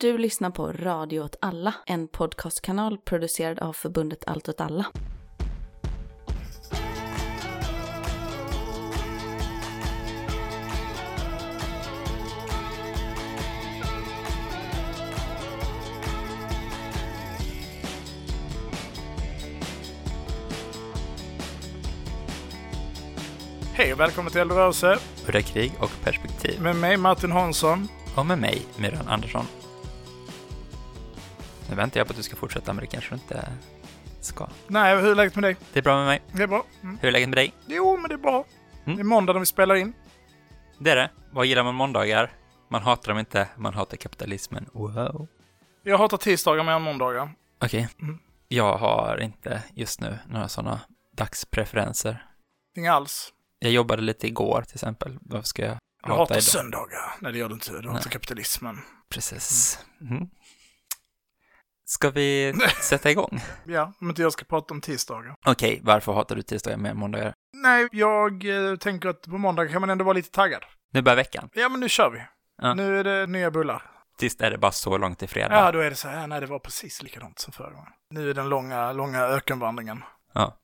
Du 0.00 0.18
lyssnar 0.18 0.50
på 0.50 0.72
Radio 0.72 1.20
åt 1.20 1.36
alla, 1.40 1.74
en 1.86 2.08
podcastkanal 2.08 2.98
producerad 2.98 3.58
av 3.58 3.72
förbundet 3.72 4.24
Allt 4.26 4.48
åt 4.48 4.60
alla. 4.60 4.86
Hej 23.72 23.92
och 23.92 24.00
välkommen 24.00 24.32
till 24.32 24.40
Eldrörelse 24.40 24.98
Udda 25.28 25.42
krig 25.42 25.72
och 25.80 25.90
perspektiv. 26.04 26.62
med 26.62 26.76
mig 26.76 26.96
Martin 26.96 27.32
Hansson. 27.32 27.88
Och 28.14 28.26
med 28.26 28.38
mig, 28.38 28.62
Myran 28.76 29.08
Andersson. 29.08 29.44
Väntar 31.78 32.00
jag 32.00 32.06
på 32.06 32.10
att 32.10 32.16
du 32.16 32.22
ska 32.22 32.36
fortsätta, 32.36 32.72
men 32.72 32.80
det 32.84 32.86
kanske 32.86 33.10
du 33.10 33.14
inte 33.14 33.52
ska. 34.20 34.48
Nej, 34.66 34.96
hur 34.96 35.10
är 35.10 35.14
läget 35.14 35.34
med 35.34 35.44
dig? 35.44 35.56
Det 35.72 35.78
är 35.78 35.82
bra 35.82 35.96
med 35.96 36.06
mig. 36.06 36.22
Det 36.32 36.42
är 36.42 36.46
bra. 36.46 36.64
Mm. 36.82 36.98
Hur 37.00 37.08
är 37.08 37.12
läget 37.12 37.28
med 37.28 37.38
dig? 37.38 37.52
Jo, 37.66 37.96
men 37.96 38.08
det 38.08 38.14
är 38.14 38.18
bra. 38.18 38.44
Mm. 38.84 38.96
Det 38.96 39.02
är 39.02 39.04
måndag 39.04 39.32
när 39.32 39.40
vi 39.40 39.46
spelar 39.46 39.74
in. 39.74 39.92
Det 40.78 40.90
är 40.90 40.96
det. 40.96 41.10
Vad 41.30 41.46
gillar 41.46 41.64
man 41.64 41.74
måndagar? 41.74 42.32
Man 42.70 42.82
hatar 42.82 43.08
dem 43.12 43.18
inte, 43.18 43.48
man 43.56 43.74
hatar 43.74 43.96
kapitalismen. 43.96 44.66
Wow. 44.72 45.28
Jag 45.82 45.98
hatar 45.98 46.16
tisdagar 46.16 46.64
mer 46.64 46.72
än 46.72 46.82
måndagar. 46.82 47.34
Okej. 47.60 47.88
Mm. 48.02 48.18
Jag 48.48 48.76
har 48.78 49.20
inte 49.22 49.62
just 49.74 50.00
nu 50.00 50.18
några 50.28 50.48
sådana 50.48 50.80
dagspreferenser. 51.16 52.26
Inga 52.76 52.92
alls. 52.94 53.32
Jag 53.58 53.72
jobbade 53.72 54.02
lite 54.02 54.26
igår 54.26 54.62
till 54.62 54.76
exempel. 54.76 55.18
Varför 55.20 55.46
ska 55.46 55.62
jag 55.62 55.76
Jag 56.02 56.08
hata 56.08 56.20
hatar 56.20 56.34
idag? 56.34 56.42
söndagar. 56.42 57.14
Nej, 57.20 57.32
det 57.32 57.38
gör 57.38 57.48
du 57.48 57.54
inte. 57.54 57.72
Du 57.80 57.88
hatar 57.88 58.10
kapitalismen. 58.10 58.78
Precis. 59.10 59.78
Mm. 60.00 60.28
Ska 61.88 62.10
vi 62.10 62.54
sätta 62.82 63.10
igång? 63.10 63.40
Ja, 63.64 63.92
om 64.00 64.08
inte 64.08 64.22
jag 64.22 64.32
ska 64.32 64.44
prata 64.44 64.74
om 64.74 64.80
tisdagar. 64.80 65.34
Okej, 65.46 65.80
varför 65.82 66.12
hatar 66.12 66.36
du 66.36 66.42
tisdagar 66.42 66.76
mer 66.76 66.90
än 66.90 66.96
måndagar? 66.96 67.34
Nej, 67.56 67.88
jag 67.92 68.44
eh, 68.44 68.76
tänker 68.76 69.08
att 69.08 69.22
på 69.22 69.38
måndag 69.38 69.68
kan 69.68 69.80
man 69.80 69.90
ändå 69.90 70.04
vara 70.04 70.12
lite 70.12 70.30
taggad. 70.30 70.64
Nu 70.92 71.02
börjar 71.02 71.16
veckan. 71.16 71.48
Ja, 71.52 71.68
men 71.68 71.80
nu 71.80 71.88
kör 71.88 72.10
vi. 72.10 72.22
Ja. 72.62 72.74
Nu 72.74 72.98
är 72.98 73.04
det 73.04 73.26
nya 73.26 73.50
bullar. 73.50 73.82
Tisdag 74.18 74.46
är 74.46 74.50
det 74.50 74.58
bara 74.58 74.72
så 74.72 74.98
långt 74.98 75.18
till 75.18 75.28
fredag. 75.28 75.54
Ja, 75.54 75.72
då 75.72 75.78
är 75.78 75.90
det 75.90 75.96
så 75.96 76.08
här. 76.08 76.26
Nej, 76.26 76.40
det 76.40 76.46
var 76.46 76.58
precis 76.58 77.02
likadant 77.02 77.38
som 77.38 77.52
förra 77.52 77.70
gången. 77.70 77.92
Nu 78.10 78.30
är 78.30 78.34
den 78.34 78.48
långa, 78.48 78.92
långa 78.92 79.20
ökenvandringen. 79.20 80.04
Ja. 80.34 80.56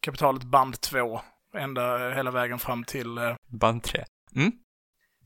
Kapitalet 0.00 0.42
band 0.42 0.80
två. 0.80 1.20
Ända 1.56 2.10
hela 2.14 2.30
vägen 2.30 2.58
fram 2.58 2.84
till 2.84 3.18
eh, 3.18 3.34
Band 3.48 3.82
tre. 3.82 4.04
Mm. 4.36 4.52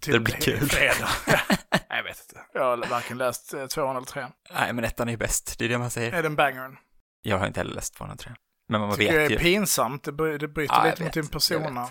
Till 0.00 0.12
Det 0.12 0.20
blir 0.20 0.34
kul. 0.34 0.68
fredag. 0.68 1.08
Jag 1.88 2.02
vet 2.02 2.20
inte. 2.28 2.40
Jag 2.54 2.62
har 2.62 2.76
varken 2.90 3.18
läst 3.18 3.54
eh, 3.54 3.66
tvåan 3.66 3.96
eller 3.96 4.06
trean. 4.06 4.32
Nej, 4.54 4.72
men 4.72 4.84
ettan 4.84 5.08
är 5.08 5.12
ju 5.12 5.18
bäst. 5.18 5.58
Det 5.58 5.64
är 5.64 5.68
det 5.68 5.78
man 5.78 5.90
säger. 5.90 6.12
Är 6.12 6.22
den 6.22 6.36
bangern? 6.36 6.76
Jag 7.22 7.38
har 7.38 7.46
inte 7.46 7.60
heller 7.60 7.74
läst 7.74 7.94
tvåan 7.94 8.10
och 8.10 8.18
trean. 8.18 8.36
Men 8.68 8.80
man 8.80 8.96
Tycker 8.96 9.12
jag 9.12 9.20
vet 9.20 9.30
är 9.30 9.34
ju. 9.34 9.38
pinsamt. 9.38 10.04
Det, 10.04 10.12
bry- 10.12 10.38
det 10.38 10.48
bryter 10.48 10.74
Ja, 10.74 10.84
lite 10.84 11.02
mot 11.02 11.06
vet. 11.06 11.14
din 11.14 11.28
persona. 11.28 11.88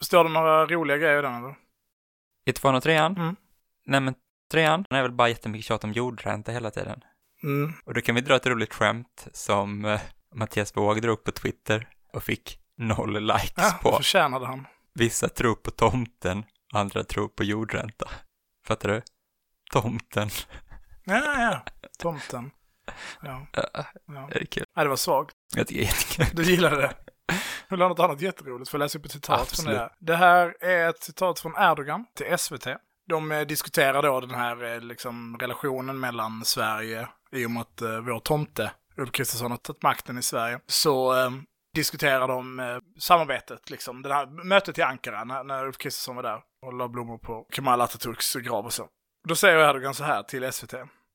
Står 0.00 0.24
det 0.24 0.30
några 0.30 0.66
roliga 0.66 0.96
grejer 0.96 1.18
i 1.18 1.22
den 1.22 1.34
eller? 1.34 1.54
I 2.46 2.52
tvåan 2.52 2.74
och 2.74 2.82
trean? 2.82 3.16
Mm. 3.16 3.36
Nej, 3.86 4.00
men 4.00 4.14
trean 4.50 4.84
är 4.90 5.02
väl 5.02 5.12
bara 5.12 5.28
jättemycket 5.28 5.66
tjat 5.66 5.84
om 5.84 5.92
jordränta 5.92 6.52
hela 6.52 6.70
tiden. 6.70 7.00
Mm. 7.42 7.72
Och 7.84 7.94
då 7.94 8.00
kan 8.00 8.14
vi 8.14 8.20
dra 8.20 8.36
ett 8.36 8.46
roligt 8.46 8.74
skämt 8.74 9.26
som 9.32 9.84
eh, 9.84 10.00
Mattias 10.34 10.76
Våg 10.76 11.02
drog 11.02 11.24
på 11.24 11.32
Twitter 11.32 11.88
och 12.12 12.22
fick 12.22 12.58
noll 12.76 13.26
likes 13.26 13.52
Ja, 13.56 13.78
på. 13.82 13.96
förtjänade 13.96 14.46
han. 14.46 14.66
Vissa 14.94 15.28
tror 15.28 15.54
på 15.54 15.70
tomten, 15.70 16.44
andra 16.72 17.04
tror 17.04 17.28
på 17.28 17.44
jordränta. 17.44 18.08
Fattar 18.66 18.88
du? 18.88 19.02
Tomten. 19.72 20.28
Ja, 21.04 21.40
ja. 21.40 21.64
Tomten. 21.98 22.50
Ja. 23.22 23.46
Ja, 23.52 23.84
ja. 24.06 24.28
det 24.32 24.40
är 24.40 24.44
kul. 24.44 24.64
Nej, 24.76 24.84
det 24.84 24.88
var 24.88 24.96
svagt. 24.96 25.34
Jag 25.56 25.66
tycker 25.66 25.80
det 25.80 25.86
är 25.86 25.88
jättekul. 25.88 26.44
Du 26.44 26.50
gillade 26.50 26.76
det. 26.76 26.94
Vill 27.68 27.78
du 27.78 27.84
ha 27.84 27.88
något 27.88 27.98
annat 27.98 28.20
jätteroligt? 28.20 28.70
Får 28.70 28.80
jag 28.80 28.84
läsa 28.84 28.98
upp 28.98 29.04
ett 29.04 29.12
citat 29.12 29.48
från 29.48 29.72
det 29.72 29.78
här? 29.78 29.92
Det 29.98 30.16
här 30.16 30.56
är 30.60 30.88
ett 30.90 31.02
citat 31.02 31.40
från 31.40 31.54
Erdogan 31.58 32.04
till 32.14 32.38
SVT. 32.38 32.66
De 33.08 33.32
eh, 33.32 33.40
diskuterar 33.40 34.02
då 34.02 34.20
den 34.20 34.34
här 34.34 34.74
eh, 34.74 34.80
liksom, 34.80 35.36
relationen 35.40 36.00
mellan 36.00 36.44
Sverige, 36.44 37.08
i 37.32 37.46
och 37.46 37.50
med 37.50 37.60
att 37.60 37.82
eh, 37.82 38.00
vår 38.00 38.20
tomte, 38.20 38.72
Ulf 38.96 39.12
Kristersson, 39.12 39.50
har 39.50 39.58
tagit 39.58 39.82
makten 39.82 40.18
i 40.18 40.22
Sverige. 40.22 40.60
Så 40.66 41.24
eh, 41.24 41.30
diskuterar 41.74 42.28
de 42.28 42.60
eh, 42.60 42.78
samarbetet, 42.98 43.70
liksom. 43.70 44.02
Det 44.02 44.14
här 44.14 44.44
mötet 44.44 44.78
i 44.78 44.82
Ankara, 44.82 45.24
när, 45.24 45.44
när 45.44 45.66
Ulf 45.66 45.78
Kristersson 45.78 46.16
var 46.16 46.22
där 46.22 46.40
och 46.66 46.72
la 46.72 46.88
blommor 46.88 47.18
på 47.18 47.46
Kemal 47.52 47.80
Atatürks 47.80 48.40
grav 48.40 48.64
och 48.64 48.72
så. 48.72 48.88
Då 49.28 49.34
säger 49.34 49.70
Erdogan 49.70 49.94
så 49.94 50.04
här 50.04 50.22
till 50.22 50.52
SVT. 50.52 50.74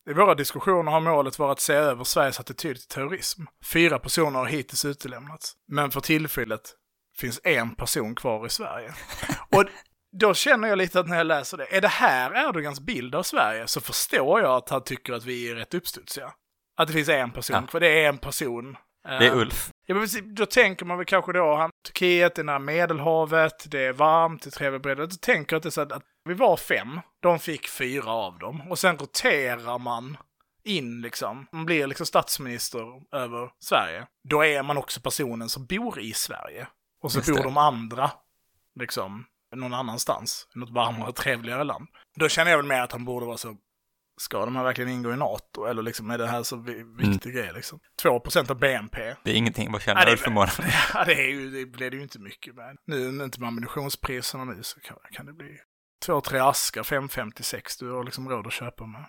I 0.10 0.14
våra 0.14 0.36
diskussioner 0.36 0.92
har 0.92 1.00
målet 1.00 1.40
varit 1.40 1.52
att 1.52 1.60
se 1.60 1.74
över 1.74 2.04
Sveriges 2.04 2.40
attityd 2.40 2.76
till 2.76 2.88
terrorism. 2.88 3.44
Fyra 3.74 4.00
personer 4.00 4.40
har 4.40 4.46
hittills 4.46 4.86
utelämnats. 4.86 5.54
Men 5.68 5.92
för 5.92 6.02
tillfället 6.02 6.62
finns 7.18 7.40
en 7.44 7.76
person 7.76 8.16
kvar 8.16 8.46
i 8.46 8.50
Sverige. 8.50 8.94
Och 9.52 9.66
då 10.20 10.34
känner 10.34 10.68
jag 10.68 10.78
lite 10.78 11.00
att 11.00 11.08
när 11.08 11.18
jag 11.18 11.28
läser 11.28 11.58
det, 11.58 11.78
är 11.78 11.82
det 11.82 11.88
här 11.88 12.48
Erdogans 12.50 12.80
bild 12.80 13.16
av 13.16 13.24
Sverige 13.24 13.68
så 13.68 13.82
förstår 13.82 14.42
jag 14.42 14.56
att 14.56 14.70
han 14.70 14.84
tycker 14.84 15.14
att 15.14 15.24
vi 15.26 15.52
är 15.52 15.56
rätt 15.56 15.74
uppstudsiga. 15.74 16.34
Att 16.78 16.88
det 16.88 16.94
finns 16.94 17.10
en 17.10 17.32
person 17.32 17.56
Ja. 17.56 17.68
kvar, 17.68 17.80
det 17.80 18.04
är 18.04 18.10
en 18.10 18.18
person. 18.18 18.78
Det 19.04 19.10
är 19.10 19.22
Eh, 19.32 19.38
Ulf. 19.38 19.70
Ja, 19.86 19.96
men 19.96 20.36
då 20.36 20.46
tänker 20.46 20.86
man 20.86 20.98
väl 20.98 21.06
kanske 21.06 21.34
då, 21.34 21.56
han, 21.56 21.70
Turkiet, 21.88 22.36
det 22.36 22.42
är 22.42 22.44
nära 22.44 22.60
Medelhavet, 22.60 23.72
det 23.72 23.86
är 23.86 23.94
varmt, 23.94 24.44
det 24.44 24.50
är 24.50 24.52
trevligt 24.52 24.82
bredd. 24.82 24.98
Då 24.98 25.08
tänker 25.08 25.54
jag 25.54 25.58
att 25.58 25.64
det 25.64 25.70
är 25.70 25.72
så 25.72 25.82
att, 25.82 25.92
att 25.92 26.04
vi 26.26 26.34
var 26.34 26.58
fem, 26.58 27.00
de 27.22 27.40
fick 27.40 27.70
fyra 27.70 28.12
av 28.12 28.40
dem. 28.40 28.72
Och 28.72 28.80
sen 28.80 28.98
roterar 28.98 29.80
man 29.80 30.18
in 30.64 31.02
liksom, 31.02 31.48
man 31.52 31.66
blir 31.66 31.88
liksom 31.88 32.06
statsminister 32.06 32.80
över 33.12 33.52
Sverige. 33.60 34.08
Då 34.30 34.46
är 34.46 34.64
man 34.64 34.78
också 34.78 35.02
personen 35.02 35.50
som 35.50 35.66
bor 35.66 36.00
i 36.00 36.14
Sverige. 36.14 36.68
Och 37.02 37.12
så 37.12 37.20
Just 37.20 37.30
bor 37.30 37.38
det. 37.38 37.44
de 37.44 37.58
andra, 37.58 38.12
liksom, 38.80 39.26
någon 39.56 39.74
annanstans, 39.74 40.48
något 40.56 40.70
varmare, 40.70 41.12
trevligare 41.12 41.64
land. 41.64 41.88
Då 42.16 42.30
känner 42.30 42.52
jag 42.52 42.58
väl 42.58 42.66
mer 42.66 42.82
att 42.82 42.92
han 42.92 43.06
borde 43.06 43.26
vara 43.26 43.38
så, 43.38 43.58
ska 44.22 44.46
de 44.46 44.56
här 44.56 44.64
verkligen 44.64 44.90
ingå 44.90 45.14
i 45.14 45.18
NATO? 45.18 45.66
Eller 45.66 45.82
liksom, 45.82 46.10
är 46.12 46.18
det 46.18 46.28
här 46.28 46.44
så 46.44 46.56
vi- 46.56 46.84
viktig 46.98 47.34
grej 47.34 47.52
liksom? 47.56 47.80
2% 48.04 48.52
av 48.52 48.60
BNP. 48.60 49.16
Det 49.24 49.32
är 49.32 49.36
ingenting. 49.36 49.72
Vad 49.72 49.82
känner 49.82 50.06
du 50.06 50.18
för 50.18 50.32
månad? 50.32 50.52
Ja, 50.94 51.04
det, 51.06 51.14
är 51.14 51.28
ju, 51.30 51.50
det 51.52 51.66
blir 51.66 51.92
det 51.92 51.98
ju 51.98 52.04
inte 52.04 52.20
mycket 52.20 52.56
med. 52.56 52.78
Nu 52.88 53.24
inte 53.24 53.40
med 53.40 53.48
ammunitionspriserna 53.48 54.44
nu 54.46 54.64
så 54.64 54.80
kan, 54.80 54.98
kan 55.12 55.26
det 55.26 55.34
bli 55.34 55.58
två, 56.06 56.22
tre 56.22 56.40
askar, 56.40 56.84
5,56 56.84 57.62
du 57.80 57.92
har 57.92 58.04
liksom 58.04 58.30
råd 58.30 58.48
att 58.48 58.54
köpa 58.54 58.86
med. 58.86 59.06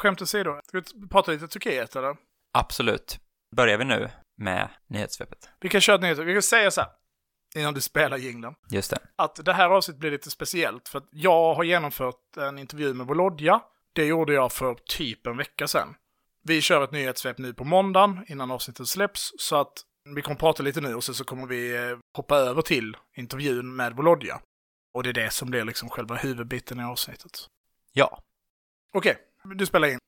Skämt 0.00 0.22
åsido, 0.22 0.60
ska 0.64 0.82
vi 0.94 1.08
prata 1.08 1.30
lite 1.32 1.48
Turkiet 1.48 1.96
eller? 1.96 2.16
Absolut. 2.58 3.18
Börjar 3.56 3.78
vi 3.78 3.84
nu 3.84 4.10
med 4.38 4.68
nyhetssvepet. 4.88 5.50
Vi 5.60 5.68
kan 5.68 5.80
köra 5.80 5.94
ett 5.96 6.02
nyheter. 6.02 6.24
Vi 6.24 6.32
kan 6.32 6.42
säga 6.42 6.70
så 6.70 6.80
här, 6.80 6.90
innan 7.56 7.74
du 7.74 7.80
spelar 7.80 8.16
jingeln, 8.16 8.54
Just 8.70 8.90
det. 8.90 8.98
att 9.16 9.44
det 9.44 9.52
här 9.52 9.68
avsnittet 9.70 10.00
blir 10.00 10.10
lite 10.10 10.30
speciellt 10.30 10.88
för 10.88 10.98
att 10.98 11.08
jag 11.10 11.54
har 11.54 11.64
genomfört 11.64 12.36
en 12.36 12.58
intervju 12.58 12.94
med 12.94 13.06
Volodja. 13.06 13.60
Det 13.96 14.06
gjorde 14.06 14.34
jag 14.34 14.52
för 14.52 14.74
typ 14.74 15.26
en 15.26 15.36
vecka 15.36 15.68
sedan. 15.68 15.94
Vi 16.42 16.60
kör 16.60 16.84
ett 16.84 16.92
nyhetssvep 16.92 17.38
nu 17.38 17.54
på 17.54 17.64
måndagen 17.64 18.24
innan 18.28 18.50
avsnittet 18.50 18.88
släpps 18.88 19.32
så 19.38 19.56
att 19.56 19.72
vi 20.14 20.22
kommer 20.22 20.36
prata 20.36 20.62
lite 20.62 20.80
nu 20.80 20.94
och 20.94 21.04
sen 21.04 21.14
så 21.14 21.24
kommer 21.24 21.46
vi 21.46 21.76
eh, 21.76 21.98
hoppa 22.16 22.36
över 22.36 22.62
till 22.62 22.96
intervjun 23.16 23.76
med 23.76 23.96
Volodja. 23.96 24.40
Och 24.94 25.02
det 25.02 25.08
är 25.08 25.12
det 25.12 25.30
som 25.30 25.50
blir 25.50 25.64
liksom 25.64 25.88
själva 25.88 26.14
huvudbiten 26.14 26.80
i 26.80 26.84
avsnittet. 26.84 27.46
Ja. 27.92 28.22
Okej, 28.94 29.16
du 29.54 29.66
spelar 29.66 29.88
in. 29.88 29.98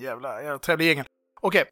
Jävla, 0.00 0.42
jävla 0.42 0.58
trevlig 0.58 0.86
gängen. 0.86 1.06
Okej. 1.40 1.64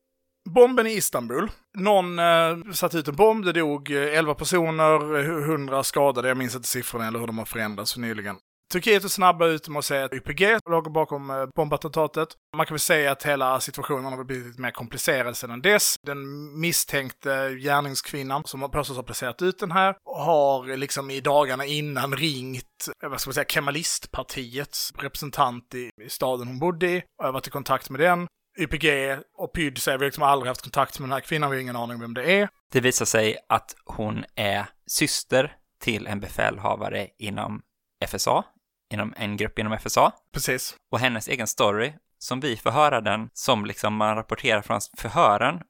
Bomben 0.51 0.87
i 0.87 0.91
Istanbul. 0.91 1.51
Någon 1.79 2.19
eh, 2.19 2.73
satte 2.73 2.99
ut 2.99 3.09
en 3.09 3.17
bomb, 3.17 3.45
det 3.45 3.53
dog 3.53 3.91
eh, 3.91 4.19
11 4.19 4.35
personer, 4.35 5.19
100 5.51 5.83
skadade, 5.83 6.29
jag 6.29 6.37
minns 6.37 6.55
inte 6.55 6.69
siffrorna 6.69 7.07
eller 7.07 7.19
hur 7.19 7.27
de 7.27 7.39
har 7.39 7.45
förändrats 7.45 7.97
nyligen. 7.97 8.37
Turkiet 8.73 9.05
är 9.05 9.09
snabba 9.09 9.47
ut 9.47 9.69
med 9.69 9.79
att 9.79 9.85
säga 9.85 10.05
att 10.05 10.13
YPG 10.13 10.59
låg 10.71 10.93
bakom 10.93 11.31
eh, 11.31 11.47
bombattentatet. 11.55 12.29
Man 12.57 12.67
kan 12.67 12.75
väl 12.75 12.81
säga 12.81 13.13
att 13.13 13.23
hela 13.23 13.61
situationen 13.61 14.05
har 14.05 14.25
blivit 14.25 14.47
lite 14.47 14.61
mer 14.61 14.71
komplicerad 14.71 15.37
sedan 15.37 15.63
dess. 15.63 15.95
Den 16.07 16.21
misstänkte 16.61 17.31
gärningskvinnan 17.55 18.45
som 18.45 18.71
påstås 18.71 18.97
ha 18.97 19.03
placerat 19.03 19.43
ut 19.43 19.59
den 19.59 19.73
här 19.73 19.95
har 20.05 20.77
liksom 20.77 21.11
i 21.11 21.21
dagarna 21.21 21.65
innan 21.65 22.17
ringt, 22.17 22.89
eh, 23.03 23.09
vad 23.09 23.21
ska 23.21 23.29
man 23.29 23.35
säga, 23.35 23.45
Kemalistpartiets 23.49 24.93
representant 24.99 25.75
i, 25.75 25.91
i 26.03 26.09
staden 26.09 26.47
hon 26.47 26.59
bodde 26.59 26.87
i 26.91 27.03
och 27.19 27.25
har 27.25 27.33
varit 27.33 27.47
i 27.47 27.51
kontakt 27.51 27.91
med 27.91 28.01
den. 28.01 28.27
YPG 28.59 29.17
och 29.39 29.53
PYD 29.53 29.79
säger 29.79 29.99
vi 29.99 30.05
liksom 30.05 30.23
aldrig 30.23 30.49
haft 30.49 30.63
kontakt 30.63 30.99
med 30.99 31.09
den 31.09 31.13
här 31.13 31.21
kvinnan, 31.21 31.51
vi 31.51 31.57
har 31.57 31.63
ingen 31.63 31.77
aning 31.77 31.95
om 31.95 32.01
vem 32.01 32.15
det 32.15 32.33
är. 32.33 32.49
Det 32.73 32.81
visar 32.81 33.05
sig 33.05 33.37
att 33.49 33.75
hon 33.85 34.25
är 34.35 34.67
syster 34.87 35.57
till 35.81 36.07
en 36.07 36.21
befälhavare 36.21 37.09
inom 37.19 37.63
FSA, 38.07 38.45
inom 38.93 39.15
en 39.17 39.37
grupp 39.37 39.59
inom 39.59 39.79
FSA. 39.79 40.13
Precis. 40.35 40.77
Och 40.93 40.99
hennes 40.99 41.29
egen 41.29 41.47
story 41.47 41.93
som 42.19 42.41
vi 42.41 42.57
får 42.57 42.71
höra 42.71 43.01
den, 43.01 43.29
som 43.33 43.67
liksom 43.67 43.95
man 43.95 44.17
rapporterar 44.17 44.63
från 44.63 44.81
förhören. 44.99 45.61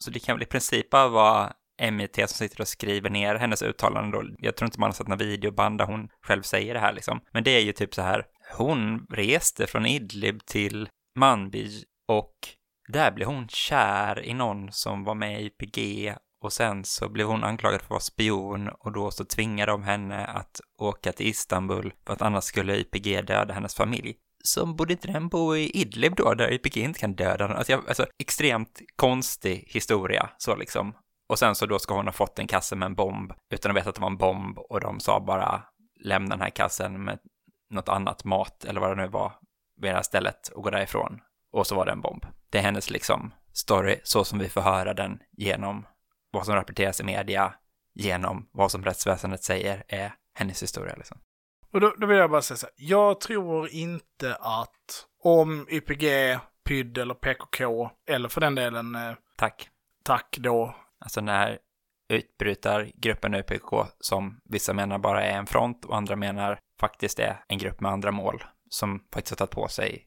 Så 0.00 0.10
det 0.10 0.20
kan 0.20 0.36
väl 0.36 0.42
i 0.42 0.46
princip 0.46 0.90
bara 0.90 1.08
vara 1.08 1.52
MIT 1.90 2.14
som 2.16 2.28
sitter 2.28 2.60
och 2.60 2.68
skriver 2.68 3.10
ner 3.10 3.34
hennes 3.34 3.62
uttalanden 3.62 4.10
då. 4.10 4.36
Jag 4.38 4.56
tror 4.56 4.66
inte 4.66 4.80
man 4.80 4.88
har 4.88 4.94
sett 4.94 5.08
några 5.08 5.24
videoband 5.24 5.78
där 5.78 5.84
hon 5.84 6.08
själv 6.26 6.42
säger 6.42 6.74
det 6.74 6.80
här 6.80 6.92
liksom. 6.92 7.20
Men 7.32 7.44
det 7.44 7.50
är 7.50 7.60
ju 7.60 7.72
typ 7.72 7.94
så 7.94 8.02
här, 8.02 8.24
hon 8.56 9.06
reste 9.10 9.66
från 9.66 9.86
Idlib 9.86 10.44
till 10.46 10.88
Manbij 11.18 11.84
och 12.08 12.34
där 12.88 13.10
blev 13.10 13.28
hon 13.28 13.48
kär 13.48 14.24
i 14.24 14.34
någon 14.34 14.72
som 14.72 15.04
var 15.04 15.14
med 15.14 15.42
i 15.42 15.46
YPG 15.46 16.14
och 16.42 16.52
sen 16.52 16.84
så 16.84 17.08
blev 17.08 17.26
hon 17.26 17.44
anklagad 17.44 17.80
för 17.80 17.86
att 17.86 17.90
vara 17.90 18.00
spion 18.00 18.68
och 18.68 18.92
då 18.92 19.10
så 19.10 19.24
tvingade 19.24 19.72
de 19.72 19.82
henne 19.82 20.24
att 20.24 20.60
åka 20.78 21.12
till 21.12 21.26
Istanbul 21.26 21.92
för 22.06 22.12
att 22.12 22.22
annars 22.22 22.44
skulle 22.44 22.76
YPG 22.76 23.22
döda 23.26 23.54
hennes 23.54 23.74
familj. 23.74 24.14
Så 24.44 24.66
borde 24.66 24.92
inte 24.92 25.12
den 25.12 25.28
bo 25.28 25.56
i 25.56 25.70
Idlib 25.70 26.14
då, 26.16 26.34
där 26.34 26.52
YPG 26.52 26.76
inte 26.76 27.00
kan 27.00 27.14
döda 27.14 27.46
någon? 27.46 27.56
Alltså, 27.56 27.72
jag, 27.72 27.88
alltså 27.88 28.06
extremt 28.18 28.80
konstig 28.96 29.64
historia, 29.66 30.30
så 30.38 30.56
liksom. 30.56 30.94
Och 31.28 31.38
sen 31.38 31.54
så 31.54 31.66
då 31.66 31.78
ska 31.78 31.94
hon 31.94 32.06
ha 32.06 32.12
fått 32.12 32.38
en 32.38 32.46
kasse 32.46 32.76
med 32.76 32.86
en 32.86 32.94
bomb 32.94 33.32
utan 33.50 33.70
att 33.70 33.76
veta 33.76 33.88
att 33.88 33.94
det 33.94 34.00
var 34.00 34.10
en 34.10 34.16
bomb 34.16 34.58
och 34.58 34.80
de 34.80 35.00
sa 35.00 35.20
bara 35.20 35.62
lämna 36.04 36.30
den 36.30 36.42
här 36.42 36.50
kassen 36.50 37.04
med 37.04 37.18
något 37.70 37.88
annat 37.88 38.24
mat 38.24 38.64
eller 38.64 38.80
vad 38.80 38.90
det 38.90 39.02
nu 39.02 39.08
var 39.08 39.32
vid 39.80 39.90
det 39.90 39.94
här 39.94 40.02
stället 40.02 40.48
och 40.48 40.62
gå 40.62 40.70
därifrån. 40.70 41.20
Och 41.52 41.66
så 41.66 41.74
var 41.74 41.86
det 41.86 41.92
en 41.92 42.00
bomb. 42.00 42.26
Det 42.50 42.58
är 42.58 42.62
hennes 42.62 42.90
liksom 42.90 43.34
story 43.52 44.00
så 44.04 44.24
som 44.24 44.38
vi 44.38 44.48
får 44.48 44.60
höra 44.60 44.94
den 44.94 45.18
genom 45.32 45.86
vad 46.32 46.46
som 46.46 46.54
rapporteras 46.54 47.00
i 47.00 47.04
media, 47.04 47.54
genom 47.94 48.48
vad 48.52 48.70
som 48.70 48.84
rättsväsendet 48.84 49.44
säger 49.44 49.84
är 49.88 50.14
hennes 50.34 50.62
historia 50.62 50.94
liksom. 50.96 51.18
Och 51.72 51.80
då, 51.80 51.94
då 51.98 52.06
vill 52.06 52.18
jag 52.18 52.30
bara 52.30 52.42
säga 52.42 52.56
så 52.56 52.66
här, 52.66 52.74
jag 52.76 53.20
tror 53.20 53.68
inte 53.68 54.34
att 54.34 55.06
om 55.22 55.66
YPG, 55.70 56.38
PYD 56.64 56.98
eller 56.98 57.14
PKK, 57.14 57.90
eller 58.08 58.28
för 58.28 58.40
den 58.40 58.54
delen 58.54 58.94
eh, 58.94 59.14
Tack. 59.36 59.68
tack 60.04 60.36
då, 60.40 60.74
Alltså 61.04 61.20
när 61.20 61.58
utbrytargruppen 62.08 63.34
UPK, 63.34 63.72
som 64.00 64.40
vissa 64.44 64.72
menar 64.72 64.98
bara 64.98 65.24
är 65.24 65.38
en 65.38 65.46
front 65.46 65.84
och 65.84 65.96
andra 65.96 66.16
menar 66.16 66.58
faktiskt 66.80 67.18
är 67.18 67.44
en 67.48 67.58
grupp 67.58 67.80
med 67.80 67.92
andra 67.92 68.10
mål, 68.10 68.44
som 68.68 69.04
faktiskt 69.12 69.30
har 69.30 69.46
tagit 69.46 69.54
på 69.54 69.68
sig 69.68 70.06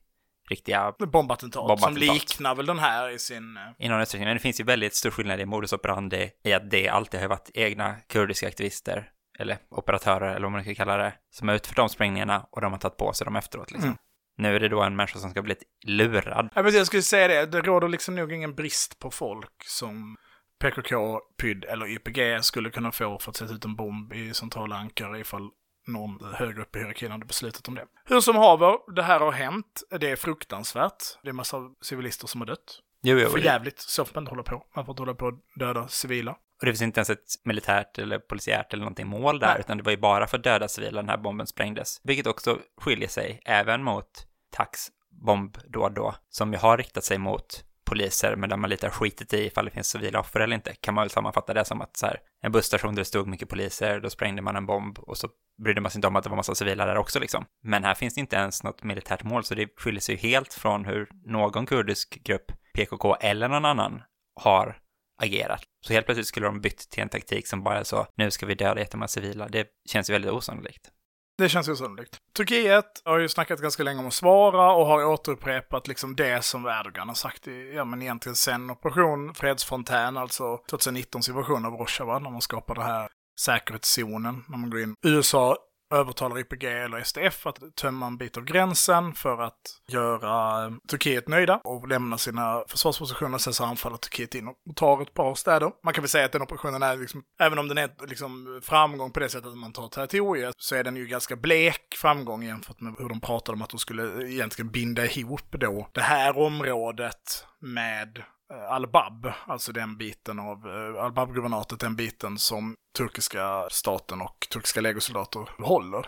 riktiga 0.49 0.93
bombattentat, 0.99 1.53
som 1.59 1.67
Bombattentat. 1.67 2.13
liknar 2.13 2.55
väl 2.55 2.65
den 2.65 2.79
här 2.79 3.09
i 3.09 3.19
sin... 3.19 3.57
eh, 3.57 3.85
i 3.85 3.89
någon 3.89 4.01
utsträckning. 4.01 4.27
Men 4.27 4.35
det 4.35 4.41
finns 4.41 4.59
ju 4.59 4.63
väldigt 4.63 4.95
stor 4.95 5.09
skillnad 5.11 5.39
i 5.39 5.45
modus 5.45 5.73
operandi 5.73 6.31
i 6.43 6.53
att 6.53 6.71
det 6.71 6.89
alltid 6.89 7.19
har 7.19 7.27
varit 7.27 7.49
egna 7.53 7.95
kurdiska 8.09 8.47
aktivister, 8.47 9.09
eller 9.39 9.57
operatörer, 9.69 10.29
eller 10.29 10.41
vad 10.41 10.51
man 10.51 10.63
ska 10.63 10.75
kalla 10.75 10.97
det, 10.97 11.13
som 11.29 11.47
har 11.47 11.55
utfört 11.55 11.75
de 11.75 11.89
sprängningarna 11.89 12.45
och 12.51 12.61
de 12.61 12.71
har 12.71 12.79
tagit 12.79 12.97
på 12.97 13.13
sig 13.13 13.25
dem 13.25 13.35
efteråt 13.35 13.71
liksom. 13.71 13.89
Mm. 13.89 13.97
Nu 14.37 14.55
är 14.55 14.59
det 14.59 14.69
då 14.69 14.81
en 14.81 14.95
människa 14.95 15.19
som 15.19 15.31
ska 15.31 15.41
bli 15.41 15.55
lurad. 15.85 16.49
Ja, 16.55 16.63
precis, 16.63 16.77
jag 16.77 16.87
skulle 16.87 17.01
säga 17.01 17.27
det, 17.27 17.45
det 17.45 17.61
råder 17.61 17.87
liksom 17.87 18.15
nog 18.15 18.33
ingen 18.33 18.55
brist 18.55 18.99
på 18.99 19.11
folk 19.11 19.63
som 19.65 20.17
PKK, 20.59 21.19
PYD 21.41 21.65
eller 21.65 21.85
YPG 21.87 22.43
skulle 22.43 22.69
kunna 22.69 22.91
få 22.91 23.19
för 23.19 23.29
att 23.31 23.35
sätta 23.35 23.53
ut 23.53 23.65
en 23.65 23.75
bomb 23.75 24.13
i 24.13 24.33
centrala 24.33 24.75
Ankara 24.75 25.19
ifall 25.19 25.49
någon 25.87 26.33
högre 26.33 26.61
upp 26.61 26.75
i 26.75 26.79
hierarkin 26.79 27.11
hade 27.11 27.25
beslutat 27.25 27.67
om 27.67 27.75
det. 27.75 27.85
Hur 28.05 28.21
som 28.21 28.35
haver, 28.35 28.93
det 28.95 29.03
här 29.03 29.19
har 29.19 29.31
hänt. 29.31 29.83
Det 29.99 30.11
är 30.11 30.15
fruktansvärt. 30.15 31.03
Det 31.23 31.29
är 31.29 31.33
massa 31.33 31.57
civilister 31.81 32.27
som 32.27 32.41
har 32.41 32.45
dött. 32.45 32.79
Jo, 33.01 33.17
jo, 33.17 33.29
För 33.29 33.39
jävligt. 33.39 33.79
Så 33.79 34.05
får 34.05 34.15
man 34.15 34.21
inte 34.21 34.31
hålla 34.31 34.43
på. 34.43 34.65
Man 34.75 34.85
får 34.85 34.93
inte 34.93 35.01
hålla 35.01 35.13
på 35.13 35.27
att 35.27 35.39
döda 35.55 35.87
civila. 35.87 36.31
Och 36.31 36.65
det 36.65 36.71
finns 36.71 36.81
inte 36.81 36.99
ens 36.99 37.09
ett 37.09 37.25
militärt 37.43 37.97
eller 37.97 38.19
polisiärt 38.19 38.73
eller 38.73 38.83
någonting 38.83 39.07
mål 39.07 39.39
där, 39.39 39.47
Nej. 39.47 39.59
utan 39.59 39.77
det 39.77 39.83
var 39.83 39.91
ju 39.91 39.97
bara 39.97 40.27
för 40.27 40.37
att 40.37 40.43
döda 40.43 40.67
civila 40.67 41.01
den 41.01 41.09
här 41.09 41.17
bomben 41.17 41.47
sprängdes. 41.47 42.01
Vilket 42.03 42.27
också 42.27 42.59
skiljer 42.77 43.07
sig 43.09 43.41
även 43.45 43.83
mot 43.83 44.27
Tax 44.51 44.87
bombdåd 45.25 45.95
då, 45.95 46.15
som 46.29 46.53
ju 46.53 46.59
har 46.59 46.77
riktat 46.77 47.03
sig 47.03 47.17
mot 47.17 47.63
poliser, 47.85 48.35
men 48.35 48.49
där 48.49 48.57
man 48.57 48.69
lite 48.69 48.85
har 48.85 48.91
skitit 48.91 49.33
i 49.33 49.45
ifall 49.45 49.65
det 49.65 49.71
finns 49.71 49.87
civila 49.87 50.19
offer 50.19 50.39
eller 50.39 50.55
inte. 50.55 50.75
Kan 50.75 50.93
man 50.93 51.01
väl 51.01 51.09
sammanfatta 51.09 51.53
det 51.53 51.65
som 51.65 51.81
att 51.81 51.97
så 51.97 52.05
här, 52.05 52.19
en 52.41 52.51
busstation 52.51 52.95
där 52.95 53.01
det 53.01 53.05
stod 53.05 53.27
mycket 53.27 53.49
poliser, 53.49 53.99
då 53.99 54.09
sprängde 54.09 54.41
man 54.41 54.55
en 54.55 54.65
bomb 54.65 54.99
och 54.99 55.17
så 55.17 55.29
brydde 55.63 55.81
man 55.81 55.91
sig 55.91 55.97
inte 55.97 56.07
om 56.07 56.15
att 56.15 56.23
det 56.23 56.29
var 56.29 56.37
massa 56.37 56.55
civila 56.55 56.85
där 56.85 56.97
också 56.97 57.19
liksom. 57.19 57.45
Men 57.63 57.83
här 57.83 57.93
finns 57.93 58.13
det 58.13 58.19
inte 58.19 58.35
ens 58.35 58.63
något 58.63 58.83
militärt 58.83 59.23
mål, 59.23 59.43
så 59.43 59.55
det 59.55 59.69
skiljer 59.77 60.01
sig 60.01 60.15
ju 60.15 60.29
helt 60.29 60.53
från 60.53 60.85
hur 60.85 61.09
någon 61.25 61.65
kurdisk 61.65 62.23
grupp, 62.23 62.51
PKK 62.73 63.15
eller 63.15 63.47
någon 63.47 63.65
annan, 63.65 64.01
har 64.41 64.77
agerat. 65.21 65.63
Så 65.87 65.93
helt 65.93 66.05
plötsligt 66.05 66.27
skulle 66.27 66.45
de 66.45 66.61
bytt 66.61 66.89
till 66.89 67.03
en 67.03 67.09
taktik 67.09 67.47
som 67.47 67.63
bara 67.63 67.79
är 67.79 67.83
så, 67.83 68.07
nu 68.15 68.31
ska 68.31 68.45
vi 68.45 68.55
döda 68.55 68.79
jättemånga 68.79 69.07
civila. 69.07 69.47
Det 69.47 69.67
känns 69.89 70.09
ju 70.09 70.13
väldigt 70.13 70.31
osannolikt. 70.31 70.91
Det 71.37 71.49
känns 71.49 71.67
osannolikt. 71.67 72.17
Turkiet 72.37 73.01
har 73.05 73.19
ju 73.19 73.29
snackat 73.29 73.59
ganska 73.59 73.83
länge 73.83 73.99
om 73.99 74.07
att 74.07 74.13
svara 74.13 74.73
och 74.73 74.85
har 74.85 75.05
återupprepat 75.05 75.87
liksom 75.87 76.15
det 76.15 76.43
som 76.45 76.65
Erdogan 76.65 77.07
har 77.07 77.15
sagt 77.15 77.47
i, 77.47 77.73
ja 77.75 77.85
men 77.85 78.01
egentligen 78.01 78.35
sen 78.35 78.69
Operation 78.69 79.33
Fredsfontän, 79.33 80.17
alltså 80.17 80.57
2019 80.69 81.21
version 81.35 81.65
av 81.65 81.73
Rojava, 81.73 82.19
när 82.19 82.29
man 82.29 82.41
skapar 82.41 82.75
det 82.75 82.83
här 82.83 83.09
säkerhetszonen, 83.39 84.43
när 84.47 84.57
man 84.57 84.69
går 84.69 84.81
in. 84.81 84.95
USA 85.05 85.57
övertalar 85.95 86.39
YPG 86.39 86.63
eller 86.63 87.03
SDF 87.03 87.47
att 87.47 87.59
tömma 87.75 88.07
en 88.07 88.17
bit 88.17 88.37
av 88.37 88.43
gränsen 88.43 89.13
för 89.13 89.41
att 89.41 89.61
göra 89.87 90.65
eh, 90.65 90.71
Turkiet 90.89 91.27
nöjda 91.27 91.61
och 91.63 91.87
lämna 91.87 92.17
sina 92.17 92.63
försvarspositioner. 92.67 93.37
Sen 93.37 93.53
så 93.53 93.65
anfaller 93.65 93.97
Turkiet 93.97 94.35
in 94.35 94.47
och 94.47 94.75
tar 94.75 95.01
ett 95.01 95.13
par 95.13 95.35
städer. 95.35 95.71
Man 95.83 95.93
kan 95.93 96.01
väl 96.01 96.09
säga 96.09 96.25
att 96.25 96.31
den 96.31 96.41
operationen 96.41 96.83
är 96.83 96.97
liksom, 96.97 97.23
även 97.39 97.59
om 97.59 97.67
den 97.67 97.77
är 97.77 98.07
liksom 98.07 98.61
framgång 98.63 99.11
på 99.11 99.19
det 99.19 99.29
sättet 99.29 99.47
att 99.47 99.57
man 99.57 99.73
tar 99.73 99.87
territoriet, 99.87 100.55
så 100.57 100.75
är 100.75 100.83
den 100.83 100.95
ju 100.95 101.07
ganska 101.07 101.35
blek 101.35 101.95
framgång 101.95 102.43
jämfört 102.43 102.81
med 102.81 102.95
hur 102.99 103.09
de 103.09 103.21
pratade 103.21 103.55
om 103.55 103.61
att 103.61 103.69
de 103.69 103.79
skulle 103.79 104.29
egentligen 104.29 104.71
binda 104.71 105.05
ihop 105.05 105.51
då 105.51 105.87
det 105.93 106.01
här 106.01 106.37
området 106.37 107.45
med 107.59 108.23
Al-Bab, 108.69 109.31
alltså 109.47 109.71
den 109.71 109.97
biten 109.97 110.39
av 110.39 110.67
eh, 110.67 111.03
Al-Bab-guvernatet, 111.03 111.79
den 111.79 111.95
biten 111.95 112.37
som 112.37 112.75
turkiska 112.97 113.67
staten 113.71 114.21
och 114.21 114.47
turkiska 114.53 114.81
legosoldater 114.81 115.49
håller. 115.59 116.05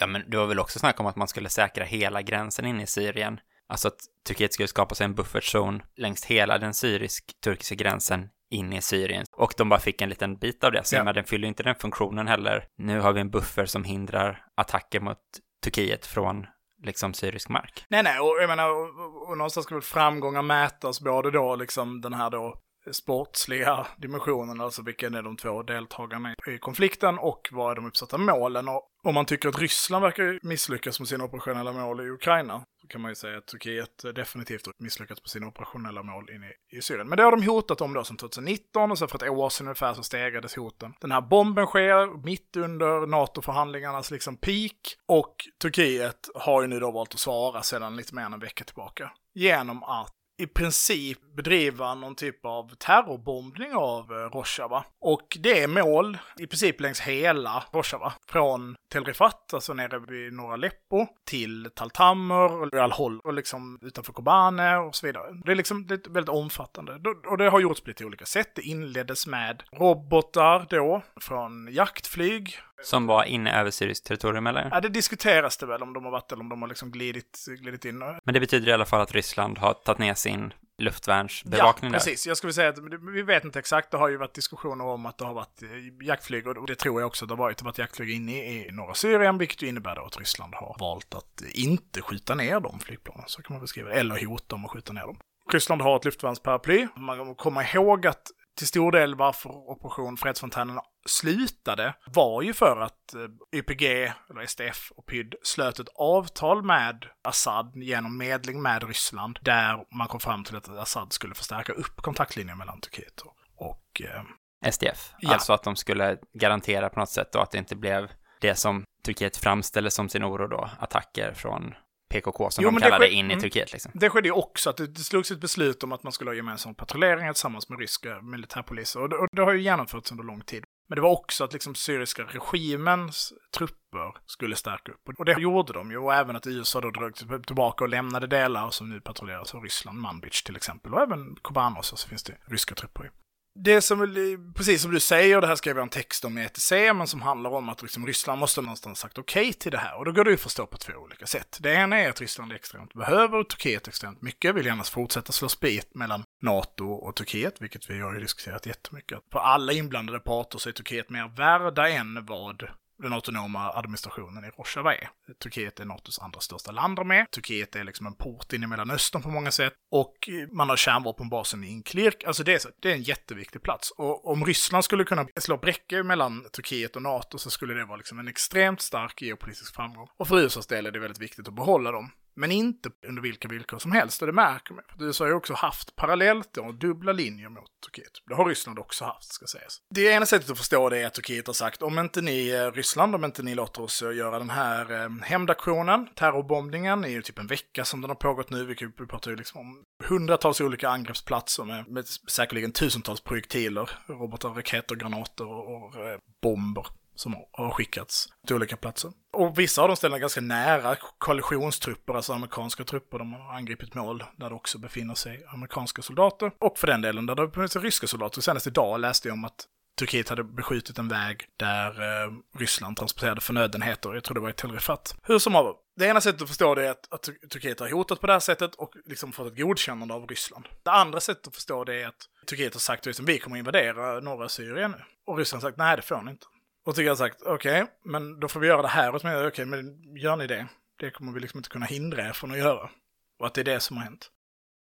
Ja, 0.00 0.06
men 0.06 0.30
det 0.30 0.36
var 0.36 0.46
väl 0.46 0.60
också 0.60 0.78
snack 0.78 1.00
om 1.00 1.06
att 1.06 1.16
man 1.16 1.28
skulle 1.28 1.48
säkra 1.48 1.84
hela 1.84 2.22
gränsen 2.22 2.66
in 2.66 2.80
i 2.80 2.86
Syrien. 2.86 3.40
Alltså 3.68 3.88
att 3.88 3.98
Turkiet 4.26 4.52
skulle 4.54 4.68
skapa 4.68 4.94
sig 4.94 5.04
en 5.04 5.14
buffertzon 5.14 5.82
längs 5.96 6.24
hela 6.24 6.58
den 6.58 6.74
syrisk-turkiska 6.74 7.74
gränsen 7.74 8.28
in 8.50 8.72
i 8.72 8.82
Syrien. 8.82 9.24
Och 9.36 9.54
de 9.56 9.68
bara 9.68 9.80
fick 9.80 10.00
en 10.00 10.08
liten 10.08 10.36
bit 10.36 10.64
av 10.64 10.72
det, 10.72 10.84
så 10.84 10.94
Ja. 10.96 11.00
menar, 11.00 11.12
den 11.12 11.24
fyller 11.24 11.48
inte 11.48 11.62
den 11.62 11.74
funktionen 11.74 12.28
heller. 12.28 12.64
Nu 12.78 13.00
har 13.00 13.12
vi 13.12 13.20
en 13.20 13.30
buffer 13.30 13.66
som 13.66 13.84
hindrar 13.84 14.44
attacker 14.56 15.00
mot 15.00 15.18
Turkiet 15.64 16.06
från 16.06 16.46
liksom 16.84 17.14
syrisk 17.14 17.48
mark. 17.48 17.84
Nej, 17.88 18.02
nej, 18.02 18.20
och 18.20 18.36
jag 18.40 18.48
menar, 18.48 18.70
och, 18.70 19.28
och, 19.28 19.38
någonstans 19.38 19.66
ska 19.66 19.74
väl 19.74 19.82
framgångar 19.82 20.42
mätas 20.42 21.00
både 21.00 21.30
då 21.30 21.56
liksom 21.56 22.00
den 22.00 22.12
här 22.12 22.30
då 22.30 22.54
sportsliga 22.92 23.86
dimensionen, 23.96 24.60
alltså 24.60 24.82
vilken 24.82 25.14
är 25.14 25.22
de 25.22 25.36
två 25.36 25.62
deltagarna 25.62 26.34
i 26.46 26.58
konflikten 26.58 27.18
och 27.18 27.48
vad 27.52 27.70
är 27.70 27.74
de 27.74 27.86
uppsatta 27.86 28.18
målen. 28.18 28.68
Och 28.68 28.82
om 29.04 29.14
man 29.14 29.26
tycker 29.26 29.48
att 29.48 29.58
Ryssland 29.58 30.02
verkar 30.02 30.38
misslyckas 30.42 31.00
med 31.00 31.08
sina 31.08 31.24
operationella 31.24 31.72
mål 31.72 32.00
i 32.00 32.10
Ukraina, 32.10 32.64
kan 32.88 33.00
man 33.00 33.10
ju 33.10 33.14
säga 33.14 33.38
att 33.38 33.46
Turkiet 33.46 34.04
definitivt 34.14 34.66
har 34.66 34.74
misslyckats 34.78 35.20
på 35.20 35.28
sina 35.28 35.46
operationella 35.46 36.02
mål 36.02 36.30
inne 36.30 36.46
i, 36.46 36.76
i 36.76 36.82
Syrien. 36.82 37.08
Men 37.08 37.16
det 37.16 37.22
har 37.22 37.30
de 37.30 37.46
hotat 37.46 37.80
om 37.80 37.94
då 37.94 38.04
sedan 38.04 38.16
2019 38.16 38.90
och 38.90 38.98
så 38.98 39.06
för 39.06 39.24
ett 39.24 39.30
år 39.30 39.48
sedan 39.48 39.66
ungefär 39.66 39.94
så 39.94 40.02
stegrades 40.02 40.56
hoten. 40.56 40.94
Den 41.00 41.12
här 41.12 41.20
bomben 41.20 41.66
sker 41.66 42.24
mitt 42.24 42.56
under 42.56 43.06
NATO-förhandlingarnas 43.06 44.10
liksom 44.10 44.36
peak 44.36 44.96
och 45.06 45.36
Turkiet 45.62 46.28
har 46.34 46.62
ju 46.62 46.68
nu 46.68 46.80
då 46.80 46.90
valt 46.90 47.14
att 47.14 47.20
svara 47.20 47.62
sedan 47.62 47.96
lite 47.96 48.14
mer 48.14 48.22
än 48.22 48.32
en 48.32 48.40
vecka 48.40 48.64
tillbaka. 48.64 49.12
Genom 49.34 49.82
att 49.82 50.13
i 50.36 50.46
princip 50.46 51.18
bedriva 51.36 51.94
någon 51.94 52.14
typ 52.14 52.44
av 52.44 52.74
terrorbombning 52.74 53.74
av 53.74 54.12
eh, 54.12 54.16
Rojava. 54.16 54.84
Och 55.00 55.38
det 55.40 55.62
är 55.62 55.68
mål 55.68 56.18
i 56.38 56.46
princip 56.46 56.80
längs 56.80 57.00
hela 57.00 57.64
Rojava. 57.72 58.12
Från 58.26 58.76
Tel 58.92 59.04
Rifat, 59.04 59.54
alltså 59.54 59.74
nere 59.74 59.98
vid 59.98 60.32
norra 60.32 60.52
Aleppo, 60.52 61.06
till 61.24 61.70
Taltammer 61.74 62.52
och 62.52 62.74
Al-Hol 62.74 63.20
och 63.20 63.34
liksom 63.34 63.78
utanför 63.82 64.12
Kobane 64.12 64.76
och 64.76 64.94
så 64.94 65.06
vidare. 65.06 65.26
Det 65.44 65.52
är 65.52 65.56
liksom 65.56 65.86
det 65.86 66.06
är 66.06 66.10
väldigt 66.10 66.34
omfattande. 66.34 67.00
Och 67.26 67.38
det 67.38 67.50
har 67.50 67.60
gjorts 67.60 67.80
på 67.80 67.90
lite 67.90 68.04
olika 68.04 68.26
sätt. 68.26 68.52
Det 68.54 68.62
inleddes 68.62 69.26
med 69.26 69.62
robotar 69.72 70.66
då, 70.70 71.02
från 71.20 71.68
jaktflyg. 71.72 72.58
Som 72.82 73.06
var 73.06 73.24
inne 73.24 73.60
över 73.60 73.70
syriskt 73.70 74.06
territorium, 74.06 74.46
eller? 74.46 74.68
Ja, 74.72 74.80
det 74.80 74.88
diskuteras 74.88 75.56
det 75.56 75.66
väl 75.66 75.82
om 75.82 75.92
de 75.92 76.04
har 76.04 76.10
varit 76.10 76.32
eller 76.32 76.42
om 76.42 76.48
de 76.48 76.62
har 76.62 76.68
liksom 76.68 76.90
glidit, 76.90 77.44
glidit 77.58 77.84
in. 77.84 77.98
Men 77.98 78.34
det 78.34 78.40
betyder 78.40 78.68
i 78.68 78.72
alla 78.72 78.84
fall 78.84 79.00
att 79.00 79.12
Ryssland 79.12 79.58
har 79.58 79.74
tagit 79.74 79.98
ner 79.98 80.14
sin 80.14 80.52
luftvärnsbevakning 80.78 81.88
ja, 81.88 81.92
där. 81.92 81.98
precis. 81.98 82.26
Jag 82.26 82.36
skulle 82.36 82.52
säga 82.52 82.68
att 82.68 82.78
vi 83.14 83.22
vet 83.22 83.44
inte 83.44 83.58
exakt. 83.58 83.90
Det 83.90 83.96
har 83.96 84.08
ju 84.08 84.16
varit 84.16 84.34
diskussioner 84.34 84.84
om 84.84 85.06
att 85.06 85.18
det 85.18 85.24
har 85.24 85.34
varit 85.34 85.62
eh, 85.62 86.06
jaktflyg 86.06 86.46
och 86.46 86.66
det 86.66 86.74
tror 86.74 87.00
jag 87.00 87.06
också 87.06 87.26
det 87.26 87.32
har 87.32 87.38
varit. 87.38 87.58
Det 87.58 87.62
har 87.62 87.68
varit 87.68 87.78
jaktflyg 87.78 88.10
inne 88.10 88.32
i, 88.32 88.70
norra 88.72 88.94
Syrien, 88.94 89.38
vilket 89.38 89.62
ju 89.62 89.68
innebär 89.68 89.94
då 89.94 90.04
att 90.04 90.18
Ryssland 90.18 90.54
har 90.54 90.76
valt 90.80 91.14
att 91.14 91.42
inte 91.54 92.02
skjuta 92.02 92.34
ner 92.34 92.60
de 92.60 92.80
flygplanen. 92.80 93.24
Så 93.26 93.42
kan 93.42 93.54
man 93.54 93.60
beskriva 93.60 93.88
det. 93.88 93.94
Eller 93.94 94.26
hota 94.26 94.44
dem 94.48 94.64
och 94.64 94.70
skjuta 94.72 94.92
ner 94.92 95.02
dem. 95.02 95.16
Ryssland 95.52 95.82
har 95.82 95.96
ett 95.96 96.04
luftvärnsparaply. 96.04 96.88
Man 96.96 97.34
kommer 97.34 97.76
ihåg 97.76 98.06
att 98.06 98.30
till 98.58 98.66
stor 98.66 98.92
del 98.92 99.14
varför 99.14 99.50
Operation 99.50 100.16
Fredsfontänen 100.16 100.78
slutade 101.06 101.94
var 102.06 102.42
ju 102.42 102.52
för 102.52 102.80
att 102.80 103.14
eh, 103.14 103.58
YPG, 103.58 104.12
eller 104.30 104.46
SDF 104.46 104.92
och 104.96 105.06
PYD 105.06 105.34
slöt 105.42 105.78
ett 105.78 105.88
avtal 105.94 106.62
med 106.62 107.06
Assad 107.22 107.72
genom 107.74 108.18
medling 108.18 108.62
med 108.62 108.84
Ryssland 108.88 109.38
där 109.42 109.84
man 109.96 110.08
kom 110.08 110.20
fram 110.20 110.44
till 110.44 110.56
att 110.56 110.68
Assad 110.68 111.12
skulle 111.12 111.34
förstärka 111.34 111.72
upp 111.72 111.96
kontaktlinjen 111.96 112.58
mellan 112.58 112.80
Turkiet 112.80 113.22
och, 113.56 114.00
eh, 114.00 114.70
SDF. 114.70 115.12
Ja. 115.18 115.32
Alltså 115.32 115.52
att 115.52 115.62
de 115.62 115.76
skulle 115.76 116.18
garantera 116.32 116.88
på 116.88 117.00
något 117.00 117.10
sätt 117.10 117.32
då 117.32 117.38
att 117.38 117.50
det 117.50 117.58
inte 117.58 117.76
blev 117.76 118.10
det 118.40 118.54
som 118.54 118.84
Turkiet 119.04 119.36
framställer 119.36 119.90
som 119.90 120.08
sin 120.08 120.24
oro 120.24 120.46
då, 120.46 120.70
attacker 120.78 121.34
från 121.34 121.74
PKK 122.10 122.50
som 122.50 122.64
Jo, 122.64 122.70
de 122.70 122.80
men 122.80 123.00
det 123.00 123.08
in 123.08 123.30
i 123.30 123.32
mm. 123.32 123.40
Turkiet 123.40 123.72
liksom. 123.72 123.92
Det 123.94 124.10
skedde 124.10 124.28
ju 124.28 124.32
också 124.32 124.70
att 124.70 124.76
det, 124.76 124.86
det 124.86 125.00
slogs 125.00 125.30
ett 125.30 125.40
beslut 125.40 125.84
om 125.84 125.92
att 125.92 126.02
man 126.02 126.12
skulle 126.12 126.30
ha 126.30 126.34
gemensam 126.34 126.74
patrullering 126.74 127.32
tillsammans 127.32 127.68
med 127.68 127.78
ryska 127.78 128.20
militärpoliser. 128.22 129.00
Och 129.00 129.08
det, 129.08 129.16
och 129.16 129.28
det 129.32 129.42
har 129.42 129.52
ju 129.52 129.60
genomförts 129.60 130.10
under 130.10 130.24
lång 130.24 130.40
tid. 130.40 130.64
Men 130.88 130.96
det 130.96 131.02
var 131.02 131.10
också 131.10 131.44
att 131.44 131.52
liksom 131.52 131.74
syriska 131.74 132.22
regimens 132.22 133.32
trupper 133.56 134.20
skulle 134.26 134.56
stärka 134.56 134.92
upp. 134.92 135.18
Och 135.18 135.24
det 135.24 135.40
gjorde 135.40 135.72
de 135.72 135.90
ju. 135.90 135.98
Och 135.98 136.14
även 136.14 136.36
att 136.36 136.46
USA 136.46 136.80
då 136.80 136.90
drog 136.90 137.14
tillbaka 137.46 137.84
och 137.84 137.90
lämnade 137.90 138.26
delar 138.26 138.70
som 138.70 138.90
nu 138.90 139.00
patrulleras 139.00 139.54
av 139.54 139.62
Ryssland, 139.62 139.98
Manbij 139.98 140.30
till 140.44 140.56
exempel. 140.56 140.94
Och 140.94 141.02
även 141.02 141.36
Kobanos, 141.42 141.92
och 141.92 141.98
så 141.98 142.08
finns 142.08 142.22
det 142.22 142.36
ryska 142.46 142.74
trupper 142.74 143.06
i. 143.06 143.23
Det 143.56 143.80
som, 143.80 144.52
precis 144.56 144.82
som 144.82 144.90
du 144.90 145.00
säger, 145.00 145.40
det 145.40 145.46
här 145.46 145.56
skrev 145.56 145.76
jag 145.76 145.82
en 145.82 145.88
text 145.88 146.24
om 146.24 146.38
i 146.38 146.44
ETC, 146.44 146.72
men 146.72 147.06
som 147.06 147.22
handlar 147.22 147.50
om 147.50 147.68
att 147.68 147.82
liksom 147.82 148.06
Ryssland 148.06 148.40
måste 148.40 148.60
någonstans 148.60 148.98
sagt 148.98 149.18
okej 149.18 149.52
till 149.52 149.72
det 149.72 149.78
här. 149.78 149.98
Och 149.98 150.04
då 150.04 150.12
går 150.12 150.24
det 150.24 150.30
ju 150.30 150.34
att 150.34 150.40
förstå 150.40 150.66
på 150.66 150.78
två 150.78 150.92
olika 150.92 151.26
sätt. 151.26 151.58
Det 151.60 151.74
ena 151.74 151.98
är 151.98 152.10
att 152.10 152.20
Ryssland 152.20 152.52
extremt 152.52 152.94
behöver 152.94 153.44
Turkiet 153.44 153.88
extremt 153.88 154.22
mycket, 154.22 154.54
vill 154.54 154.66
gärna 154.66 154.84
fortsätta 154.84 155.32
slå 155.32 155.48
spit 155.48 155.94
mellan 155.94 156.24
NATO 156.42 156.92
och 156.92 157.16
Turkiet, 157.16 157.62
vilket 157.62 157.90
vi 157.90 158.00
har 158.00 158.14
ju 158.14 158.20
diskuterat 158.20 158.66
jättemycket. 158.66 159.18
För 159.32 159.38
alla 159.38 159.72
inblandade 159.72 160.18
parter 160.20 160.58
så 160.58 160.68
är 160.68 160.72
Turkiet 160.72 161.10
mer 161.10 161.36
värda 161.36 161.88
än 161.88 162.26
vad 162.26 162.62
den 162.98 163.12
autonoma 163.12 163.70
administrationen 163.70 164.44
i 164.44 164.48
Rojava 164.48 164.94
är. 164.94 165.10
Turkiet 165.42 165.80
är 165.80 165.84
NATOs 165.84 166.18
andra 166.18 166.40
största 166.40 166.72
land 166.72 167.06
med. 167.06 167.30
Turkiet 167.30 167.76
är 167.76 167.84
liksom 167.84 168.06
en 168.06 168.14
port 168.14 168.52
in 168.52 168.62
i 168.62 168.66
Mellanöstern 168.66 169.22
på 169.22 169.28
många 169.28 169.50
sätt. 169.50 169.72
Och 169.90 170.28
man 170.52 170.68
har 170.68 170.76
kärnvapenbasen 170.76 171.64
i 171.64 171.68
Inklirk. 171.68 172.24
Alltså 172.24 172.44
det 172.44 172.54
är, 172.54 172.58
så, 172.58 172.68
det 172.80 172.90
är 172.90 172.94
en 172.94 173.02
jätteviktig 173.02 173.62
plats. 173.62 173.90
Och 173.90 174.30
om 174.30 174.44
Ryssland 174.44 174.84
skulle 174.84 175.04
kunna 175.04 175.26
slå 175.36 175.56
bräckor 175.56 176.02
mellan 176.02 176.44
Turkiet 176.52 176.96
och 176.96 177.02
NATO 177.02 177.38
så 177.38 177.50
skulle 177.50 177.74
det 177.74 177.84
vara 177.84 177.96
liksom 177.96 178.18
en 178.18 178.28
extremt 178.28 178.80
stark 178.80 179.22
geopolitisk 179.22 179.74
framgång. 179.74 180.08
Och 180.16 180.28
för 180.28 180.38
USAs 180.38 180.66
del 180.66 180.86
är 180.86 180.90
det 180.90 180.98
väldigt 180.98 181.20
viktigt 181.20 181.48
att 181.48 181.54
behålla 181.54 181.90
dem. 181.90 182.10
Men 182.36 182.52
inte 182.52 182.90
under 183.06 183.22
vilka 183.22 183.48
villkor 183.48 183.78
som 183.78 183.92
helst, 183.92 184.22
och 184.22 184.26
det 184.26 184.32
märker 184.32 184.74
man. 184.74 184.84
USA 184.98 185.24
har 185.24 185.28
ju 185.28 185.34
också 185.34 185.54
haft 185.54 185.96
parallellt 185.96 186.48
då, 186.52 186.72
dubbla 186.72 187.12
linjer 187.12 187.48
mot 187.48 187.70
Turkiet. 187.86 188.12
Det 188.28 188.34
har 188.34 188.44
Ryssland 188.44 188.78
också 188.78 189.04
haft, 189.04 189.32
ska 189.32 189.46
sägas. 189.46 189.78
Det 189.94 190.00
ena 190.00 190.26
sättet 190.26 190.50
att 190.50 190.58
förstå 190.58 190.88
det 190.88 190.98
är 190.98 191.06
att 191.06 191.14
Turkiet 191.14 191.46
har 191.46 191.54
sagt, 191.54 191.82
om 191.82 191.98
inte 191.98 192.20
ni, 192.20 192.50
eh, 192.50 192.72
Ryssland, 192.72 193.14
om 193.14 193.24
inte 193.24 193.42
ni 193.42 193.54
låter 193.54 193.82
oss 193.82 194.02
eh, 194.02 194.16
göra 194.16 194.38
den 194.38 194.50
här 194.50 194.92
eh, 194.92 195.10
hämndaktionen, 195.22 196.08
terrorbombningen, 196.14 197.04
i 197.04 197.10
ju 197.10 197.22
typ 197.22 197.38
en 197.38 197.46
vecka 197.46 197.84
som 197.84 198.00
den 198.00 198.10
har 198.10 198.14
pågått 198.14 198.50
nu, 198.50 198.64
vilket 198.64 198.88
vi 199.00 199.06
pratar 199.06 199.30
ju 199.30 199.36
liksom 199.36 199.60
om 199.60 199.84
hundratals 200.04 200.60
olika 200.60 200.88
angreppsplatser 200.88 201.64
med, 201.64 201.88
med 201.88 202.06
säkerligen 202.06 202.72
tusentals 202.72 203.20
projektiler, 203.20 203.90
robotar, 204.06 204.48
raketer, 204.48 204.94
granater 204.94 205.46
och, 205.46 205.74
och 205.74 206.06
eh, 206.06 206.18
bomber 206.42 206.86
som 207.14 207.36
har 207.52 207.70
skickats 207.70 208.28
till 208.46 208.56
olika 208.56 208.76
platser. 208.76 209.12
Och 209.32 209.58
vissa 209.58 209.82
av 209.82 209.88
de 209.88 209.96
ställena 209.96 210.16
är 210.16 210.20
ganska 210.20 210.40
nära 210.40 210.96
koalitionstrupper, 211.18 212.14
alltså 212.14 212.32
amerikanska 212.32 212.84
trupper. 212.84 213.18
De 213.18 213.32
har 213.32 213.54
angripit 213.54 213.94
mål 213.94 214.24
där 214.36 214.48
det 214.48 214.54
också 214.54 214.78
befinner 214.78 215.14
sig 215.14 215.44
amerikanska 215.48 216.02
soldater. 216.02 216.52
Och 216.58 216.78
för 216.78 216.86
den 216.86 217.02
delen 217.02 217.26
där 217.26 217.34
det 217.34 217.46
befinner 217.46 217.68
sig 217.68 217.82
ryska 217.82 218.06
soldater. 218.06 218.40
Senast 218.40 218.66
idag 218.66 219.00
läste 219.00 219.28
jag 219.28 219.32
om 219.32 219.44
att 219.44 219.66
Turkiet 219.98 220.28
hade 220.28 220.44
beskjutit 220.44 220.98
en 220.98 221.08
väg 221.08 221.44
där 221.56 221.90
eh, 221.90 222.32
Ryssland 222.58 222.96
transporterade 222.96 223.40
förnödenheter. 223.40 224.14
Jag 224.14 224.24
tror 224.24 224.34
det 224.34 224.40
var 224.40 224.50
i 224.50 224.52
Telrifat. 224.52 225.16
Hur 225.22 225.38
som 225.38 225.54
haver. 225.54 225.74
Det 225.96 226.06
ena 226.06 226.20
sättet 226.20 226.42
att 226.42 226.48
förstå 226.48 226.74
det 226.74 226.86
är 226.86 226.90
att, 226.90 227.12
att 227.12 227.28
Turkiet 227.50 227.80
har 227.80 227.90
hotat 227.90 228.20
på 228.20 228.26
det 228.26 228.32
här 228.32 228.40
sättet 228.40 228.74
och 228.74 228.92
liksom 229.04 229.32
fått 229.32 229.52
ett 229.52 229.58
godkännande 229.58 230.14
av 230.14 230.26
Ryssland. 230.26 230.68
Det 230.82 230.90
andra 230.90 231.20
sättet 231.20 231.46
att 231.46 231.54
förstå 231.54 231.84
det 231.84 232.02
är 232.02 232.06
att 232.06 232.28
Turkiet 232.46 232.74
har 232.74 232.80
sagt 232.80 233.06
att 233.06 233.20
vi 233.20 233.38
kommer 233.38 233.56
invadera 233.56 234.20
norra 234.20 234.48
Syrien 234.48 234.90
nu. 234.90 235.04
Och 235.26 235.38
Ryssland 235.38 235.62
har 235.62 235.70
sagt 235.70 235.78
nej 235.78 235.96
det 235.96 236.02
får 236.02 236.22
ni 236.22 236.30
inte. 236.30 236.46
Och 236.86 236.94
tycker 236.94 237.08
jag 237.08 237.18
sagt 237.18 237.42
okej, 237.42 237.86
men 238.04 238.40
då 238.40 238.48
får 238.48 238.60
vi 238.60 238.66
göra 238.66 238.82
det 238.82 238.88
här 238.88 239.08
åtminstone. 239.08 239.46
Okej, 239.46 239.66
men 239.66 240.02
gör 240.16 240.36
ni 240.36 240.46
det? 240.46 240.66
Det 240.98 241.10
kommer 241.10 241.32
vi 241.32 241.40
liksom 241.40 241.58
inte 241.58 241.68
kunna 241.68 241.86
hindra 241.86 242.28
er 242.28 242.32
från 242.32 242.50
att 242.50 242.58
göra. 242.58 242.90
Och 243.38 243.46
att 243.46 243.54
det 243.54 243.60
är 243.60 243.64
det 243.64 243.80
som 243.80 243.96
har 243.96 244.04
hänt. 244.04 244.30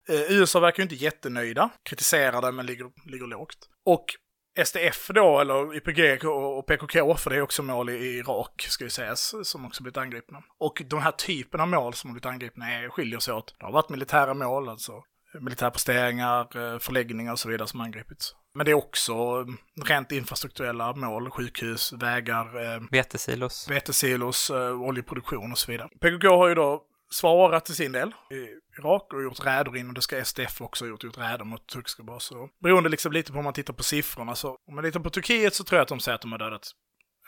Eh, 0.08 0.32
USA 0.32 0.60
verkar 0.60 0.78
ju 0.78 0.82
inte 0.82 1.04
jättenöjda, 1.04 1.70
kritiserar 1.82 2.42
det 2.42 2.52
men 2.52 2.66
ligger, 2.66 2.90
ligger 3.10 3.26
lågt. 3.26 3.68
Och 3.84 4.04
SDF 4.64 5.08
då, 5.14 5.40
eller 5.40 5.76
YPG 5.76 6.28
och 6.28 6.58
och 6.58 6.66
PKK, 6.66 7.16
för 7.16 7.30
det 7.30 7.36
är 7.36 7.40
också 7.40 7.62
mål 7.62 7.90
i 7.90 8.18
Irak, 8.18 8.66
ska 8.68 8.84
ju 8.84 8.90
sägas, 8.90 9.34
som 9.42 9.66
också 9.66 9.82
blivit 9.82 9.96
angripna. 9.96 10.42
Och 10.58 10.82
de 10.86 11.00
här 11.00 11.12
typen 11.12 11.60
av 11.60 11.68
mål 11.68 11.94
som 11.94 12.10
har 12.10 12.14
blivit 12.14 12.26
angripna 12.26 12.72
är, 12.72 12.88
skiljer 12.88 13.18
sig 13.18 13.34
åt. 13.34 13.54
Det 13.58 13.64
har 13.64 13.72
varit 13.72 13.88
militära 13.88 14.34
mål, 14.34 14.68
alltså 14.68 14.92
militärposteringar, 15.40 16.40
eh, 16.56 16.78
förläggningar 16.78 17.32
och 17.32 17.38
så 17.38 17.48
vidare 17.48 17.68
som 17.68 17.80
angripits. 17.80 18.34
Men 18.54 18.66
det 18.66 18.70
är 18.70 18.74
också 18.74 19.12
eh, 19.12 19.84
rent 19.84 20.12
infrastrukturella 20.12 20.92
mål, 20.92 21.30
sjukhus, 21.30 21.92
vägar, 21.92 22.74
eh, 22.74 22.80
Vetesilos. 22.90 23.70
vetesilos, 23.70 24.50
eh, 24.50 24.82
oljeproduktion 24.82 25.52
och 25.52 25.58
så 25.58 25.72
vidare. 25.72 25.88
PKK 26.00 26.36
har 26.36 26.48
ju 26.48 26.54
då 26.54 26.82
svarat 27.12 27.64
till 27.64 27.74
sin 27.74 27.92
del 27.92 28.08
i 28.08 28.78
Irak 28.78 29.12
och 29.12 29.22
gjort 29.22 29.46
räder 29.46 29.76
in 29.76 29.88
och 29.88 29.94
det 29.94 30.02
ska 30.02 30.24
SDF 30.24 30.60
också 30.60 30.84
ha 30.84 30.88
gjort, 30.88 31.04
gjort 31.04 31.18
räder 31.18 31.44
mot 31.44 31.66
turkiska 31.66 32.02
baser. 32.02 32.36
Beroende 32.62 32.88
liksom 32.88 33.12
lite 33.12 33.32
på 33.32 33.38
om 33.38 33.44
man 33.44 33.52
tittar 33.52 33.74
på 33.74 33.82
siffrorna 33.82 34.34
så 34.34 34.56
om 34.68 34.74
man 34.74 34.84
tittar 34.84 35.00
på 35.00 35.10
Turkiet 35.10 35.54
så 35.54 35.64
tror 35.64 35.76
jag 35.78 35.82
att 35.82 35.88
de 35.88 36.00
säger 36.00 36.14
att 36.14 36.22
de 36.22 36.32
har 36.32 36.38
dödat 36.38 36.72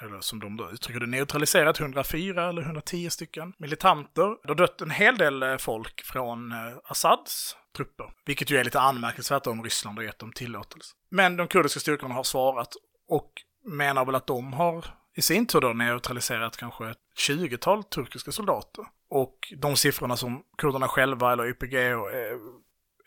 eller 0.03 0.21
som 0.21 0.41
de 0.41 0.57
då 0.57 0.71
uttrycker 0.71 1.01
det, 1.01 1.07
neutraliserat 1.07 1.81
104 1.81 2.49
eller 2.49 2.63
110 2.63 3.11
stycken 3.11 3.53
militanter. 3.59 4.37
Det 4.43 4.49
har 4.49 4.55
dött 4.55 4.81
en 4.81 4.91
hel 4.91 5.17
del 5.17 5.43
eh, 5.43 5.57
folk 5.57 6.05
från 6.05 6.53
eh, 6.53 6.59
Assads 6.85 7.57
trupper, 7.77 8.13
vilket 8.27 8.51
ju 8.51 8.57
är 8.57 8.65
lite 8.65 8.81
anmärkningsvärt 8.81 9.47
om 9.47 9.65
Ryssland 9.65 9.99
har 9.99 10.05
gett 10.05 10.19
dem 10.19 10.33
tillåtelse. 10.33 10.95
Men 11.11 11.37
de 11.37 11.49
kurdiska 11.49 11.81
styrkorna 11.81 12.15
har 12.15 12.23
svarat 12.23 12.69
och 13.09 13.33
menar 13.65 14.05
väl 14.05 14.15
att 14.15 14.27
de 14.27 14.53
har 14.53 14.85
i 15.17 15.23
sin 15.23 15.47
tur 15.47 15.61
då 15.61 15.73
neutraliserat 15.73 16.57
kanske 16.57 16.91
ett 16.91 16.99
20-tal 17.29 17.85
turkiska 17.85 18.33
soldater. 18.33 18.85
Och 19.11 19.39
de 19.57 19.77
siffrorna 19.77 20.17
som 20.17 20.43
kurderna 20.59 20.89
själva 20.89 21.33
eller 21.33 21.49
YPG 21.49 21.95
och 21.95 22.13
eh, 22.13 22.39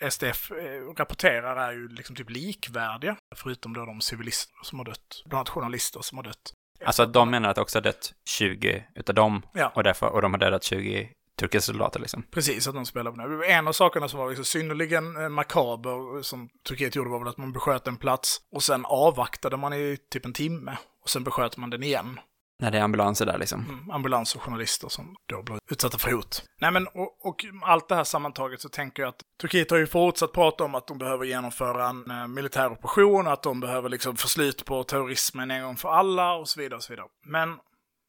SDF 0.10 0.52
rapporterar 0.98 1.56
är 1.56 1.72
ju 1.72 1.88
liksom 1.88 2.16
typ 2.16 2.30
likvärdiga, 2.30 3.18
förutom 3.36 3.74
då 3.74 3.86
de 3.86 4.02
civilister 4.02 4.54
som 4.64 4.80
har 4.80 4.86
dött, 4.86 5.24
bland 5.26 5.40
annat 5.40 5.50
journalister 5.50 6.02
som 6.02 6.18
har 6.18 6.24
dött. 6.24 6.54
Alltså 6.86 7.04
att 7.04 7.14
de 7.14 7.30
menar 7.30 7.50
att 7.50 7.56
det 7.56 7.62
också 7.62 7.78
har 7.78 7.84
dött 7.84 8.14
20 8.30 8.84
utav 8.96 9.16
dem 9.16 9.42
Ja. 9.54 9.72
och, 9.76 9.84
därför, 9.84 10.08
och 10.08 10.22
de 10.22 10.34
har 10.34 10.40
dödat 10.40 10.64
20 10.64 11.10
turkiska 11.40 11.72
soldater 11.72 12.00
liksom. 12.00 12.24
Precis, 12.32 12.68
att 12.68 12.74
de 12.76 12.86
spelar 12.86 13.12
på 13.12 13.18
det. 13.18 13.46
En 13.48 13.68
av 13.68 13.72
sakerna 13.72 14.08
som 14.08 14.20
var 14.20 14.28
liksom 14.30 14.46
synnerligen 14.46 15.18
eh, 15.24 15.30
makaber 15.30 16.22
som 16.22 16.50
Turkiet 16.68 16.96
gjorde 16.96 17.10
var 17.10 17.20
väl 17.20 17.28
att 17.28 17.38
man 17.38 17.52
besköt 17.54 17.88
en 17.88 17.98
plats 17.98 18.38
och 18.52 18.64
sen 18.64 18.86
avvaktade 18.86 19.58
man 19.58 19.74
i 19.74 19.98
typ 20.12 20.26
en 20.26 20.34
timme 20.34 20.78
och 21.04 21.10
sen 21.10 21.24
besköt 21.24 21.58
man 21.58 21.70
den 21.70 21.84
igen. 21.84 22.20
När 22.60 22.72
det 22.72 22.78
är 22.78 22.82
ambulanser 22.82 23.26
där 23.26 23.38
liksom. 23.38 23.66
Mm, 23.70 23.92
ambulans 23.92 24.36
och 24.36 24.42
journalister 24.42 24.88
som 24.90 25.16
då 25.26 25.44
blir 25.44 25.60
utsatta 25.72 25.98
för 25.98 26.12
hot. 26.12 26.44
Nej 26.62 26.72
men, 26.72 26.88
och, 26.88 27.26
och 27.26 27.46
allt 27.64 27.90
det 27.90 27.96
här 27.96 28.04
sammantaget 28.04 28.62
så 28.62 28.70
tänker 28.70 29.04
jag 29.04 29.10
att 29.10 29.22
Turkiet 29.42 29.72
har 29.72 29.78
ju 29.78 29.88
fortsatt 29.88 30.32
prata 30.32 30.64
om 30.64 30.76
att 30.76 30.88
de 30.88 30.98
behöver 30.98 31.26
genomföra 31.26 31.90
en 31.90 32.12
eh, 32.12 32.28
militär 32.28 32.72
operation, 32.72 33.28
att 33.28 33.44
de 33.44 33.60
behöver 33.60 33.90
liksom 33.90 34.16
få 34.16 34.28
slut 34.28 34.66
på 34.66 34.84
terrorismen 34.84 35.52
en 35.52 35.64
gång 35.64 35.76
för 35.76 35.90
alla 35.90 36.34
och 36.34 36.50
så 36.50 36.60
vidare 36.60 36.78
och 36.78 36.84
så 36.84 36.94
vidare. 36.94 37.08
Men 37.26 37.58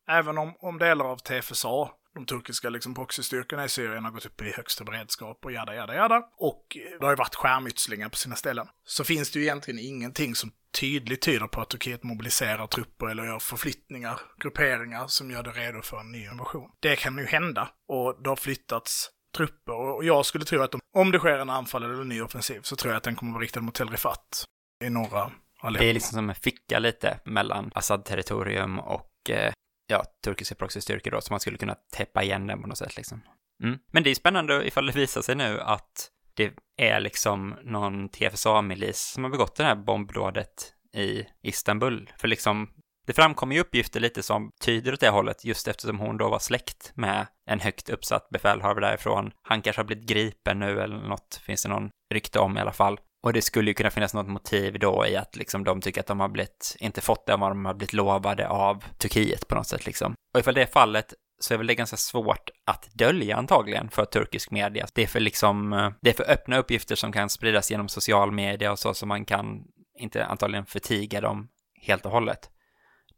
även 0.08 0.38
om, 0.38 0.54
om 0.58 0.78
delar 0.78 1.04
av 1.04 1.16
TFSA, 1.16 1.88
de 2.16 2.26
turkiska 2.26 2.70
liksom 2.70 2.94
proxystyrkorna 2.94 3.64
i 3.64 3.68
Syrien 3.68 4.04
har 4.04 4.10
gått 4.10 4.26
upp 4.26 4.42
i 4.42 4.52
högsta 4.56 4.84
beredskap 4.84 5.44
och 5.44 5.52
jada, 5.52 5.74
jada, 5.74 5.94
jada. 5.94 6.22
Och 6.36 6.76
det 6.98 7.04
har 7.04 7.12
ju 7.12 7.16
varit 7.16 7.34
skärmytslingar 7.34 8.08
på 8.08 8.16
sina 8.16 8.36
ställen. 8.36 8.66
Så 8.84 9.04
finns 9.04 9.30
det 9.30 9.38
ju 9.38 9.44
egentligen 9.44 9.80
ingenting 9.80 10.34
som 10.34 10.52
tydligt 10.80 11.22
tyder 11.22 11.46
på 11.46 11.60
att 11.60 11.70
Turkiet 11.70 12.02
mobiliserar 12.02 12.66
trupper 12.66 13.06
eller 13.06 13.24
gör 13.24 13.38
förflyttningar, 13.38 14.20
grupperingar 14.38 15.06
som 15.06 15.30
gör 15.30 15.42
det 15.42 15.50
redo 15.50 15.82
för 15.82 16.00
en 16.00 16.12
ny 16.12 16.24
invasion. 16.24 16.70
Det 16.80 16.96
kan 16.96 17.18
ju 17.18 17.26
hända 17.26 17.68
och 17.88 18.22
det 18.22 18.28
har 18.28 18.36
flyttats 18.36 19.10
trupper 19.36 19.72
och 19.72 20.04
jag 20.04 20.26
skulle 20.26 20.44
tro 20.44 20.62
att 20.62 20.70
de, 20.70 20.80
om 20.96 21.10
det 21.10 21.18
sker 21.18 21.38
en 21.38 21.50
anfall 21.50 21.82
eller 21.82 22.00
en 22.00 22.08
ny 22.08 22.22
offensiv 22.22 22.60
så 22.62 22.76
tror 22.76 22.92
jag 22.92 22.96
att 22.96 23.04
den 23.04 23.16
kommer 23.16 23.32
vara 23.32 23.42
riktad 23.42 23.60
mot 23.60 23.74
Tel 23.74 23.88
Rifat 23.88 24.44
i 24.84 24.90
norra 24.90 25.30
Aleppo. 25.60 25.82
Det 25.82 25.90
är 25.90 25.94
liksom 25.94 26.16
som 26.16 26.28
en 26.28 26.34
ficka 26.34 26.78
lite 26.78 27.20
mellan 27.24 27.70
Assad-territorium 27.74 28.78
och 28.78 29.30
eh, 29.30 29.52
ja, 29.86 30.04
turkiska 30.24 30.54
proxystyrkor 30.54 31.10
då, 31.10 31.20
så 31.20 31.32
man 31.32 31.40
skulle 31.40 31.58
kunna 31.58 31.76
täppa 31.96 32.22
igen 32.22 32.46
den 32.46 32.62
på 32.62 32.68
något 32.68 32.78
sätt 32.78 32.96
liksom. 32.96 33.22
Mm. 33.62 33.78
Men 33.92 34.02
det 34.02 34.10
är 34.10 34.14
spännande 34.14 34.66
ifall 34.66 34.86
det 34.86 34.92
visar 34.92 35.22
sig 35.22 35.34
nu 35.34 35.60
att 35.60 36.10
det 36.34 36.52
är 36.76 37.00
liksom 37.00 37.56
någon 37.62 38.08
TFSA-milis 38.08 39.12
som 39.12 39.24
har 39.24 39.30
begått 39.30 39.56
det 39.56 39.64
här 39.64 39.74
bombdådet 39.74 40.72
i 40.96 41.26
Istanbul. 41.42 42.10
För 42.18 42.28
liksom, 42.28 42.68
det 43.06 43.12
framkommer 43.12 43.54
ju 43.54 43.60
uppgifter 43.60 44.00
lite 44.00 44.22
som 44.22 44.50
tyder 44.60 44.92
åt 44.92 45.00
det 45.00 45.08
hållet, 45.08 45.44
just 45.44 45.68
eftersom 45.68 45.98
hon 45.98 46.16
då 46.16 46.28
var 46.28 46.38
släkt 46.38 46.92
med 46.94 47.26
en 47.50 47.60
högt 47.60 47.88
uppsatt 47.88 48.28
befälhavare 48.28 48.86
därifrån. 48.86 49.32
Han 49.42 49.62
kanske 49.62 49.80
har 49.80 49.86
blivit 49.86 50.08
gripen 50.08 50.58
nu 50.58 50.80
eller 50.80 50.96
något, 50.96 51.40
finns 51.42 51.62
det 51.62 51.68
någon 51.68 51.90
rykte 52.14 52.38
om 52.38 52.56
i 52.56 52.60
alla 52.60 52.72
fall. 52.72 53.00
Och 53.26 53.32
det 53.32 53.42
skulle 53.42 53.70
ju 53.70 53.74
kunna 53.74 53.90
finnas 53.90 54.14
något 54.14 54.28
motiv 54.28 54.78
då 54.78 55.06
i 55.06 55.16
att 55.16 55.36
liksom 55.36 55.64
de 55.64 55.80
tycker 55.80 56.00
att 56.00 56.06
de 56.06 56.20
har 56.20 56.28
blivit, 56.28 56.76
inte 56.80 57.00
fått 57.00 57.26
det 57.26 57.36
vad 57.36 57.50
de 57.50 57.64
har 57.64 57.74
blivit 57.74 57.92
lovade 57.92 58.48
av 58.48 58.84
Turkiet 58.98 59.48
på 59.48 59.54
något 59.54 59.66
sätt 59.66 59.86
liksom. 59.86 60.14
Och 60.34 60.40
ifall 60.40 60.54
det 60.54 60.62
är 60.62 60.66
fallet 60.66 61.14
så 61.40 61.54
är 61.54 61.58
väl 61.58 61.66
det 61.66 61.74
ganska 61.74 61.96
svårt 61.96 62.50
att 62.66 62.88
dölja 62.92 63.36
antagligen 63.36 63.90
för 63.90 64.04
turkisk 64.04 64.50
media. 64.50 64.86
Det 64.94 65.02
är 65.02 65.06
för 65.06 65.20
liksom, 65.20 65.72
eh, 65.72 65.90
det 66.00 66.10
är 66.10 66.14
för 66.14 66.30
öppna 66.30 66.58
uppgifter 66.58 66.96
som 66.96 67.12
kan 67.12 67.28
spridas 67.28 67.70
genom 67.70 67.88
social 67.88 68.32
media 68.32 68.72
och 68.72 68.78
så, 68.78 68.94
så 68.94 69.06
man 69.06 69.24
kan 69.24 69.64
inte 69.98 70.24
antagligen 70.24 70.66
förtiga 70.66 71.20
dem 71.20 71.48
helt 71.82 72.06
och 72.06 72.12
hållet. 72.12 72.50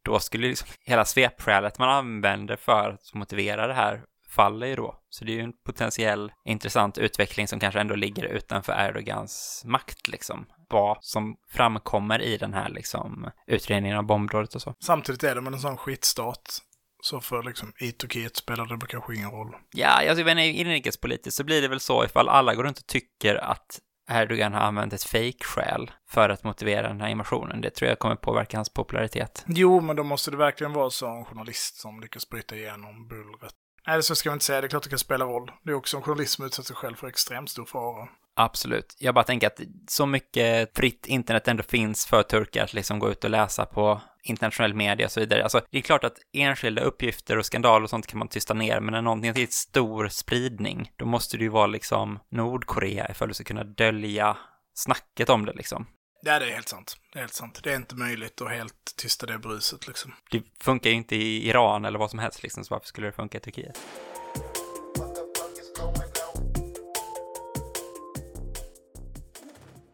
Då 0.02 0.18
skulle 0.18 0.48
liksom 0.48 0.68
hela 0.80 1.04
svepskälet 1.04 1.78
man 1.78 1.88
använder 1.88 2.56
för 2.56 2.90
att 2.90 3.14
motivera 3.14 3.66
det 3.66 3.74
här 3.74 4.02
faller 4.28 4.66
ju 4.66 4.76
då. 4.76 4.97
Så 5.10 5.24
det 5.24 5.32
är 5.32 5.36
ju 5.36 5.42
en 5.42 5.52
potentiell 5.66 6.32
intressant 6.44 6.98
utveckling 6.98 7.48
som 7.48 7.60
kanske 7.60 7.80
ändå 7.80 7.94
ligger 7.94 8.24
utanför 8.24 8.72
Erdogans 8.72 9.62
makt 9.66 10.08
liksom. 10.08 10.46
Vad 10.70 10.98
som 11.00 11.36
framkommer 11.50 12.22
i 12.22 12.36
den 12.36 12.54
här 12.54 12.68
liksom 12.68 13.30
utredningen 13.46 13.98
av 13.98 14.06
bombdådet 14.06 14.54
och 14.54 14.62
så. 14.62 14.74
Samtidigt 14.80 15.24
är 15.24 15.34
det 15.34 15.40
med 15.40 15.52
en 15.52 15.60
sån 15.60 15.76
skitstat. 15.76 16.58
Så 17.02 17.20
för 17.20 17.42
liksom 17.42 17.72
i 17.80 17.92
Turkiet 17.92 18.36
spelar 18.36 18.66
det 18.66 18.86
kanske 18.86 19.14
ingen 19.14 19.30
roll. 19.30 19.56
Ja, 19.70 19.88
alltså 19.88 20.24
jag 20.24 20.30
inte, 20.30 20.60
inrikespolitiskt 20.60 21.36
så 21.36 21.44
blir 21.44 21.62
det 21.62 21.68
väl 21.68 21.80
så 21.80 22.04
ifall 22.04 22.28
alla 22.28 22.54
går 22.54 22.64
runt 22.64 22.78
och 22.78 22.86
tycker 22.86 23.34
att 23.34 23.80
Erdogan 24.10 24.52
har 24.52 24.60
använt 24.60 24.92
ett 24.92 25.02
fejkskäl 25.02 25.90
för 26.08 26.28
att 26.28 26.44
motivera 26.44 26.88
den 26.88 27.00
här 27.00 27.08
invasionen. 27.08 27.60
Det 27.60 27.70
tror 27.70 27.88
jag 27.88 27.98
kommer 27.98 28.16
påverka 28.16 28.58
hans 28.58 28.72
popularitet. 28.72 29.44
Jo, 29.46 29.80
men 29.80 29.96
då 29.96 30.04
måste 30.04 30.30
det 30.30 30.36
verkligen 30.36 30.72
vara 30.72 30.90
så 30.90 31.06
en 31.06 31.24
journalist 31.24 31.76
som 31.80 32.00
lyckas 32.00 32.28
bryta 32.28 32.56
igenom 32.56 33.08
bullret. 33.08 33.54
Nej, 33.86 34.02
så 34.02 34.14
ska 34.14 34.28
man 34.28 34.36
inte 34.36 34.44
säga. 34.44 34.60
Det 34.60 34.66
är 34.66 34.68
klart 34.68 34.82
det 34.82 34.88
kan 34.88 34.98
spela 34.98 35.24
roll. 35.24 35.50
Det 35.62 35.70
är 35.70 35.74
också 35.74 35.96
en 35.96 36.02
journalist 36.02 36.32
som 36.32 36.44
utsätter 36.44 36.66
sig 36.66 36.76
själv 36.76 36.94
för 36.94 37.06
extremt 37.08 37.50
stor 37.50 37.64
fara. 37.64 38.08
Absolut. 38.36 38.96
Jag 38.98 39.14
bara 39.14 39.24
tänker 39.24 39.46
att 39.46 39.60
så 39.88 40.06
mycket 40.06 40.76
fritt 40.76 41.06
internet 41.06 41.48
ändå 41.48 41.62
finns 41.62 42.06
för 42.06 42.22
turkar 42.22 42.64
att 42.64 42.72
liksom 42.74 42.98
gå 42.98 43.10
ut 43.10 43.24
och 43.24 43.30
läsa 43.30 43.66
på 43.66 44.00
internationell 44.22 44.74
media 44.74 45.06
och 45.06 45.12
så 45.12 45.20
vidare. 45.20 45.42
Alltså, 45.42 45.60
det 45.70 45.78
är 45.78 45.82
klart 45.82 46.04
att 46.04 46.18
enskilda 46.32 46.82
uppgifter 46.82 47.38
och 47.38 47.46
skandaler 47.46 47.84
och 47.84 47.90
sånt 47.90 48.06
kan 48.06 48.18
man 48.18 48.28
tysta 48.28 48.54
ner, 48.54 48.80
men 48.80 48.92
när 48.92 49.02
någonting 49.02 49.30
har 49.30 49.46
stor 49.50 50.08
spridning, 50.08 50.90
då 50.96 51.06
måste 51.06 51.36
det 51.36 51.42
ju 51.42 51.48
vara 51.48 51.66
liksom 51.66 52.18
Nordkorea 52.30 53.10
ifall 53.10 53.28
du 53.28 53.34
ska 53.34 53.44
kunna 53.44 53.64
dölja 53.64 54.36
snacket 54.74 55.30
om 55.30 55.44
det 55.46 55.52
liksom. 55.52 55.86
Ja, 56.20 56.38
det 56.38 56.46
är 56.46 56.54
helt 56.54 56.68
sant. 56.68 56.96
Det 57.12 57.18
är 57.18 57.20
helt 57.20 57.34
sant. 57.34 57.60
Det 57.62 57.72
är 57.72 57.76
inte 57.76 57.94
möjligt 57.94 58.40
att 58.40 58.50
helt 58.50 58.94
tysta 58.96 59.26
det 59.26 59.38
bruset 59.38 59.86
liksom. 59.86 60.14
Det 60.30 60.42
funkar 60.60 60.90
ju 60.90 60.96
inte 60.96 61.16
i 61.16 61.48
Iran 61.48 61.84
eller 61.84 61.98
vad 61.98 62.10
som 62.10 62.18
helst 62.18 62.42
liksom, 62.42 62.64
så 62.64 62.74
varför 62.74 62.86
skulle 62.86 63.06
det 63.06 63.12
funka 63.12 63.38
i 63.38 63.40
Turkiet? 63.40 63.80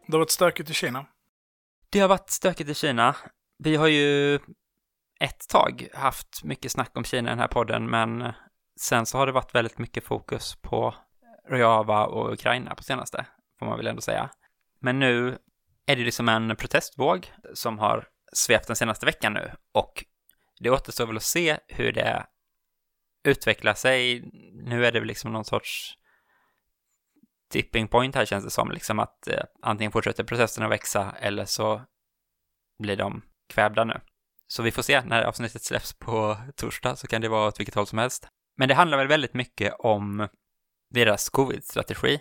Det 0.07 0.11
har 0.11 0.19
varit 0.19 0.31
stökigt 0.31 0.69
i 0.69 0.73
Kina. 0.73 1.05
Det 1.89 1.99
har 1.99 2.07
varit 2.07 2.29
stökigt 2.29 2.69
i 2.69 2.73
Kina. 2.73 3.15
Vi 3.57 3.75
har 3.75 3.87
ju 3.87 4.35
ett 5.19 5.47
tag 5.49 5.87
haft 5.93 6.43
mycket 6.43 6.71
snack 6.71 6.91
om 6.93 7.03
Kina 7.03 7.29
i 7.29 7.31
den 7.31 7.39
här 7.39 7.47
podden, 7.47 7.89
men 7.89 8.33
sen 8.79 9.05
så 9.05 9.17
har 9.17 9.25
det 9.25 9.31
varit 9.31 9.55
väldigt 9.55 9.77
mycket 9.77 10.03
fokus 10.03 10.55
på 10.61 10.95
Rojava 11.49 12.05
och 12.05 12.33
Ukraina 12.33 12.75
på 12.75 12.83
senaste, 12.83 13.25
får 13.59 13.65
man 13.65 13.77
väl 13.77 13.87
ändå 13.87 14.01
säga. 14.01 14.29
Men 14.79 14.99
nu 14.99 15.37
är 15.85 15.95
det 15.95 16.03
liksom 16.03 16.29
en 16.29 16.55
protestvåg 16.55 17.31
som 17.53 17.79
har 17.79 18.07
svept 18.33 18.67
den 18.67 18.75
senaste 18.75 19.05
veckan 19.05 19.33
nu 19.33 19.51
och 19.71 20.05
det 20.59 20.69
återstår 20.69 21.07
väl 21.07 21.17
att 21.17 21.23
se 21.23 21.57
hur 21.67 21.91
det 21.91 22.25
utvecklar 23.23 23.73
sig. 23.73 24.29
Nu 24.53 24.85
är 24.85 24.91
det 24.91 24.99
väl 24.99 25.07
liksom 25.07 25.33
någon 25.33 25.45
sorts 25.45 25.97
tipping 27.49 27.87
point 27.87 28.15
här 28.15 28.25
känns 28.25 28.43
det 28.43 28.49
som, 28.49 28.71
liksom 28.71 28.99
att 28.99 29.27
eh, 29.27 29.43
antingen 29.61 29.91
fortsätter 29.91 30.23
protesterna 30.23 30.67
växa 30.67 31.15
eller 31.19 31.45
så 31.45 31.81
blir 32.79 32.95
de 32.95 33.21
kvävda 33.49 33.83
nu. 33.83 34.01
Så 34.47 34.63
vi 34.63 34.71
får 34.71 34.81
se 34.81 35.01
när 35.01 35.23
avsnittet 35.23 35.63
släpps 35.63 35.93
på 35.93 36.37
torsdag 36.55 36.95
så 36.95 37.07
kan 37.07 37.21
det 37.21 37.29
vara 37.29 37.47
åt 37.47 37.59
vilket 37.59 37.75
håll 37.75 37.87
som 37.87 37.97
helst. 37.97 38.27
Men 38.57 38.69
det 38.69 38.75
handlar 38.75 38.97
väl 38.97 39.07
väldigt 39.07 39.33
mycket 39.33 39.73
om 39.79 40.27
deras 40.89 41.29
covid-strategi. 41.29 42.19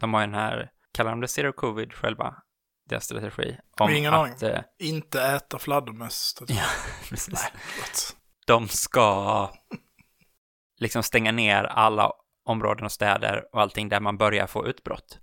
De 0.00 0.14
har 0.14 0.20
ju 0.20 0.26
den 0.26 0.34
här, 0.34 0.70
kallar 0.92 1.10
de 1.10 1.20
det 1.20 1.28
zero 1.28 1.52
covid 1.52 1.92
själva? 1.92 2.42
Deras 2.88 3.04
strategi. 3.04 3.56
Om 3.80 3.90
ingen 3.90 4.14
aning. 4.14 4.32
Att, 4.32 4.42
eh, 4.42 4.60
Inte 4.78 5.22
äta 5.22 5.58
fladdermöss. 5.58 6.36
Ja, 6.48 6.64
precis. 7.08 7.34
Nej, 7.34 7.50
de 8.46 8.68
ska 8.68 9.50
liksom 10.80 11.02
stänga 11.02 11.32
ner 11.32 11.64
alla 11.64 12.12
områden 12.44 12.84
och 12.84 12.92
städer 12.92 13.44
och 13.52 13.60
allting 13.60 13.88
där 13.88 14.00
man 14.00 14.16
börjar 14.16 14.46
få 14.46 14.66
utbrott. 14.66 15.18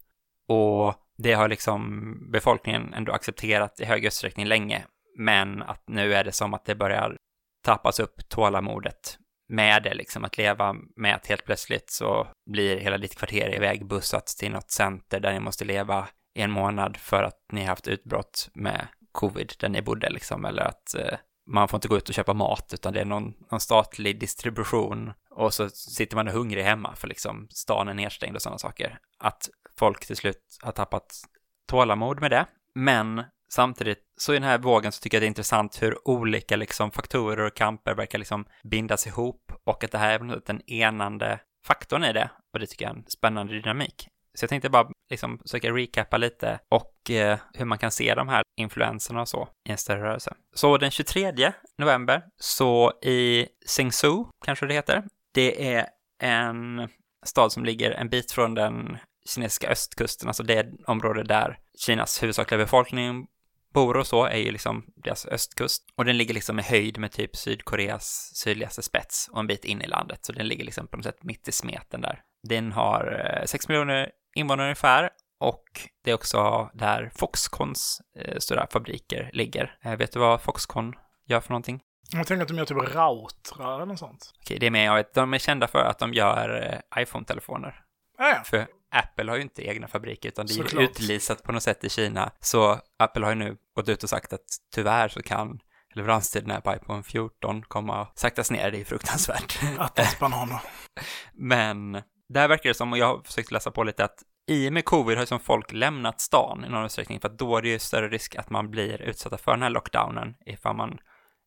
Och 0.48 0.96
det 1.18 1.34
har 1.34 1.48
liksom 1.48 2.14
befolkningen 2.32 2.94
ändå 2.94 3.12
accepterat 3.12 3.80
i 3.80 3.86
hög 3.86 4.06
utsträckning 4.06 4.46
länge, 4.46 4.86
men 5.18 5.62
att 5.62 5.84
nu 5.88 6.14
är 6.14 6.24
det 6.24 6.32
som 6.32 6.54
att 6.54 6.66
det 6.66 6.76
börjar 6.76 7.18
tappas 7.66 8.00
upp 8.00 8.30
tålamodet 8.30 9.18
med 9.50 9.84
det, 9.84 9.94
liksom 9.94 10.26
att 10.26 10.38
leva 10.38 10.76
med 10.96 11.16
att 11.16 11.28
helt 11.28 11.46
plötsligt 11.46 11.92
så 11.92 12.28
blir 12.52 12.78
hela 12.78 12.98
ditt 12.98 13.18
kvarter 13.18 13.56
ivägbussat 13.56 14.28
till 14.28 14.52
något 14.52 14.72
center 14.72 15.20
där 15.20 15.34
ni 15.34 15.40
måste 15.40 15.66
leva 15.66 16.08
i 16.36 16.42
en 16.42 16.52
månad 16.52 16.98
för 16.98 17.24
att 17.24 17.46
ni 17.52 17.62
har 17.62 17.68
haft 17.68 17.88
utbrott 17.88 18.50
med 18.54 18.88
covid 19.12 19.54
där 19.60 19.70
ni 19.70 19.82
bodde 19.82 20.10
liksom, 20.10 20.46
eller 20.46 20.64
att 20.64 20.96
eh, 20.96 21.18
man 21.48 21.68
får 21.68 21.78
inte 21.78 21.88
gå 21.88 21.98
ut 21.98 22.10
och 22.10 22.16
köpa 22.16 22.34
mat 22.34 22.72
utan 22.74 22.94
det 22.94 23.02
är 23.02 23.06
någon, 23.06 23.34
någon 23.52 23.60
statlig 23.60 24.20
distribution 24.20 25.14
och 25.30 25.54
så 25.54 25.70
sitter 25.70 26.16
man 26.16 26.28
hungrig 26.28 26.64
hemma 26.64 26.96
för 26.96 27.08
liksom 27.08 27.48
stan 27.50 27.88
är 27.88 27.94
nedstängd 27.94 28.36
och 28.36 28.42
sådana 28.42 28.58
saker. 28.58 29.00
Att 29.20 29.50
folk 29.80 30.06
till 30.06 30.16
slut 30.16 30.58
har 30.62 30.72
tappat 30.72 31.22
tålamod 31.68 32.22
med 32.22 32.32
det. 32.32 32.46
Men 32.76 33.24
samtidigt 33.50 34.04
så 34.18 34.34
i 34.34 34.36
den 34.36 34.44
här 34.44 34.58
vågen 34.58 34.92
så 34.92 35.02
tycker 35.02 35.18
jag 35.18 35.22
det 35.22 35.26
är 35.26 35.28
intressant 35.28 35.82
hur 35.82 36.08
olika 36.08 36.56
liksom 36.56 36.92
faktorer 36.92 37.46
och 37.46 37.56
kamper 37.56 37.96
verkar 37.96 38.20
liksom 38.20 38.46
bindas 38.64 39.08
ihop 39.08 39.52
och 39.64 39.84
att 39.84 39.92
det 39.92 39.98
här 39.98 40.12
är 40.12 40.42
den 40.46 40.70
enande 40.70 41.40
faktorn 41.66 42.04
i 42.04 42.14
det. 42.14 42.30
Och 42.54 42.60
det 42.60 42.68
tycker 42.68 42.86
jag 42.86 42.94
är 42.94 42.98
en 42.98 43.06
spännande 43.08 43.54
dynamik. 43.54 44.08
Så 44.34 44.44
jag 44.44 44.50
tänkte 44.50 44.70
bara 44.70 44.90
liksom 45.10 45.40
försöka 45.40 45.72
recappa 45.72 46.18
lite 46.18 46.60
och 46.70 47.12
eh, 47.12 47.40
hur 47.54 47.66
man 47.66 47.78
kan 47.78 47.92
se 47.92 48.16
de 48.16 48.28
här 48.28 48.44
influenserna 48.58 49.22
och 49.22 49.28
så 49.28 49.50
i 49.70 49.72
en 49.72 49.78
större 49.78 50.02
rörelse. 50.02 50.36
Så 50.56 50.78
den 50.78 50.92
23 50.92 51.54
november 51.78 52.24
så 52.38 52.94
i 53.02 53.48
Singsu, 53.66 54.26
kanske 54.46 54.66
det 54.66 54.74
heter, 54.74 55.04
det 55.34 55.74
är 55.76 55.88
en 56.22 56.90
stad 57.26 57.52
som 57.52 57.66
ligger 57.66 57.92
en 57.92 58.10
bit 58.10 58.32
från 58.32 58.54
den 58.54 58.98
kinesiska 59.30 59.70
östkusten, 59.70 60.28
alltså 60.28 60.44
det 60.44 60.68
område 60.88 61.24
där 61.24 61.58
Kinas 61.86 62.24
huvudsakliga 62.24 62.58
befolkning 62.58 63.28
bor 63.74 63.98
och 63.98 64.08
så 64.08 64.26
är 64.26 64.38
ju 64.38 64.52
liksom 64.52 64.86
deras 64.96 65.26
östkust 65.26 65.84
och 65.96 66.06
den 66.06 66.18
ligger 66.18 66.34
liksom 66.34 66.60
i 66.60 66.62
höjd 66.62 66.98
med 66.98 67.12
typ 67.12 67.36
Sydkoreas 67.36 68.32
sydligaste 68.36 68.82
spets 68.82 69.30
och 69.32 69.40
en 69.40 69.48
bit 69.48 69.66
in 69.66 69.82
i 69.82 69.88
landet, 69.88 70.26
så 70.26 70.32
den 70.32 70.48
ligger 70.48 70.66
liksom 70.66 70.88
på 70.88 70.98
något 70.98 71.06
sätt 71.06 71.24
mitt 71.24 71.48
i 71.48 71.52
smeten 71.52 72.02
där. 72.02 72.22
Den 72.48 72.72
har 72.72 73.40
eh, 73.42 73.46
6 73.46 73.68
miljoner 73.68 74.12
invånare 74.36 74.66
ungefär 74.66 75.10
och 75.40 75.64
det 76.04 76.12
är 76.12 76.16
också 76.16 76.70
där 76.74 77.12
Foxcons 77.16 78.02
eh, 78.20 78.38
stora 78.38 78.68
fabriker 78.68 79.30
ligger. 79.34 79.78
Eh, 79.84 79.96
vet 79.96 80.12
du 80.12 80.20
vad 80.20 80.42
Foxconn 80.42 80.94
gör 81.28 81.40
för 81.40 81.50
någonting? 81.50 81.82
Jag 82.12 82.28
tänker 82.28 82.42
att 82.42 82.48
de 82.48 82.58
gör 82.58 82.66
typ 82.66 82.78
routrar 82.78 83.76
eller 83.76 83.86
något 83.86 84.00
sånt. 84.00 84.34
Okej, 84.42 84.60
det 84.60 84.66
är 84.66 84.72
med 84.72 84.86
jag 84.86 84.96
vet. 84.96 85.14
De 85.14 85.34
är 85.34 85.38
kända 85.38 85.68
för 85.68 85.80
att 85.80 86.00
de 86.00 86.14
gör 86.14 86.80
eh, 86.96 87.02
iPhone-telefoner. 87.04 87.82
Ja, 88.18 88.42
För 88.46 88.68
Apple 88.92 89.32
har 89.32 89.36
ju 89.36 89.42
inte 89.42 89.68
egna 89.68 89.88
fabriker, 89.88 90.30
utan 90.30 90.46
det 90.46 90.54
är 90.54 90.56
Såklart. 90.56 90.84
utlisat 90.84 91.44
på 91.44 91.52
något 91.52 91.64
sätt 91.64 91.84
i 91.84 91.90
Kina. 91.90 92.32
Så 92.40 92.80
Apple 93.00 93.26
har 93.26 93.32
ju 93.32 93.36
nu 93.36 93.58
gått 93.76 93.90
ut 93.90 94.04
och 94.04 94.10
sagt 94.10 94.34
att 94.34 94.46
tyvärr 94.76 95.08
så 95.10 95.22
kan 95.24 95.60
leveranstiderna 95.96 96.62
på 96.62 96.76
iPhone 96.76 97.04
14 97.04 97.64
komma 97.64 98.08
saktas 98.16 98.52
ner. 98.52 98.72
Det 98.72 98.82
är 98.82 98.86
fruktansvärt. 98.86 99.60
Attans 99.78 100.20
bananer. 100.20 100.60
Men 101.34 102.02
där 102.30 102.48
verkar 102.48 102.70
det 102.70 102.74
som, 102.74 102.92
och 102.92 102.98
jag 102.98 103.06
har 103.06 103.22
försökt 103.24 103.52
läsa 103.52 103.72
på 103.72 103.84
lite, 103.84 104.04
att 104.04 104.24
i 104.48 104.70
och 104.70 104.74
med 104.74 104.86
covid 104.86 105.18
har 105.18 105.24
ju 105.24 105.28
som 105.28 105.40
folk 105.40 105.72
lämnat 105.72 106.22
stan 106.22 106.66
i 106.66 106.70
någon 106.70 106.86
utsträckning, 106.86 107.20
för 107.20 107.30
att 107.30 107.38
då 107.38 107.58
är 107.58 107.62
det 107.62 107.70
ju 107.70 107.80
större 107.80 108.10
risk 108.10 108.36
att 108.36 108.50
man 108.50 108.72
blir 108.72 109.02
utsatta 109.02 109.38
för 109.38 109.52
den 109.52 109.62
här 109.62 109.70
lockdownen 109.70 110.36
ifall 110.46 110.76
man 110.76 111.00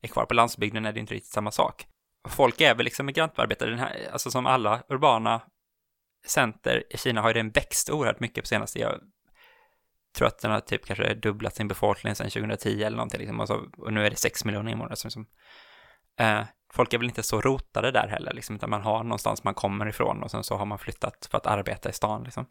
är 0.02 0.08
kvar 0.08 0.24
på 0.24 0.34
landsbygden 0.34 0.86
är 0.86 0.92
det 0.92 1.00
inte 1.00 1.14
riktigt 1.14 1.32
samma 1.32 1.50
sak. 1.50 1.86
Folk 2.28 2.60
är 2.60 2.74
väl 2.74 2.84
liksom 2.84 3.06
migrantarbetare, 3.06 3.70
den 3.70 3.78
här, 3.78 4.08
alltså 4.12 4.30
som 4.30 4.46
alla 4.46 4.82
urbana 4.88 5.42
center 6.26 6.84
i 6.90 6.96
Kina 6.96 7.20
har 7.20 7.28
ju 7.28 7.34
den 7.34 7.50
växt 7.50 7.90
oerhört 7.90 8.20
mycket 8.20 8.44
på 8.44 8.48
senaste. 8.48 8.78
Jag 8.78 9.00
tror 10.16 10.28
att 10.28 10.38
den 10.38 10.50
har 10.50 10.60
typ 10.60 10.86
kanske 10.86 11.14
dubblat 11.14 11.54
sin 11.54 11.68
befolkning 11.68 12.14
sedan 12.14 12.30
2010 12.30 12.82
eller 12.82 12.96
någonting 12.96 13.20
liksom, 13.20 13.40
och, 13.40 13.48
så, 13.48 13.68
och 13.76 13.92
nu 13.92 14.06
är 14.06 14.10
det 14.10 14.16
6 14.16 14.44
miljoner 14.44 14.72
invånare 14.72 14.96
som, 14.96 15.10
som 15.10 15.26
eh, 16.18 16.42
folk 16.74 16.92
är 16.92 16.98
väl 16.98 17.08
inte 17.08 17.22
så 17.22 17.40
rotade 17.40 17.90
där 17.90 18.08
heller, 18.08 18.32
liksom, 18.32 18.56
utan 18.56 18.70
man 18.70 18.82
har 18.82 19.04
någonstans 19.04 19.44
man 19.44 19.54
kommer 19.54 19.88
ifrån 19.88 20.22
och 20.22 20.30
sen 20.30 20.44
så 20.44 20.56
har 20.56 20.66
man 20.66 20.78
flyttat 20.78 21.28
för 21.30 21.38
att 21.38 21.46
arbeta 21.46 21.90
i 21.90 21.92
stan 21.92 22.24
liksom. 22.24 22.46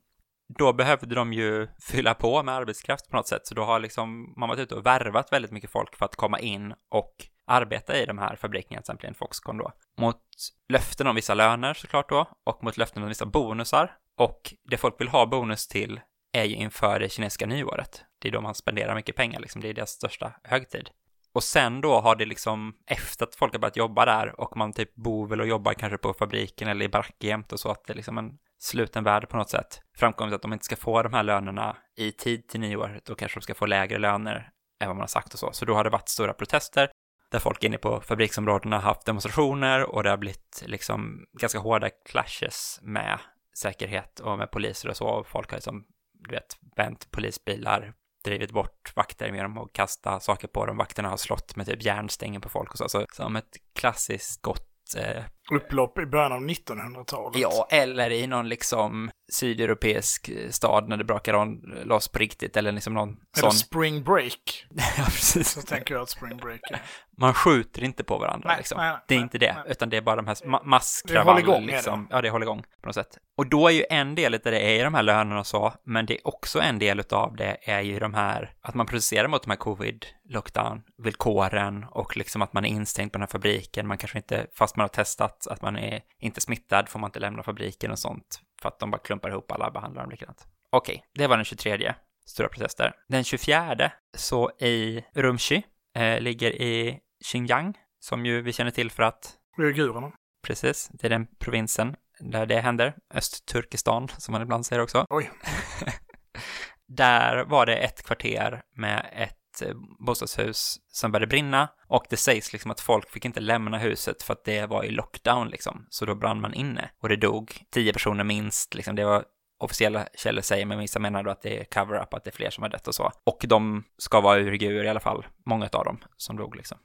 Då 0.58 0.74
behövde 0.74 1.16
de 1.16 1.34
ju 1.34 1.68
fylla 1.92 2.14
på 2.14 2.44
med 2.44 2.56
arbetskraft 2.56 3.10
på 3.10 3.16
något 3.16 3.28
sätt, 3.28 3.48
så 3.48 3.56
då 3.56 3.64
har 3.64 3.80
liksom 3.80 4.34
man 4.38 4.50
varit 4.50 4.60
ute 4.60 4.76
och 4.76 4.86
värvat 4.86 5.34
väldigt 5.34 5.52
mycket 5.52 5.72
folk 5.72 5.96
för 5.96 6.06
att 6.06 6.16
komma 6.16 6.40
in 6.40 6.74
och 6.90 7.16
arbeta 7.48 7.98
i 7.98 8.06
de 8.06 8.18
här 8.18 8.36
fabrikerna, 8.36 8.76
till 8.76 8.80
exempel 8.80 9.08
en 9.08 9.14
Foxconn 9.14 9.58
då, 9.58 9.72
mot 9.98 10.22
löften 10.70 11.08
om 11.08 11.16
vissa 11.16 11.34
löner 11.34 11.74
såklart 11.74 12.10
då, 12.10 12.30
och 12.46 12.64
mot 12.64 12.78
löften 12.78 13.04
om 13.04 13.10
vissa 13.10 13.26
bonusar. 13.26 13.96
Och 14.18 14.54
det 14.70 14.78
folk 14.78 15.02
vill 15.02 15.08
ha 15.08 15.26
bonus 15.26 15.68
till 15.68 16.00
är 16.34 16.44
ju 16.44 16.56
inför 16.56 17.00
det 17.00 17.10
kinesiska 17.10 17.46
nyåret. 17.46 18.04
det 18.22 18.28
är 18.28 18.32
då 18.32 18.42
man 18.42 18.56
spenderar 18.56 18.96
mycket 18.96 19.16
pengar, 19.16 19.40
liksom. 19.40 19.62
det 19.62 19.70
är 19.70 19.74
deras 19.74 19.90
största 19.90 20.34
högtid. 20.44 20.90
Och 21.34 21.44
sen 21.44 21.82
då 21.82 22.00
har 22.00 22.16
det 22.16 22.26
liksom, 22.26 22.74
efter 22.88 23.26
att 23.26 23.36
folk 23.36 23.54
har 23.54 23.60
börjat 23.60 23.78
jobba 23.78 24.06
där 24.06 24.40
och 24.40 24.58
man 24.58 24.74
typ 24.74 24.96
bor 24.96 25.28
väl 25.28 25.42
och 25.42 25.48
jobbar 25.48 25.74
kanske 25.74 25.98
på 25.98 26.14
fabriken 26.14 26.68
eller 26.68 26.86
i 26.86 26.90
baracker 26.90 27.28
jämt 27.28 27.54
och 27.54 27.60
så, 27.60 27.72
att 27.72 27.86
det 27.86 27.94
är 27.94 27.96
liksom 27.96 28.18
en 28.18 28.32
sluten 28.60 29.04
värld 29.04 29.30
på 29.30 29.38
något 29.38 29.50
sätt, 29.50 29.82
framkommit 29.98 30.34
att 30.34 30.42
de 30.42 30.54
inte 30.54 30.66
ska 30.66 30.76
få 30.76 31.04
de 31.04 31.14
här 31.14 31.24
lönerna 31.24 31.78
i 31.98 32.12
tid 32.12 32.48
till 32.48 32.60
nyår, 32.60 33.00
då 33.06 33.16
kanske 33.16 33.40
de 33.40 33.44
ska 33.44 33.54
få 33.54 33.66
lägre 33.66 33.98
löner 33.98 34.52
än 34.82 34.88
vad 34.88 34.96
man 34.96 35.02
har 35.02 35.08
sagt 35.08 35.34
och 35.34 35.40
så. 35.40 35.50
Så 35.52 35.66
då 35.66 35.74
har 35.74 35.84
det 35.84 35.90
varit 35.90 36.10
stora 36.10 36.34
protester 36.34 36.90
där 37.32 37.40
folk 37.40 37.64
inne 37.64 37.78
på 37.78 38.02
fabriksområdena 38.02 38.76
har 38.76 38.84
haft 38.84 39.06
demonstrationer 39.06 39.84
och 39.84 40.04
det 40.04 40.10
har 40.10 40.18
blivit 40.18 40.64
liksom 40.66 41.26
ganska 41.40 41.60
hårda 41.60 41.90
clashes 41.90 42.80
med 42.82 43.20
säkerhet 43.58 44.20
och 44.20 44.38
med 44.38 44.52
poliser 44.52 44.90
och 44.90 44.98
så. 44.98 45.08
Och 45.08 45.28
folk 45.28 45.50
har 45.50 45.58
liksom, 45.58 45.86
du 46.14 46.32
vet, 46.32 46.58
vänt 46.76 47.12
polisbilar, 47.12 47.94
drivit 48.24 48.52
bort 48.52 48.92
vakter 48.96 49.32
med 49.32 49.46
dem 49.46 49.58
och 49.58 49.74
kastat 49.74 50.24
saker 50.24 50.48
på 50.48 50.66
dem. 50.66 50.78
Vakterna 50.78 51.10
har 51.10 51.18
slått 51.18 51.56
med 51.56 51.66
typ 51.66 51.84
järnstängen 51.84 52.42
på 52.42 52.50
folk 52.50 52.72
och 52.72 52.78
så. 52.78 52.90
Så 52.90 53.06
som 53.14 53.36
ett 53.36 53.58
klassiskt 53.76 54.42
gott 54.42 54.68
eh, 54.98 55.24
Upplopp 55.52 56.00
i 56.00 56.06
början 56.06 56.32
av 56.32 56.42
1900-talet. 56.42 57.42
Ja, 57.42 57.68
eller 57.72 58.12
i 58.12 58.28
någon 58.28 58.50
liksom 58.50 59.12
sydeuropeisk 59.32 60.32
stad 60.50 60.90
när 60.90 60.98
det 60.98 61.04
brakar 61.04 61.36
on, 61.36 61.62
loss 61.84 62.08
på 62.08 62.20
riktigt, 62.20 62.58
eller 62.58 62.72
liksom 62.72 62.94
någon 62.94 63.10
Eller 63.10 63.50
sån... 63.50 63.52
spring 63.52 64.04
break. 64.04 64.66
ja, 64.98 65.04
precis. 65.04 65.50
Så 65.50 65.62
tänker 65.62 65.94
jag 65.94 66.02
att 66.02 66.10
spring 66.10 66.38
break 66.38 66.60
är. 66.72 66.82
Man 67.18 67.34
skjuter 67.34 67.84
inte 67.84 68.04
på 68.04 68.18
varandra 68.18 68.48
Nej, 68.50 68.58
liksom. 68.58 68.78
nej, 68.78 68.90
nej, 68.92 69.00
det 69.08 69.16
är 69.16 69.20
inte 69.20 69.38
det, 69.38 69.56
utan 69.68 69.90
det 69.90 69.98
är 69.98 70.02
bara 70.02 70.16
de 70.16 70.28
här 70.28 70.36
ma- 70.36 70.66
masskravaller. 70.66 71.26
Det 71.26 71.32
håller 71.32 71.56
igång, 71.58 71.68
det. 71.68 71.74
liksom. 71.74 72.08
Ja, 72.10 72.22
det 72.22 72.30
håller 72.30 72.46
igång 72.46 72.64
på 72.82 72.88
något 72.88 72.96
sätt. 72.96 73.18
Och 73.38 73.48
då 73.48 73.68
är 73.68 73.72
ju 73.72 73.86
en 73.90 74.16
del 74.16 74.34
av 74.34 74.40
det 74.44 74.60
är 74.60 74.72
ju 74.72 74.84
de 74.84 74.94
här 74.94 75.04
lönerna 75.04 75.40
och 75.40 75.48
så, 75.48 75.74
men 75.84 76.06
det 76.06 76.14
är 76.14 76.28
också 76.28 76.62
en 76.62 76.80
del 76.80 77.04
av 77.12 77.36
det 77.36 77.58
är 77.62 77.82
ju 77.82 78.00
de 78.00 78.14
här, 78.14 78.54
att 78.62 78.76
man 78.76 78.86
protesterar 78.86 79.28
mot 79.28 79.44
de 79.44 79.50
här 79.50 79.58
covid 79.58 80.06
lockdown 80.30 80.84
villkoren 80.98 81.86
och 81.92 82.18
liksom 82.18 82.42
att 82.42 82.54
man 82.54 82.66
är 82.66 82.70
instängd 82.70 83.12
på 83.12 83.18
den 83.18 83.22
här 83.22 83.28
fabriken. 83.28 83.88
Man 83.88 83.98
kanske 83.98 84.18
inte, 84.18 84.48
fast 84.56 84.76
man 84.76 84.84
har 84.84 84.88
testat 84.90 85.48
att 85.48 85.62
man 85.62 85.78
är 85.78 86.02
inte 86.20 86.42
smittad, 86.42 86.90
får 86.90 87.00
man 87.00 87.08
inte 87.08 87.20
lämna 87.20 87.44
fabriken 87.44 87.92
och 87.92 88.00
sånt 88.00 88.42
för 88.62 88.70
att 88.70 88.80
de 88.80 88.92
bara 88.92 88.98
klumpar 89.02 89.30
ihop 89.30 89.52
alla 89.52 89.68
och 89.68 89.74
behandlar 89.74 90.02
dem 90.02 90.12
likadant. 90.12 90.48
Okej, 90.70 91.06
det 91.14 91.28
var 91.28 91.36
den 91.38 91.46
23 91.46 91.94
stora 92.26 92.50
protester. 92.50 92.94
Den 93.08 93.24
24 93.24 93.92
så 94.18 94.52
i 94.60 95.04
Urumqi, 95.16 95.64
eh, 95.96 96.20
ligger 96.20 96.52
i 96.52 97.00
Xinjiang, 97.26 97.78
som 98.00 98.26
ju 98.26 98.42
vi 98.42 98.54
känner 98.54 98.72
till 98.72 98.92
för 98.92 99.04
att, 99.04 99.34
Uigurerna. 99.58 100.12
precis, 100.44 100.90
det 100.94 101.08
är 101.08 101.10
den 101.10 101.28
provinsen 101.40 101.96
där 102.20 102.46
det 102.46 102.60
händer, 102.60 102.96
Östturkestan, 103.14 104.08
som 104.18 104.32
man 104.32 104.42
ibland 104.42 104.66
säger 104.66 104.82
också. 104.82 105.06
Oj. 105.10 105.32
Där 106.88 107.46
var 107.46 107.66
det 107.66 107.76
ett 107.76 108.04
kvarter 108.04 108.62
med 108.76 109.10
ett 109.14 109.41
ett 109.52 109.62
eh, 109.62 109.74
bostadshus 110.00 110.80
som 110.88 111.12
började 111.12 111.28
brinna 111.28 111.70
och 111.88 112.06
det 112.10 112.18
sägs 112.18 112.54
liksom 112.54 112.72
att 112.72 112.80
folk 112.80 113.12
fick 113.12 113.26
inte 113.26 113.40
lämna 113.40 113.78
huset 113.78 114.24
för 114.24 114.34
att 114.34 114.44
det 114.44 114.66
var 114.66 114.84
i 114.84 114.92
lockdown 114.92 115.50
liksom. 115.50 115.86
Så 115.90 116.06
då 116.06 116.16
brann 116.16 116.42
man 116.42 116.54
inne 116.54 116.90
och 117.02 117.10
det 117.10 117.16
dog 117.16 117.66
tio 117.70 117.94
personer 117.94 118.24
minst 118.24 118.74
liksom. 118.74 118.96
Det 118.96 119.06
var 119.06 119.26
officiella 119.60 120.08
källor 120.14 120.42
säger, 120.42 120.66
men 120.66 120.80
vissa 120.80 121.00
menar 121.00 121.24
då 121.24 121.32
att 121.32 121.42
det 121.42 121.60
är 121.60 121.64
cover-up, 121.64 122.14
att 122.14 122.24
det 122.24 122.30
är 122.30 122.36
fler 122.36 122.50
som 122.50 122.62
har 122.62 122.70
dött 122.70 122.88
och 122.88 122.96
så. 122.96 123.12
Och 123.24 123.46
de 123.48 123.84
ska 123.98 124.22
vara 124.22 124.40
uigurer 124.40 124.84
i 124.84 124.90
alla 124.90 125.00
fall, 125.00 125.26
många 125.46 125.70
av 125.72 125.86
dem 125.86 126.04
som 126.18 126.38
dog 126.38 126.56
liksom. 126.56 126.78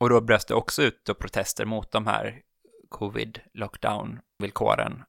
Och 0.00 0.08
då 0.08 0.20
bröst 0.20 0.48
det 0.48 0.54
också 0.54 0.82
ut 0.82 1.04
då 1.04 1.14
protester 1.14 1.64
mot 1.64 1.92
de 1.92 2.06
här 2.06 2.40
covid-lockdown-villkoren, 2.90 5.02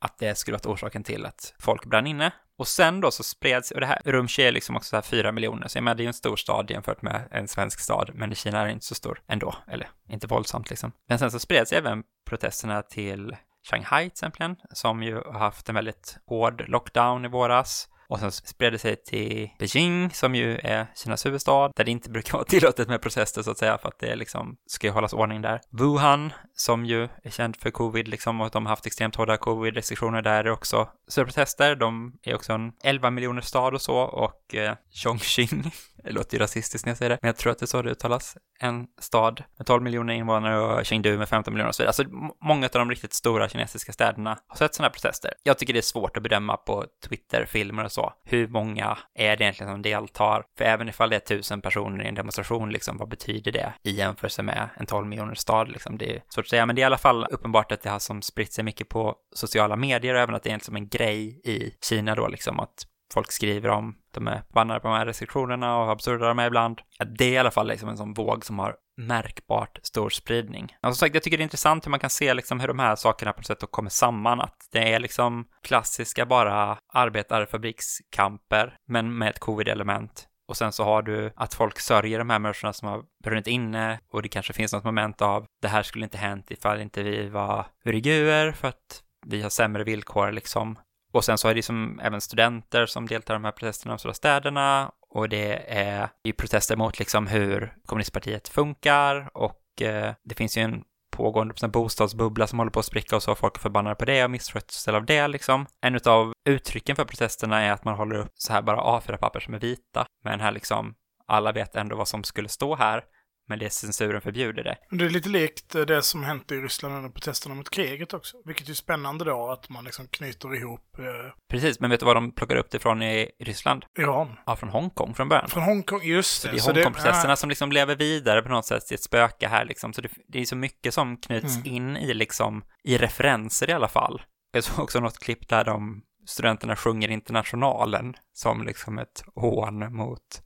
att 0.00 0.18
det 0.18 0.34
skulle 0.34 0.54
varit 0.54 0.66
orsaken 0.66 1.04
till 1.04 1.26
att 1.26 1.54
folk 1.58 1.86
brann 1.86 2.06
inne. 2.06 2.32
Och 2.60 2.68
sen 2.68 3.00
då 3.00 3.10
så 3.10 3.22
spreds, 3.22 3.70
och 3.70 3.80
det 3.80 3.86
här, 3.86 3.98
Rumshi 4.04 4.42
är 4.42 4.52
liksom 4.52 4.76
också 4.76 4.88
så 4.88 4.96
här 4.96 5.02
fyra 5.02 5.32
miljoner, 5.32 5.68
så 5.68 5.78
jag 5.78 5.84
menar 5.84 5.94
det 5.94 6.00
är 6.00 6.04
ju 6.04 6.08
en 6.08 6.14
stor 6.14 6.36
stad 6.36 6.70
jämfört 6.70 7.02
med 7.02 7.28
en 7.30 7.48
svensk 7.48 7.80
stad, 7.80 8.10
men 8.14 8.32
i 8.32 8.34
Kina 8.34 8.60
är 8.60 8.66
det 8.66 8.72
inte 8.72 8.86
så 8.86 8.94
stor 8.94 9.22
ändå, 9.28 9.54
eller 9.66 9.88
inte 10.08 10.26
våldsamt 10.26 10.70
liksom. 10.70 10.92
Men 11.08 11.18
sen 11.18 11.30
så 11.30 11.38
spreds 11.38 11.72
även 11.72 12.02
protesterna 12.28 12.82
till 12.82 13.36
Shanghai 13.70 14.02
till 14.02 14.12
exempel, 14.12 14.54
som 14.72 15.02
ju 15.02 15.14
har 15.14 15.38
haft 15.38 15.68
en 15.68 15.74
väldigt 15.74 16.18
hård 16.26 16.64
lockdown 16.68 17.24
i 17.24 17.28
våras. 17.28 17.88
Och 18.10 18.18
sen 18.18 18.32
spred 18.32 18.72
det 18.72 18.78
sig 18.78 18.96
till 18.96 19.50
Beijing, 19.58 20.10
som 20.10 20.34
ju 20.34 20.58
är 20.58 20.86
Kinas 20.94 21.26
huvudstad, 21.26 21.72
där 21.76 21.84
det 21.84 21.90
inte 21.90 22.10
brukar 22.10 22.32
vara 22.38 22.44
tillåtet 22.44 22.88
med 22.88 23.02
protester 23.02 23.42
så 23.42 23.50
att 23.50 23.58
säga, 23.58 23.78
för 23.78 23.88
att 23.88 23.98
det 23.98 24.16
liksom 24.16 24.56
ska 24.66 24.86
ju 24.86 24.92
hållas 24.92 25.12
ordning 25.12 25.42
där. 25.42 25.60
Wuhan, 25.70 26.32
som 26.54 26.84
ju 26.84 27.08
är 27.22 27.30
känd 27.30 27.56
för 27.56 27.70
covid, 27.70 28.08
liksom, 28.08 28.40
och 28.40 28.46
att 28.46 28.52
de 28.52 28.66
har 28.66 28.70
haft 28.70 28.86
extremt 28.86 29.16
hårda 29.16 29.36
covid-restriktioner 29.36 30.22
där 30.22 30.44
är 30.44 30.50
också 30.50 30.88
Så 31.08 31.24
protester. 31.24 31.76
De 31.76 32.12
är 32.22 32.34
också 32.34 32.52
en 32.52 32.72
11 32.84 33.10
miljoner 33.10 33.42
stad 33.42 33.74
och 33.74 33.82
så, 33.82 33.96
och 33.96 34.54
eh, 34.54 34.74
Chongqing, 35.02 35.72
det 36.04 36.10
låter 36.10 36.36
ju 36.36 36.42
rasistiskt 36.42 36.86
när 36.86 36.90
jag 36.90 36.98
säger 36.98 37.10
det, 37.10 37.18
men 37.22 37.28
jag 37.28 37.36
tror 37.36 37.52
att 37.52 37.58
det 37.58 37.64
är 37.64 37.66
så 37.66 37.82
det 37.82 37.90
uttalas, 37.90 38.36
en 38.60 38.86
stad 39.00 39.42
med 39.58 39.66
12 39.66 39.82
miljoner 39.82 40.14
invånare 40.14 40.58
och 40.60 40.86
Chengdu 40.86 41.18
med 41.18 41.28
15 41.28 41.54
miljoner 41.54 41.68
och 41.68 41.74
så 41.74 41.82
vidare. 41.82 41.88
Alltså 41.88 42.04
många 42.44 42.66
av 42.66 42.70
de 42.72 42.90
riktigt 42.90 43.12
stora 43.12 43.48
kinesiska 43.48 43.92
städerna 43.92 44.38
har 44.46 44.56
sett 44.56 44.74
sådana 44.74 44.86
här 44.88 44.92
protester. 44.92 45.32
Jag 45.42 45.58
tycker 45.58 45.72
det 45.72 45.80
är 45.80 45.82
svårt 45.82 46.16
att 46.16 46.22
bedöma 46.22 46.56
på 46.56 46.86
Twitter-filmer 47.08 47.84
och 47.84 47.92
så. 47.92 48.12
Hur 48.24 48.48
många 48.48 48.98
är 49.14 49.36
det 49.36 49.44
egentligen 49.44 49.72
som 49.72 49.82
deltar? 49.82 50.44
För 50.58 50.64
även 50.64 50.88
ifall 50.88 51.10
det 51.10 51.16
är 51.16 51.20
tusen 51.20 51.60
personer 51.60 52.04
i 52.04 52.08
en 52.08 52.14
demonstration, 52.14 52.70
liksom, 52.70 52.96
vad 52.96 53.08
betyder 53.08 53.52
det 53.52 53.72
i 53.82 53.90
jämförelse 53.90 54.42
med 54.42 54.68
en 54.76 54.86
12 54.86 55.06
miljoner 55.06 55.34
stad? 55.34 55.68
Liksom? 55.68 55.98
Det 55.98 56.16
är 56.16 56.22
svårt 56.28 56.44
att 56.44 56.48
säga, 56.48 56.66
men 56.66 56.76
det 56.76 56.80
är 56.80 56.82
i 56.82 56.86
alla 56.86 56.98
fall 56.98 57.26
uppenbart 57.30 57.72
att 57.72 57.82
det 57.82 57.90
har 57.90 57.98
som 57.98 58.22
spritt 58.22 58.52
sig 58.52 58.64
mycket 58.64 58.88
på 58.88 59.14
sociala 59.34 59.76
medier 59.76 60.14
och 60.14 60.20
även 60.20 60.34
att 60.34 60.42
det 60.42 60.50
är 60.50 60.54
liksom 60.54 60.76
en 60.76 60.88
grej 60.88 61.40
i 61.44 61.74
Kina 61.84 62.14
då, 62.14 62.28
liksom 62.28 62.60
att 62.60 62.86
folk 63.12 63.32
skriver 63.32 63.68
om, 63.68 63.94
de 64.12 64.28
är 64.28 64.42
bannade 64.54 64.80
på 64.80 64.88
de 64.88 64.96
här 64.96 65.06
restriktionerna 65.06 65.78
och 65.78 65.84
hur 65.84 65.92
absurda 65.92 66.28
de 66.28 66.38
är 66.38 66.46
ibland. 66.46 66.80
Ja, 66.98 67.04
det 67.04 67.24
är 67.24 67.32
i 67.32 67.38
alla 67.38 67.50
fall 67.50 67.68
liksom 67.68 67.88
en 67.88 67.96
sån 67.96 68.14
våg 68.14 68.44
som 68.44 68.58
har 68.58 68.76
märkbart 68.96 69.78
stor 69.82 70.10
spridning. 70.10 70.64
Och 70.64 70.88
som 70.88 70.94
sagt, 70.94 71.14
jag 71.14 71.22
tycker 71.22 71.36
det 71.36 71.42
är 71.42 71.44
intressant 71.44 71.86
hur 71.86 71.90
man 71.90 72.00
kan 72.00 72.10
se 72.10 72.34
liksom 72.34 72.60
hur 72.60 72.68
de 72.68 72.78
här 72.78 72.96
sakerna 72.96 73.32
på 73.32 73.38
något 73.38 73.46
sätt 73.46 73.60
då 73.60 73.66
kommer 73.66 73.90
samman, 73.90 74.40
att 74.40 74.56
det 74.72 74.92
är 74.92 75.00
liksom 75.00 75.46
klassiska 75.62 76.26
bara 76.26 76.78
arbetarfabrikskamper, 76.92 78.76
men 78.88 79.18
med 79.18 79.30
ett 79.30 79.38
covid-element. 79.38 80.26
Och 80.48 80.56
sen 80.56 80.72
så 80.72 80.84
har 80.84 81.02
du 81.02 81.32
att 81.36 81.54
folk 81.54 81.80
sörjer 81.80 82.18
de 82.18 82.30
här 82.30 82.38
människorna 82.38 82.72
som 82.72 82.88
har 82.88 83.02
brunnit 83.24 83.46
inne 83.46 84.00
och 84.12 84.22
det 84.22 84.28
kanske 84.28 84.52
finns 84.52 84.72
något 84.72 84.84
moment 84.84 85.22
av 85.22 85.46
det 85.62 85.68
här 85.68 85.82
skulle 85.82 86.04
inte 86.04 86.18
hänt 86.18 86.50
ifall 86.50 86.80
inte 86.80 87.02
vi 87.02 87.28
var 87.28 87.66
uigurer 87.84 88.52
för 88.52 88.68
att 88.68 89.02
vi 89.26 89.42
har 89.42 89.50
sämre 89.50 89.84
villkor 89.84 90.32
liksom. 90.32 90.78
Och 91.12 91.24
sen 91.24 91.38
så 91.38 91.48
är 91.48 91.54
det 91.54 91.62
som 91.62 92.00
även 92.02 92.20
studenter 92.20 92.86
som 92.86 93.06
deltar 93.06 93.34
i 93.34 93.36
de 93.36 93.44
här 93.44 93.52
protesterna 93.52 93.92
i 93.92 93.94
de 93.94 93.98
stora 93.98 94.14
städerna. 94.14 94.92
Och 95.10 95.28
det 95.28 95.64
är 95.68 96.08
i 96.24 96.32
protester 96.32 96.76
mot 96.76 96.98
liksom 96.98 97.26
hur 97.26 97.74
kommunistpartiet 97.86 98.48
funkar. 98.48 99.30
Och 99.34 99.82
eh, 99.82 100.14
det 100.24 100.34
finns 100.34 100.58
ju 100.58 100.62
en 100.62 100.84
pågående 101.10 101.54
en 101.62 101.70
bostadsbubbla 101.70 102.46
som 102.46 102.58
håller 102.58 102.70
på 102.70 102.80
att 102.80 102.86
spricka 102.86 103.16
och 103.16 103.22
så 103.22 103.34
folk 103.34 103.56
är 103.56 103.60
förbannade 103.60 103.96
på 103.96 104.04
det 104.04 104.24
och 104.24 104.30
misskötsel 104.30 104.94
av 104.94 105.06
det 105.06 105.28
liksom. 105.28 105.66
En 105.80 106.00
av 106.04 106.32
uttrycken 106.48 106.96
för 106.96 107.04
protesterna 107.04 107.60
är 107.60 107.72
att 107.72 107.84
man 107.84 107.94
håller 107.94 108.16
upp 108.16 108.32
så 108.34 108.52
här 108.52 108.62
bara 108.62 109.00
A4-papper 109.00 109.40
som 109.40 109.54
är 109.54 109.58
vita. 109.58 110.06
Men 110.24 110.40
här 110.40 110.52
liksom 110.52 110.94
alla 111.26 111.52
vet 111.52 111.76
ändå 111.76 111.96
vad 111.96 112.08
som 112.08 112.24
skulle 112.24 112.48
stå 112.48 112.74
här 112.74 113.04
men 113.48 113.58
det 113.58 113.64
är 113.64 113.68
censuren 113.70 114.20
förbjuder 114.20 114.64
det. 114.64 114.76
Det 114.90 115.04
är 115.04 115.08
lite 115.08 115.28
likt 115.28 115.74
eh, 115.74 115.82
det 115.82 116.02
som 116.02 116.24
hänt 116.24 116.52
i 116.52 116.56
Ryssland 116.56 116.94
under 116.94 117.10
protesterna 117.10 117.54
mot 117.54 117.70
kriget 117.70 118.14
också. 118.14 118.36
Vilket 118.44 118.68
är 118.68 118.74
spännande 118.74 119.24
då 119.24 119.50
att 119.50 119.68
man 119.68 119.84
liksom 119.84 120.06
knyter 120.08 120.54
ihop 120.56 120.98
eh, 120.98 121.04
Precis, 121.50 121.80
men 121.80 121.90
vet 121.90 122.00
du 122.00 122.06
vad 122.06 122.16
de 122.16 122.34
plockar 122.34 122.56
upp 122.56 122.70
det 122.70 122.78
från 122.78 123.02
i 123.02 123.30
Ryssland? 123.40 123.84
Iran. 123.98 124.36
Ja, 124.46 124.56
från 124.56 124.68
Hongkong 124.68 125.14
från 125.14 125.28
början. 125.28 125.48
Från 125.48 125.62
Hongkong, 125.62 126.02
just 126.02 126.40
Så 126.42 126.46
det. 126.48 126.52
det 126.52 126.56
är 126.58 126.60
Så 126.60 126.72
Hongkong-protesterna 126.72 127.36
som 127.36 127.48
liksom 127.48 127.72
lever 127.72 127.96
vidare 127.96 128.42
på 128.42 128.48
något 128.48 128.66
sätt 128.66 128.92
i 128.92 128.94
ett 128.94 129.02
spöke 129.02 129.48
här 129.48 129.64
liksom. 129.64 129.92
Så 129.92 130.00
det, 130.00 130.08
det 130.28 130.40
är 130.40 130.44
så 130.44 130.56
mycket 130.56 130.94
som 130.94 131.16
knyts 131.16 131.56
Mm. 131.56 131.66
in 131.74 131.96
i 131.96 132.14
liksom, 132.14 132.64
i 132.84 132.98
referenser 132.98 133.70
i 133.70 133.72
alla 133.72 133.88
fall. 133.88 134.22
Jag 134.52 134.64
såg 134.64 134.84
också 134.84 135.00
något 135.00 135.18
klipp 135.18 135.48
där 135.48 135.64
de 135.64 136.02
studenterna 136.26 136.76
sjunger 136.76 137.08
Internationalen 137.10 138.14
som 138.32 138.62
liksom 138.66 138.98
ett 138.98 139.22
hån 139.34 139.96
mot 139.96 140.42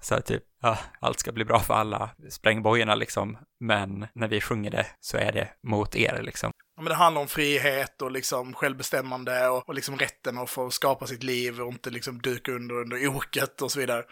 så 0.00 0.14
här 0.14 0.22
typ, 0.22 0.42
ja, 0.62 0.78
allt 1.00 1.20
ska 1.20 1.32
bli 1.32 1.44
bra 1.44 1.60
för 1.60 1.74
alla, 1.74 2.10
spräng 2.30 2.62
bojorna 2.62 2.94
liksom, 2.94 3.38
men 3.60 4.06
när 4.14 4.28
vi 4.28 4.40
sjunger 4.40 4.70
det 4.70 4.86
så 5.00 5.16
är 5.16 5.32
det 5.32 5.48
mot 5.62 5.96
er 5.96 6.22
liksom. 6.22 6.50
Ja, 6.76 6.82
men 6.82 6.90
det 6.90 6.94
handlar 6.94 7.22
om 7.22 7.28
frihet 7.28 8.02
och 8.02 8.10
liksom 8.10 8.54
självbestämmande 8.54 9.48
och, 9.48 9.68
och 9.68 9.74
liksom 9.74 9.98
rätten 9.98 10.38
att 10.38 10.50
få 10.50 10.70
skapa 10.70 11.06
sitt 11.06 11.22
liv 11.22 11.60
och 11.60 11.72
inte 11.72 11.90
liksom 11.90 12.18
duka 12.18 12.52
under 12.52 12.74
under 12.74 13.08
oket 13.08 13.62
och 13.62 13.72
så 13.72 13.80
vidare. 13.80 14.04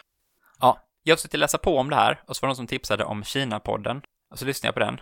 Ja, 0.60 0.78
jag 1.02 1.18
försökte 1.18 1.36
läsa 1.36 1.58
på 1.58 1.78
om 1.78 1.90
det 1.90 1.96
här 1.96 2.22
och 2.26 2.36
så 2.36 2.40
var 2.40 2.46
det 2.46 2.50
någon 2.50 2.56
som 2.56 2.66
tipsade 2.66 3.04
om 3.04 3.24
Kina-podden 3.24 4.02
och 4.30 4.38
så 4.38 4.44
lyssnade 4.44 4.68
jag 4.68 4.74
på 4.74 4.80
den 4.80 5.00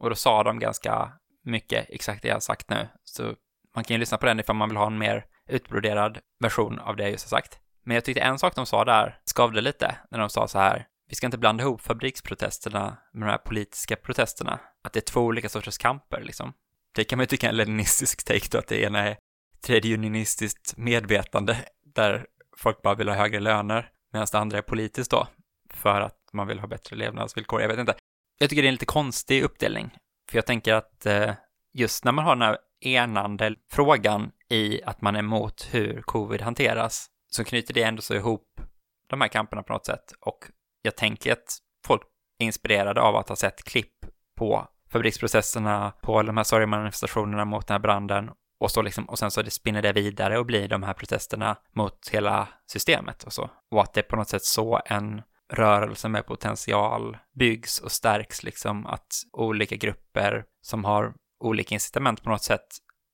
och 0.00 0.08
då 0.08 0.16
sa 0.16 0.42
de 0.42 0.58
ganska 0.58 1.12
mycket 1.44 1.86
exakt 1.88 2.22
det 2.22 2.28
jag 2.28 2.34
har 2.34 2.40
sagt 2.40 2.70
nu. 2.70 2.88
Så 3.04 3.34
man 3.74 3.84
kan 3.84 3.94
ju 3.94 3.98
lyssna 3.98 4.18
på 4.18 4.26
den 4.26 4.40
ifall 4.40 4.56
man 4.56 4.68
vill 4.68 4.76
ha 4.76 4.86
en 4.86 4.98
mer 4.98 5.24
utbroderad 5.48 6.18
version 6.40 6.78
av 6.78 6.96
det 6.96 7.02
jag 7.02 7.12
just 7.12 7.30
har 7.30 7.38
sagt. 7.38 7.58
Men 7.84 7.94
jag 7.94 8.04
tyckte 8.04 8.20
en 8.20 8.38
sak 8.38 8.54
de 8.54 8.66
sa 8.66 8.84
där 8.84 9.18
skavde 9.24 9.60
lite 9.60 9.96
när 10.10 10.18
de 10.18 10.30
sa 10.30 10.48
så 10.48 10.58
här, 10.58 10.86
vi 11.08 11.14
ska 11.14 11.26
inte 11.26 11.38
blanda 11.38 11.64
ihop 11.64 11.80
fabriksprotesterna 11.80 12.96
med 13.12 13.28
de 13.28 13.30
här 13.30 13.38
politiska 13.38 13.96
protesterna, 13.96 14.60
att 14.84 14.92
det 14.92 14.98
är 14.98 15.12
två 15.12 15.20
olika 15.20 15.48
sorters 15.48 15.78
kamper 15.78 16.22
liksom. 16.22 16.52
Det 16.94 17.04
kan 17.04 17.16
man 17.16 17.22
ju 17.22 17.26
tycka 17.26 17.46
är 17.46 17.50
en 17.50 17.56
leninistisk 17.56 18.24
take 18.24 18.48
då, 18.50 18.58
att 18.58 18.66
det 18.66 18.82
ena 18.82 18.98
är 18.98 19.16
tredje 19.64 19.94
unionistiskt 19.94 20.76
medvetande, 20.76 21.56
där 21.94 22.26
folk 22.56 22.82
bara 22.82 22.94
vill 22.94 23.08
ha 23.08 23.14
högre 23.14 23.40
löner, 23.40 23.90
medan 24.12 24.26
det 24.32 24.38
andra 24.38 24.58
är 24.58 24.62
politiskt 24.62 25.10
då, 25.10 25.28
för 25.70 26.00
att 26.00 26.18
man 26.32 26.46
vill 26.46 26.58
ha 26.58 26.66
bättre 26.66 26.96
levnadsvillkor. 26.96 27.60
Jag 27.60 27.68
vet 27.68 27.78
inte. 27.78 27.94
Jag 28.38 28.50
tycker 28.50 28.62
det 28.62 28.66
är 28.66 28.70
en 28.70 28.74
lite 28.74 28.86
konstig 28.86 29.42
uppdelning, 29.42 29.96
för 30.30 30.38
jag 30.38 30.46
tänker 30.46 30.74
att 30.74 31.06
eh, 31.06 31.32
just 31.72 32.04
när 32.04 32.12
man 32.12 32.24
har 32.24 32.36
den 32.36 32.42
här 32.42 32.58
enande 32.80 33.54
frågan 33.72 34.32
i 34.48 34.82
att 34.82 35.00
man 35.00 35.14
är 35.14 35.18
emot 35.18 35.68
hur 35.70 36.02
covid 36.02 36.40
hanteras, 36.40 37.10
så 37.34 37.44
knyter 37.44 37.74
det 37.74 37.82
ändå 37.82 38.02
så 38.02 38.14
ihop 38.14 38.60
de 39.06 39.20
här 39.20 39.28
kamperna 39.28 39.62
på 39.62 39.72
något 39.72 39.86
sätt. 39.86 40.12
Och 40.20 40.50
jag 40.82 40.96
tänker 40.96 41.32
att 41.32 41.58
folk 41.86 42.02
är 42.38 42.44
inspirerade 42.44 43.00
av 43.00 43.16
att 43.16 43.28
ha 43.28 43.36
sett 43.36 43.64
klipp 43.64 44.06
på 44.36 44.68
fabriksprocesserna, 44.92 45.92
på 46.02 46.22
de 46.22 46.36
här 46.36 46.44
sorgmanifestationerna 46.44 47.44
mot 47.44 47.66
den 47.66 47.74
här 47.74 47.78
branden 47.78 48.30
och, 48.60 48.70
så 48.70 48.82
liksom, 48.82 49.04
och 49.04 49.18
sen 49.18 49.30
så 49.30 49.42
det 49.42 49.50
spinner 49.50 49.82
det 49.82 49.92
vidare 49.92 50.38
och 50.38 50.46
blir 50.46 50.68
de 50.68 50.82
här 50.82 50.94
protesterna 50.94 51.56
mot 51.72 52.08
hela 52.08 52.48
systemet 52.66 53.22
och 53.22 53.32
så. 53.32 53.50
Och 53.70 53.82
att 53.82 53.94
det 53.94 54.02
på 54.02 54.16
något 54.16 54.28
sätt 54.28 54.44
så 54.44 54.80
en 54.86 55.22
rörelse 55.52 56.08
med 56.08 56.26
potential 56.26 57.16
byggs 57.38 57.78
och 57.78 57.92
stärks 57.92 58.42
liksom 58.42 58.86
att 58.86 59.06
olika 59.32 59.76
grupper 59.76 60.44
som 60.60 60.84
har 60.84 61.14
olika 61.44 61.74
incitament 61.74 62.22
på 62.22 62.30
något 62.30 62.42
sätt 62.42 62.66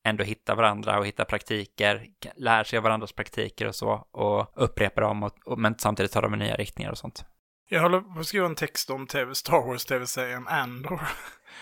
ändå 0.04 0.24
hittar 0.24 0.56
varandra 0.56 0.98
och 0.98 1.06
hittar 1.06 1.24
praktiker, 1.24 2.06
lär 2.36 2.64
sig 2.64 2.76
av 2.76 2.82
varandras 2.82 3.12
praktiker 3.12 3.66
och 3.66 3.74
så 3.74 3.92
och 4.10 4.52
upprepar 4.54 5.02
dem 5.02 5.22
och, 5.22 5.32
och, 5.44 5.58
men 5.58 5.78
samtidigt 5.78 6.12
tar 6.12 6.22
de 6.22 6.38
nya 6.38 6.56
riktningar 6.56 6.90
och 6.90 6.98
sånt. 6.98 7.24
Jag 7.68 7.82
håller 7.82 8.00
på 8.00 8.20
att 8.20 8.26
skriva 8.26 8.46
en 8.46 8.54
text 8.54 8.90
om 8.90 9.06
TV, 9.06 9.34
Star 9.34 9.66
Wars 9.66 9.84
tv-serien 9.84 10.48
Andor. 10.48 11.00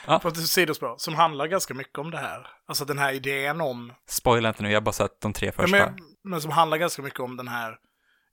Ja. 0.07 0.19
På 0.19 0.29
ett 0.29 0.37
sidospår. 0.37 0.95
Som 0.99 1.15
handlar 1.15 1.47
ganska 1.47 1.75
mycket 1.75 1.99
om 1.99 2.11
det 2.11 2.19
här. 2.19 2.47
Alltså 2.67 2.85
den 2.85 2.99
här 2.99 3.13
idén 3.13 3.61
om... 3.61 3.93
Spoila 4.07 4.49
inte 4.49 4.63
nu, 4.63 4.69
jag 4.69 4.77
har 4.77 4.85
bara 4.85 4.93
sett 4.93 5.21
de 5.21 5.33
tre 5.33 5.53
första. 5.53 5.77
men, 5.77 5.99
men 6.25 6.41
som 6.41 6.51
handlar 6.51 6.79
ganska 6.79 7.03
mycket 7.03 7.21
om 7.21 7.37
den 7.37 7.49
här 7.49 7.79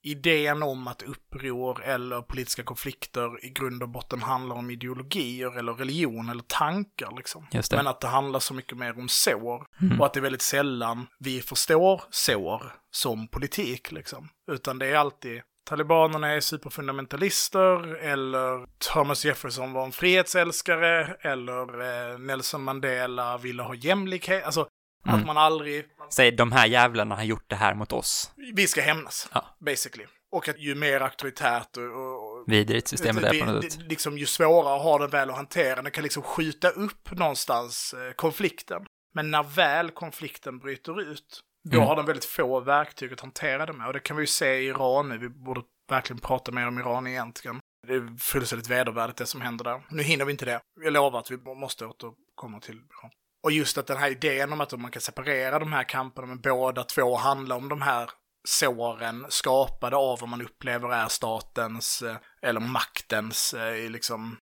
idén 0.05 0.63
om 0.63 0.87
att 0.87 1.01
uppror 1.01 1.83
eller 1.83 2.21
politiska 2.21 2.63
konflikter 2.63 3.45
i 3.45 3.49
grund 3.49 3.83
och 3.83 3.89
botten 3.89 4.21
handlar 4.21 4.55
om 4.55 4.69
ideologier 4.69 5.57
eller 5.57 5.73
religion 5.73 6.29
eller 6.29 6.43
tankar 6.43 7.13
liksom. 7.17 7.47
Men 7.71 7.87
att 7.87 8.01
det 8.01 8.07
handlar 8.07 8.39
så 8.39 8.53
mycket 8.53 8.77
mer 8.77 8.99
om 8.99 9.09
sår. 9.09 9.65
Mm. 9.81 9.99
Och 9.99 10.05
att 10.05 10.13
det 10.13 10.19
är 10.19 10.21
väldigt 10.21 10.41
sällan 10.41 11.07
vi 11.19 11.41
förstår 11.41 12.01
sår 12.09 12.73
som 12.91 13.27
politik 13.27 13.91
liksom. 13.91 14.29
Utan 14.51 14.79
det 14.79 14.85
är 14.87 14.95
alltid 14.95 15.41
Talibanerna 15.65 16.27
är 16.27 16.39
superfundamentalister 16.39 17.95
eller 17.95 18.67
Thomas 18.93 19.25
Jefferson 19.25 19.73
var 19.73 19.85
en 19.85 19.91
frihetsälskare 19.91 21.15
eller 21.21 21.81
eh, 21.81 22.19
Nelson 22.19 22.63
Mandela 22.63 23.37
ville 23.37 23.63
ha 23.63 23.75
jämlikhet. 23.75 24.43
Alltså 24.43 24.67
Mm. 25.07 25.19
att 25.19 25.25
man 25.25 25.37
aldrig, 25.37 25.85
Säg, 26.09 26.31
de 26.31 26.51
här 26.51 26.67
jävlarna 26.67 27.15
har 27.15 27.23
gjort 27.23 27.49
det 27.49 27.55
här 27.55 27.73
mot 27.73 27.91
oss. 27.93 28.31
vi 28.55 28.67
ska 28.67 28.81
hämnas, 28.81 29.29
Ja. 29.33 29.45
basically. 29.59 30.05
Och 30.31 30.49
att 30.49 30.59
ju 30.59 30.75
mer 30.75 31.01
auktoritärt 31.01 31.77
och, 31.77 31.83
och, 31.83 32.43
Vidrigt 32.47 32.87
systemet 32.87 33.23
är 33.23 33.39
på 33.39 33.51
något 33.51 33.61
det- 33.61 33.71
sätt. 33.71 33.79
det- 33.79 33.85
liksom, 33.89 34.17
ju 34.17 34.25
svårare 34.25 34.79
har 34.79 34.99
den 34.99 35.09
väl 35.09 35.29
att 35.29 35.35
hantera, 35.35 35.81
den 35.81 35.91
kan 35.91 36.03
liksom 36.03 36.23
skjuta 36.23 36.69
upp 36.69 37.11
någonstans 37.11 37.93
eh, 37.93 38.11
konflikten. 38.13 38.85
Men 39.13 39.31
när 39.31 39.43
väl 39.43 39.91
konflikten 39.91 40.59
bryter 40.59 41.01
ut, 41.01 41.41
då 41.69 41.77
Mm. 41.77 41.87
har 41.87 41.95
den 41.95 42.05
väldigt 42.05 42.25
få 42.25 42.59
verktyg 42.59 43.13
att 43.13 43.19
hantera 43.21 43.65
det 43.65 43.73
med. 43.73 43.87
Och 43.87 43.93
det 43.93 43.99
kan 43.99 44.17
vi 44.17 44.23
ju 44.23 44.27
se 44.27 44.55
i 44.59 44.65
Iran 44.67 45.09
nu, 45.09 45.17
vi 45.17 45.29
borde 45.29 45.61
verkligen 45.89 46.19
prata 46.19 46.51
mer 46.51 46.67
om 46.67 46.79
Iran 46.79 47.07
egentligen. 47.07 47.59
Det 47.87 47.93
är 47.93 48.17
fullständigt 48.19 48.69
vedervärdigt 48.69 49.17
det 49.17 49.25
som 49.25 49.41
händer 49.41 49.63
där. 49.63 49.81
Nu 49.89 50.03
hinner 50.03 50.25
vi 50.25 50.31
inte 50.31 50.45
det. 50.45 50.59
Jag 50.81 50.93
lovar 50.93 51.19
att 51.19 51.31
vi 51.31 51.37
måste 51.37 51.85
återkomma 51.85 52.59
till 52.59 52.75
Iran. 52.75 53.11
Och 53.45 53.51
just 53.51 53.77
att 53.77 53.87
den 53.87 53.97
här 53.97 54.11
idén 54.11 54.53
om 54.53 54.61
att 54.61 54.79
man 54.79 54.91
kan 54.91 55.01
separera 55.01 55.59
de 55.59 55.73
här 55.73 55.83
kamperna, 55.83 56.27
men 56.27 56.41
båda 56.41 56.83
två 56.83 57.15
handlar 57.15 57.55
om 57.55 57.69
de 57.69 57.81
här 57.81 58.09
såren 58.47 59.25
skapade 59.29 59.95
av 59.95 60.19
vad 60.19 60.29
man 60.29 60.41
upplever 60.41 60.89
är 60.89 61.07
statens 61.07 62.01
eh, 62.01 62.17
eller 62.41 62.59
maktens 62.59 63.53
eh, 63.53 63.89
liksom 63.89 64.37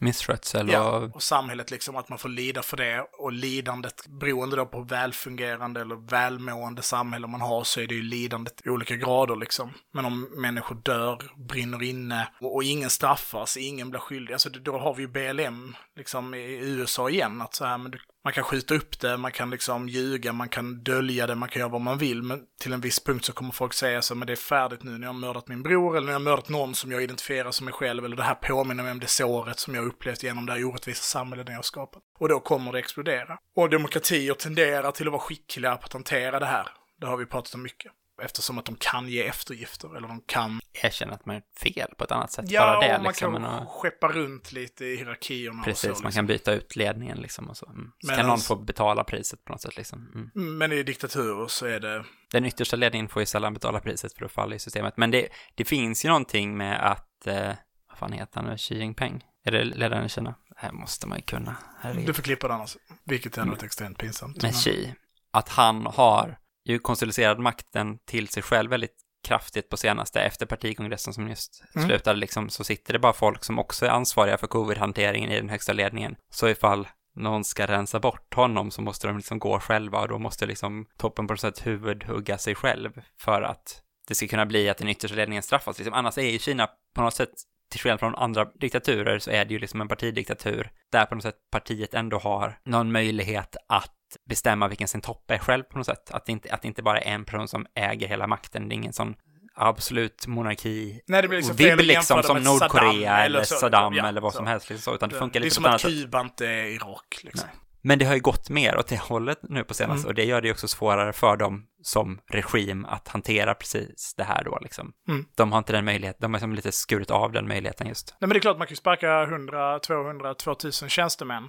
Misskötsel 0.00 0.68
Ja, 0.68 0.90
och... 0.90 1.14
och 1.14 1.22
samhället 1.22 1.70
liksom 1.70 1.96
att 1.96 2.08
man 2.08 2.18
får 2.18 2.28
lida 2.28 2.62
för 2.62 2.76
det. 2.76 3.06
Och 3.18 3.32
lidandet, 3.32 4.06
beroende 4.20 4.56
då 4.56 4.66
på 4.66 4.80
välfungerande 4.80 5.80
eller 5.80 6.10
välmående 6.10 6.82
samhälle 6.82 7.26
man 7.26 7.40
har, 7.40 7.64
så 7.64 7.80
är 7.80 7.86
det 7.86 7.94
ju 7.94 8.02
lidandet 8.02 8.62
i 8.64 8.68
olika 8.68 8.96
grader 8.96 9.36
liksom. 9.36 9.72
Men 9.94 10.04
om 10.04 10.20
människor 10.20 10.74
dör, 10.74 11.22
brinner 11.48 11.82
inne 11.82 12.28
och, 12.40 12.54
och 12.54 12.64
ingen 12.64 12.90
straffas, 12.90 13.56
ingen 13.56 13.90
blir 13.90 14.00
skyldig, 14.00 14.32
alltså 14.32 14.50
då 14.50 14.78
har 14.78 14.94
vi 14.94 15.02
ju 15.02 15.08
BLM 15.08 15.76
liksom 15.96 16.34
i 16.34 16.58
USA 16.62 17.10
igen, 17.10 17.42
att 17.42 17.54
så 17.54 17.64
här, 17.64 17.78
men 17.78 17.90
du, 17.90 17.98
man 18.28 18.32
kan 18.32 18.44
skjuta 18.44 18.74
upp 18.74 19.00
det, 19.00 19.16
man 19.16 19.32
kan 19.32 19.50
liksom 19.50 19.88
ljuga, 19.88 20.32
man 20.32 20.48
kan 20.48 20.82
dölja 20.82 21.26
det, 21.26 21.34
man 21.34 21.48
kan 21.48 21.60
göra 21.60 21.70
vad 21.70 21.80
man 21.80 21.98
vill, 21.98 22.22
men 22.22 22.40
till 22.60 22.72
en 22.72 22.80
viss 22.80 23.04
punkt 23.04 23.24
så 23.24 23.32
kommer 23.32 23.52
folk 23.52 23.74
säga 23.74 24.02
så, 24.02 24.14
men 24.14 24.26
det 24.26 24.32
är 24.32 24.36
färdigt 24.36 24.82
nu 24.82 24.90
när 24.90 25.06
jag 25.06 25.12
har 25.12 25.20
mördat 25.20 25.48
min 25.48 25.62
bror, 25.62 25.96
eller 25.96 26.04
när 26.06 26.12
jag 26.12 26.20
har 26.20 26.24
mördat 26.24 26.48
någon 26.48 26.74
som 26.74 26.92
jag 26.92 27.02
identifierar 27.02 27.50
som 27.50 27.64
mig 27.64 27.74
själv, 27.74 28.04
eller 28.04 28.16
det 28.16 28.22
här 28.22 28.34
påminner 28.34 28.82
mig 28.82 28.92
om 28.92 29.00
det 29.00 29.06
såret 29.06 29.58
som 29.58 29.74
jag 29.74 29.82
har 29.82 29.88
upplevt 29.88 30.22
genom 30.22 30.46
det 30.46 30.52
här 30.52 30.64
orättvisa 30.64 31.02
samhället 31.02 31.48
jag 31.48 31.56
har 31.56 31.62
skapat. 31.62 32.02
Och 32.18 32.28
då 32.28 32.40
kommer 32.40 32.72
det 32.72 32.78
explodera. 32.78 33.38
Och 33.56 33.70
demokratier 33.70 34.34
tenderar 34.34 34.90
till 34.90 35.06
att 35.06 35.12
vara 35.12 35.22
skickliga 35.22 35.76
på 35.76 35.84
att 35.84 35.92
hantera 35.92 36.38
det 36.38 36.46
här. 36.46 36.68
Det 37.00 37.06
har 37.06 37.16
vi 37.16 37.26
pratat 37.26 37.54
om 37.54 37.62
mycket. 37.62 37.92
Eftersom 38.22 38.58
att 38.58 38.64
de 38.64 38.76
kan 38.76 39.08
ge 39.08 39.26
eftergifter, 39.26 39.96
eller 39.96 40.08
de 40.08 40.22
kan... 40.26 40.60
erkänna 40.72 41.12
att 41.14 41.26
man 41.26 41.36
är 41.36 41.42
fel 41.60 41.88
på 41.98 42.04
ett 42.04 42.12
annat 42.12 42.32
sätt. 42.32 42.44
Ja, 42.48 42.60
Bara 42.60 42.80
det 42.80 42.96
och 42.96 43.02
man 43.02 43.10
liksom. 43.10 43.32
kan 43.32 43.42
men 43.42 43.50
och- 43.50 43.68
skeppa 43.68 44.08
runt 44.08 44.52
lite 44.52 44.84
i 44.84 44.96
hierarkierna 44.96 45.62
Precis, 45.62 45.90
och 45.90 45.96
så. 45.96 46.02
man 46.02 46.08
liksom. 46.08 46.18
kan 46.18 46.26
byta 46.26 46.52
ut 46.52 46.76
ledningen 46.76 47.18
liksom 47.18 47.48
och 47.48 47.56
så. 47.56 47.66
Mm. 47.66 47.92
Så 47.98 48.06
Men 48.06 48.16
kan 48.16 48.26
någon 48.26 48.32
alltså- 48.32 48.56
få 48.56 48.62
betala 48.62 49.04
priset 49.04 49.44
på 49.44 49.52
något 49.52 49.60
sätt 49.62 49.76
liksom. 49.76 50.30
Mm. 50.34 50.58
Men 50.58 50.72
i 50.72 50.82
diktaturer 50.82 51.46
så 51.48 51.66
är 51.66 51.80
det... 51.80 52.04
Den 52.32 52.44
yttersta 52.44 52.76
ledningen 52.76 53.08
får 53.08 53.22
ju 53.22 53.26
sällan 53.26 53.54
betala 53.54 53.80
priset 53.80 54.12
för 54.12 54.24
att 54.24 54.32
falla 54.32 54.54
i 54.54 54.58
systemet. 54.58 54.96
Men 54.96 55.10
det, 55.10 55.28
det 55.54 55.64
finns 55.64 56.04
ju 56.04 56.08
någonting 56.08 56.56
med 56.56 56.90
att, 56.92 57.26
eh, 57.26 57.52
vad 57.88 57.98
fan 57.98 58.12
heter 58.12 58.40
han 58.40 58.50
nu, 58.50 58.56
Xi 58.58 58.78
Jinping? 58.78 59.24
Är 59.44 59.50
det 59.52 59.64
ledaren 59.64 60.06
i 60.06 60.08
Kina? 60.08 60.34
Det 60.48 60.54
här 60.56 60.72
måste 60.72 61.06
man 61.08 61.18
ju 61.18 61.22
kunna. 61.22 61.56
Herregud. 61.80 62.06
Du 62.06 62.14
får 62.14 62.22
klippa 62.22 62.48
det 62.48 62.54
annars. 62.54 62.76
Vilket 63.04 63.38
är 63.38 63.44
något 63.44 63.62
extremt 63.62 63.98
pinsamt. 63.98 64.42
med 64.42 64.54
Xi, 64.54 64.94
att 65.30 65.48
han 65.48 65.86
har 65.86 66.38
ju 66.72 66.78
konsoliderat 66.78 67.38
makten 67.38 67.98
till 68.06 68.28
sig 68.28 68.42
själv 68.42 68.70
väldigt 68.70 68.96
kraftigt 69.24 69.68
på 69.68 69.76
senaste, 69.76 70.20
efter 70.20 70.46
partikongressen 70.46 71.14
som 71.14 71.28
just 71.28 71.62
Mm. 71.74 71.88
slutade 71.88 72.18
liksom, 72.18 72.50
så 72.50 72.64
sitter 72.64 72.92
det 72.92 72.98
bara 72.98 73.12
folk 73.12 73.44
som 73.44 73.58
också 73.58 73.86
är 73.86 73.90
ansvariga 73.90 74.38
för 74.38 74.46
covid-hanteringen 74.46 75.30
i 75.30 75.36
den 75.36 75.48
högsta 75.48 75.72
ledningen. 75.72 76.16
Så 76.30 76.48
ifall 76.48 76.88
någon 77.14 77.44
ska 77.44 77.66
rensa 77.66 78.00
bort 78.00 78.34
honom 78.34 78.70
så 78.70 78.82
måste 78.82 79.06
de 79.06 79.16
liksom 79.16 79.38
gå 79.38 79.60
själva 79.60 80.00
och 80.00 80.08
då 80.08 80.18
måste 80.18 80.46
liksom 80.46 80.86
toppen 80.96 81.26
på 81.26 81.32
något 81.32 81.40
sätt 81.40 81.66
huvudhugga 81.66 82.38
sig 82.38 82.54
själv 82.54 83.02
för 83.18 83.42
att 83.42 83.82
det 84.08 84.14
ska 84.14 84.28
kunna 84.28 84.46
bli 84.46 84.68
att 84.68 84.78
den 84.78 84.88
yttersta 84.88 85.16
ledningen 85.16 85.42
straffas. 85.42 85.78
Liksom, 85.78 85.94
annars 85.94 86.18
är 86.18 86.22
ju 86.22 86.38
Kina 86.38 86.68
på 86.94 87.02
något 87.02 87.14
sätt, 87.14 87.32
till 87.70 87.80
skillnad 87.80 88.00
från 88.00 88.14
andra 88.14 88.44
diktaturer, 88.44 89.18
så 89.18 89.30
är 89.30 89.44
det 89.44 89.52
ju 89.54 89.58
liksom 89.58 89.80
en 89.80 89.88
partidiktatur 89.88 90.70
där 90.92 91.06
på 91.06 91.14
något 91.14 91.24
sätt 91.24 91.36
partiet 91.50 91.94
ändå 91.94 92.18
har 92.18 92.58
någon 92.64 92.92
möjlighet 92.92 93.56
att 93.68 93.94
bestämma 94.28 94.68
vilken 94.68 94.88
sin 94.88 95.00
topp 95.00 95.30
är 95.30 95.38
själv 95.38 95.62
på 95.62 95.78
något 95.78 95.86
sätt. 95.86 96.10
Att 96.10 96.26
det 96.26 96.32
inte, 96.32 96.54
att 96.54 96.62
det 96.62 96.68
inte 96.68 96.82
bara 96.82 97.00
är 97.00 97.14
en 97.14 97.24
person 97.24 97.48
som 97.48 97.66
äger 97.74 98.08
hela 98.08 98.26
makten. 98.26 98.68
Det 98.68 98.72
är 98.72 98.76
ingen 98.76 98.92
sån 98.92 99.14
absolut 99.54 100.26
monarki. 100.26 101.00
Nej, 101.06 101.22
det 101.22 101.28
blir 101.28 101.38
liksom 101.38 101.56
vibb 101.56 101.78
att 101.78 101.86
liksom 101.86 102.22
som 102.22 102.42
Nordkorea 102.42 102.64
Saddam 102.64 103.22
eller 103.24 103.42
så. 103.42 103.68
Ja, 103.72 104.08
eller 104.08 104.20
vad 104.20 104.32
så. 104.32 104.36
som 104.36 104.46
helst. 104.46 104.70
Liksom 104.70 104.92
så, 104.92 104.94
utan 104.94 105.08
det 105.08 105.18
funkar 105.18 105.40
det 105.40 105.44
är 105.44 105.44
lite 105.44 105.54
som 105.54 105.64
på 105.64 105.68
ett 105.68 105.74
att 105.74 105.84
annat 105.84 105.92
sätt. 105.94 106.02
Kuba 106.04 106.20
inte 106.20 106.46
är 106.46 106.64
Irak. 106.64 107.20
Liksom. 107.22 107.48
Men 107.88 107.98
det 107.98 108.04
har 108.04 108.14
ju 108.14 108.20
gått 108.20 108.50
mer 108.50 108.78
åt 108.78 108.86
det 108.88 109.00
hållet 109.00 109.38
nu 109.42 109.64
på 109.64 109.74
senaste 109.74 110.00
Mm. 110.00 110.08
och 110.08 110.14
det 110.14 110.24
gör 110.24 110.40
det 110.40 110.46
ju 110.48 110.52
också 110.52 110.68
svårare 110.68 111.12
för 111.12 111.36
dem 111.36 111.66
som 111.82 112.20
regim 112.30 112.84
att 112.84 113.08
hantera 113.08 113.54
precis 113.54 114.14
det 114.16 114.24
här 114.24 114.44
då 114.44 114.58
liksom. 114.62 114.92
Mm. 115.08 115.24
De 115.36 115.52
har 115.52 115.58
inte 115.58 115.72
den 115.72 115.84
möjligheten, 115.84 116.20
de 116.20 116.32
har 116.32 116.38
liksom 116.38 116.52
lite 116.54 116.72
skurit 116.72 117.10
av 117.10 117.32
den 117.32 117.48
möjligheten 117.48 117.86
just. 117.86 118.10
Nej, 118.10 118.16
men 118.20 118.28
det 118.30 118.36
är 118.36 118.40
klart 118.40 118.58
man 118.58 118.66
kan 118.66 118.72
ju 118.72 118.76
sparka 118.76 119.22
100, 119.22 119.78
200, 119.78 120.34
2000 120.34 120.88
tjänstemän 120.88 121.48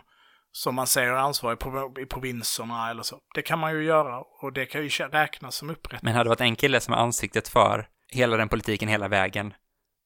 som 0.51 0.75
man 0.75 0.87
säger 0.87 1.09
är 1.11 1.15
ansvariga 1.15 1.57
på, 1.57 1.93
i 2.01 2.05
provinserna 2.05 2.89
eller 2.89 3.03
så. 3.03 3.17
Det 3.35 3.41
kan 3.41 3.59
man 3.59 3.73
ju 3.73 3.83
göra 3.83 4.19
och 4.41 4.53
det 4.53 4.65
kan 4.65 4.83
ju 4.83 4.89
räknas 4.89 5.55
som 5.55 5.69
upprätt. 5.69 6.01
Men 6.01 6.13
hade 6.13 6.23
det 6.25 6.29
varit 6.29 6.41
en 6.41 6.55
kille 6.55 6.79
som 6.79 6.93
är 6.93 6.97
ansiktet 6.97 7.47
för 7.47 7.87
hela 8.11 8.37
den 8.37 8.49
politiken 8.49 8.89
hela 8.89 9.07
vägen, 9.07 9.53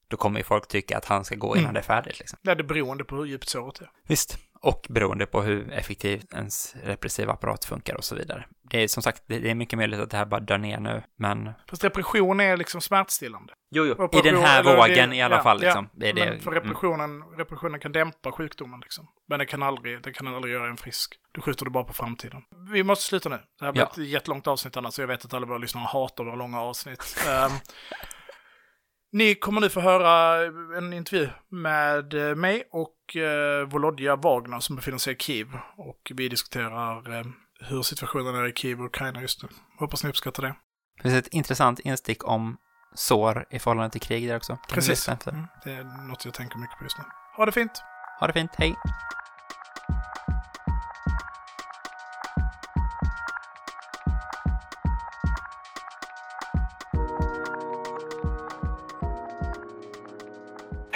då 0.07 0.17
kommer 0.17 0.39
ju 0.39 0.43
folk 0.43 0.67
tycka 0.67 0.97
att 0.97 1.05
han 1.05 1.25
ska 1.25 1.35
gå 1.35 1.55
innan 1.55 1.63
Mm. 1.63 1.73
det 1.73 1.79
är 1.79 1.83
färdigt 1.83 2.19
liksom. 2.19 2.39
Det 2.41 2.51
är 2.51 2.63
beroende 2.63 3.03
på 3.03 3.15
hur 3.15 3.25
djupt 3.25 3.49
såret 3.49 3.81
är. 3.81 3.89
Visst, 4.07 4.37
och 4.63 4.85
beroende 4.89 5.25
på 5.25 5.41
hur 5.41 5.71
effektivt 5.71 6.33
ens 6.33 6.75
repressiva 6.83 7.33
apparat 7.33 7.65
funkar 7.65 7.95
och 7.95 8.03
så 8.03 8.15
vidare. 8.15 8.45
Det 8.69 8.83
är 8.83 8.87
som 8.87 9.03
sagt, 9.03 9.23
det 9.27 9.39
det 9.39 9.49
är 9.49 9.55
mycket 9.55 9.77
möjligt 9.79 9.99
att 9.99 10.09
det 10.09 10.17
här 10.17 10.25
bara 10.25 10.39
dör 10.39 10.57
ner 10.57 10.79
nu, 10.79 11.03
men 11.15 11.51
Fast 11.69 11.83
repression 11.83 12.39
är 12.39 12.57
liksom 12.57 12.81
smärtstillande. 12.81 13.53
jo, 13.75 13.85
jo. 13.85 14.09
i 14.19 14.21
den 14.21 14.37
här 14.37 14.63
vågen 14.63 15.09
det- 15.09 15.15
i 15.15 15.21
alla 15.21 15.35
ja, 15.35 15.43
fall 15.43 15.57
ja. 15.61 15.65
liksom. 15.65 15.89
Det 15.93 16.09
är 16.09 16.13
det. 16.13 16.25
Men 16.25 16.39
för 16.39 16.51
mm. 16.51 16.63
repressionen, 16.63 17.23
repressionen 17.37 17.79
kan 17.79 17.91
dämpa 17.91 18.31
sjukdomen 18.31 18.79
liksom. 18.79 19.07
Men 19.29 19.39
det 19.39 19.45
kan 19.45 19.63
aldrig, 19.63 20.03
det 20.03 20.11
kan 20.11 20.27
aldrig 20.27 20.53
göra 20.53 20.67
en 20.69 20.77
frisk. 20.77 21.15
Du 21.31 21.41
skjuter 21.41 21.65
det 21.65 21.71
bara 21.71 21.83
på 21.83 21.93
framtiden. 21.93 22.41
Vi 22.73 22.83
måste 22.83 23.05
sluta 23.05 23.29
nu. 23.29 23.39
Det 23.59 23.65
här 23.65 23.71
blir 23.71 23.81
Ja. 23.81 23.89
ett 23.91 23.97
jättelångt 23.97 24.47
avsnitt 24.47 24.77
annars. 24.77 24.93
så 24.93 25.01
Jag 25.01 25.07
vet 25.07 25.25
att 25.25 25.33
alla 25.33 25.45
våra 25.45 25.57
lyssnare 25.57 25.85
hatar 25.85 26.23
våra 26.23 26.35
långa 26.35 26.61
avsnitt. 26.61 27.17
Ehm, 27.29 27.51
ni 29.13 29.35
kommer 29.35 29.61
nu 29.61 29.69
få 29.69 29.79
höra 29.79 30.45
en 30.77 30.93
intervju 30.93 31.29
med 31.49 32.13
eh, 32.13 32.35
mig 32.35 32.63
och 32.71 32.95
uh, 33.15 33.67
Volodja 33.67 34.15
Wagner 34.15 34.59
som 34.59 34.75
befinner 34.75 34.97
sig 34.97 35.13
i 35.13 35.17
Kiev. 35.17 35.47
Och 35.77 36.11
vi 36.15 36.29
diskuterar 36.29 37.19
eh, 37.19 37.25
hur 37.59 37.81
situationen 37.81 38.35
är 38.35 38.47
i 38.47 38.53
Kiev 38.53 38.79
och 38.79 38.85
Ukraina 38.85 39.21
just 39.21 39.43
nu. 39.43 39.49
Hoppas 39.79 40.03
ni 40.03 40.09
uppskattar 40.09 40.43
det. 40.43 40.55
Det 40.97 41.01
finns 41.01 41.15
ett 41.15 41.33
intressant 41.33 41.79
instick 41.79 42.27
om 42.27 42.57
sår 42.95 43.45
i 43.49 43.59
förhållande 43.59 43.89
till 43.89 44.01
krig 44.01 44.27
där 44.27 44.35
också. 44.35 44.55
Kan 44.55 44.75
Precis. 44.75 45.07
Mm, 45.07 45.47
det 45.63 45.71
är 45.71 46.07
något 46.07 46.25
jag 46.25 46.33
tänker 46.33 46.57
mycket 46.57 46.77
på 46.77 46.83
just 46.83 46.97
nu. 46.97 47.03
Ha 47.37 47.45
det 47.45 47.51
fint! 47.51 47.71
Ha 48.19 48.27
det 48.27 48.33
fint, 48.33 48.51
hej! 48.57 48.75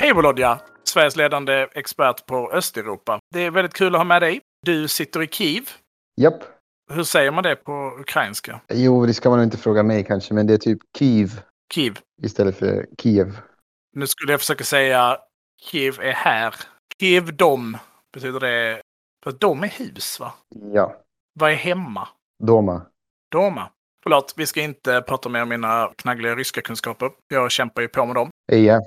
Hej 0.07 0.13
Volodja! 0.13 0.59
Sveriges 0.83 1.15
ledande 1.15 1.67
expert 1.71 2.25
på 2.25 2.51
Östeuropa. 2.51 3.19
Det 3.33 3.39
är 3.39 3.51
väldigt 3.51 3.73
kul 3.73 3.95
att 3.95 3.99
ha 3.99 4.03
med 4.05 4.21
dig. 4.21 4.41
Du 4.65 4.87
sitter 4.87 5.23
i 5.23 5.27
Kiev. 5.27 5.69
Japp. 6.21 6.43
Hur 6.91 7.03
säger 7.03 7.31
man 7.31 7.43
det 7.43 7.55
på 7.55 7.97
ukrainska? 7.99 8.61
Jo, 8.69 9.05
det 9.05 9.13
ska 9.13 9.29
man 9.29 9.43
inte 9.43 9.57
fråga 9.57 9.83
mig 9.83 10.03
kanske, 10.03 10.33
men 10.33 10.47
det 10.47 10.53
är 10.53 10.57
typ 10.57 10.79
Kiev 10.97 11.41
Kiev. 11.73 11.99
istället 12.23 12.57
för 12.57 12.85
Kiev. 13.01 13.37
Nu 13.95 14.07
skulle 14.07 14.33
jag 14.33 14.39
försöka 14.39 14.63
säga 14.63 15.17
Kiev 15.61 15.99
är 16.01 16.13
här. 16.13 16.55
Kiev 16.99 17.35
dom 17.35 17.77
betyder 18.13 18.39
det... 18.39 18.81
För 19.23 19.31
dom 19.31 19.63
är 19.63 19.67
hus, 19.67 20.19
va? 20.19 20.33
Ja, 20.73 20.95
Vad 21.39 21.51
är 21.51 21.55
hemma? 21.55 22.07
Doma. 22.43 22.81
Doma. 23.31 23.69
Förlåt, 24.03 24.33
vi 24.37 24.45
ska 24.45 24.61
inte 24.61 25.01
prata 25.01 25.29
mer 25.29 25.41
om 25.41 25.49
mina 25.49 25.91
knaggliga 25.97 26.35
ryska 26.35 26.61
kunskaper. 26.61 27.11
Jag 27.27 27.51
kämpar 27.51 27.81
ju 27.81 27.87
på 27.87 28.05
med 28.05 28.15
dem. 28.15 28.29
Ja. 28.45 28.81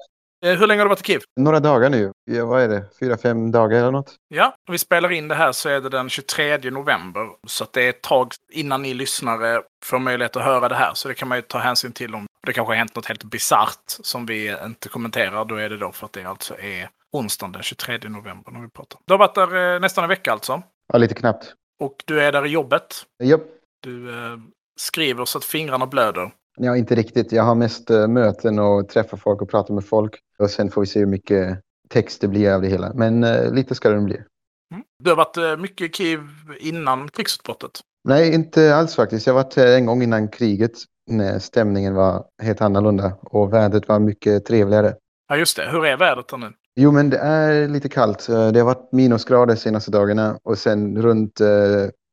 Eh, 0.47 0.59
Hur 0.59 0.67
länge 0.67 0.81
har 0.81 0.85
du 0.87 0.89
varit 0.89 1.01
i 1.01 1.05
Kiev? 1.05 1.21
Några 1.41 1.61
dagar 1.61 1.91
nu. 1.91 2.13
Ja, 2.25 2.47
vad 2.47 2.63
är 2.63 2.69
det? 2.69 2.85
Fyra, 3.01 3.17
fem 3.17 3.51
dagar 3.53 3.79
eller 3.79 3.91
något? 3.91 4.17
Ja, 4.29 4.55
när 4.69 4.73
vi 4.73 4.79
spelar 4.79 5.13
in 5.13 5.29
det 5.29 5.35
här 5.35 5.53
så 5.53 5.69
är 5.69 5.81
det 5.81 5.89
den 5.89 6.09
23 6.09 6.71
november. 6.71 7.29
Så 7.47 7.67
det 7.73 7.83
är 7.85 7.91
ett 7.91 8.03
tag 8.03 8.33
innan 8.53 8.83
ni 8.83 8.95
lyssnare 8.95 9.63
får 9.85 9.99
möjlighet 9.99 10.37
att 10.37 10.45
höra 10.45 10.69
det 10.69 10.75
här. 10.75 10.95
Så 10.95 11.09
det 11.09 11.15
kan 11.15 11.29
man 11.29 11.39
ju 11.39 11.43
ta 11.43 11.59
hänsyn 11.59 11.93
till 11.93 12.15
om 12.15 12.27
det 12.47 12.53
kanske 12.53 12.71
har 12.71 12.77
hänt 12.77 12.97
något 12.97 13.07
helt 13.07 13.25
bisarrt 13.25 13.85
som 13.87 14.27
vi 14.27 14.57
inte 14.65 14.89
kommenterar. 14.89 15.45
Då 15.45 15.55
är 15.57 15.69
det 15.69 15.77
då 15.77 15.93
för 15.93 16.07
att 16.07 16.13
det 16.13 16.25
alltså 16.25 16.59
är 16.59 16.89
onsdagen 17.13 17.53
den 17.53 17.63
23 17.63 17.99
november 18.09 18.53
när 18.53 18.61
vi 18.61 18.69
pratar. 18.69 19.01
Du 19.07 19.13
har 19.13 19.19
varit 19.19 19.35
där 19.35 19.75
eh, 19.75 19.81
nästan 19.81 20.05
en 20.05 20.09
vecka 20.09 20.33
alltså. 20.33 20.63
Ja, 20.93 20.99
lite 20.99 21.15
knappt. 21.15 21.55
Och 21.81 21.95
du 22.05 22.21
är 22.21 22.33
där 22.33 22.47
i 22.47 22.49
jobbet. 22.49 23.03
Japp. 23.23 23.43
Du 23.83 24.11
eh, 24.11 24.39
skriver 24.81 25.25
så 25.25 25.39
att 25.39 25.45
fingrarna 25.45 25.87
blöder. 25.87 26.31
Ja, 26.63 26.77
inte 26.77 26.95
riktigt. 26.95 27.33
Jag 27.33 27.43
har 27.43 27.55
mest 27.55 27.91
eh, 27.91 28.09
möten 28.09 28.59
och 28.59 28.89
träffar 28.89 29.17
folk 29.17 29.43
och 29.43 29.51
pratar 29.51 29.75
med 29.75 29.85
folk. 29.85 30.19
Och 30.39 30.51
sen 30.51 30.71
får 30.71 30.81
vi 30.81 30.87
se 30.87 30.99
hur 31.01 31.07
mycket 31.07 31.59
text 31.89 32.21
det 32.21 32.29
blir 32.29 32.53
av 32.53 32.63
det 32.63 32.69
hela. 32.69 32.93
Men 32.95 33.25
eh, 33.25 33.53
lite 33.53 33.75
ska 33.75 33.91
det 33.91 34.01
bli. 34.01 34.17
Mm. 34.17 34.85
Du 35.05 35.11
har 35.11 35.17
varit 35.17 35.37
eh, 35.37 35.57
mycket 35.57 35.91
i 35.91 35.93
Kiev 35.93 36.21
innan 36.61 37.09
krigsutbrottet. 37.09 37.71
Nej, 38.05 38.35
inte 38.35 38.77
alls 38.77 38.95
faktiskt. 38.95 39.27
Jag 39.27 39.35
har 39.35 39.43
varit 39.43 39.57
här 39.57 39.77
en 39.77 39.87
gång 39.87 40.03
innan 40.03 40.29
kriget 40.29 40.73
när 41.11 41.39
stämningen 41.39 41.95
var 41.95 42.25
helt 42.43 42.61
annorlunda 42.61 43.13
och 43.23 43.53
vädret 43.53 43.89
var 43.89 43.99
mycket 43.99 44.45
trevligare. 44.45 44.95
Ja, 45.29 45.37
just 45.37 45.57
det. 45.57 45.69
Hur 45.71 45.87
är 45.87 45.97
vädret 45.97 46.29
där 46.29 46.37
nu? 46.37 46.53
Jo, 46.77 46.93
men 46.93 47.11
det 47.11 47.19
är 47.19 47.69
lite 47.69 47.89
kallt. 47.89 48.29
Eh, 48.29 48.53
Det 48.53 48.59
har 48.59 48.67
varit 48.67 48.93
minusgrader 48.93 49.55
de 49.55 49.61
senaste 49.61 49.91
dagarna 49.91 50.39
och 50.43 50.59
sen 50.59 51.03
runt 51.03 51.41
eh, 51.41 51.49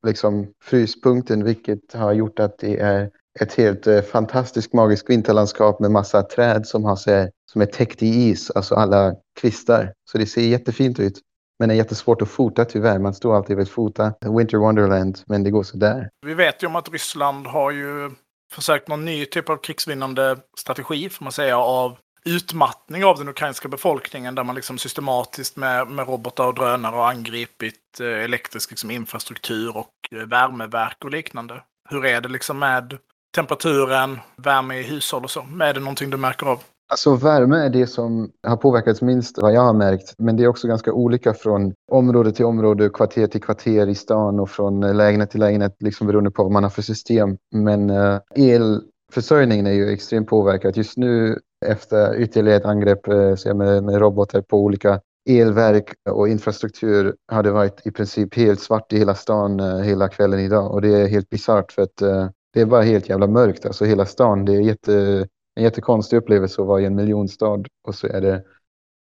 liksom 0.08 0.48
fryspunkten, 0.64 1.44
vilket 1.44 1.94
har 1.94 2.14
gjort 2.14 2.40
att 2.40 2.58
det 2.58 2.80
är 2.80 3.10
ett 3.41 3.54
helt 3.54 3.88
eh, 3.88 4.02
fantastiskt 4.02 4.73
magiskt 4.73 5.10
vinterlandskap 5.10 5.80
med 5.80 5.91
massa 5.91 6.23
träd 6.23 6.67
som, 6.67 6.84
har 6.84 6.95
sig, 6.95 7.32
som 7.52 7.62
är 7.62 7.65
täckt 7.65 8.04
i 8.04 8.30
is, 8.30 8.52
alltså 8.52 8.76
alla 8.76 9.15
kvistar. 9.39 9.93
Så 10.12 10.17
det 10.17 10.26
ser 10.26 10.41
jättefint 10.41 11.00
ut. 11.00 11.19
Men 11.60 11.69
det 11.69 11.76
är 11.76 11.78
jättesvårt 11.78 12.21
att 12.21 12.30
fota 12.30 12.65
tyvärr. 12.65 13.00
Man 13.00 13.13
står 13.13 13.36
alltid 13.36 13.60
och 13.60 13.67
fota 13.67 14.13
Winter 14.38 14.58
Wonderland, 14.58 15.19
men 15.26 15.43
det 15.43 15.52
går 15.52 15.63
sådär. 15.63 16.10
Vi 16.26 16.34
vet 16.34 16.63
ju 16.63 16.67
om 16.67 16.76
att 16.76 16.89
Ryssland 16.89 17.47
har 17.47 17.71
ju 17.71 18.12
försökt 18.54 18.88
någon 18.88 19.06
ny 19.06 19.26
typ 19.26 19.50
av 19.50 19.58
krigsvinnande 19.58 20.38
strategi, 20.58 21.10
får 21.10 21.23
man 21.23 21.32
säga, 21.32 21.58
av 21.58 21.97
utmattning 22.26 23.06
av 23.06 23.17
den 23.17 23.30
ukrainska 23.30 23.67
befolkningen 23.67 24.36
där 24.36 24.43
man 24.43 24.56
liksom 24.56 24.78
systematiskt 24.78 25.58
med, 25.58 25.88
med 25.88 26.08
robotar 26.08 26.47
och 26.47 26.56
drönare 26.56 26.95
har 26.95 27.10
angripit 27.10 28.00
eh, 28.00 28.08
elektrisk 28.08 28.69
liksom, 28.69 28.91
infrastruktur 28.91 29.78
och 29.78 29.93
eh, 30.12 30.28
värmeverk 30.28 30.97
och 31.04 31.12
liknande. 31.12 31.63
Hur 31.89 32.06
är 32.06 32.21
det 32.21 32.30
liksom 32.30 32.60
med 32.60 32.97
temperaturen, 33.38 34.19
värme 34.36 34.76
i 34.80 34.84
hushåll 34.84 35.23
och 35.23 35.32
så? 35.32 35.39
Är 35.39 35.73
det 35.73 35.80
någonting 35.80 36.10
du 36.10 36.17
märker 36.17 36.45
av? 36.45 36.60
Alltså 36.89 37.15
värme 37.15 37.58
är 37.65 37.69
det 37.69 37.88
som 37.88 38.32
har 38.47 38.58
påverkats 38.58 39.02
minst 39.02 39.38
vad 39.38 39.54
jag 39.54 39.62
har 39.62 39.73
märkt. 39.73 40.13
Men 40.17 40.38
det 40.38 40.43
är 40.43 40.47
också 40.47 40.67
ganska 40.67 40.93
olika 40.93 41.34
från 41.34 41.73
område 41.91 42.32
till 42.32 42.45
område, 42.45 42.89
kvarter 42.89 43.28
till 43.28 43.41
kvarter 43.41 43.89
i 43.89 43.95
stan 43.95 44.39
och 44.39 44.50
från 44.50 44.97
lägenhet 44.97 45.32
till 45.32 45.39
lägenhet, 45.39 45.76
liksom 45.80 46.08
beroende 46.08 46.32
på 46.32 46.43
vad 46.43 46.52
man 46.52 46.63
har 46.63 46.69
för 46.69 46.82
system. 46.82 47.38
Men 47.56 47.89
uh, 47.89 48.19
elförsörjningen 48.36 49.67
är 49.67 49.71
ju 49.71 49.89
extremt 49.89 50.28
påverkad. 50.28 50.78
Just 50.78 50.97
nu 50.97 51.39
efter 51.65 52.15
ytterligare 52.15 52.58
ett 52.58 52.65
angrepp 52.65 53.08
uh, 53.08 53.56
med, 53.56 53.84
med 53.84 54.00
robotar 54.00 54.41
på 54.41 54.58
olika 54.58 55.00
elverk 55.30 55.93
och 56.10 56.30
infrastruktur 56.30 57.15
har 57.32 57.43
det 57.43 57.52
varit 57.52 57.88
i 57.88 57.91
princip 57.91 58.36
helt 58.36 58.62
svart 58.62 58.93
i 58.93 58.97
hela 58.97 59.15
stan 59.15 59.60
uh, 59.60 59.82
hela 59.82 60.08
kvällen 60.08 60.39
idag. 60.39 60.71
Och 60.71 60.82
det 60.82 61.02
är 61.02 61.08
helt 61.08 61.30
bisarrt 61.30 61.71
för 61.71 61.82
att 61.82 62.02
uh, 62.02 62.30
det 62.58 62.62
är 62.62 62.65
bara 62.65 62.82
helt 62.82 63.10
jävla 63.10 63.28
mörkt. 63.28 63.65
Alltså 63.65 63.86
hela 63.86 64.06
stan, 64.06 64.46
det 64.46 64.56
är 64.56 64.62
jätte 64.62 65.28
en 65.56 65.63
jättekonstig 65.63 66.17
upplevelse 66.17 66.62
att 66.62 66.67
vara 66.67 66.82
i 66.82 66.86
en 66.86 66.96
miljonstad 66.96 67.63
och 67.88 67.96
så 67.96 68.08
är 68.08 68.22
det 68.22 68.43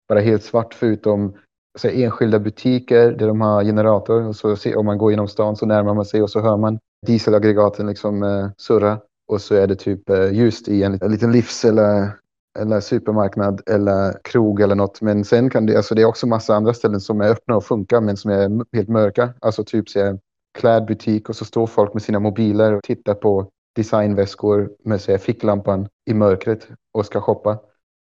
bara 0.09 0.21
helt 0.21 0.43
svart 0.43 0.75
förutom 0.75 1.35
så 1.79 1.89
här, 1.89 2.05
enskilda 2.05 2.39
butiker 2.39 3.13
där 3.13 3.27
de 3.27 3.41
har 3.41 3.65
generator 3.65 4.23
och 4.23 4.37
så 4.37 4.79
om 4.79 4.87
man 4.87 4.99
går 4.99 5.11
genom 5.11 5.29
stan 5.29 5.57
så 5.57 5.67
närmar 5.67 5.95
man 5.95 6.05
sig 6.05 6.23
och 6.23 6.31
så 6.31 6.41
hör 6.41 6.57
man 6.57 6.79
dieselaggregaten 7.07 7.87
liksom 7.87 8.23
eh, 8.23 8.49
surra 8.57 8.99
och 9.29 9.41
så 9.41 9.55
är 9.55 9.67
det 9.67 9.77
typ 9.77 10.11
eh, 10.11 10.33
ljust 10.33 10.69
i 10.69 10.83
en, 10.83 10.99
en 11.03 11.13
liten 11.13 11.33
livs 11.33 11.65
eller, 11.65 12.11
eller 12.59 12.81
supermarknad 12.81 13.63
eller 13.67 14.15
krog 14.25 14.61
eller 14.61 14.75
något. 14.75 15.01
Men 15.01 15.25
sen 15.25 15.51
kan 15.51 15.67
det, 15.67 15.77
alltså 15.77 15.95
det 15.95 16.03
är 16.03 16.07
också 16.07 16.27
massa 16.27 16.55
andra 16.55 16.75
ställen 16.75 17.01
som 17.01 17.21
är 17.21 17.29
öppna 17.29 17.57
och 17.57 17.65
funkar 17.65 18.01
men 18.01 18.17
som 18.17 18.31
är 18.31 18.77
helt 18.77 18.89
mörka. 18.89 19.35
Alltså 19.41 19.65
typ 19.65 19.89
så 19.89 20.01
här, 20.01 20.19
klädbutik 20.57 21.29
och 21.29 21.37
så 21.37 21.45
står 21.45 21.67
folk 21.67 21.95
med 21.95 22.03
sina 22.03 22.21
mobiler 22.21 22.73
och 22.73 22.83
tittar 22.83 23.15
på 23.15 23.51
designväskor 23.77 24.71
med 24.85 25.01
sig, 25.01 25.19
ficklampan 25.19 25.89
i 26.11 26.15
mörkret 26.15 26.69
och 26.93 27.07
ska 27.07 27.21
shoppa. 27.21 27.59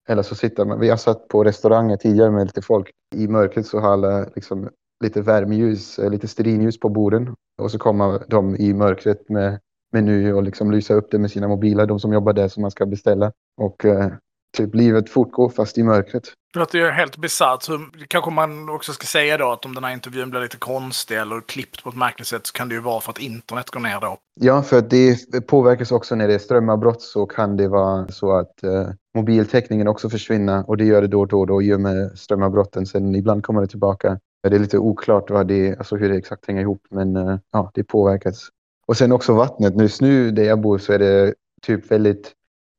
Eller 0.09 0.23
så 0.23 0.35
sitter 0.35 0.65
man, 0.65 0.79
vi 0.79 0.89
har 0.89 0.97
satt 0.97 1.27
på 1.27 1.43
restauranger 1.43 1.97
tidigare 1.97 2.31
med 2.31 2.45
lite 2.45 2.61
folk. 2.61 2.91
I 3.15 3.27
mörkret 3.27 3.67
så 3.67 3.79
har 3.79 3.93
alla 3.93 4.25
liksom 4.35 4.69
lite 5.03 5.21
värmeljus, 5.21 5.99
eh, 5.99 6.09
lite 6.09 6.27
stearinljus 6.27 6.79
på 6.79 6.89
borden. 6.89 7.35
Och 7.61 7.71
så 7.71 7.77
kommer 7.77 8.23
de 8.27 8.55
i 8.55 8.73
mörkret 8.73 9.29
med 9.29 9.59
meny 9.91 10.31
och 10.31 10.43
liksom 10.43 10.71
lysa 10.71 10.93
upp 10.93 11.11
det 11.11 11.19
med 11.19 11.31
sina 11.31 11.47
mobiler, 11.47 11.85
de 11.85 11.99
som 11.99 12.13
jobbar 12.13 12.33
där 12.33 12.47
som 12.47 12.61
man 12.61 12.71
ska 12.71 12.85
beställa. 12.85 13.31
Och 13.61 13.85
eh, 13.85 14.11
typ 14.55 14.75
livet 14.75 15.09
fortgår 15.09 15.49
fast 15.49 15.77
i 15.77 15.83
mörkret. 15.83 16.23
Det 16.53 16.59
låter 16.59 16.79
ju 16.79 16.89
helt 16.89 17.17
bisarrt. 17.17 17.63
Så 17.63 17.79
kanske 18.07 18.31
man 18.31 18.69
också 18.69 18.93
ska 18.93 19.05
säga 19.05 19.37
då 19.37 19.51
att 19.51 19.65
om 19.65 19.75
den 19.75 19.83
här 19.83 19.93
intervjun 19.93 20.29
blir 20.29 20.41
lite 20.41 20.57
konstig 20.57 21.17
eller 21.17 21.41
klippt 21.41 21.83
på 21.83 21.89
ett 21.89 21.95
märkligt 21.95 22.27
sätt 22.27 22.47
så 22.47 22.53
kan 22.53 22.69
det 22.69 22.75
ju 22.75 22.81
vara 22.81 23.01
för 23.01 23.11
att 23.11 23.19
internet 23.19 23.69
går 23.69 23.79
ner 23.79 23.99
då. 23.99 24.17
Ja, 24.41 24.61
för 24.61 24.77
att 24.77 24.89
det 24.89 25.41
påverkas 25.47 25.91
också 25.91 26.15
när 26.15 26.27
det 26.27 26.33
är 26.33 26.39
strömavbrott 26.39 27.01
så 27.01 27.25
kan 27.25 27.57
det 27.57 27.67
vara 27.67 28.07
så 28.07 28.37
att 28.37 28.63
eh, 28.63 28.87
mobiltäckningen 29.15 29.87
också 29.87 30.09
försvinner 30.09 30.69
och 30.69 30.77
det 30.77 30.85
gör 30.85 31.01
det 31.01 31.07
då 31.07 31.19
och 31.19 31.27
då, 31.27 31.45
då 31.45 31.61
i 31.61 31.73
och 31.73 31.81
med 31.81 32.19
strömavbrotten. 32.19 32.85
Sen 32.85 33.15
ibland 33.15 33.43
kommer 33.43 33.61
det 33.61 33.67
tillbaka. 33.67 34.19
Det 34.43 34.55
är 34.55 34.59
lite 34.59 34.77
oklart 34.77 35.29
vad 35.29 35.47
det, 35.47 35.77
alltså 35.77 35.95
hur 35.95 36.09
det 36.09 36.17
exakt 36.17 36.47
hänger 36.47 36.61
ihop, 36.61 36.81
men 36.89 37.15
eh, 37.15 37.37
ja, 37.51 37.71
det 37.73 37.83
påverkas. 37.83 38.49
Och 38.87 38.97
sen 38.97 39.11
också 39.11 39.33
vattnet. 39.33 39.81
Just 39.81 40.01
nu 40.01 40.31
där 40.31 40.43
jag 40.43 40.61
bor 40.61 40.77
så 40.77 40.93
är 40.93 40.99
det 40.99 41.33
typ 41.61 41.91
väldigt 41.91 42.33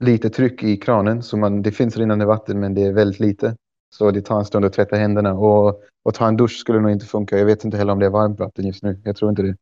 lite 0.05 0.31
tryck 0.31 0.63
i 0.63 0.77
kranen. 0.77 1.23
Så 1.23 1.37
man, 1.37 1.63
det 1.63 1.73
finns 1.73 1.97
rinnande 1.97 2.27
vatten 2.27 2.61
men 2.61 2.75
det 2.75 2.83
är 2.83 2.93
väldigt 2.93 3.21
lite. 3.21 3.57
Så 3.95 4.11
det 4.11 4.23
tar 4.23 4.39
en 4.39 4.45
stund 4.45 4.65
att 4.65 4.73
tvätta 4.73 4.97
händerna. 4.97 5.33
Och, 5.33 5.83
och 6.05 6.15
ta 6.15 6.29
en 6.29 6.37
dusch 6.37 6.59
skulle 6.59 6.81
nog 6.81 6.91
inte 6.91 7.07
funka. 7.07 7.39
Jag 7.39 7.47
vet 7.47 7.65
inte 7.65 7.77
heller 7.77 7.93
om 7.93 7.99
det 7.99 8.07
är 8.07 8.11
varmt 8.11 8.39
vatten 8.39 8.67
just 8.67 8.83
nu. 8.83 9.01
Jag 9.05 9.17
tror 9.17 9.31
inte 9.31 9.43
det. 9.43 9.57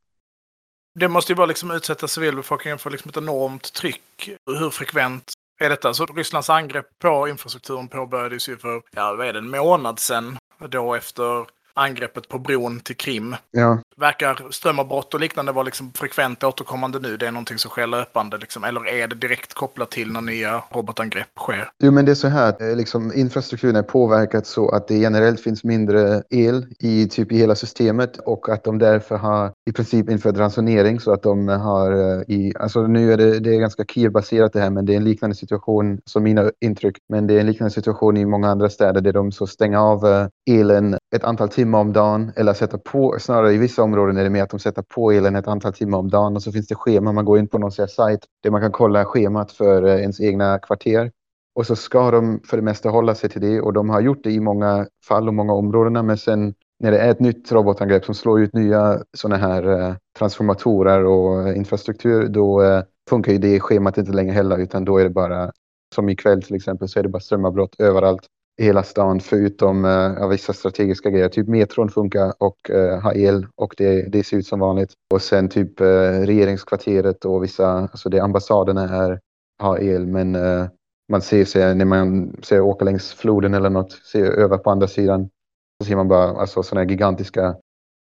Det 0.99 1.09
måste 1.09 1.33
ju 1.33 1.37
bara 1.37 1.47
liksom 1.47 1.71
utsätta 1.71 2.09
civilbefolkningen 2.09 2.79
för 2.79 2.91
liksom 2.91 3.09
ett 3.09 3.17
enormt 3.17 3.73
tryck. 3.73 4.31
Hur 4.47 4.71
frekvent 4.71 5.33
är 5.61 5.69
detta? 5.69 5.95
Så 5.95 6.07
Rysslands 6.07 6.51
angrepp 6.51 6.87
på 6.99 7.29
infrastrukturen 7.29 7.89
påbörjades 7.89 8.49
ju 8.49 8.57
för, 8.57 8.83
ja 8.91 9.15
vad 9.19 9.27
är 9.27 9.33
det, 9.33 9.39
en 9.39 9.51
månad 9.51 9.99
sedan. 9.99 10.37
Då 10.69 10.95
efter 10.95 11.47
angreppet 11.75 12.29
på 12.29 12.39
bron 12.39 12.81
till 12.81 12.97
Krim. 12.97 13.37
Ja. 13.51 13.79
Verkar 13.97 14.47
strömavbrott 14.51 15.15
och 15.15 15.21
liknande 15.21 15.53
vara 15.53 15.63
liksom 15.65 15.93
frekvent 15.93 16.45
återkommande 16.45 16.99
nu? 16.99 17.17
Det 17.17 17.27
är 17.27 17.31
någonting 17.31 17.59
som 17.59 17.71
sker 17.71 17.87
löpande 17.87 18.39
liksom? 18.39 18.65
Eller 18.65 18.89
är 18.89 19.09
det 19.09 19.15
direkt 19.15 19.55
kopplat 19.55 19.91
till 19.91 20.13
när 20.13 20.21
nya 20.21 20.63
robotangrepp 20.71 21.29
sker? 21.41 21.69
Jo, 21.83 21.93
men 21.93 22.05
det 22.05 22.11
är 22.11 22.15
så 22.15 22.29
här. 22.29 22.71
eh, 22.71 22.77
Liksom, 22.77 23.13
infrastrukturen 23.15 23.77
är 23.77 23.83
påverkad 23.83 24.47
så 24.47 24.69
att 24.71 24.89
det 24.89 24.95
generellt 24.99 25.41
finns 25.41 25.65
mindre 25.65 26.23
el 26.31 26.67
i 26.79 27.09
typ 27.09 27.33
i 27.33 27.37
hela 27.37 27.55
systemet 27.55 28.17
och 28.27 28.49
att 28.49 28.65
de 28.65 28.79
därför 28.79 29.17
har 29.17 29.53
i 29.71 29.73
princip 29.73 30.11
infört 30.11 30.37
ransonering 30.37 31.01
så 31.01 31.13
att 31.13 31.23
de 31.23 31.49
har 31.49 31.93
eh, 31.93 32.23
i, 32.29 32.53
alltså 32.61 32.87
nu 32.87 33.13
är 33.13 33.17
det, 33.17 33.41
det 33.41 33.55
är 33.55 33.61
ganska 33.61 33.85
Kiev-baserat 33.85 34.53
det 34.53 34.61
här, 34.61 34.71
men 34.71 34.87
det 34.87 34.93
är 34.93 34.97
en 34.97 35.05
liknande 35.05 35.37
situation 35.37 36.01
som 36.05 36.23
mina 36.23 36.51
intryck. 36.61 36.97
Men 37.09 37.27
det 37.27 37.35
är 37.35 37.41
en 37.41 37.47
liknande 37.47 37.75
situation 37.75 38.17
i 38.17 38.25
många 38.25 38.49
andra 38.51 38.71
städer 38.71 39.01
där 39.01 39.13
de 39.13 39.33
så 39.33 39.47
stänger 39.47 39.79
av 39.79 40.07
eh, 40.07 40.27
elen 40.51 40.97
ett 41.17 41.25
antal 41.25 41.49
timmar 41.49 41.64
om 41.81 41.93
dagen 41.93 42.33
eller 42.37 42.53
sätta 42.53 42.79
på, 42.79 43.17
snarare 43.21 43.53
i 43.53 43.59
vissa 43.59 43.83
områden 43.83 44.17
är 44.17 44.25
det 44.25 44.31
mer 44.31 44.43
att 44.43 44.51
de 44.51 44.59
sätter 44.59 44.83
på 44.83 45.13
elen 45.13 45.37
ett 45.37 45.49
antal 45.49 45.73
timmar 45.73 45.99
om 45.99 46.11
dagen 46.11 46.37
och 46.37 46.43
så 46.43 46.53
finns 46.53 46.67
det 46.67 46.75
schema. 46.75 47.13
Man 47.13 47.25
går 47.25 47.39
in 47.39 47.49
på 47.49 47.59
någon 47.59 47.73
sajt 47.73 48.21
där 48.43 48.51
man 48.51 48.61
kan 48.61 48.73
kolla 48.73 49.05
schemat 49.05 49.53
för 49.53 49.83
eh, 49.83 50.01
ens 50.01 50.21
egna 50.21 50.59
kvarter 50.59 51.11
Och 51.55 51.67
så 51.67 51.77
ska 51.77 52.11
de 52.11 52.41
för 52.45 52.57
det 52.57 52.63
mesta 52.63 52.89
hålla 52.89 53.15
sig 53.15 53.31
till 53.31 53.41
det 53.41 53.61
och 53.61 53.73
de 53.73 53.91
har 53.91 54.01
gjort 54.01 54.25
det 54.25 54.31
i 54.31 54.41
många 54.41 54.87
fall 55.09 55.29
och 55.29 55.35
många 55.35 55.53
områden. 55.53 56.07
Men 56.07 56.19
sen 56.19 56.55
när 56.81 56.91
det 56.91 56.99
är 56.99 57.11
ett 57.11 57.21
nytt 57.21 57.53
robotangrepp 57.53 58.05
som 58.05 58.15
slår 58.15 58.41
ut 58.41 58.53
nya 58.55 59.03
sådana 59.17 59.37
här 59.37 59.81
eh, 59.81 59.95
transformatorer 60.19 61.05
och 61.05 61.49
eh, 61.49 61.57
infrastruktur, 61.57 62.29
då 62.29 62.63
funkar 63.11 63.33
ju 63.33 63.39
det 63.39 63.61
schemat 63.61 63.99
inte 63.99 64.13
längre 64.13 64.33
heller, 64.33 64.59
utan 64.59 64.85
då 64.85 64.99
är 64.99 65.05
det 65.05 65.11
bara 65.11 65.53
som 65.95 66.09
ikväll 66.09 66.43
till 66.43 66.57
exempel 66.57 66.89
så 66.89 66.99
är 66.99 67.03
det 67.03 67.09
bara 67.09 67.21
strömavbrott 67.21 67.75
överallt 67.79 68.27
hela 68.59 68.83
stan 68.83 69.21
förutom 69.21 69.85
eh, 69.85 70.29
vissa 70.29 70.53
strategiska 70.53 71.11
grejer. 71.11 71.29
Typ 71.29 71.49
metron 71.49 71.89
funkar 71.89 72.33
och 72.39 72.71
eh, 72.71 73.01
har 73.01 73.17
el 73.17 73.47
och 73.57 73.75
det, 73.79 74.03
det 74.03 74.25
ser 74.25 74.37
ut 74.37 74.47
som 74.47 74.61
vanligt. 74.61 74.93
Och 75.15 75.23
sen 75.23 75.49
typ 75.49 75.81
eh, 75.81 75.87
regeringskvarteret 76.21 77.25
och 77.25 77.45
vissa, 77.45 77.69
alltså 77.69 78.09
det 78.09 78.21
ambassaderna 78.21 78.83
är, 78.83 79.21
har 79.59 79.79
el 79.79 80.07
men 80.07 80.35
eh, 80.35 80.67
man 81.09 81.23
ser 81.23 81.45
sig 81.45 81.75
när 81.75 81.85
man 81.85 82.37
ser 82.43 82.61
åka 82.61 82.85
längs 82.85 83.13
floden 83.13 83.55
eller 83.55 83.71
något, 83.71 83.93
ser 83.93 84.25
över 84.25 84.59
på 84.59 84.71
andra 84.71 84.89
sidan. 84.89 85.29
Så 85.83 85.89
ser 85.89 85.97
man 85.97 86.09
bara 86.09 86.41
alltså 86.41 86.63
sådana 86.63 86.85
här 86.85 86.91
gigantiska 86.91 87.57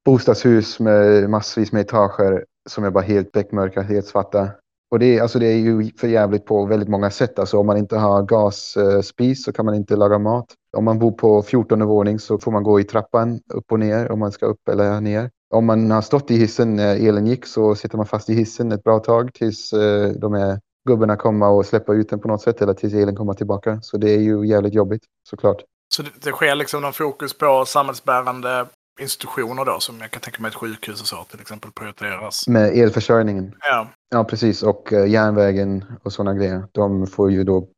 bostadshus 0.05 0.81
med 0.81 1.31
massvis 1.31 1.73
med 1.73 1.81
etager 1.81 2.45
som 2.69 2.85
är 2.85 2.91
bara 2.91 3.05
helt 3.05 3.33
beckmörka, 3.33 3.83
helt 3.83 4.07
svarta. 4.07 4.51
Och 4.91 4.99
det, 4.99 5.21
alltså 5.21 5.39
det 5.39 5.47
är 5.47 5.57
ju 5.57 5.91
för 6.01 6.09
jävligt 6.09 6.45
på 6.45 6.67
väldigt 6.67 6.89
många 6.89 7.11
sätt. 7.11 7.39
Alltså 7.39 7.59
om 7.59 7.67
man 7.67 7.77
inte 7.77 7.97
har 7.97 8.23
gasspis 8.23 9.39
eh, 9.39 9.43
så 9.45 9.53
kan 9.53 9.65
man 9.65 9.75
inte 9.75 9.97
laga 9.97 10.19
mat. 10.19 10.47
Om 10.77 10.85
man 10.85 10.99
bor 10.99 11.13
på 11.13 11.43
14 11.43 11.87
våning 11.87 12.19
så 12.19 12.39
får 12.39 12.53
man 12.53 12.63
gå 12.63 12.81
i 12.81 12.85
trappan 12.85 13.41
upp 13.55 13.73
och 13.73 13.79
ner 13.79 14.13
om 14.13 14.19
man 14.19 14.33
ska 14.33 14.47
upp 14.47 14.69
eller 14.69 15.01
ner. 15.01 15.31
Om 15.55 15.67
man 15.67 15.91
har 15.91 16.03
stått 16.03 16.31
i 16.31 16.37
hissen 16.37 16.77
när 16.77 17.09
elen 17.09 17.27
gick 17.27 17.47
så 17.47 17.75
sitter 17.75 17.97
man 17.97 18.07
fast 18.07 18.31
i 18.31 18.35
hissen 18.35 18.73
ett 18.73 18.85
bra 18.85 18.99
tag 18.99 19.35
tills 19.35 19.73
eh, 19.73 20.09
de 20.09 20.35
här 20.35 20.61
gubbarna 20.89 21.17
kommer 21.17 21.49
och 21.49 21.67
släpper 21.67 21.95
ut 21.95 22.09
den 22.09 22.21
på 22.21 22.29
något 22.29 22.43
sätt 22.43 22.63
eller 22.63 22.75
tills 22.75 22.95
elen 22.95 23.17
kommer 23.17 23.35
tillbaka. 23.35 23.79
Så 23.83 23.97
det 23.97 24.11
är 24.11 24.21
ju 24.21 24.47
jävligt 24.47 24.75
jobbigt 24.75 25.03
såklart. 25.29 25.63
Så 25.95 26.03
det, 26.03 26.11
det 26.23 26.31
sker 26.31 26.55
liksom 26.55 26.83
någon 26.83 26.93
fokus 26.93 27.39
på 27.39 27.65
samhällsbärande 27.67 28.67
institutioner 29.01 29.65
då, 29.65 29.81
som 29.81 30.01
jag 30.01 30.11
kan 30.11 30.21
tänka 30.21 30.43
mig 30.43 30.49
ett 30.49 30.55
sjukhus 30.55 31.01
och 31.01 31.07
så 31.07 31.25
till 31.25 31.41
exempel 31.41 31.71
prioriteras. 31.73 32.49
Med 32.49 32.79
elförsörjningen. 32.79 33.55
Ja. 33.61 33.89
Ja, 34.11 34.25
precis. 34.25 34.63
Och 34.63 34.93
eh, 34.93 35.07
järnvägen 35.07 35.85
och 36.03 36.13
sådana 36.13 36.35
grejer. 36.35 36.65
De 36.73 37.07
får 37.07 37.31
ju 37.31 37.45
då 37.45 37.69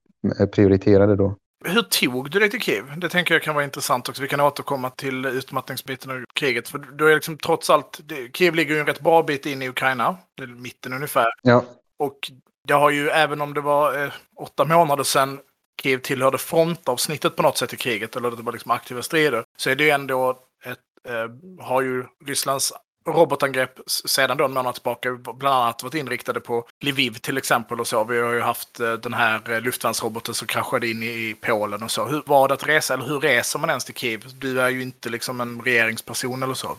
eh, 0.40 0.46
prioriterade 0.46 1.16
då. 1.16 1.36
Hur 1.64 1.82
tog 1.82 2.30
du 2.30 2.38
dig 2.38 2.50
till 2.50 2.60
Kiev? 2.60 2.84
Det 2.98 3.08
tänker 3.08 3.34
jag 3.34 3.42
kan 3.42 3.54
vara 3.54 3.64
intressant 3.64 4.08
också. 4.08 4.22
Vi 4.22 4.28
kan 4.28 4.40
återkomma 4.40 4.90
till 4.90 5.26
utmattningsbiten 5.26 6.10
av 6.10 6.24
kriget. 6.34 6.68
För 6.68 6.78
då 6.78 7.06
är 7.06 7.14
liksom 7.14 7.36
trots 7.38 7.70
allt, 7.70 8.00
det, 8.04 8.36
Kiev 8.36 8.54
ligger 8.54 8.74
ju 8.74 8.80
en 8.80 8.86
rätt 8.86 9.00
bra 9.00 9.22
bit 9.22 9.46
in 9.46 9.62
i 9.62 9.68
Ukraina, 9.68 10.16
mitten 10.56 10.92
ungefär. 10.92 11.26
Ja, 11.42 11.64
Och 11.98 12.18
det 12.68 12.74
har 12.74 12.90
ju, 12.90 13.08
även 13.08 13.40
om 13.40 13.54
det 13.54 13.60
var 13.60 14.04
eh, 14.04 14.12
åtta 14.36 14.64
månader 14.64 15.04
sedan 15.04 15.38
Kiev 15.82 15.98
tillhörde 15.98 16.38
frontavsnittet 16.38 17.36
på 17.36 17.42
något 17.42 17.58
sätt 17.58 17.72
i 17.72 17.76
kriget, 17.76 18.16
eller 18.16 18.30
det 18.30 18.42
var 18.42 18.52
liksom 18.52 18.70
aktiva 18.70 19.02
strider, 19.02 19.44
så 19.56 19.70
är 19.70 19.76
det 19.76 19.84
ju 19.84 19.90
ändå 19.90 20.38
Eh, 21.04 21.64
har 21.64 21.82
ju 21.82 22.04
Rysslands 22.26 22.72
robotangrepp 23.08 23.78
sedan 24.06 24.36
då 24.36 24.44
en 24.44 24.52
månad 24.52 24.74
tillbaka 24.74 25.18
bland 25.38 25.56
annat 25.56 25.82
varit 25.82 25.94
inriktade 25.94 26.40
på 26.40 26.64
Lviv 26.84 27.10
till 27.10 27.38
exempel 27.38 27.80
och 27.80 27.86
så. 27.86 28.04
Vi 28.04 28.20
har 28.20 28.32
ju 28.32 28.40
haft 28.40 28.80
eh, 28.80 28.92
den 28.92 29.14
här 29.14 29.50
eh, 29.50 29.60
luftvärnsroboten 29.60 30.34
som 30.34 30.46
kraschade 30.46 30.88
in 30.88 31.02
i, 31.02 31.36
Polen 31.40 31.82
och 31.82 31.90
så. 31.90 32.06
Hur 32.06 32.22
var 32.26 32.48
det 32.48 32.54
att 32.54 32.68
resa, 32.68 32.94
eller 32.94 33.04
hur 33.04 33.20
reser 33.20 33.58
man 33.58 33.68
ens 33.70 33.84
till 33.84 33.94
Kiev? 33.94 34.24
Du 34.38 34.60
är 34.60 34.68
ju 34.68 34.82
inte 34.82 35.08
liksom 35.08 35.40
en 35.40 35.60
regeringsperson 35.60 36.42
eller 36.42 36.54
så. 36.54 36.76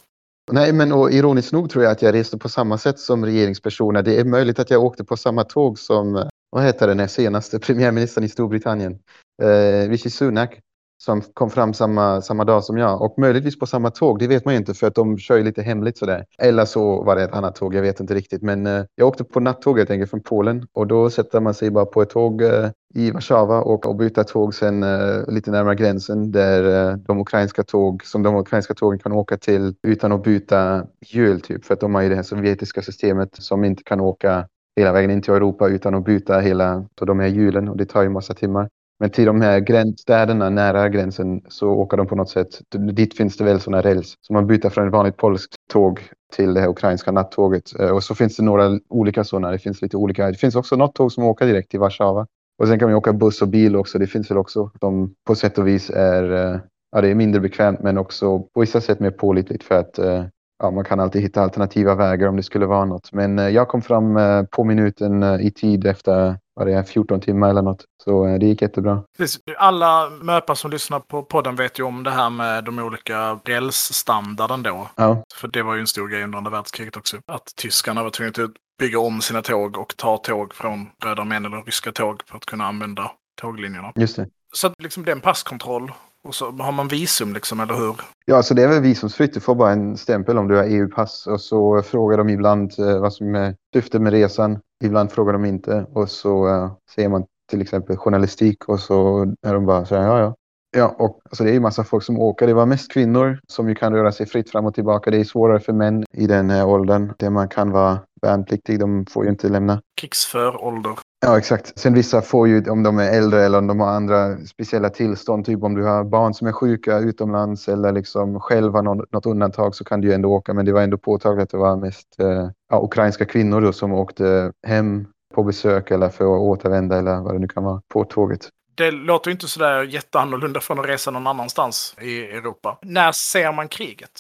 Nej, 0.51 0.73
men 0.73 0.91
och 0.91 1.11
ironiskt 1.11 1.51
nog 1.51 1.69
tror 1.69 1.83
jag 1.83 1.91
att 1.91 2.01
jag 2.01 2.13
reste 2.13 2.37
på 2.37 2.49
samma 2.49 2.77
sätt 2.77 2.99
som 2.99 3.25
regeringspersoner. 3.25 4.01
Det 4.01 4.19
är 4.19 4.25
möjligt 4.25 4.59
att 4.59 4.69
jag 4.69 4.83
åkte 4.83 5.03
på 5.03 5.17
samma 5.17 5.43
tåg 5.43 5.79
som, 5.79 6.29
vad 6.49 6.63
heter 6.63 6.87
den 6.87 7.09
senaste 7.09 7.59
premiärministern 7.65 8.23
i 8.23 8.29
Storbritannien, 8.29 8.99
eh, 9.41 9.89
Rishi 9.89 10.09
Sunak, 10.09 10.59
som 11.01 11.21
kom 11.21 11.49
fram 11.49 11.73
samma, 11.73 12.21
samma 12.21 12.43
dag 12.45 12.63
som 12.63 12.77
jag. 12.77 13.01
Och 13.01 13.19
möjligtvis 13.19 13.59
på 13.59 13.65
samma 13.65 13.89
tåg, 13.91 14.19
det 14.19 14.27
vet 14.27 14.45
man 14.45 14.53
ju 14.53 14.57
inte 14.57 14.73
för 14.73 14.87
att 14.87 14.95
de 14.95 15.17
kör 15.17 15.37
ju 15.37 15.43
lite 15.43 15.61
hemligt 15.61 15.97
sådär. 15.97 16.25
Eller 16.37 16.65
så 16.65 17.03
var 17.03 17.15
det 17.15 17.23
ett 17.23 17.33
annat 17.33 17.55
tåg, 17.55 17.75
jag 17.75 17.81
vet 17.81 17.99
inte 17.99 18.13
riktigt. 18.13 18.41
Men 18.41 18.67
eh, 18.67 18.83
jag 18.95 19.07
åkte 19.07 19.23
på 19.23 19.39
nattåget 19.39 19.81
helt 19.81 19.91
enkelt 19.91 20.09
från 20.09 20.21
Polen 20.21 20.67
och 20.73 20.87
då 20.87 21.09
sätter 21.09 21.39
man 21.39 21.53
sig 21.53 21.71
bara 21.71 21.85
på 21.85 22.01
ett 22.01 22.09
tåg 22.09 22.41
eh, 22.41 22.69
i 22.95 23.11
Warszawa 23.11 23.61
och, 23.61 23.85
och 23.85 23.95
byta 23.95 24.23
tåg 24.23 24.55
sen 24.55 24.83
eh, 24.83 25.27
lite 25.27 25.51
närmare 25.51 25.75
gränsen 25.75 26.31
där 26.31 26.89
eh, 26.89 26.95
de 26.97 27.19
ukrainska 27.19 27.63
tåg, 27.63 28.05
som 28.05 28.23
de 28.23 28.35
ukrainska 28.35 28.73
tågen 28.73 28.99
kan 28.99 29.11
åka 29.11 29.37
till 29.37 29.75
utan 29.83 30.11
att 30.11 30.23
byta 30.23 30.85
hjul 31.05 31.41
typ. 31.41 31.65
För 31.65 31.73
att 31.73 31.79
de 31.79 31.95
har 31.95 32.01
ju 32.01 32.09
det 32.09 32.15
här 32.15 32.23
sovjetiska 32.23 32.81
systemet 32.81 33.29
som 33.31 33.63
inte 33.63 33.83
kan 33.83 34.01
åka 34.01 34.47
hela 34.75 34.91
vägen 34.91 35.11
in 35.11 35.21
till 35.21 35.33
Europa 35.33 35.67
utan 35.67 35.95
att 35.95 36.05
byta 36.05 36.39
hela 36.39 36.85
så 36.99 37.05
de 37.05 37.19
här 37.19 37.27
hjulen 37.27 37.69
och 37.69 37.77
det 37.77 37.85
tar 37.85 38.03
ju 38.03 38.09
massa 38.09 38.33
timmar. 38.33 38.69
Men 38.99 39.09
till 39.09 39.25
de 39.25 39.41
här 39.41 39.59
gränsstäderna 39.59 40.49
nära 40.49 40.89
gränsen 40.89 41.41
så 41.47 41.69
åker 41.69 41.97
de 41.97 42.07
på 42.07 42.15
något 42.15 42.29
sätt. 42.29 42.61
Dit 42.93 43.17
finns 43.17 43.37
det 43.37 43.43
väl 43.43 43.59
sådana 43.59 43.81
räls. 43.81 44.15
Så 44.21 44.33
man 44.33 44.47
byter 44.47 44.69
från 44.69 44.87
ett 44.87 44.93
vanligt 44.93 45.17
polskt 45.17 45.55
tåg 45.71 46.01
till 46.33 46.53
det 46.53 46.61
här 46.61 46.67
ukrainska 46.67 47.11
nattåget. 47.11 47.79
Eh, 47.79 47.89
och 47.89 48.03
så 48.03 48.15
finns 48.15 48.37
det 48.37 48.43
några 48.43 48.79
olika 48.89 49.23
sådana. 49.23 49.51
Det 49.51 49.59
finns 49.59 49.81
lite 49.81 49.97
olika. 49.97 50.27
Det 50.27 50.37
finns 50.37 50.55
också 50.55 50.75
något 50.75 50.95
tåg 50.95 51.11
som 51.11 51.23
åker 51.23 51.45
direkt 51.45 51.71
till 51.71 51.79
Warszawa. 51.79 52.27
Och 52.61 52.67
sen 52.67 52.79
kan 52.79 52.89
man 52.89 52.97
åka 52.97 53.13
buss 53.13 53.41
och 53.41 53.47
bil 53.47 53.75
också. 53.75 53.99
Det 53.99 54.07
finns 54.07 54.31
väl 54.31 54.37
också. 54.37 54.71
De 54.79 55.13
på 55.27 55.35
sätt 55.35 55.57
och 55.57 55.67
vis 55.67 55.89
är, 55.89 56.31
eh, 56.31 56.59
ja, 56.91 57.01
det 57.01 57.07
är 57.07 57.15
mindre 57.15 57.41
bekvämt 57.41 57.79
men 57.81 57.97
också 57.97 58.39
på 58.39 58.59
vissa 58.59 58.81
sätt 58.81 58.99
mer 58.99 59.11
pålitligt 59.11 59.63
för 59.63 59.75
att 59.75 59.99
eh, 59.99 60.25
ja, 60.59 60.71
man 60.71 60.85
kan 60.85 60.99
alltid 60.99 61.21
hitta 61.21 61.41
alternativa 61.41 61.95
vägar 61.95 62.27
om 62.27 62.35
det 62.35 62.43
skulle 62.43 62.65
vara 62.65 62.85
något. 62.85 63.11
Men 63.11 63.39
eh, 63.39 63.49
jag 63.49 63.67
kom 63.67 63.81
fram 63.81 64.17
eh, 64.17 64.43
på 64.43 64.63
minuten 64.63 65.23
eh, 65.23 65.45
i 65.45 65.51
tid 65.51 65.87
efter 65.87 66.37
vad 66.55 66.67
det 66.67 66.73
är, 66.73 66.83
14 66.83 67.21
timmar 67.21 67.49
eller 67.49 67.61
något. 67.61 67.85
Så 68.03 68.37
det 68.37 68.45
gick 68.45 68.61
jättebra. 68.61 69.03
Precis. 69.17 69.39
Alla 69.57 70.09
möpar 70.09 70.55
som 70.55 70.71
lyssnar 70.71 70.99
på 70.99 71.23
podden 71.23 71.55
vet 71.55 71.79
ju 71.79 71.83
om 71.83 72.03
det 72.03 72.11
här 72.11 72.29
med 72.29 72.63
de 72.63 72.79
olika 72.79 73.39
rälsstandarden 73.45 74.63
då. 74.63 74.89
Ja, 74.95 75.23
För 75.35 75.47
det 75.47 75.63
var 75.63 75.73
ju 75.73 75.79
en 75.79 75.87
stor 75.87 76.07
grej 76.07 76.23
under 76.23 76.37
andra 76.37 76.51
världskriget 76.51 76.97
också. 76.97 77.17
Att 77.31 77.45
tyskarna 77.55 78.03
var 78.03 78.09
tvungna 78.09 78.29
att 78.29 78.51
bygga 78.79 78.99
om 78.99 79.21
sina 79.21 79.41
tåg 79.41 79.77
och 79.77 79.93
ta 79.97 80.17
tåg 80.17 80.53
från 80.53 80.87
röda 81.03 81.21
armén 81.21 81.45
eller 81.45 81.63
ryska 81.63 81.91
tåg 81.91 82.21
för 82.25 82.37
att 82.37 82.45
kunna 82.45 82.65
använda 82.65 83.11
tåglinjerna. 83.41 83.91
just 83.95 84.15
det. 84.15 84.27
Så 84.53 84.73
liksom 84.77 85.05
det 85.05 85.11
är 85.11 85.15
en 85.15 85.21
passkontroll. 85.21 85.91
Och 86.27 86.35
så 86.35 86.51
har 86.51 86.71
man 86.71 86.87
visum 86.87 87.33
liksom, 87.33 87.59
eller 87.59 87.73
hur? 87.73 87.95
Ja, 88.25 88.43
så 88.43 88.53
det 88.53 88.63
är 88.63 88.67
väl 88.67 88.81
visumsfritt. 88.81 89.33
Du 89.33 89.39
får 89.39 89.55
bara 89.55 89.71
en 89.71 89.97
stämpel 89.97 90.37
om 90.37 90.47
du 90.47 90.55
har 90.55 90.63
EU-pass 90.63 91.27
och 91.27 91.41
så 91.41 91.81
frågar 91.81 92.17
de 92.17 92.29
ibland 92.29 92.79
eh, 92.79 92.99
vad 92.99 93.13
som 93.13 93.35
är 93.35 93.55
syftet 93.73 94.01
med 94.01 94.13
resan. 94.13 94.59
Ibland 94.83 95.11
frågar 95.11 95.33
de 95.33 95.45
inte 95.45 95.85
och 95.93 96.09
så 96.09 96.47
eh, 96.47 96.71
säger 96.95 97.09
man 97.09 97.25
till 97.49 97.61
exempel 97.61 97.97
journalistik 97.97 98.69
och 98.69 98.79
så 98.79 99.21
är 99.47 99.53
de 99.53 99.65
bara 99.65 99.85
så 99.85 99.95
här, 99.95 100.03
ja, 100.03 100.19
ja. 100.19 100.35
Ja, 100.71 100.95
och 100.99 101.21
alltså, 101.23 101.43
det 101.43 101.49
är 101.49 101.53
ju 101.53 101.59
massa 101.59 101.83
folk 101.83 102.03
som 102.03 102.19
åker. 102.19 102.47
Det 102.47 102.53
var 102.53 102.65
mest 102.65 102.91
kvinnor 102.91 103.39
som 103.47 103.69
ju 103.69 103.75
kan 103.75 103.93
röra 103.93 104.11
sig 104.11 104.25
fritt 104.25 104.49
fram 104.49 104.65
och 104.65 104.73
tillbaka. 104.73 105.11
Det 105.11 105.17
är 105.17 105.23
svårare 105.23 105.59
för 105.59 105.73
män 105.73 106.03
i 106.13 106.27
den 106.27 106.49
här 106.49 106.67
åldern 106.67 107.13
där 107.17 107.29
man 107.29 107.49
kan 107.49 107.71
vara 107.71 107.99
värnpliktig. 108.21 108.79
De 108.79 109.05
får 109.05 109.23
ju 109.23 109.29
inte 109.29 109.49
lämna. 109.49 109.81
Krigsför 110.01 110.63
ålder. 110.63 110.99
Ja, 111.21 111.37
exakt. 111.37 111.79
Sen 111.79 111.93
vissa 111.93 112.21
får 112.21 112.47
ju, 112.47 112.69
om 112.69 112.83
de 112.83 112.99
är 112.99 113.17
äldre 113.17 113.43
eller 113.43 113.57
om 113.57 113.67
de 113.67 113.79
har 113.79 113.87
andra 113.87 114.37
speciella 114.37 114.89
tillstånd, 114.89 115.45
typ 115.45 115.63
om 115.63 115.75
du 115.75 115.83
har 115.83 116.03
barn 116.03 116.33
som 116.33 116.47
är 116.47 116.51
sjuka 116.51 116.97
utomlands 116.97 117.67
eller 117.67 117.91
liksom 117.91 118.39
själv 118.39 118.73
har 118.73 118.83
något, 118.83 119.11
något 119.11 119.25
undantag 119.25 119.75
så 119.75 119.83
kan 119.83 120.01
du 120.01 120.07
ju 120.07 120.13
ändå 120.13 120.29
åka. 120.29 120.53
Men 120.53 120.65
det 120.65 120.71
var 120.71 120.81
ändå 120.81 120.97
påtagligt 120.97 121.43
att 121.43 121.49
det 121.49 121.57
var 121.57 121.75
mest 121.75 122.19
eh, 122.19 122.49
ja, 122.69 122.81
ukrainska 122.83 123.25
kvinnor 123.25 123.61
då 123.61 123.73
som 123.73 123.93
åkte 123.93 124.51
hem 124.67 125.05
på 125.35 125.43
besök 125.43 125.91
eller 125.91 126.09
för 126.09 126.23
att 126.23 126.41
återvända 126.41 126.97
eller 126.97 127.21
vad 127.21 127.35
det 127.35 127.39
nu 127.39 127.47
kan 127.47 127.63
vara 127.63 127.81
på 127.93 128.03
tåget. 128.03 128.49
Det 128.75 128.91
låter 128.91 129.29
ju 129.29 129.31
inte 129.31 129.47
sådär 129.47 129.83
jätteannorlunda 129.83 130.59
från 130.59 130.79
att 130.79 130.85
resa 130.85 131.11
någon 131.11 131.27
annanstans 131.27 131.95
i 132.01 132.21
Europa. 132.21 132.77
När 132.81 133.11
ser 133.11 133.51
man 133.51 133.67
kriget? 133.67 134.11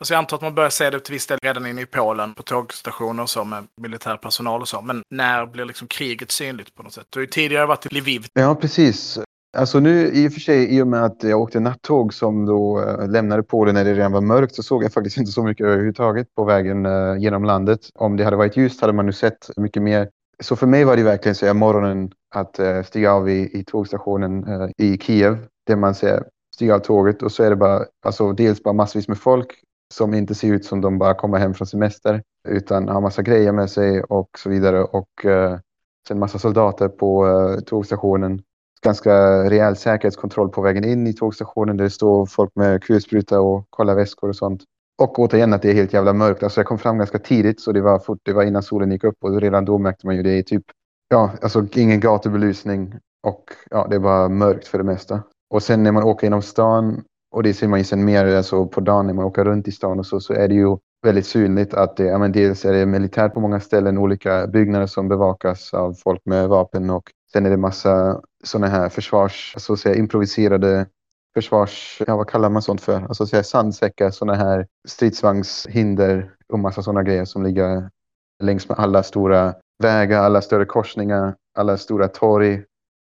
Alltså 0.00 0.14
jag 0.14 0.18
antar 0.18 0.36
att 0.36 0.42
man 0.42 0.54
börjar 0.54 0.70
se 0.70 0.90
det 0.90 1.00
till 1.00 1.12
viss 1.12 1.26
del 1.26 1.38
redan 1.42 1.66
inne 1.66 1.82
i 1.82 1.86
Polen 1.86 2.34
på 2.34 2.42
tågstationer 2.42 3.22
och 3.22 3.30
så 3.30 3.44
med 3.44 3.66
militär 3.80 4.16
personal 4.16 4.60
och 4.60 4.68
så. 4.68 4.82
Men 4.82 5.02
när 5.10 5.46
blir 5.46 5.64
liksom 5.64 5.88
kriget 5.88 6.30
synligt 6.30 6.74
på 6.74 6.82
något 6.82 6.92
sätt? 6.92 7.06
Du 7.10 7.18
har 7.18 7.22
ju 7.22 7.26
tidigare 7.26 7.66
varit 7.66 7.86
i 7.86 7.94
Lviv. 7.94 8.26
Ja, 8.32 8.54
precis. 8.54 9.18
Alltså 9.56 9.80
nu 9.80 10.10
i 10.12 10.28
och 10.28 10.32
för 10.32 10.40
sig, 10.40 10.76
i 10.76 10.82
och 10.82 10.86
med 10.86 11.04
att 11.04 11.22
jag 11.22 11.40
åkte 11.40 11.60
nattåg 11.60 12.14
som 12.14 12.46
då 12.46 12.82
eh, 12.82 13.08
lämnade 13.08 13.42
Polen 13.42 13.74
när 13.74 13.84
det 13.84 13.94
redan 13.94 14.12
var 14.12 14.20
mörkt 14.20 14.54
så 14.54 14.62
såg 14.62 14.84
jag 14.84 14.92
faktiskt 14.92 15.16
inte 15.16 15.32
så 15.32 15.42
mycket 15.42 15.66
överhuvudtaget 15.66 16.34
på 16.34 16.44
vägen 16.44 16.86
eh, 16.86 17.16
genom 17.18 17.44
landet. 17.44 17.80
Om 17.94 18.16
det 18.16 18.24
hade 18.24 18.36
varit 18.36 18.56
ljust 18.56 18.80
hade 18.80 18.92
man 18.92 19.06
nu 19.06 19.12
sett 19.12 19.50
mycket 19.56 19.82
mer. 19.82 20.08
Så 20.42 20.56
för 20.56 20.66
mig 20.66 20.84
var 20.84 20.96
det 20.96 21.02
verkligen 21.02 21.34
så 21.34 21.46
här 21.46 21.54
morgonen 21.54 22.10
att 22.34 22.58
eh, 22.58 22.82
stiga 22.82 23.12
av 23.12 23.30
i, 23.30 23.58
i 23.58 23.64
tågstationen 23.64 24.44
i 24.78 24.98
Kiev 24.98 25.38
där 25.66 25.76
man 25.76 25.94
ser 25.94 26.24
stiga 26.54 26.74
av 26.74 26.78
tåget 26.78 27.22
och 27.22 27.32
så 27.32 27.42
är 27.42 27.50
det 27.50 27.56
bara, 27.56 27.84
alltså 28.06 28.32
dels 28.32 28.62
bara 28.62 28.74
massvis 28.74 29.08
med 29.08 29.18
folk 29.18 29.62
som 29.94 30.14
inte 30.14 30.34
ser 30.34 30.52
ut 30.52 30.64
som 30.64 30.80
de 30.80 30.98
bara 30.98 31.14
kommer 31.14 31.38
hem 31.38 31.54
från 31.54 31.66
semester 31.66 32.22
utan 32.48 32.88
har 32.88 33.00
massa 33.00 33.22
grejer 33.22 33.52
med 33.52 33.70
sig 33.70 34.02
och 34.02 34.28
så 34.38 34.50
vidare 34.50 34.84
och 34.84 35.24
eh, 35.24 35.58
sen 36.08 36.18
massa 36.18 36.38
soldater 36.38 36.88
på 36.88 37.26
eh, 37.26 37.60
tågstationen 37.60 38.42
ganska 38.82 39.44
rejäl 39.50 39.76
säkerhetskontroll 39.76 40.48
på 40.48 40.62
vägen 40.62 40.84
in 40.84 41.06
i 41.06 41.12
tågstationen 41.12 41.76
där 41.76 41.84
det 41.84 41.90
står 41.90 42.26
folk 42.26 42.50
med 42.54 42.82
kulspruta 42.82 43.40
och 43.40 43.66
kollar 43.70 43.94
väskor 43.94 44.28
och 44.28 44.36
sånt. 44.36 44.62
Och 45.02 45.18
återigen 45.18 45.52
att 45.52 45.62
det 45.62 45.70
är 45.70 45.74
helt 45.74 45.92
jävla 45.92 46.12
mörkt. 46.12 46.42
Alltså 46.42 46.60
jag 46.60 46.66
kom 46.66 46.78
fram 46.78 46.98
ganska 46.98 47.18
tidigt 47.18 47.60
så 47.60 47.72
det 47.72 47.80
var 47.80 47.98
fort, 47.98 48.18
det 48.22 48.32
var 48.32 48.42
innan 48.42 48.62
solen 48.62 48.90
gick 48.90 49.04
upp 49.04 49.16
och 49.20 49.40
redan 49.40 49.64
då 49.64 49.78
märkte 49.78 50.06
man 50.06 50.16
ju 50.16 50.22
det 50.22 50.38
är 50.38 50.42
typ, 50.42 50.64
ja, 51.08 51.30
alltså 51.42 51.66
ingen 51.74 52.00
gatubelysning 52.00 52.94
Och 53.26 53.44
ja, 53.70 53.86
det 53.90 53.98
var 53.98 54.28
mörkt 54.28 54.68
för 54.68 54.78
det 54.78 54.84
mesta. 54.84 55.22
Och 55.50 55.62
sen 55.62 55.82
när 55.82 55.92
man 55.92 56.02
åker 56.02 56.26
genom 56.26 56.42
stan, 56.42 57.04
och 57.36 57.42
det 57.42 57.54
ser 57.54 57.68
man 57.68 57.78
ju 57.78 57.84
sen 57.84 58.04
mer 58.04 58.36
alltså 58.36 58.66
på 58.66 58.80
dagen 58.80 59.06
när 59.06 59.14
man 59.14 59.24
åker 59.24 59.44
runt 59.44 59.68
i 59.68 59.72
stan 59.72 59.98
och 59.98 60.06
så, 60.06 60.20
så 60.20 60.32
är 60.32 60.48
det 60.48 60.54
ju 60.54 60.76
väldigt 61.02 61.26
synligt 61.26 61.74
att 61.74 61.96
det, 61.96 62.04
ja, 62.04 62.18
men 62.18 62.32
dels 62.32 62.64
är 62.64 62.72
det 62.72 62.86
militärt 62.86 63.34
på 63.34 63.40
många 63.40 63.60
ställen, 63.60 63.98
olika 63.98 64.46
byggnader 64.46 64.86
som 64.86 65.08
bevakas 65.08 65.74
av 65.74 65.94
folk 65.94 66.20
med 66.24 66.48
vapen 66.48 66.90
och 66.90 67.10
sen 67.32 67.46
är 67.46 67.50
det 67.50 67.56
massa 67.56 68.20
sådana 68.44 68.66
här 68.66 68.88
försvars, 68.88 69.54
så 69.58 69.72
att 69.72 69.78
säga, 69.78 69.94
improviserade 69.94 70.86
försvars, 71.34 72.02
ja 72.06 72.16
vad 72.16 72.28
kallar 72.28 72.50
man 72.50 72.62
sånt 72.62 72.80
för? 72.80 73.02
Alltså 73.02 73.26
säga 73.26 73.42
sandsäckar, 73.42 74.10
sådana 74.10 74.38
här 74.38 74.66
stridsvagnshinder 74.88 76.30
och 76.52 76.58
massa 76.58 76.82
sådana 76.82 77.02
grejer 77.02 77.24
som 77.24 77.42
ligger 77.42 77.90
längs 78.42 78.68
med 78.68 78.78
alla 78.78 79.02
stora 79.02 79.54
vägar, 79.82 80.22
alla 80.22 80.42
större 80.42 80.64
korsningar, 80.64 81.34
alla 81.58 81.76
stora 81.76 82.08
torg, 82.08 82.62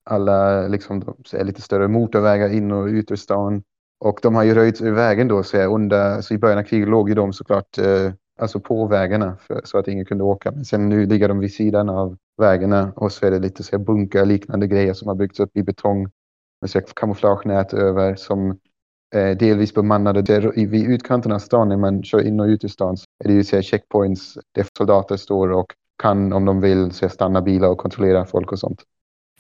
alla 0.10 0.68
liksom, 0.68 1.16
lite 1.34 1.62
större 1.62 1.88
motorvägar 1.88 2.50
in 2.50 2.72
och 2.72 2.86
ut 2.86 3.12
ur 3.12 3.16
stan. 3.16 3.64
Och 4.00 4.20
de 4.22 4.36
har 4.36 4.44
ju 4.44 4.54
röjts 4.54 4.82
ur 4.82 4.92
vägen 4.92 5.28
då, 5.28 5.44
så, 5.44 5.58
under, 5.58 6.22
så 6.22 6.34
i 6.34 6.38
början 6.38 6.60
av 6.60 6.64
kriget 6.64 6.90
låg 6.90 7.10
ju 7.10 7.16
de 7.16 7.34
såklart 7.34 7.78
eh, 7.78 8.12
alltså 8.40 8.60
på 8.60 8.88
vägarna 8.88 9.38
för, 9.48 9.62
så 9.64 9.78
att 9.78 9.88
ingen 9.88 10.06
kunde 10.06 10.24
åka. 10.24 10.52
Men 10.52 10.66
sen 10.66 10.90
nu 10.90 11.06
ligger 11.06 11.28
de 11.28 11.40
vid 11.40 11.54
sidan 11.54 11.90
av 11.90 12.18
vägarna 12.38 12.94
och 12.96 13.12
så 13.12 13.26
är 13.26 13.32
det 13.32 13.40
lite 13.40 13.64
så 13.64 13.80
bunkar 13.80 14.26
liknande 14.26 14.68
grejer 14.68 14.94
som 14.94 15.08
har 15.08 15.16
byggts 15.16 15.40
upp 15.40 15.58
i 15.58 15.64
betong 15.64 16.12
med 16.62 16.70
så 16.70 16.82
kamouflagenät 16.82 17.74
över 17.74 18.16
som 18.16 18.60
eh, 19.16 19.38
delvis 19.38 19.74
bemannade. 19.74 20.22
Där, 20.22 20.52
vid 20.56 20.92
utkanten 20.92 21.32
av 21.32 21.40
stan 21.40 21.70
när 21.70 21.78
man 21.78 22.04
kör 22.04 22.28
in 22.28 22.40
och 22.40 22.46
ut 22.46 22.64
ur 22.64 22.68
stan 22.68 22.98
så 22.98 23.06
är 23.24 23.28
det 23.28 23.34
ju 23.34 23.44
så 23.44 23.62
checkpoints 23.62 24.38
där 24.52 24.66
soldater 24.78 25.18
står 25.18 25.52
och 25.52 25.74
kan 26.02 26.34
om 26.34 26.46
de 26.46 26.62
vill 26.62 26.92
så 26.92 27.10
stanna 27.10 27.42
bilar 27.42 27.70
och 27.70 27.78
kontrollera 27.78 28.26
folk 28.26 28.52
och 28.52 28.60
sånt. 28.60 28.84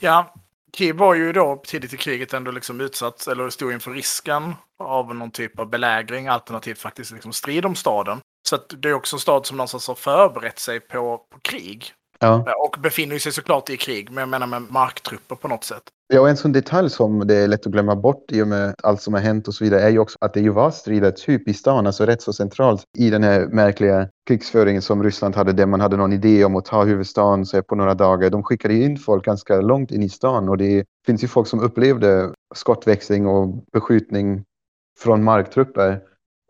Ja, 0.02 0.34
Kiev 0.78 0.96
var 0.96 1.14
ju 1.14 1.34
då 1.34 1.62
tidigt 1.66 1.94
i 1.94 1.98
kriget 1.98 2.34
ändå 2.34 2.52
liksom 2.52 2.82
utsatt, 2.82 3.28
eller 3.28 3.50
stod 3.50 3.74
inför 3.74 3.92
risken 3.92 4.56
av 4.80 5.16
någon 5.16 5.32
typ 5.32 5.60
av 5.60 5.70
belägring, 5.70 6.28
alternativt 6.28 6.80
faktiskt 6.80 7.12
liksom 7.12 7.34
strid 7.34 7.66
om 7.66 7.76
staden. 7.76 8.20
Så 8.50 8.58
det 8.58 8.90
är 8.90 8.94
också 8.94 9.16
en 9.16 9.20
stad 9.20 9.46
som 9.46 9.58
någonstans 9.58 9.88
har 9.88 9.96
förberett 9.96 10.60
sig 10.60 10.80
på, 10.80 11.18
på 11.18 11.40
krig. 11.40 11.94
Ja. 12.20 12.54
Och 12.58 12.82
befinner 12.82 13.20
sig 13.20 13.32
såklart 13.32 13.70
i 13.70 13.78
krig, 13.78 14.12
men 14.12 14.22
jag 14.22 14.30
menar 14.30 14.48
med 14.48 14.62
marktrupper 14.72 15.36
på 15.36 15.48
något 15.48 15.64
sätt. 15.64 15.84
Ja, 16.08 16.22
och 16.22 16.30
en 16.30 16.38
sån 16.38 16.52
detalj 16.52 16.90
som 16.90 17.28
det 17.28 17.36
är 17.36 17.48
lätt 17.48 17.66
att 17.66 17.72
glömma 17.72 17.96
bort 17.96 18.32
i 18.32 18.42
och 18.42 18.48
med 18.48 18.76
allt 18.84 19.02
som 19.02 19.14
har 19.14 19.22
hänt 19.22 19.48
och 19.48 19.54
så 19.54 19.64
vidare 19.64 19.82
är 19.82 19.90
ju 19.90 20.00
också 20.00 20.18
att 20.22 20.34
det 20.34 20.40
ju 20.40 20.50
var 20.50 20.72
strider 20.72 21.12
typ 21.12 21.48
i 21.48 21.54
stan, 21.54 21.88
alltså 21.88 22.06
rätt 22.06 22.22
så 22.22 22.34
centralt 22.34 22.84
i 22.98 23.10
den 23.10 23.24
här 23.24 23.48
märkliga 23.48 24.08
krigsföringen 24.28 24.82
som 24.82 25.04
Ryssland 25.04 25.36
hade 25.36 25.54
där 25.54 25.66
man 25.66 25.82
hade 25.82 25.98
någon 25.98 26.14
idé 26.14 26.46
om 26.46 26.56
att 26.56 26.66
ta 26.66 26.84
huvudstaden 26.84 27.46
så 27.46 27.64
på 27.64 27.76
några 27.76 27.94
dagar. 27.94 28.30
De 28.30 28.44
skickade 28.44 28.74
in 28.74 28.98
folk 28.98 29.26
ganska 29.26 29.62
långt 29.62 29.92
in 29.92 30.04
i 30.04 30.10
stan 30.10 30.50
och 30.50 30.58
det 30.58 30.86
finns 31.06 31.24
ju 31.24 31.28
folk 31.28 31.48
som 31.48 31.60
upplevde 31.60 32.32
skottväxling 32.56 33.28
och 33.28 33.64
beskjutning 33.74 34.44
från 35.00 35.24
marktrupper 35.24 36.02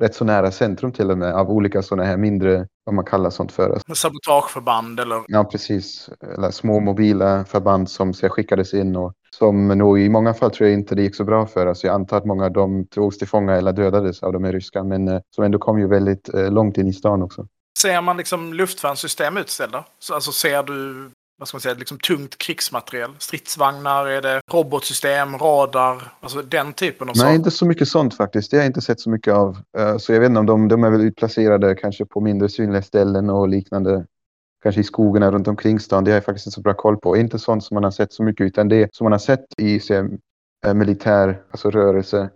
rätt 0.02 0.16
så 0.16 0.26
nära 0.26 0.52
centrum 0.52 0.92
till 0.92 1.12
och 1.12 1.18
med 1.18 1.34
av 1.34 1.50
olika 1.50 1.82
sådana 1.82 2.08
här 2.08 2.18
mindre, 2.18 2.68
vad 2.84 2.96
man 2.96 3.06
kallar 3.06 3.30
sånt 3.30 3.52
för. 3.52 3.80
Sabotageförband 3.96 5.00
eller? 5.00 5.22
Ja, 5.28 5.44
precis. 5.44 6.10
Eller 6.36 6.52
små 6.52 6.80
mobila 6.80 7.46
förband 7.46 7.90
som 7.90 8.14
så 8.14 8.30
skickades 8.30 8.74
in 8.74 8.96
och 8.96 9.14
som 9.36 9.68
nog 9.68 10.00
i 10.00 10.10
många 10.10 10.34
fall 10.34 10.52
tror 10.52 10.70
jag 10.70 10.80
inte 10.80 10.96
det 10.96 11.02
gick 11.02 11.16
så 11.16 11.24
bra 11.24 11.48
för. 11.48 11.68
Alltså 11.68 11.88
jag 11.88 11.94
antar 11.94 12.18
att 12.18 12.26
många 12.26 12.46
av 12.46 12.52
dem 12.52 12.88
togs 12.92 13.18
till 13.18 13.28
fånga 13.28 13.56
eller 13.56 13.74
dödades 13.74 14.24
av 14.24 14.34
de 14.34 14.44
här 14.44 14.52
ryska, 14.52 14.84
men 14.84 15.08
eh, 15.08 15.22
som 15.36 15.44
ändå 15.44 15.60
kom 15.60 15.80
ju 15.80 15.88
väldigt 15.88 16.34
eh, 16.34 16.52
långt 16.52 16.78
in 16.78 16.88
i 16.88 16.94
stan 16.94 17.24
också. 17.24 17.48
Ser 17.80 18.02
man 18.02 18.18
liksom 18.18 18.54
luftvärnssystem 18.54 19.38
utställda? 19.38 19.86
Så, 20.00 20.14
alltså 20.14 20.32
ser 20.32 20.64
du 20.64 21.10
vad 21.38 21.48
ska 21.48 21.56
man 21.56 21.62
säga, 21.62 21.76
liksom 21.76 21.98
tungt 21.98 22.38
krigsmateriel? 22.38 23.12
Stridsvagnar, 23.20 24.06
är 24.06 24.22
det 24.22 24.42
robotsystem, 24.52 25.38
radar, 25.38 26.14
alltså 26.20 26.42
den 26.42 26.74
typen 26.74 27.10
av 27.10 27.14
saker? 27.14 27.28
Nej, 27.28 27.36
inte 27.36 27.52
så 27.52 27.66
mycket 27.66 27.88
sånt 27.88 28.18
faktiskt. 28.18 28.52
Det 28.52 28.58
har 28.58 28.62
jag 28.62 28.70
inte 28.70 28.82
sett 28.82 29.00
så 29.00 29.10
mycket 29.10 29.34
av. 29.34 29.58
Eh, 29.78 29.98
så 29.98 30.14
jag 30.14 30.20
vet 30.20 30.30
inte 30.30 30.40
om 30.40 30.46
de, 30.46 30.68
de 30.68 30.84
är 30.84 30.90
väl 30.90 31.02
utplacerade 31.02 31.76
kanske 31.76 32.06
på 32.06 32.22
mindre 32.22 32.50
synliga 32.50 32.82
ställen 32.82 33.30
och 33.30 33.48
liknande. 33.48 34.06
Kanske 34.64 34.82
i 34.82 34.84
skogarna 34.84 35.32
runt 35.32 35.48
omkring 35.48 35.80
stan. 35.80 36.04
Det 36.04 36.12
har 36.12 36.16
jag 36.16 36.26
faktiskt 36.26 36.48
inte 36.48 36.56
så 36.56 36.62
bra 36.62 36.74
koll 36.74 36.98
på. 36.98 37.18
Inte 37.18 37.40
sånt 37.40 37.64
som 37.64 37.76
man 37.76 37.84
har 37.84 37.92
sett 37.92 38.14
så 38.14 38.24
mycket, 38.24 38.46
utan 38.46 38.70
det 38.70 38.96
som 38.96 39.06
man 39.06 39.12
har 39.12 39.20
sett 39.20 39.46
i 39.58 39.80
se, 39.80 40.04
eh, 40.66 40.74
militär 40.74 41.42
alltså 41.52 41.72
rörelse 41.72 42.30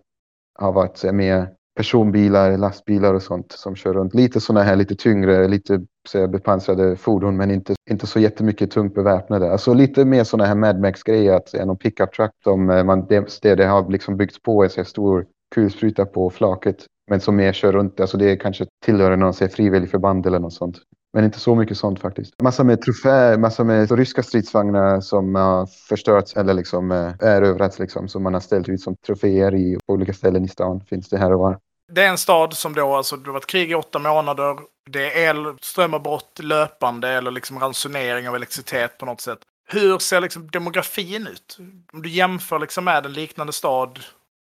har 0.59 0.71
varit 0.71 1.13
mer 1.13 1.49
personbilar, 1.77 2.57
lastbilar 2.57 3.13
och 3.13 3.21
sånt 3.21 3.51
som 3.51 3.75
kör 3.75 3.93
runt. 3.93 4.13
Lite 4.13 4.41
sådana 4.41 4.63
här 4.63 4.75
lite 4.75 4.95
tyngre, 4.95 5.47
lite 5.47 5.81
så 6.09 6.27
bepansrade 6.27 6.95
fordon 6.95 7.37
men 7.37 7.51
inte, 7.51 7.75
inte 7.89 8.07
så 8.07 8.19
jättemycket 8.19 8.71
tungt 8.71 8.95
beväpnade. 8.95 9.51
Alltså 9.51 9.73
lite 9.73 10.05
mer 10.05 10.23
sådana 10.23 10.47
här 10.47 10.55
Mad 10.55 10.79
Max-grejer, 10.79 11.33
att 11.33 11.49
säga 11.49 11.65
någon 11.65 11.77
pickup 11.77 12.13
truck 12.13 12.31
som 12.43 12.69
eh, 12.69 12.83
man, 12.83 13.05
det, 13.07 13.55
det 13.55 13.65
har 13.65 13.91
liksom 13.91 14.17
byggts 14.17 14.41
på 14.41 14.63
en 14.63 14.69
så 14.69 14.83
stor 14.83 15.25
kulspruta 15.55 16.05
på 16.05 16.29
flaket 16.29 16.85
men 17.09 17.21
som 17.21 17.35
mer 17.35 17.53
kör 17.53 17.71
runt. 17.71 17.99
Alltså 17.99 18.17
det 18.17 18.35
kanske 18.35 18.65
tillhör 18.85 19.15
någon 19.15 19.33
frivillig 19.33 19.89
förband 19.89 20.25
eller 20.25 20.39
något 20.39 20.53
sånt. 20.53 20.77
Men 21.13 21.25
inte 21.25 21.39
så 21.39 21.55
mycket 21.55 21.77
sånt 21.77 21.99
faktiskt. 21.99 22.41
Massa 22.43 22.63
med 22.63 22.81
troféer, 22.81 23.37
massa 23.37 23.63
med 23.63 23.91
ryska 23.91 24.23
stridsvagnar 24.23 25.01
som 25.01 25.35
har 25.35 25.65
förstörts 25.89 26.35
eller 26.37 26.53
liksom 26.53 26.91
eh, 26.91 27.13
erövrats 27.19 27.79
liksom. 27.79 28.07
Som 28.07 28.23
man 28.23 28.33
har 28.33 28.41
ställt 28.41 28.69
ut 28.69 28.81
som 28.81 28.95
troféer 28.95 29.55
i 29.55 29.77
på 29.87 29.93
olika 29.93 30.13
ställen 30.13 30.45
i 30.45 30.47
stan. 30.47 30.81
Finns 30.89 31.09
det 31.09 31.17
här 31.17 31.33
och 31.33 31.39
var. 31.39 31.59
Det 31.91 32.03
är 32.03 32.09
en 32.09 32.17
stad 32.17 32.53
som 32.53 32.73
då, 32.73 32.95
alltså 32.95 33.17
det 33.17 33.29
har 33.29 33.33
varit 33.33 33.47
krig 33.47 33.71
i 33.71 33.75
åtta 33.75 33.99
månader. 33.99 34.57
Det 34.89 35.23
är 35.23 35.29
el, 35.29 35.57
strömavbrott 35.61 36.39
löpande 36.39 37.09
eller 37.09 37.31
liksom 37.31 37.59
ransonering 37.59 38.29
av 38.29 38.35
elektricitet 38.35 38.97
på 38.97 39.05
något 39.05 39.21
sätt. 39.21 39.39
Hur 39.69 39.99
ser 39.99 40.21
liksom 40.21 40.51
demografin 40.51 41.27
ut? 41.27 41.57
Om 41.93 42.01
du 42.01 42.09
jämför 42.09 42.59
liksom 42.59 42.85
med 42.85 43.05
en 43.05 43.13
liknande 43.13 43.53
stad, 43.53 43.99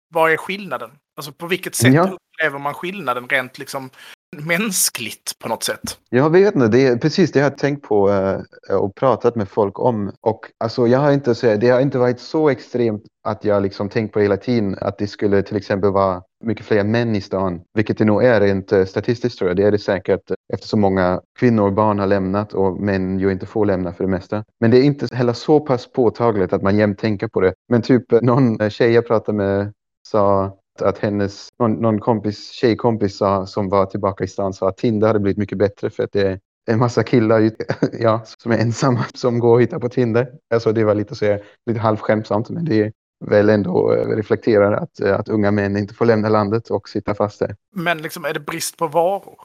vad 0.09 0.33
är 0.33 0.37
skillnaden? 0.37 0.91
Alltså 1.17 1.33
på 1.33 1.47
vilket 1.47 1.75
sätt 1.75 1.95
ja. 1.95 2.03
upplever 2.03 2.59
man 2.59 2.75
skillnaden 2.75 3.29
rent 3.29 3.59
liksom 3.59 3.91
mänskligt 4.37 5.39
på 5.39 5.49
något 5.49 5.63
sätt? 5.63 5.99
Jag 6.11 6.31
vet 6.31 6.55
inte, 6.55 6.69
det 6.69 6.87
är 6.87 6.97
precis 6.97 7.33
det 7.33 7.39
jag 7.39 7.47
har 7.47 7.57
tänkt 7.57 7.83
på 7.83 8.11
eh, 8.11 8.77
och 8.77 8.95
pratat 8.95 9.37
med 9.37 9.49
folk 9.49 9.79
om. 9.79 10.13
Och 10.21 10.41
alltså 10.59 10.87
jag 10.87 10.99
har 10.99 11.13
inte, 11.13 11.57
det 11.57 11.71
har 11.71 11.81
inte 11.81 11.99
varit 11.99 12.21
så 12.21 12.49
extremt 12.49 13.03
att 13.25 13.45
jag 13.45 13.63
liksom 13.63 13.89
tänkt 13.89 14.13
på 14.13 14.21
hela 14.21 14.37
tiden 14.37 14.77
att 14.81 14.99
det 14.99 15.07
skulle 15.07 15.43
till 15.43 15.57
exempel 15.57 15.91
vara 15.91 16.23
mycket 16.45 16.67
fler 16.67 16.85
män 16.85 17.17
i 17.17 17.21
stan, 17.21 17.61
vilket 17.75 17.99
det 17.99 18.05
nog 18.05 18.25
är 18.25 18.41
rent 18.41 18.73
eh, 18.73 18.85
statistiskt 18.85 19.39
tror 19.39 19.51
jag. 19.51 19.57
Det 19.57 19.65
är 19.65 19.71
det 19.71 19.79
säkert 19.79 20.31
eftersom 20.53 20.81
många 20.81 21.21
kvinnor 21.39 21.67
och 21.67 21.73
barn 21.73 21.99
har 21.99 22.07
lämnat 22.07 22.53
och 22.53 22.81
män 22.81 23.19
ju 23.19 23.33
inte 23.33 23.47
får 23.47 23.67
lämna 23.67 23.93
för 23.93 24.05
det 24.05 24.11
mesta. 24.11 24.45
Men 24.61 24.71
det 24.71 24.79
är 24.79 24.83
inte 24.83 25.17
heller 25.17 25.33
så 25.33 25.61
pass 25.61 25.93
påtagligt 25.93 26.53
att 26.53 26.63
man 26.63 26.79
jämt 26.79 26.99
tänker 26.99 27.29
på 27.29 27.41
det. 27.41 27.55
Men 27.69 27.83
typ 27.83 28.13
eh, 28.13 28.21
någon 28.23 28.71
tjej 28.71 28.93
jag 28.93 29.07
pratade 29.07 29.39
med 29.39 29.73
sa 30.09 30.57
att 30.83 30.99
hennes, 30.99 31.49
någon, 31.59 31.73
någon 31.73 32.01
kompis, 32.01 32.51
tjejkompis 32.51 33.17
sa, 33.17 33.47
som 33.47 33.69
var 33.69 33.87
tillbaka 33.87 34.25
i 34.25 34.29
stan 34.29 34.53
sa 34.53 34.69
att 34.69 34.77
Tinder 34.77 35.07
hade 35.07 35.21
blivit 35.21 35.39
mycket 35.39 35.59
bättre 35.59 35.91
för 35.91 36.03
att 36.03 36.13
det 36.13 36.23
är 36.23 36.39
en 36.71 36.79
massa 36.79 37.03
killar 37.03 37.51
ja, 38.01 38.23
som 38.39 38.53
är 38.53 38.59
ensamma 38.59 39.05
som 39.15 39.39
går 39.39 39.55
och 39.55 39.63
hittar 39.63 39.79
på 39.79 39.89
Tinder. 39.89 40.29
Alltså 40.55 40.73
det 40.73 40.85
var 40.85 40.95
lite, 40.95 41.15
så, 41.15 41.39
lite 41.67 41.81
halvskämtsamt 41.81 42.51
men 42.51 42.65
det 42.65 42.93
väl 43.27 43.49
ändå 43.49 43.93
eh, 43.93 44.17
reflekterar 44.17 44.73
att, 44.73 45.01
eh, 45.01 45.15
att 45.15 45.29
unga 45.29 45.51
män 45.51 45.77
inte 45.77 45.95
får 45.95 46.05
lämna 46.05 46.29
landet 46.29 46.71
och 46.71 46.89
sitta 46.89 47.15
fast 47.15 47.39
där. 47.39 47.57
Men 47.75 48.03
liksom, 48.03 48.25
är 48.25 48.35
det 48.35 48.41
brist 48.41 48.77
på 48.77 48.87
varor? 48.87 49.41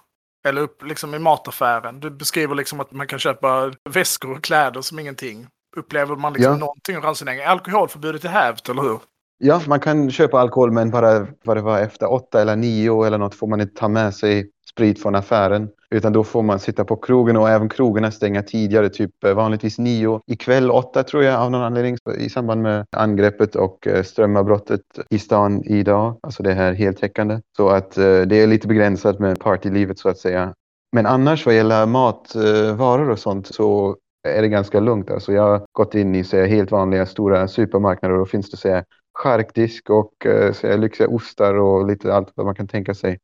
Eller 0.48 0.62
upp 0.62 0.84
liksom 0.84 1.16
i 1.16 1.20
mataffären? 1.20 2.00
Du 2.00 2.10
beskriver 2.10 2.56
liksom 2.56 2.80
att 2.80 2.92
man 2.92 3.08
kan 3.08 3.20
köpa 3.20 3.74
väskor 3.90 4.32
och 4.32 4.44
kläder 4.44 4.82
som 4.82 5.00
ingenting. 5.00 5.48
Upplever 5.78 6.16
man 6.16 6.34
liksom 6.34 6.52
ja. 6.52 6.58
någonting 6.58 7.02
ransonering? 7.02 7.44
Alkoholförbudet 7.44 8.26
är 8.26 8.30
hävt, 8.30 8.70
eller 8.70 8.82
hur? 8.82 9.00
Ja, 9.38 9.62
man 9.68 9.80
kan 9.80 10.12
köpa 10.12 10.40
alkohol 10.40 10.72
men 10.72 10.92
bara 10.92 11.28
vad 11.44 11.58
det 11.58 11.62
var 11.62 11.80
efter 11.80 12.12
åtta 12.12 12.42
eller 12.42 12.56
nio 12.56 13.06
eller 13.06 13.18
något 13.18 13.36
får 13.36 13.48
man 13.48 13.62
inte 13.62 13.80
ta 13.80 13.88
med 13.88 14.14
sig 14.14 14.50
sprit 14.72 15.02
från 15.02 15.16
affären. 15.16 15.70
Utan 15.90 16.14
då 16.14 16.24
får 16.24 16.44
man 16.44 16.60
sitta 16.60 16.86
på 16.86 16.96
krogen 16.96 17.38
och 17.38 17.50
även 17.50 17.70
krogarna 17.70 18.12
stänga 18.12 18.44
tidigare, 18.44 18.90
typ 18.90 19.24
eh, 19.24 19.34
vanligtvis 19.34 19.80
nio. 19.80 20.22
Ikväll 20.28 20.72
åtta 20.72 21.04
tror 21.04 21.24
jag 21.24 21.42
av 21.42 21.52
någon 21.52 21.62
anledning 21.62 21.98
i 22.18 22.30
samband 22.30 22.62
med 22.62 22.86
angreppet 22.92 23.56
och 23.56 23.88
eh, 23.88 24.04
strömavbrottet 24.04 24.82
i 25.10 25.20
stan 25.20 25.64
idag. 25.66 26.20
Alltså 26.24 26.44
det 26.44 26.54
här 26.54 26.74
heltäckande. 26.74 27.40
Så 27.58 27.70
att 27.70 27.98
eh, 27.98 28.22
det 28.22 28.36
är 28.36 28.48
lite 28.48 28.68
begränsat 28.68 29.20
med 29.20 29.40
partylivet 29.40 30.00
så 30.00 30.10
att 30.10 30.18
säga. 30.18 30.54
Men 30.92 31.06
annars 31.06 31.46
vad 31.46 31.56
gäller 31.56 31.86
matvaror 31.86 33.06
eh, 33.06 33.12
och 33.12 33.20
sånt 33.20 33.48
så 33.48 33.96
är 34.28 34.42
det 34.42 34.48
ganska 34.48 34.80
lugnt. 34.80 35.12
Alltså 35.12 35.34
jag 35.34 35.44
har 35.44 35.62
gått 35.72 35.96
in 35.96 36.16
i 36.16 36.24
så 36.24 36.44
helt 36.44 36.72
vanliga 36.72 37.06
stora 37.06 37.48
supermarknader 37.48 38.14
och 38.14 38.20
då 38.20 38.26
finns 38.26 38.52
det 38.52 38.58
så 38.58 38.82
charkdisk 39.16 39.90
och 39.90 40.26
eh, 40.26 40.48
lyxiga 40.48 40.78
liksom 40.78 41.16
ostar 41.16 41.54
och 41.54 41.88
lite 41.88 42.14
allt 42.14 42.32
vad 42.36 42.46
man 42.46 42.56
kan 42.56 42.68
tänka 42.68 42.94
sig. 42.94 43.20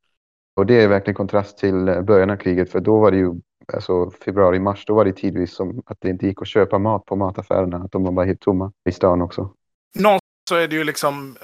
Och 0.56 0.66
det 0.66 0.84
är 0.84 0.88
verkligen 0.88 1.16
kontrast 1.16 1.58
till 1.58 1.88
eh, 1.88 2.02
början 2.02 2.30
av 2.30 2.36
kriget 2.36 2.72
för 2.72 2.80
då 2.80 3.00
var 3.00 3.12
det 3.12 3.18
ju 3.18 3.34
alltså 3.74 4.12
februari, 4.12 4.60
mars, 4.60 4.86
då 4.86 4.94
var 4.94 5.06
det 5.06 5.14
tidvis 5.14 5.56
som 5.56 5.82
att 5.86 5.98
det 6.02 6.10
inte 6.10 6.28
gick 6.28 6.42
att 6.42 6.48
köpa 6.48 6.80
mat 6.80 7.06
på 7.06 7.16
mataffärerna, 7.16 7.78
att 7.78 7.92
de 7.92 8.04
var 8.04 8.12
bara 8.12 8.26
helt 8.26 8.42
tomma 8.42 8.72
i 8.90 8.92
stan 8.92 9.22
också. 9.22 9.42
Någonstans 9.96 10.22
så 10.50 10.56
är 10.56 10.68
det 10.68 10.76
ju 10.76 10.84
liksom, 10.84 11.38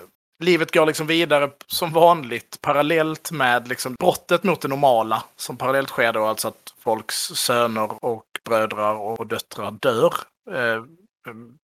livet 0.44 0.74
går 0.74 0.86
liksom 0.86 1.08
vidare 1.08 1.52
som 1.68 1.92
vanligt 1.92 2.60
parallellt 2.62 3.32
med 3.32 3.68
liksom 3.68 3.96
brottet 4.00 4.44
mot 4.44 4.62
det 4.62 4.68
normala 4.68 5.24
som 5.36 5.58
parallellt 5.58 5.90
sker 5.90 6.14
då, 6.14 6.26
alltså 6.26 6.48
att 6.48 6.74
folks 6.80 7.16
söner 7.16 8.06
och 8.06 8.26
brödrar 8.46 8.96
och 8.96 9.28
döttrar 9.28 9.72
dör. 9.72 10.14
Eh, 10.52 10.84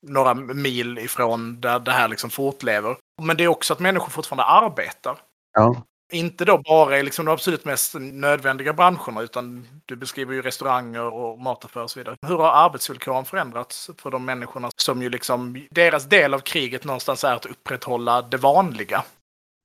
några 0.07 0.33
mil 0.33 0.99
ifrån 0.99 1.61
där 1.61 1.79
det 1.79 1.91
här 1.91 2.07
liksom 2.07 2.29
fortlever. 2.29 2.97
Men 3.21 3.37
det 3.37 3.43
är 3.43 3.47
också 3.47 3.73
att 3.73 3.79
människor 3.79 4.09
fortfarande 4.09 4.43
arbetar. 4.43 5.17
Ja. 5.53 5.83
Inte 6.13 6.45
då 6.45 6.57
bara 6.57 6.99
i 6.99 7.03
liksom 7.03 7.25
de 7.25 7.31
absolut 7.31 7.65
mest 7.65 7.95
nödvändiga 7.99 8.73
branscherna, 8.73 9.21
utan 9.21 9.67
du 9.85 9.95
beskriver 9.95 10.33
ju 10.33 10.41
restauranger 10.41 11.13
och 11.13 11.39
mataffärer 11.39 11.83
och 11.83 11.91
så 11.91 11.99
vidare. 11.99 12.15
Hur 12.27 12.37
har 12.37 12.65
arbetsvillkoren 12.65 13.25
förändrats 13.25 13.89
för 13.97 14.11
de 14.11 14.25
människorna 14.25 14.69
som 14.75 15.01
ju 15.01 15.09
liksom, 15.09 15.67
deras 15.71 16.05
del 16.05 16.33
av 16.33 16.39
kriget 16.39 16.85
någonstans 16.85 17.23
är 17.23 17.33
att 17.33 17.45
upprätthålla 17.45 18.21
det 18.21 18.37
vanliga? 18.37 19.03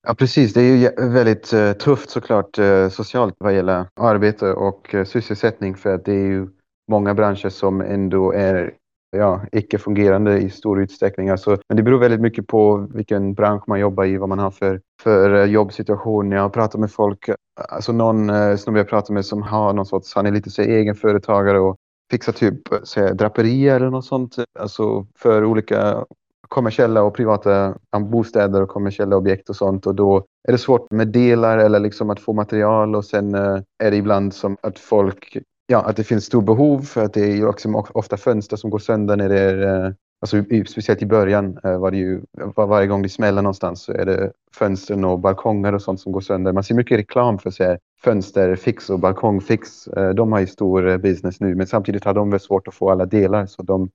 Ja, 0.06 0.14
precis. 0.14 0.52
Det 0.52 0.60
är 0.60 0.76
ju 0.76 1.10
väldigt 1.10 1.52
uh, 1.54 1.72
tufft 1.72 2.10
såklart 2.10 2.58
uh, 2.58 2.88
socialt 2.88 3.34
vad 3.38 3.54
gäller 3.54 3.86
arbete 4.00 4.52
och 4.52 4.94
uh, 4.94 5.04
sysselsättning 5.04 5.76
för 5.76 5.94
att 5.94 6.04
det 6.04 6.12
är 6.12 6.26
ju 6.26 6.48
många 6.90 7.14
branscher 7.14 7.48
som 7.48 7.80
ändå 7.80 8.32
är 8.32 8.74
ja, 9.10 9.40
icke-fungerande 9.52 10.38
i 10.38 10.50
stor 10.50 10.80
utsträckning. 10.80 11.28
Alltså, 11.28 11.58
men 11.68 11.76
det 11.76 11.82
beror 11.82 11.98
väldigt 11.98 12.20
mycket 12.20 12.46
på 12.46 12.88
vilken 12.94 13.34
bransch 13.34 13.62
man 13.66 13.80
jobbar 13.80 14.04
i, 14.04 14.16
vad 14.16 14.28
man 14.28 14.38
har 14.38 14.50
för, 14.50 14.80
för 15.02 15.34
eh, 15.34 15.44
jobbsituation. 15.44 16.30
Jag 16.30 16.42
har 16.42 16.48
pratat 16.48 16.80
med 16.80 16.92
folk, 16.92 17.30
alltså 17.68 17.92
någon 17.92 18.30
eh, 18.30 18.56
snubbe 18.56 18.78
jag 18.78 18.88
pratat 18.88 19.10
med 19.10 19.24
som 19.24 19.42
har 19.42 19.72
någon 19.72 19.86
sorts, 19.86 20.14
han 20.14 20.26
är 20.26 20.32
lite 20.32 20.50
så 20.50 20.62
egenföretagare 20.62 21.58
och 21.58 21.76
fixar 22.10 22.32
typ 22.32 22.60
så 22.82 23.12
draperier 23.12 23.76
eller 23.76 23.90
något 23.90 24.04
sånt. 24.04 24.36
Alltså 24.58 25.06
för 25.18 25.44
olika 25.44 26.04
kommersiella 26.48 27.02
och 27.02 27.14
privata 27.14 27.74
bostäder 28.10 28.62
och 28.62 28.68
kommersiella 28.68 29.16
objekt 29.16 29.48
och 29.48 29.56
sånt. 29.56 29.86
Och 29.86 29.94
då 29.94 30.24
är 30.48 30.52
det 30.52 30.58
svårt 30.58 30.90
med 30.90 31.08
delar 31.08 31.58
eller 31.58 31.80
liksom 31.80 32.10
att 32.10 32.20
få 32.20 32.32
material 32.32 32.96
och 32.96 33.04
sen 33.04 33.34
eh, 33.34 33.60
är 33.84 33.90
det 33.90 33.96
ibland 33.96 34.34
som 34.34 34.56
att 34.60 34.78
folk, 34.78 35.38
ja, 35.68 35.82
att 35.82 35.96
det 35.96 36.04
finns 36.04 36.24
stor 36.24 36.42
behov 36.42 36.82
för 36.82 37.04
att 37.04 37.14
det 37.14 37.22
är 37.22 37.36
ju 37.36 37.46
också 37.46 37.68
ofta 37.94 38.16
fönster 38.16 38.56
som 38.56 38.70
går 38.70 38.78
sönder 38.78 39.16
när 39.16 39.28
det 39.28 39.40
är 39.40 39.86
eh, 39.86 39.92
Alltså, 40.20 40.44
speciellt 40.66 41.02
i 41.02 41.06
början 41.06 41.58
eh, 41.64 41.78
var 41.78 41.90
det 41.90 41.96
ju 41.96 42.22
var 42.34 42.66
varje 42.66 42.86
gång 42.86 43.02
det 43.02 43.08
smäller 43.08 43.42
någonstans 43.42 43.82
så 43.82 43.92
är 43.92 44.06
det 44.06 44.32
fönstren 44.54 45.04
och 45.04 45.18
balkonger 45.18 45.74
och 45.74 45.82
sånt 45.82 46.00
som 46.00 46.12
går 46.12 46.20
sönder. 46.20 46.52
Man 46.52 46.64
ser 46.64 46.74
mycket 46.74 46.98
reklam 46.98 47.38
för 47.38 47.50
sig, 47.50 47.78
fönsterfix 48.04 48.90
och 48.90 48.98
balkongfix. 48.98 49.86
Eh, 49.86 50.10
de 50.10 50.32
har 50.32 50.40
ju 50.40 50.46
stor 50.46 50.98
business 50.98 51.40
nu 51.40 51.54
men 51.54 51.66
samtidigt 51.66 52.04
har 52.04 52.14
de 52.14 52.30
väl 52.30 52.40
svårt 52.40 52.68
att 52.68 52.74
få 52.74 52.90
alla 52.90 53.06
delar 53.06 53.46
så 53.46 53.62
de 53.62 53.90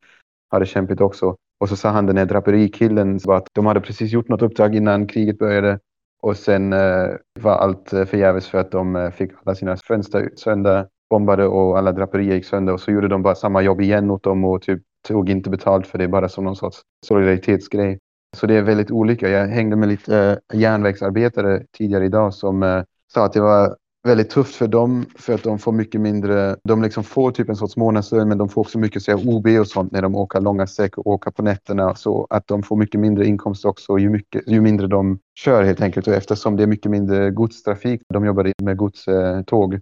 har 0.50 0.60
det 0.60 0.66
kämpigt 0.66 1.02
också. 1.02 1.36
Och 1.60 1.70
så 1.70 1.76
sa 1.76 1.90
han 1.90 2.06
den 2.06 2.18
här 2.18 2.26
draperikillen 2.26 3.20
att 3.28 3.48
de 3.54 3.66
hade 3.66 3.82
precis 3.82 4.12
gjort 4.12 4.28
något 4.28 4.42
uppdrag 4.42 4.76
innan 4.76 5.08
kriget 5.08 5.38
började 5.38 5.80
och 6.22 6.38
sen 6.38 6.74
eh, 6.74 7.08
var 7.40 7.52
allt 7.52 7.90
förgäves 7.90 8.48
för 8.48 8.58
att 8.58 8.72
de 8.72 9.12
fick 9.16 9.32
alla 9.44 9.56
sina 9.56 9.78
fönster 9.78 10.30
sönder 10.36 10.88
bombade 11.14 11.46
och 11.46 11.78
alla 11.78 11.92
draperier 11.92 12.36
gick 12.36 12.46
sönder 12.46 12.74
och 12.74 12.80
så 12.80 12.92
gjorde 12.92 13.08
de 13.08 13.22
bara 13.22 13.36
samma 13.36 13.62
jobb 13.62 13.82
igen 13.82 14.12
åt 14.12 14.24
dem 14.24 14.44
och 14.44 14.62
typ 14.62 14.82
tog 15.08 15.30
inte 15.30 15.50
betalt 15.50 15.88
för 15.88 15.98
det 15.98 16.08
bara 16.08 16.30
som 16.30 16.44
någon 16.44 16.56
sorts 16.56 16.82
solidaritetsgrej. 17.06 18.00
Så 18.38 18.48
det 18.48 18.56
är 18.56 18.62
väldigt 18.62 18.92
olika. 18.92 19.30
Jag 19.30 19.48
hängde 19.48 19.76
med 19.76 19.90
lite 19.90 20.42
eh, 20.54 20.60
järnvägsarbetare 20.60 21.64
tidigare 21.78 22.06
idag 22.06 22.34
som 22.34 22.64
eh, 22.64 22.84
sa 23.14 23.26
att 23.26 23.34
det 23.34 23.42
var 23.42 23.76
väldigt 24.08 24.30
tufft 24.30 24.56
för 24.56 24.68
dem 24.68 25.06
för 25.16 25.34
att 25.34 25.44
de 25.44 25.60
får 25.60 25.72
mycket 25.72 26.02
mindre. 26.02 26.56
De 26.64 26.82
liksom 26.82 27.04
får 27.04 27.32
typ 27.32 27.50
en 27.50 27.56
sorts 27.56 27.78
månadslön 27.78 28.30
men 28.30 28.38
de 28.38 28.50
får 28.50 28.62
också 28.62 28.80
mycket 28.80 29.04
så 29.04 29.14
OB 29.14 29.48
och 29.48 29.68
sånt 29.68 29.92
när 29.92 30.02
de 30.02 30.16
åker 30.16 30.42
långa 30.42 30.68
sträckor 30.68 31.08
och 31.08 31.14
åker 31.14 31.32
på 31.32 31.44
nätterna 31.44 31.96
så 31.96 32.28
att 32.30 32.48
de 32.48 32.64
får 32.64 32.76
mycket 32.76 33.00
mindre 33.00 33.26
inkomst 33.26 33.66
också 33.66 33.98
ju, 33.98 34.10
mycket, 34.10 34.42
ju 34.48 34.62
mindre 34.62 34.88
de 34.88 35.20
kör 35.40 35.64
helt 35.64 35.82
enkelt 35.82 36.08
och 36.08 36.14
eftersom 36.14 36.56
det 36.56 36.64
är 36.64 36.68
mycket 36.68 36.92
mindre 36.92 37.32
godstrafik. 37.32 38.02
De 38.14 38.26
jobbar 38.26 38.52
med 38.64 38.78
godståg 38.78 39.80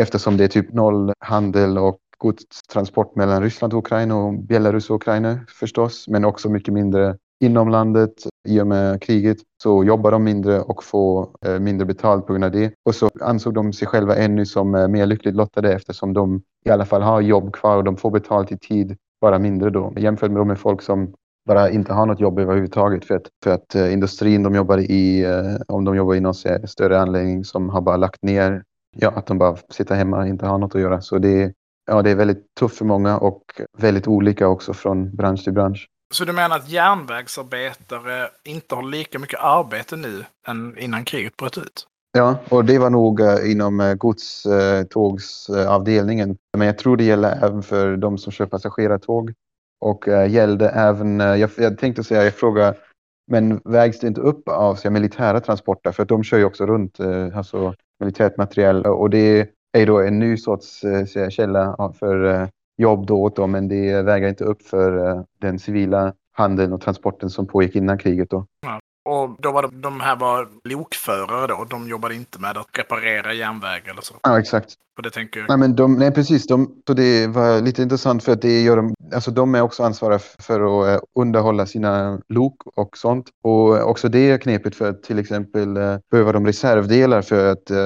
eftersom 0.00 0.36
det 0.36 0.44
är 0.44 0.48
typ 0.48 0.72
noll 0.72 1.12
handel 1.18 1.78
och 1.78 1.98
godstransport 2.18 3.16
mellan 3.16 3.42
Ryssland 3.42 3.72
och 3.72 3.78
Ukraina 3.78 4.16
och 4.16 4.34
Belarus 4.34 4.90
och 4.90 4.96
Ukraina 4.96 5.38
förstås 5.48 6.08
men 6.08 6.24
också 6.24 6.48
mycket 6.48 6.74
mindre 6.74 7.16
inom 7.44 7.68
landet 7.68 8.12
i 8.48 8.60
och 8.60 8.66
med 8.66 9.02
kriget 9.02 9.38
så 9.62 9.84
jobbar 9.84 10.10
de 10.10 10.24
mindre 10.24 10.60
och 10.60 10.84
får 10.84 11.28
eh, 11.46 11.58
mindre 11.58 11.86
betalt 11.86 12.26
på 12.26 12.32
grund 12.32 12.44
av 12.44 12.50
det. 12.50 12.72
Och 12.84 12.94
så 12.94 13.10
ansåg 13.20 13.54
de 13.54 13.72
sig 13.72 13.88
själva 13.88 14.16
ännu 14.16 14.46
som 14.46 14.74
eh, 14.74 14.88
mer 14.88 15.06
lyckligt 15.06 15.34
lottade 15.34 15.72
eftersom 15.72 16.12
de 16.12 16.42
i 16.64 16.70
alla 16.70 16.84
fall 16.84 17.02
har 17.02 17.20
jobb 17.20 17.52
kvar 17.52 17.76
och 17.76 17.84
de 17.84 17.96
får 17.96 18.10
betalt 18.10 18.52
i 18.52 18.58
tid, 18.58 18.96
bara 19.20 19.38
mindre 19.38 19.70
då. 19.70 19.92
Jämfört 19.96 20.30
med, 20.30 20.46
med 20.46 20.58
folk 20.58 20.82
som 20.82 21.14
bara 21.46 21.70
inte 21.70 21.92
har 21.92 22.06
något 22.06 22.20
jobb 22.20 22.38
överhuvudtaget 22.38 23.04
för 23.04 23.14
att, 23.14 23.28
för 23.44 23.50
att 23.50 23.74
eh, 23.74 23.92
industrin 23.92 24.42
de 24.42 24.54
jobbar 24.54 24.78
i, 24.78 25.24
eh, 25.24 25.56
om 25.68 25.84
de 25.84 25.96
jobbar 25.96 26.14
i 26.14 26.20
någon 26.20 26.34
större 26.64 27.00
anläggning 27.00 27.44
som 27.44 27.68
har 27.68 27.80
bara 27.80 27.96
lagt 27.96 28.22
ner, 28.22 28.62
ja 28.94 29.10
att 29.10 29.26
de 29.26 29.38
bara 29.38 29.56
sitter 29.70 29.94
hemma 29.94 30.18
och 30.18 30.26
inte 30.26 30.46
har 30.46 30.58
något 30.58 30.74
att 30.74 30.80
göra. 30.80 31.00
Så 31.00 31.18
det, 31.18 31.52
ja, 31.86 32.02
det 32.02 32.10
är 32.10 32.14
väldigt 32.14 32.54
tufft 32.60 32.78
för 32.78 32.84
många 32.84 33.18
och 33.18 33.42
väldigt 33.78 34.08
olika 34.08 34.48
också 34.48 34.74
från 34.74 35.16
bransch 35.16 35.44
till 35.44 35.52
bransch. 35.52 35.88
Så 36.14 36.24
du 36.24 36.32
menar 36.32 36.56
att 36.56 36.68
järnvägsarbetare 36.68 38.28
inte 38.44 38.74
har 38.74 38.82
lika 38.82 39.18
mycket 39.18 39.40
arbete 39.40 39.96
nu 39.96 40.24
än 40.46 40.78
innan 40.78 41.04
kriget 41.04 41.36
bröt 41.36 41.58
ut? 41.58 41.86
Ja, 42.16 42.38
och 42.48 42.64
det 42.64 42.78
var 42.78 42.90
nog 42.90 43.20
uh, 43.20 43.50
inom 43.50 43.80
uh, 43.80 43.94
godstågsavdelningen. 43.94 46.36
Men 46.56 46.66
jag 46.66 46.78
tror 46.78 46.96
det 46.96 47.04
gäller 47.04 47.44
även 47.44 47.62
för 47.62 47.96
de 47.96 48.18
som 48.18 48.32
kör 48.32 48.46
passagerartåg. 48.46 49.32
Och 49.80 50.08
uh, 50.08 50.30
gällde 50.30 50.68
även, 50.68 51.20
jag, 51.20 51.50
jag 51.56 51.78
tänkte 51.78 52.04
säga, 52.04 52.24
jag 52.24 52.34
frågar, 52.34 52.76
men 53.26 53.60
vägs 53.64 54.00
det 54.00 54.06
inte 54.06 54.20
upp 54.20 54.48
av 54.48 54.74
så, 54.74 54.90
militära 54.90 55.40
transporter? 55.40 55.92
För 55.92 56.02
att 56.02 56.08
de 56.08 56.24
kör 56.24 56.38
ju 56.38 56.44
också 56.44 56.66
runt 56.66 57.00
uh, 57.00 57.38
alltså, 57.38 57.74
militärt 58.00 58.36
material. 58.36 58.86
Och 58.86 59.10
det 59.10 59.50
är 59.72 59.86
då 59.86 60.00
en 60.00 60.18
ny 60.18 60.36
sorts 60.36 60.84
uh, 60.84 61.28
källa 61.28 61.92
för 61.98 62.48
jobb 62.76 63.06
då 63.06 63.22
åt 63.22 63.36
dem, 63.36 63.50
men 63.50 63.68
det 63.68 64.02
väger 64.02 64.28
inte 64.28 64.44
upp 64.44 64.62
för 64.62 65.08
eh, 65.08 65.22
den 65.38 65.58
civila 65.58 66.12
handeln 66.32 66.72
och 66.72 66.80
transporten 66.80 67.30
som 67.30 67.46
pågick 67.46 67.76
innan 67.76 67.98
kriget. 67.98 68.30
Då. 68.30 68.46
Ja. 68.60 68.80
Och 69.04 69.36
då 69.38 69.52
var 69.52 69.62
det, 69.62 69.68
de 69.68 70.00
här 70.00 70.16
var 70.16 70.48
lokförare 70.64 71.46
då? 71.46 71.64
De 71.70 71.88
jobbade 71.88 72.14
inte 72.14 72.40
med 72.40 72.56
att 72.56 72.66
reparera 72.78 73.32
järnväg 73.32 73.82
eller 73.88 74.02
så? 74.02 74.14
Ja, 74.22 74.38
exakt. 74.38 74.74
För 74.96 75.02
det 75.02 75.10
tänker 75.10 75.40
jag. 75.40 75.48
Nej, 75.48 75.58
men 75.58 75.76
de, 75.76 75.94
nej 75.94 76.10
precis. 76.10 76.46
De, 76.46 76.82
så 76.86 76.94
det 76.94 77.26
var 77.26 77.60
lite 77.60 77.82
intressant 77.82 78.24
för 78.24 78.32
att 78.32 78.42
det 78.42 78.62
gör 78.62 78.76
de, 78.76 78.94
alltså 79.14 79.30
de 79.30 79.54
är 79.54 79.60
också 79.60 79.82
ansvariga 79.82 80.18
för 80.18 80.60
att 80.60 80.96
eh, 80.96 81.02
underhålla 81.14 81.66
sina 81.66 82.20
lok 82.28 82.56
och 82.76 82.96
sånt. 82.96 83.26
Och 83.42 83.90
också 83.90 84.08
det 84.08 84.30
är 84.30 84.38
knepigt 84.38 84.76
för 84.76 84.90
att 84.90 85.02
till 85.02 85.18
exempel 85.18 85.76
eh, 85.76 85.96
behöver 86.10 86.32
de 86.32 86.46
reservdelar 86.46 87.22
för 87.22 87.52
att 87.52 87.70
uh, 87.70 87.76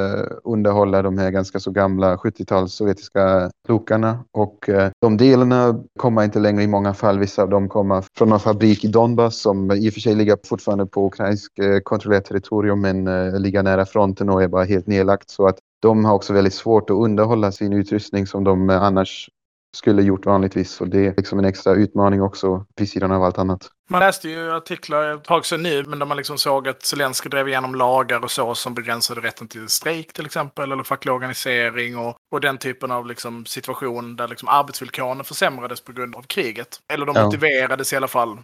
underhålla 0.44 1.02
de 1.02 1.18
här 1.18 1.30
ganska 1.30 1.60
så 1.60 1.70
gamla 1.70 2.16
70-tals 2.16 2.74
sovjetiska 2.74 3.50
lokarna. 3.68 4.24
Och 4.32 4.70
de 5.00 5.16
delarna 5.16 5.84
kommer 5.98 6.24
inte 6.24 6.38
längre 6.38 6.62
i 6.62 6.66
många 6.66 6.94
fall. 6.94 7.18
Vissa 7.18 7.42
av 7.42 7.48
dem 7.48 7.68
kommer 7.68 8.04
från 8.18 8.32
en 8.32 8.40
fabrik 8.40 8.84
i 8.84 8.88
Donbass 8.88 9.40
som 9.40 9.72
i 9.72 9.88
och 9.88 9.94
för 9.94 10.00
sig 10.00 10.14
ligger 10.14 10.36
fortfarande 10.46 10.86
på 10.86 11.06
ukrainsk 11.06 11.52
kontrollerat 11.84 12.24
territorium 12.24 12.80
men 12.80 13.04
ligger 13.42 13.62
nära 13.62 13.86
fronten 13.86 14.28
och 14.28 14.42
är 14.42 14.48
bara 14.48 14.64
helt 14.64 14.86
nedlagt. 14.86 15.30
Så 15.30 15.46
att 15.46 15.58
de 15.80 16.04
har 16.04 16.14
också 16.14 16.32
väldigt 16.32 16.54
svårt 16.54 16.90
att 16.90 16.96
underhålla 16.96 17.52
sin 17.52 17.72
utrustning 17.72 18.26
som 18.26 18.44
de 18.44 18.70
annars 18.70 19.30
skulle 19.76 20.02
gjort 20.02 20.26
vanligtvis. 20.26 20.80
Och 20.80 20.88
det 20.88 21.06
är 21.06 21.14
liksom 21.16 21.38
en 21.38 21.44
extra 21.44 21.74
utmaning 21.74 22.22
också 22.22 22.64
vid 22.76 22.88
sidan 22.88 23.12
av 23.12 23.22
allt 23.22 23.38
annat. 23.38 23.70
Man 23.90 24.00
läste 24.00 24.28
ju 24.28 24.52
artiklar 24.52 25.14
ett 25.14 25.24
tag 25.24 25.46
sedan 25.46 25.62
nu, 25.62 25.84
men 25.86 25.98
där 25.98 26.06
man 26.06 26.16
liksom 26.16 26.38
såg 26.38 26.68
att 26.68 26.82
Zelenskyj 26.82 27.30
drev 27.30 27.48
igenom 27.48 27.74
lagar 27.74 28.24
och 28.24 28.30
så 28.30 28.54
som 28.54 28.74
begränsade 28.74 29.20
rätten 29.20 29.48
till 29.48 29.68
strejk 29.68 30.12
till 30.12 30.26
exempel, 30.26 30.72
eller 30.72 30.82
facklig 30.82 31.14
organisering 31.14 31.98
och, 31.98 32.16
och 32.32 32.40
den 32.40 32.58
typen 32.58 32.90
av 32.90 33.06
liksom 33.06 33.46
situation 33.46 34.16
där 34.16 34.28
liksom 34.28 34.48
arbetsvillkoren 34.48 35.24
försämrades 35.24 35.80
på 35.80 35.92
grund 35.92 36.16
av 36.16 36.22
kriget. 36.22 36.80
Eller 36.92 37.06
de 37.06 37.16
ja. 37.16 37.24
motiverades 37.24 37.92
i 37.92 37.96
alla 37.96 38.08
fall 38.08 38.38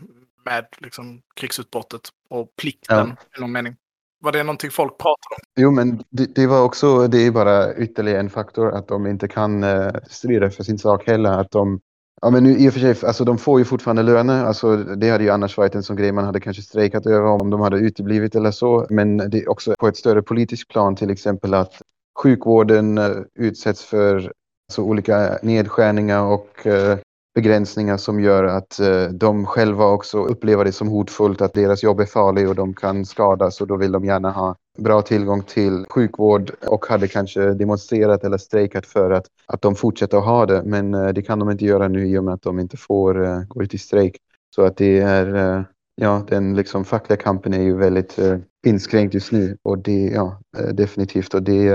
med 0.44 0.66
liksom 0.78 1.20
krigsutbrottet 1.36 2.08
och 2.30 2.48
plikten 2.56 3.16
ja. 3.16 3.38
i 3.38 3.40
någon 3.40 3.52
mening. 3.52 3.76
Var 4.24 4.32
det 4.32 4.42
någonting 4.42 4.70
folk 4.70 4.98
pratade 4.98 5.34
om? 5.36 5.42
Jo, 5.56 5.70
men 5.70 6.02
det, 6.10 6.34
det, 6.34 6.46
var 6.46 6.62
också, 6.62 7.08
det 7.08 7.26
är 7.26 7.30
bara 7.30 7.74
ytterligare 7.74 8.20
en 8.20 8.30
faktor 8.30 8.72
att 8.72 8.88
de 8.88 9.06
inte 9.06 9.28
kan 9.28 9.64
eh, 9.64 9.90
strida 10.10 10.50
för 10.50 10.62
sin 10.62 10.78
sak 10.78 11.06
heller. 11.06 11.30
Att 11.30 11.50
de, 11.50 11.80
ja 12.22 12.30
men 12.30 12.44
nu 12.44 12.56
i 12.56 12.68
och 12.68 12.72
för 12.72 12.80
sig, 12.80 13.06
alltså 13.06 13.24
de 13.24 13.38
får 13.38 13.58
ju 13.58 13.64
fortfarande 13.64 14.02
löner. 14.02 14.44
Alltså 14.44 14.76
det 14.76 15.10
hade 15.10 15.24
ju 15.24 15.30
annars 15.30 15.56
varit 15.56 15.74
en 15.74 15.82
sån 15.82 15.96
grej 15.96 16.12
man 16.12 16.24
hade 16.24 16.40
kanske 16.40 16.62
strejkat 16.62 17.06
över 17.06 17.26
om 17.26 17.50
de 17.50 17.60
hade 17.60 17.76
uteblivit 17.76 18.34
eller 18.34 18.50
så. 18.50 18.86
Men 18.90 19.16
det 19.16 19.38
är 19.38 19.50
också 19.50 19.74
på 19.78 19.88
ett 19.88 19.96
större 19.96 20.22
politiskt 20.22 20.68
plan 20.68 20.96
till 20.96 21.10
exempel 21.10 21.54
att 21.54 21.82
sjukvården 22.22 22.98
eh, 22.98 23.10
utsätts 23.34 23.84
för 23.84 24.32
alltså, 24.68 24.82
olika 24.82 25.38
nedskärningar 25.42 26.22
och 26.22 26.66
eh, 26.66 26.98
begränsningar 27.34 27.96
som 27.96 28.20
gör 28.20 28.44
att 28.44 28.80
eh, 28.80 29.04
de 29.04 29.46
själva 29.46 29.86
också 29.86 30.18
upplever 30.24 30.64
det 30.64 30.72
som 30.72 30.88
hotfullt 30.88 31.40
att 31.40 31.54
deras 31.54 31.82
jobb 31.82 32.00
är 32.00 32.06
farligt 32.06 32.48
och 32.48 32.54
de 32.54 32.74
kan 32.74 33.04
skadas 33.04 33.60
och 33.60 33.66
då 33.66 33.76
vill 33.76 33.92
de 33.92 34.04
gärna 34.04 34.30
ha 34.30 34.56
bra 34.78 35.02
tillgång 35.02 35.42
till 35.42 35.86
sjukvård 35.88 36.52
och 36.66 36.86
hade 36.86 37.08
kanske 37.08 37.54
demonstrerat 37.54 38.24
eller 38.24 38.38
strejkat 38.38 38.86
för 38.86 39.10
att, 39.10 39.26
att 39.46 39.62
de 39.62 39.74
fortsätter 39.74 40.18
att 40.18 40.24
ha 40.24 40.46
det. 40.46 40.62
Men 40.64 40.94
eh, 40.94 41.08
det 41.08 41.22
kan 41.22 41.38
de 41.38 41.50
inte 41.50 41.64
göra 41.64 41.88
nu 41.88 42.08
i 42.08 42.18
och 42.18 42.24
med 42.24 42.34
att 42.34 42.42
de 42.42 42.58
inte 42.58 42.76
får 42.76 43.24
eh, 43.24 43.40
gå 43.48 43.62
ut 43.62 43.74
i 43.74 43.78
strejk. 43.78 44.16
Så 44.54 44.62
att 44.62 44.76
det 44.76 45.00
är, 45.00 45.34
eh, 45.34 45.62
ja, 45.96 46.26
den 46.28 46.56
liksom 46.56 46.84
fackliga 46.84 47.16
kampen 47.16 47.54
är 47.54 47.62
ju 47.62 47.76
väldigt 47.76 48.18
eh, 48.18 48.38
inskränkt 48.66 49.14
just 49.14 49.32
nu 49.32 49.56
och 49.62 49.78
det, 49.78 50.04
ja, 50.04 50.40
definitivt 50.72 51.34
och 51.34 51.42
det 51.42 51.68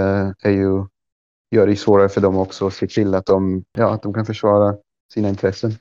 är 0.43 0.51
ju 0.51 0.86
gör 1.51 1.68
det 1.68 1.76
svårare 1.76 2.10
för 2.10 2.22
dem 2.22 2.38
också 2.38 2.68
att 2.68 2.74
se 2.74 2.88
till 2.88 3.16
att 3.16 3.26
de, 3.26 3.64
ja, 3.78 3.93
att 3.93 4.03
de 4.03 4.14
kan 4.14 4.26
försvara 4.26 4.76
sina 5.14 5.30
intressen. 5.30 5.78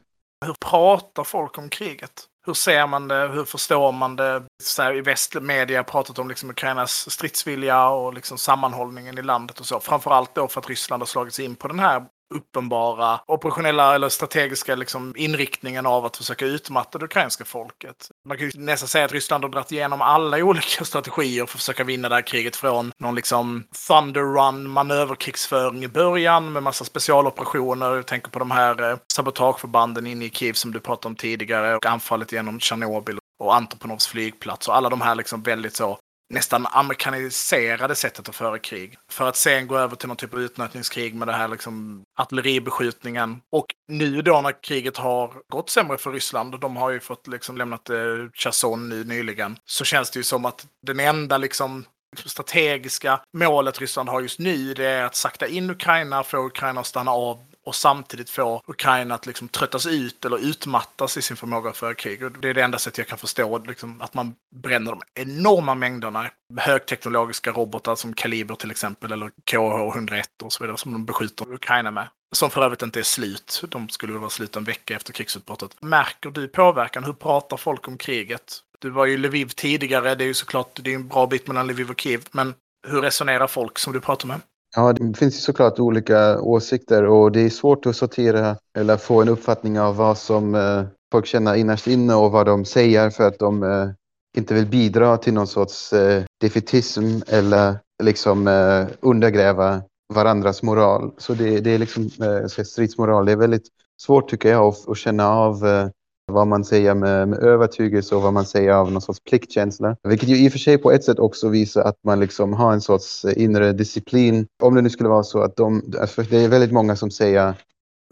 Hur 0.47 0.55
pratar 0.55 1.25
folk 1.25 1.59
om 1.59 1.69
kriget? 1.69 2.25
Hur 2.47 2.55
ser 2.55 2.87
man 2.87 3.09
det? 3.09 3.29
Hur 3.29 3.45
förstår 3.45 3.93
man 3.93 4.17
det? 4.17 4.43
Så 4.63 4.83
här, 4.83 4.97
I 4.97 5.01
västmedia 5.01 5.85
pratat 5.85 6.19
om 6.19 6.29
liksom 6.29 6.51
Ukrainas 6.51 7.11
stridsvilja 7.11 7.89
och 7.89 8.15
liksom 8.15 8.39
sammanhållningen 8.39 9.19
i 9.19 9.23
landet 9.23 9.61
och 9.61 9.67
så. 9.67 9.81
Framförallt 9.81 10.35
då 10.35 10.49
för 10.49 10.61
att 10.61 10.69
Ryssland 10.69 11.01
har 11.01 11.07
slagit 11.07 11.35
sig 11.35 11.45
in 11.45 11.57
på 11.57 11.69
den 11.69 11.79
här 11.79 12.07
uppenbara 12.35 13.21
operationella 13.27 13.95
eller 13.95 14.09
strategiska 14.09 14.75
liksom, 14.75 15.15
inriktningen 15.17 15.87
av 15.87 16.05
att 16.05 16.17
försöka 16.17 16.47
utmatta 16.47 16.99
det 16.99 17.05
ukrainska 17.05 17.45
folket. 17.45 18.11
Man 18.29 18.37
kan 18.37 18.47
ju 18.47 18.53
nästan 18.61 18.89
säga 18.89 19.05
att 19.05 19.13
Ryssland 19.13 19.45
har 19.45 19.51
dragit 19.51 19.73
igenom 19.73 20.03
alla 20.03 20.37
olika 20.45 20.85
strategier 20.85 21.47
för 21.47 21.57
att 21.57 21.61
försöka 21.61 21.85
vinna 21.85 22.09
det 22.09 22.15
här 22.15 22.23
kriget 22.23 22.57
från 22.57 22.93
någon 22.99 23.15
liksom 23.15 23.65
Thunder 23.89 24.21
Run 24.21 24.71
manöverkrigsföring 24.71 25.85
i 25.85 25.89
början 25.89 26.53
med 26.53 26.63
massa 26.63 26.85
specialoperationer. 26.85 27.95
Jag 27.95 28.07
tänker 28.07 28.31
på 28.31 28.39
de 28.39 28.51
här 28.51 28.91
eh, 28.91 28.99
sabotageförbanden 29.13 30.07
inne 30.07 30.25
i 30.25 30.31
Kiev 30.31 30.53
som 30.53 30.73
du 30.73 30.81
pratade 30.81 31.09
om 31.09 31.17
tidigare 31.17 31.77
och 31.77 31.87
anfallet 31.87 32.33
genom 32.33 32.61
Tjernobyl 32.61 33.19
och 33.39 33.55
Antoponovs 33.55 34.07
flygplats 34.07 34.69
och 34.69 34.77
alla 34.77 34.89
de 34.89 35.01
här 35.01 35.15
liksom 35.15 35.43
väldigt 35.43 35.77
så 35.77 35.99
nästan 36.31 36.67
amerikaniserade 36.67 37.95
sättet 37.95 38.29
att 38.29 38.37
föra 38.37 38.59
krig. 38.59 38.99
För 39.11 39.29
att 39.29 39.37
sen 39.37 39.67
gå 39.67 39.79
över 39.79 39.97
till 39.97 40.09
någon 40.09 40.17
typ 40.17 40.35
av 40.35 40.41
utnötningskrig 40.41 41.15
med 41.15 41.29
det 41.29 41.35
här 41.35 41.49
liksom 41.49 42.03
artilleribeskjutningen. 42.19 43.41
Och 43.53 43.67
nu 43.89 44.23
då 44.23 44.41
när 44.41 44.63
kriget 44.63 44.97
har 44.97 45.35
gått 45.53 45.71
sämre 45.71 45.99
för 45.99 46.13
Ryssland, 46.13 46.55
och 46.55 46.61
de 46.61 46.77
har 46.77 46.91
ju 46.91 47.01
fått 47.01 47.27
liksom 47.27 47.57
lämnat 47.57 47.91
eh, 47.91 47.97
Cherson 48.35 48.89
nu 48.89 49.05
nyligen, 49.05 49.59
så 49.65 49.85
känns 49.85 50.11
det 50.11 50.19
ju 50.19 50.25
som 50.25 50.45
att 50.45 50.67
den 50.87 51.01
enda 51.01 51.39
liksom 51.39 51.85
strategiska 52.25 53.21
målet 53.33 53.81
Ryssland 53.81 54.09
har 54.09 54.21
just 54.21 54.39
nu, 54.39 54.75
det 54.75 54.87
är 54.87 55.05
att 55.05 55.15
sakta 55.15 55.47
in 55.47 55.71
Ukraina, 55.71 56.23
få 56.23 56.47
Ukraina 56.47 56.81
att 56.81 56.87
stanna 56.87 57.11
av 57.11 57.39
och 57.69 57.75
samtidigt 57.75 58.31
få 58.31 58.63
Ukraina 58.67 59.15
att 59.15 59.27
liksom 59.27 59.49
tröttas 59.49 59.87
ut 59.87 60.25
eller 60.25 60.39
utmattas 60.39 61.17
i 61.17 61.23
sin 61.23 61.37
förmåga 61.37 61.71
att 61.71 61.77
föra 61.77 61.95
krig. 61.95 62.23
Och 62.23 62.33
det 62.33 62.49
är 62.49 62.55
det 62.55 62.63
enda 62.63 62.79
sättet 62.79 62.99
jag 62.99 63.07
kan 63.07 63.19
förstå, 63.19 63.59
liksom, 63.59 64.01
att 64.01 64.15
man 64.15 64.35
bränner 64.55 64.91
de 64.91 65.03
enorma 65.15 65.75
mängderna 65.75 66.31
högteknologiska 66.57 67.53
robotar 67.53 67.95
som 67.95 68.15
Kaliber 68.15 68.55
till 68.55 68.71
exempel, 68.71 69.13
eller 69.13 69.31
KH-101 69.51 70.25
och 70.43 70.53
så 70.53 70.65
vidare, 70.65 70.79
som 70.79 70.93
de 70.93 71.05
beskjuter 71.05 71.53
Ukraina 71.53 71.91
med. 71.91 72.09
Som 72.35 72.51
för 72.51 72.63
övrigt 72.63 72.83
inte 72.83 72.99
är 72.99 73.03
slut. 73.03 73.65
De 73.69 73.89
skulle 73.89 74.13
vara 74.13 74.31
slut 74.31 74.57
en 74.57 74.65
vecka 74.65 74.97
efter 74.97 75.13
krigsutbrottet. 75.13 75.83
Märker 75.83 76.31
du 76.31 76.49
påverkan? 76.49 77.05
Hur 77.05 77.13
pratar 77.13 77.57
folk 77.57 77.89
om 77.89 77.99
kriget? 77.99 78.61
Du 78.79 78.91
var 78.91 79.07
ju 79.07 79.15
i 79.15 79.17
Lviv 79.17 79.47
tidigare, 79.47 80.15
det 80.15 80.25
är 80.25 80.29
ju 80.29 80.35
såklart 80.35 80.81
det 80.83 80.91
är 80.91 80.95
en 80.95 81.09
bra 81.09 81.27
bit 81.27 81.47
mellan 81.47 81.67
Lviv 81.67 81.91
och 81.91 82.01
Kiev, 82.01 82.25
men 82.31 82.55
hur 82.89 83.03
resonerar 83.03 83.47
folk 83.47 83.79
som 83.79 83.93
du 83.93 84.01
pratar 84.01 84.29
med? 84.29 84.41
Ja, 84.79 84.93
det 84.93 85.19
finns 85.19 85.35
ju 85.35 85.41
såklart 85.41 85.79
olika 85.79 86.41
åsikter 86.41 87.05
och 87.05 87.33
det 87.33 87.41
är 87.41 87.51
svårt 87.51 87.87
att 87.87 87.97
sortera 87.97 88.57
eller 88.77 88.97
få 88.97 89.23
en 89.23 89.29
uppfattning 89.29 89.81
av 89.81 89.97
vad 89.97 90.19
som 90.19 90.55
eh, 90.55 90.83
folk 91.13 91.27
känner 91.27 91.55
innerst 91.55 91.87
inne 91.87 92.15
och 92.15 92.33
vad 92.33 92.47
de 92.47 92.65
säger 92.65 93.11
för 93.11 93.29
att 93.29 93.39
de 93.39 93.63
eh, 93.63 93.89
inte 94.37 94.55
vill 94.55 94.67
bidra 94.67 95.17
till 95.17 95.35
någon 95.35 95.47
sorts 95.47 95.93
eh, 95.93 96.25
defitism 96.41 97.21
eller 97.27 97.79
liksom 98.03 98.49
eh, 98.49 98.87
undergräva 99.01 99.83
varandras 100.15 100.63
moral. 100.63 101.13
Så 101.19 101.35
det, 101.35 101.61
det 101.61 101.71
är 101.71 101.79
liksom 101.79 102.11
eh, 102.23 102.65
stridsmoral. 102.65 103.27
Det 103.27 103.33
är 103.33 103.37
väldigt 103.37 103.69
svårt 104.03 104.31
tycker 104.31 104.49
jag 104.49 104.65
att, 104.65 104.89
att 104.89 104.99
känna 104.99 105.29
av 105.29 105.67
eh, 105.67 105.89
vad 106.29 106.47
man 106.47 106.65
säger 106.65 106.95
med, 106.95 107.29
med 107.29 107.39
övertygelse 107.39 108.15
och 108.15 108.23
vad 108.23 108.33
man 108.33 108.47
säger 108.47 108.73
av 108.73 108.93
någon 108.93 109.03
sorts 109.03 109.21
pliktkänsla. 109.21 109.97
Vilket 110.03 110.29
ju 110.29 110.37
i 110.37 110.49
och 110.49 110.53
för 110.53 110.59
sig 110.59 110.79
på 110.79 110.93
ett 110.93 111.05
sätt 111.05 111.19
också 111.19 111.49
visar 111.49 111.83
att 111.83 111.97
man 112.05 112.21
liksom 112.21 112.53
har 112.53 112.73
en 112.73 112.81
sorts 112.81 113.25
eh, 113.25 113.43
inre 113.43 113.73
disciplin. 113.73 114.47
Om 114.63 114.75
det 114.75 114.83
nu 114.83 114.91
skulle 114.91 115.09
vara 115.09 115.23
så 115.23 115.43
att 115.43 115.57
de, 115.57 115.93
för 116.07 116.23
det 116.31 116.45
är 116.45 116.49
väldigt 116.49 116.73
många 116.73 116.97
som 116.97 117.11
säger 117.11 117.55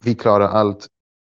vi 0.03 0.15
klarar 0.15 0.49
allt, 0.49 0.87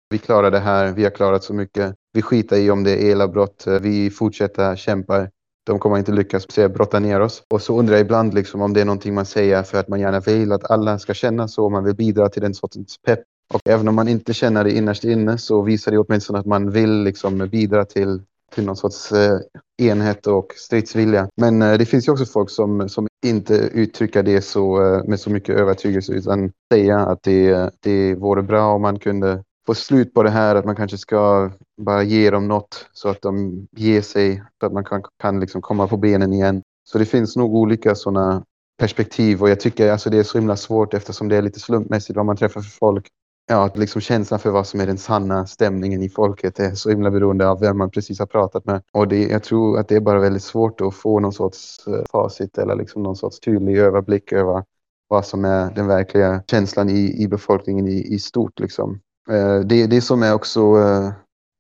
vi 0.09 0.17
klarar 0.17 0.51
det 0.51 0.59
här, 0.59 0.91
vi 0.91 1.03
har 1.03 1.11
klarat 1.11 1.43
så 1.43 1.53
mycket. 1.53 1.95
Vi 2.13 2.21
skiter 2.21 2.57
i 2.57 2.71
om 2.71 2.83
det 2.83 2.91
är 2.91 3.11
elavbrott, 3.11 3.67
eh, 3.67 3.79
vi 3.79 4.09
fortsätter 4.09 4.75
kämpa. 4.75 5.27
De 5.65 5.79
kommer 5.79 5.97
inte 5.97 6.11
lyckas 6.11 6.47
brotta 6.55 6.99
ner 6.99 7.19
oss. 7.19 7.43
Och 7.49 7.61
så 7.61 7.79
undrar 7.79 7.95
jag 7.95 8.01
ibland 8.01 8.33
liksom 8.33 8.61
om 8.61 8.73
det 8.73 8.81
är 8.81 8.85
någonting 8.85 9.13
man 9.13 9.25
säger 9.25 9.63
för 9.63 9.79
att 9.79 9.87
man 9.87 9.99
gärna 9.99 10.19
vill 10.19 10.51
att 10.51 10.71
alla 10.71 10.99
ska 10.99 11.13
känna 11.13 11.47
så. 11.47 11.69
Man 11.69 11.83
vill 11.83 11.95
bidra 11.95 12.29
till 12.29 12.41
den 12.41 12.53
sortens 12.53 12.97
pepp 13.05 13.19
och 13.53 13.61
även 13.65 13.87
om 13.87 13.95
man 13.95 14.07
inte 14.07 14.33
känner 14.33 14.63
det 14.63 14.71
innerst 14.71 15.03
inne 15.03 15.37
så 15.37 15.61
visar 15.61 15.91
det 15.91 15.97
åtminstone 15.97 16.39
att 16.39 16.45
man 16.45 16.71
vill 16.71 17.03
liksom 17.03 17.37
bidra 17.37 17.85
till, 17.85 18.21
till 18.55 18.65
någon 18.65 18.75
sorts 18.75 19.11
eh, 19.11 19.39
enhet 19.77 20.27
och 20.27 20.53
stridsvilja. 20.55 21.29
Men 21.37 21.61
eh, 21.61 21.77
det 21.77 21.85
finns 21.85 22.07
ju 22.07 22.11
också 22.11 22.25
folk 22.25 22.49
som, 22.49 22.89
som 22.89 23.07
inte 23.25 23.53
uttrycker 23.53 24.23
det 24.23 24.41
så, 24.41 24.83
eh, 24.83 25.03
med 25.03 25.19
så 25.19 25.29
mycket 25.29 25.55
övertygelse 25.55 26.13
utan 26.13 26.51
säger 26.73 26.97
att 26.97 27.23
det, 27.23 27.69
det 27.79 28.15
vore 28.15 28.41
bra 28.41 28.73
om 28.73 28.81
man 28.81 28.99
kunde 28.99 29.43
få 29.65 29.75
slut 29.75 30.13
på 30.13 30.23
det 30.23 30.29
här, 30.29 30.55
att 30.55 30.65
man 30.65 30.75
kanske 30.75 30.97
ska 30.97 31.51
bara 31.81 32.03
ge 32.03 32.29
dem 32.29 32.47
något 32.47 32.87
så 32.93 33.09
att 33.09 33.21
de 33.21 33.67
ger 33.71 34.01
sig, 34.01 34.43
så 34.59 34.65
att 34.65 34.73
man 34.73 34.83
kan, 34.83 35.03
kan 35.19 35.39
liksom 35.39 35.61
komma 35.61 35.87
på 35.87 35.97
benen 35.97 36.33
igen. 36.33 36.61
Så 36.83 36.97
det 36.97 37.05
finns 37.05 37.35
nog 37.35 37.55
olika 37.55 37.95
sådana 37.95 38.43
perspektiv 38.79 39.41
och 39.41 39.49
jag 39.49 39.59
tycker 39.59 39.91
alltså 39.91 40.09
det 40.09 40.17
är 40.17 40.23
så 40.23 40.37
himla 40.37 40.55
svårt 40.55 40.93
eftersom 40.93 41.29
det 41.29 41.35
är 41.35 41.41
lite 41.41 41.59
slumpmässigt 41.59 42.17
vad 42.17 42.25
man 42.25 42.37
träffar 42.37 42.61
för 42.61 42.69
folk 42.69 43.07
ja, 43.49 43.69
liksom 43.75 44.01
känslan 44.01 44.39
för 44.39 44.49
vad 44.49 44.67
som 44.67 44.79
är 44.79 44.85
den 44.85 44.97
sanna 44.97 45.47
stämningen 45.47 46.03
i 46.03 46.09
folket 46.09 46.59
är 46.59 46.75
så 46.75 46.89
himla 46.89 47.11
beroende 47.11 47.49
av 47.49 47.59
vem 47.59 47.77
man 47.77 47.89
precis 47.89 48.19
har 48.19 48.25
pratat 48.25 48.65
med. 48.65 48.81
Och 48.91 49.07
det, 49.07 49.27
jag 49.27 49.43
tror 49.43 49.79
att 49.79 49.87
det 49.87 49.95
är 49.95 49.99
bara 49.99 50.19
väldigt 50.19 50.43
svårt 50.43 50.81
att 50.81 50.95
få 50.95 51.19
någon 51.19 51.33
sorts 51.33 51.87
eh, 51.87 52.03
facit 52.11 52.57
eller 52.57 52.75
liksom 52.75 53.03
någon 53.03 53.15
sorts 53.15 53.39
tydlig 53.39 53.77
överblick 53.77 54.31
över 54.31 54.63
vad 55.07 55.25
som 55.25 55.45
är 55.45 55.71
den 55.75 55.87
verkliga 55.87 56.43
känslan 56.51 56.89
i, 56.89 57.23
i 57.23 57.27
befolkningen 57.27 57.87
i, 57.87 58.13
i 58.13 58.19
stort. 58.19 58.59
Liksom. 58.59 58.99
Eh, 59.29 59.59
det, 59.59 59.87
det 59.87 60.01
som 60.01 60.23
är 60.23 60.33
också, 60.33 60.59
eh, 60.59 61.11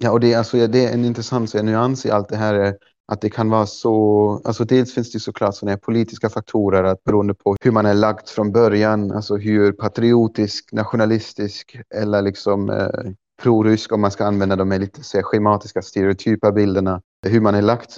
ja, 0.03 0.11
och 0.11 0.19
det, 0.19 0.35
alltså, 0.35 0.67
det 0.67 0.85
är 0.85 0.93
en 0.93 1.05
intressant 1.05 1.53
nyans 1.53 2.05
i 2.05 2.11
allt 2.11 2.29
det 2.29 2.37
här 2.37 2.53
är 2.53 2.75
att 3.11 3.21
det 3.21 3.29
kan 3.29 3.49
vara 3.49 3.65
så, 3.65 4.41
alltså 4.45 4.65
dels 4.65 4.93
finns 4.93 5.11
det 5.11 5.19
såklart 5.19 5.55
sådana 5.55 5.77
politiska 5.77 6.29
faktorer 6.29 6.83
att 6.83 7.03
beroende 7.03 7.33
på 7.33 7.55
hur 7.61 7.71
man 7.71 7.85
är 7.85 7.93
lagt 7.93 8.29
från 8.29 8.51
början, 8.51 9.11
alltså 9.11 9.37
hur 9.37 9.71
patriotisk, 9.71 10.71
nationalistisk 10.71 11.81
eller 11.95 12.21
liksom 12.21 12.69
eh, 12.69 13.11
prorysk 13.41 13.91
om 13.91 14.01
man 14.01 14.11
ska 14.11 14.25
använda 14.25 14.55
de 14.55 14.69
lite 14.69 15.03
så 15.03 15.21
schematiska 15.23 15.81
stereotypa 15.81 16.51
bilderna, 16.51 17.01
hur 17.27 17.41
man 17.41 17.55
är 17.55 17.61
lagt 17.61 17.97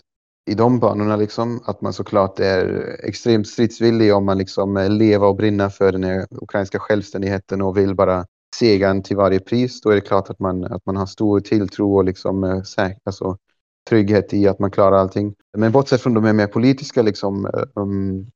i 0.49 0.53
de 0.53 0.79
banorna 0.79 1.15
liksom, 1.15 1.61
att 1.65 1.81
man 1.81 1.93
såklart 1.93 2.39
är 2.39 2.95
extremt 3.03 3.47
stridsvillig 3.47 4.15
om 4.15 4.25
man 4.25 4.37
liksom 4.37 4.77
eh, 4.77 4.89
lever 4.89 5.27
och 5.27 5.35
brinner 5.35 5.69
för 5.69 5.91
den 5.91 6.27
ukrainska 6.31 6.79
självständigheten 6.79 7.61
och 7.61 7.77
vill 7.77 7.95
bara 7.95 8.25
segern 8.55 9.03
till 9.03 9.17
varje 9.17 9.39
pris, 9.39 9.81
då 9.81 9.89
är 9.89 9.95
det 9.95 10.01
klart 10.01 10.29
att 10.29 10.39
man, 10.39 10.63
att 10.63 10.85
man 10.85 10.95
har 10.95 11.05
stor 11.05 11.39
tilltro 11.39 11.95
och 11.95 12.03
liksom, 12.03 12.43
eh, 12.43 12.61
säk, 12.61 12.97
alltså, 13.03 13.37
trygghet 13.89 14.33
i 14.33 14.47
att 14.47 14.59
man 14.59 14.71
klarar 14.71 14.97
allting. 14.97 15.33
Men 15.57 15.71
bortsett 15.71 16.01
från 16.01 16.13
de 16.13 16.35
mer 16.35 16.47
politiska 16.47 17.01
liksom, 17.01 17.45
eh, 17.45 17.63
um, 17.75 18.27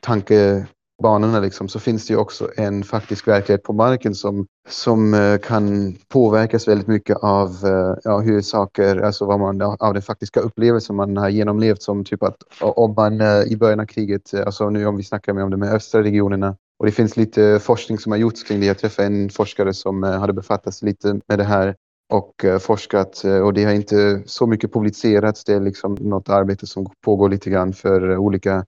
tankebanorna 0.00 1.40
liksom, 1.40 1.68
så 1.68 1.78
finns 1.80 2.06
det 2.06 2.12
ju 2.12 2.18
också 2.18 2.50
en 2.56 2.84
faktisk 2.84 3.28
verklighet 3.28 3.62
på 3.62 3.72
marken 3.72 4.14
som, 4.14 4.46
som 4.68 5.14
uh, 5.14 5.38
kan 5.38 5.94
påverkas 6.08 6.68
väldigt 6.68 6.86
mycket 6.86 7.16
av 7.16 7.48
uh, 7.64 7.96
ja, 8.04 8.18
hur 8.18 8.40
saker, 8.40 8.96
alltså 8.96 9.24
vad 9.24 9.40
man, 9.40 9.62
av 9.62 9.94
den 9.94 10.02
faktiska 10.02 10.40
upplevelsen 10.40 10.96
man 10.96 11.16
har 11.16 11.28
genomlevt 11.28 11.82
som 11.82 12.04
typ 12.04 12.22
att 12.22 12.36
om 12.60 12.94
man 12.94 13.20
uh, 13.20 13.42
i 13.42 13.56
början 13.56 13.80
av 13.80 13.86
kriget, 13.86 14.34
alltså 14.34 14.70
nu 14.70 14.86
om 14.86 14.96
vi 14.96 15.02
snackar 15.02 15.32
med 15.32 15.44
om 15.44 15.50
de 15.50 15.62
östra 15.62 16.02
regionerna, 16.02 16.56
och 16.78 16.86
det 16.86 16.92
finns 16.92 17.16
lite 17.16 17.60
forskning 17.62 17.98
som 17.98 18.12
har 18.12 18.18
gjorts 18.18 18.42
kring 18.42 18.60
det. 18.60 18.66
Jag 18.66 18.78
träffade 18.78 19.06
en 19.06 19.30
forskare 19.30 19.74
som 19.74 20.02
hade 20.02 20.32
befattat 20.32 20.74
sig 20.74 20.88
lite 20.88 21.20
med 21.28 21.38
det 21.38 21.44
här 21.44 21.76
och 22.14 22.44
eh, 22.44 22.58
forskat 22.58 23.24
eh, 23.24 23.38
och 23.38 23.54
det 23.54 23.64
har 23.64 23.72
inte 23.72 24.22
så 24.26 24.46
mycket 24.46 24.72
publicerats. 24.72 25.44
Det 25.44 25.54
är 25.54 25.60
liksom 25.60 25.94
något 25.94 26.28
arbete 26.28 26.66
som 26.66 26.86
pågår 27.04 27.28
lite 27.28 27.50
grann 27.50 27.72
för 27.72 28.10
eh, 28.10 28.18
olika 28.18 28.64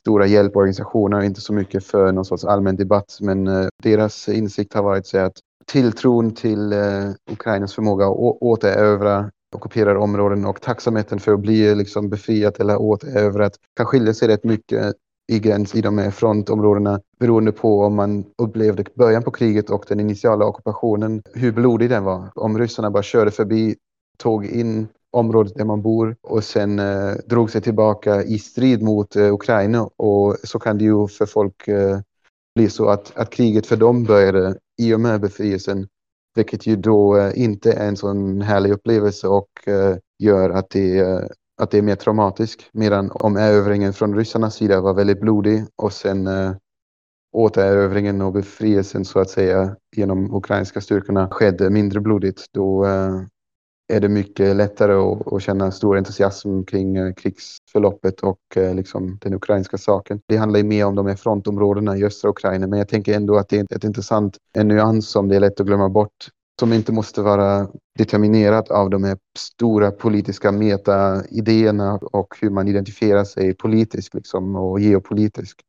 stora 0.00 0.26
hjälporganisationer, 0.26 1.22
inte 1.22 1.40
så 1.40 1.52
mycket 1.52 1.84
för 1.84 2.12
någon 2.12 2.24
sorts 2.24 2.44
allmän 2.44 2.76
debatt. 2.76 3.18
Men 3.20 3.68
deras 3.82 4.28
insikt 4.28 4.74
har 4.74 4.82
varit 4.82 5.06
så 5.06 5.18
att 5.18 5.32
tilltron 5.66 6.34
till 6.34 6.74
Ukrainas 7.30 7.74
förmåga 7.74 8.04
att 8.04 8.16
återövra 8.40 9.30
ockuperade 9.56 9.98
områden 9.98 10.44
och 10.44 10.60
tacksamheten 10.60 11.20
för 11.20 11.32
att 11.32 11.40
bli 11.40 11.74
liksom 11.74 12.08
befriat 12.08 12.60
eller 12.60 12.76
återövrat 12.76 13.52
kan 13.76 13.86
skilja 13.86 14.14
sig 14.14 14.28
rätt 14.28 14.44
mycket 14.44 14.94
i 15.30 15.38
gräns 15.38 15.74
i 15.74 15.80
de 15.80 15.98
här 15.98 16.10
frontområdena 16.10 17.00
beroende 17.20 17.52
på 17.52 17.80
om 17.80 17.94
man 17.94 18.24
upplevde 18.38 18.84
början 18.94 19.22
på 19.22 19.30
kriget 19.30 19.70
och 19.70 19.84
den 19.88 20.00
initiala 20.00 20.44
ockupationen, 20.44 21.22
hur 21.34 21.52
blodig 21.52 21.90
den 21.90 22.04
var. 22.04 22.28
Om 22.34 22.58
ryssarna 22.58 22.90
bara 22.90 23.02
körde 23.02 23.30
förbi, 23.30 23.76
tog 24.18 24.46
in 24.46 24.88
området 25.12 25.54
där 25.54 25.64
man 25.64 25.82
bor 25.82 26.16
och 26.22 26.44
sen 26.44 26.78
eh, 26.78 27.12
drog 27.26 27.50
sig 27.50 27.60
tillbaka 27.60 28.22
i 28.22 28.38
strid 28.38 28.82
mot 28.82 29.16
eh, 29.16 29.34
Ukraina 29.34 29.88
och 29.96 30.36
så 30.44 30.58
kan 30.58 30.78
det 30.78 30.84
ju 30.84 31.08
för 31.08 31.26
folk 31.26 31.68
eh, 31.68 31.98
bli 32.54 32.70
så 32.70 32.88
att, 32.88 33.12
att 33.16 33.30
kriget 33.30 33.66
för 33.66 33.76
dem 33.76 34.04
började 34.04 34.58
i 34.82 34.94
och 34.94 35.00
med 35.00 35.20
befrielsen 35.20 35.88
vilket 36.34 36.66
ju 36.66 36.76
då 36.76 37.16
eh, 37.16 37.42
inte 37.42 37.72
är 37.72 37.88
en 37.88 37.96
sån 37.96 38.40
härlig 38.40 38.72
upplevelse 38.72 39.28
och 39.28 39.68
eh, 39.68 39.96
gör 40.18 40.50
att 40.50 40.70
det 40.70 40.98
eh, 40.98 41.20
att 41.60 41.70
det 41.70 41.78
är 41.78 41.82
mer 41.82 41.96
traumatiskt. 41.96 42.62
Medan 42.72 43.10
om 43.10 43.36
erövringen 43.36 43.92
från 43.92 44.16
ryssarnas 44.16 44.54
sida 44.54 44.80
var 44.80 44.94
väldigt 44.94 45.20
blodig 45.20 45.64
och 45.76 45.92
sen 45.92 46.26
eh, 46.26 46.52
återerövringen 47.32 48.22
och 48.22 48.32
befrielsen 48.32 49.04
så 49.04 49.20
att 49.20 49.30
säga 49.30 49.76
genom 49.96 50.34
ukrainska 50.34 50.80
styrkorna 50.80 51.28
skedde 51.28 51.70
mindre 51.70 52.00
blodigt, 52.00 52.46
då 52.52 52.86
eh, 52.86 53.20
är 53.92 54.00
det 54.00 54.08
mycket 54.08 54.56
lättare 54.56 54.92
att, 54.92 55.32
att 55.32 55.42
känna 55.42 55.70
stor 55.70 55.96
entusiasm 55.96 56.62
kring 56.62 56.96
eh, 56.96 57.12
krigsförloppet 57.14 58.20
och 58.20 58.56
eh, 58.56 58.74
liksom 58.74 59.18
den 59.20 59.34
ukrainska 59.34 59.78
saken. 59.78 60.20
Det 60.26 60.36
handlar 60.36 60.58
ju 60.58 60.64
mer 60.64 60.86
om 60.86 60.94
de 60.94 61.06
här 61.06 61.16
frontområdena 61.16 61.96
i 61.96 62.04
östra 62.04 62.30
Ukraina, 62.30 62.66
men 62.66 62.78
jag 62.78 62.88
tänker 62.88 63.14
ändå 63.14 63.36
att 63.36 63.48
det 63.48 63.58
är 63.58 63.76
ett 63.76 63.84
intressant 63.84 64.36
en 64.52 64.68
nyans 64.68 65.08
som 65.08 65.28
det 65.28 65.36
är 65.36 65.40
lätt 65.40 65.60
att 65.60 65.66
glömma 65.66 65.88
bort 65.88 66.28
som 66.60 66.72
inte 66.72 66.92
måste 66.92 67.22
vara 67.22 67.68
determinerat 67.98 68.70
av 68.70 68.90
de 68.90 69.04
här 69.04 69.18
stora 69.38 69.90
politiska 69.90 70.52
meta-idéerna 70.52 71.98
och 72.02 72.34
hur 72.40 72.50
man 72.50 72.68
identifierar 72.68 73.24
sig 73.24 73.54
politiskt 73.54 74.14
liksom, 74.14 74.56
och 74.56 74.80
geopolitiskt. 74.80 75.60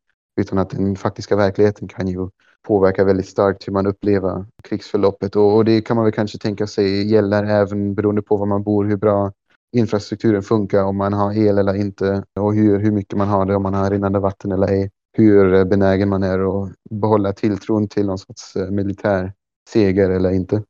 Utan 0.42 0.58
att 0.58 0.70
den 0.70 0.96
faktiska 0.96 1.36
verkligheten 1.36 1.88
kan 1.88 2.08
ju 2.08 2.30
påverka 2.68 3.04
väldigt 3.04 3.28
starkt 3.28 3.68
hur 3.68 3.74
man 3.74 3.88
upplever 3.88 4.46
krigsförloppet. 4.64 5.36
Och, 5.36 5.56
och 5.56 5.66
det 5.66 5.82
kan 5.82 5.96
man 5.96 6.06
väl 6.06 6.14
kanske 6.14 6.38
tänka 6.38 6.68
sig 6.68 7.12
gäller 7.12 7.44
även 7.44 7.96
beroende 7.96 8.22
på 8.22 8.38
var 8.38 8.46
man 8.46 8.64
bor, 8.64 8.86
hur 8.86 8.98
bra 8.98 9.32
infrastrukturen 9.76 10.44
funkar, 10.44 10.84
om 10.84 10.98
man 10.98 11.14
har 11.14 11.34
el 11.38 11.58
eller 11.58 11.74
inte 11.74 12.24
och 12.40 12.54
hur, 12.54 12.80
hur 12.80 12.92
mycket 12.92 13.18
man 13.18 13.28
har 13.28 13.46
det, 13.46 13.56
om 13.56 13.64
man 13.64 13.74
har 13.74 13.90
rinnande 13.92 14.20
vatten 14.20 14.52
eller 14.52 14.68
ej. 14.68 14.90
Hur 15.18 15.66
benägen 15.66 16.10
man 16.10 16.24
är 16.24 16.64
att 16.64 16.72
behålla 16.90 17.34
tilltron 17.34 17.88
till 17.88 18.06
någon 18.06 18.18
sorts 18.18 18.56
eh, 18.56 18.70
militär 18.70 19.34
seger 19.70 20.10
eller 20.10 20.32
inte. 20.32 20.64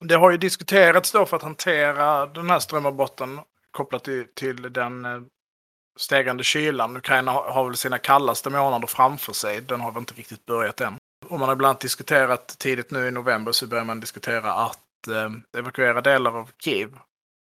Det 0.00 0.14
har 0.14 0.30
ju 0.30 0.36
diskuterats 0.36 1.12
då 1.12 1.26
för 1.26 1.36
att 1.36 1.42
hantera 1.42 2.26
den 2.26 2.50
här 2.50 2.58
strömavbrotten 2.58 3.40
kopplat 3.70 4.04
till, 4.04 4.26
till 4.34 4.62
den 4.62 4.72
stegrande 4.72 5.28
stegande 5.98 6.44
kylan. 6.44 6.96
Ukraina 6.96 7.32
har 7.32 7.64
väl 7.64 7.76
sina 7.76 7.98
kallaste 7.98 8.50
månader 8.50 8.86
framför 8.86 9.32
sig. 9.32 9.60
Den 9.60 9.80
har 9.80 9.92
väl 9.92 10.00
inte 10.00 10.14
riktigt 10.14 10.46
börjat 10.46 10.80
än. 10.80 10.96
Och 11.26 11.38
man 11.38 11.48
har 11.48 11.56
bland 11.56 11.70
annat 11.70 11.80
diskuterat 11.80 12.58
tidigt 12.58 12.90
nu 12.90 13.08
i 13.08 13.10
november 13.10 13.52
så 13.52 13.66
börjar 13.66 13.84
man 13.84 14.00
diskutera 14.00 14.52
att 14.52 15.08
eh, 15.08 15.58
evakuera 15.60 16.00
delar 16.00 16.38
av 16.38 16.50
Kiev. 16.64 16.98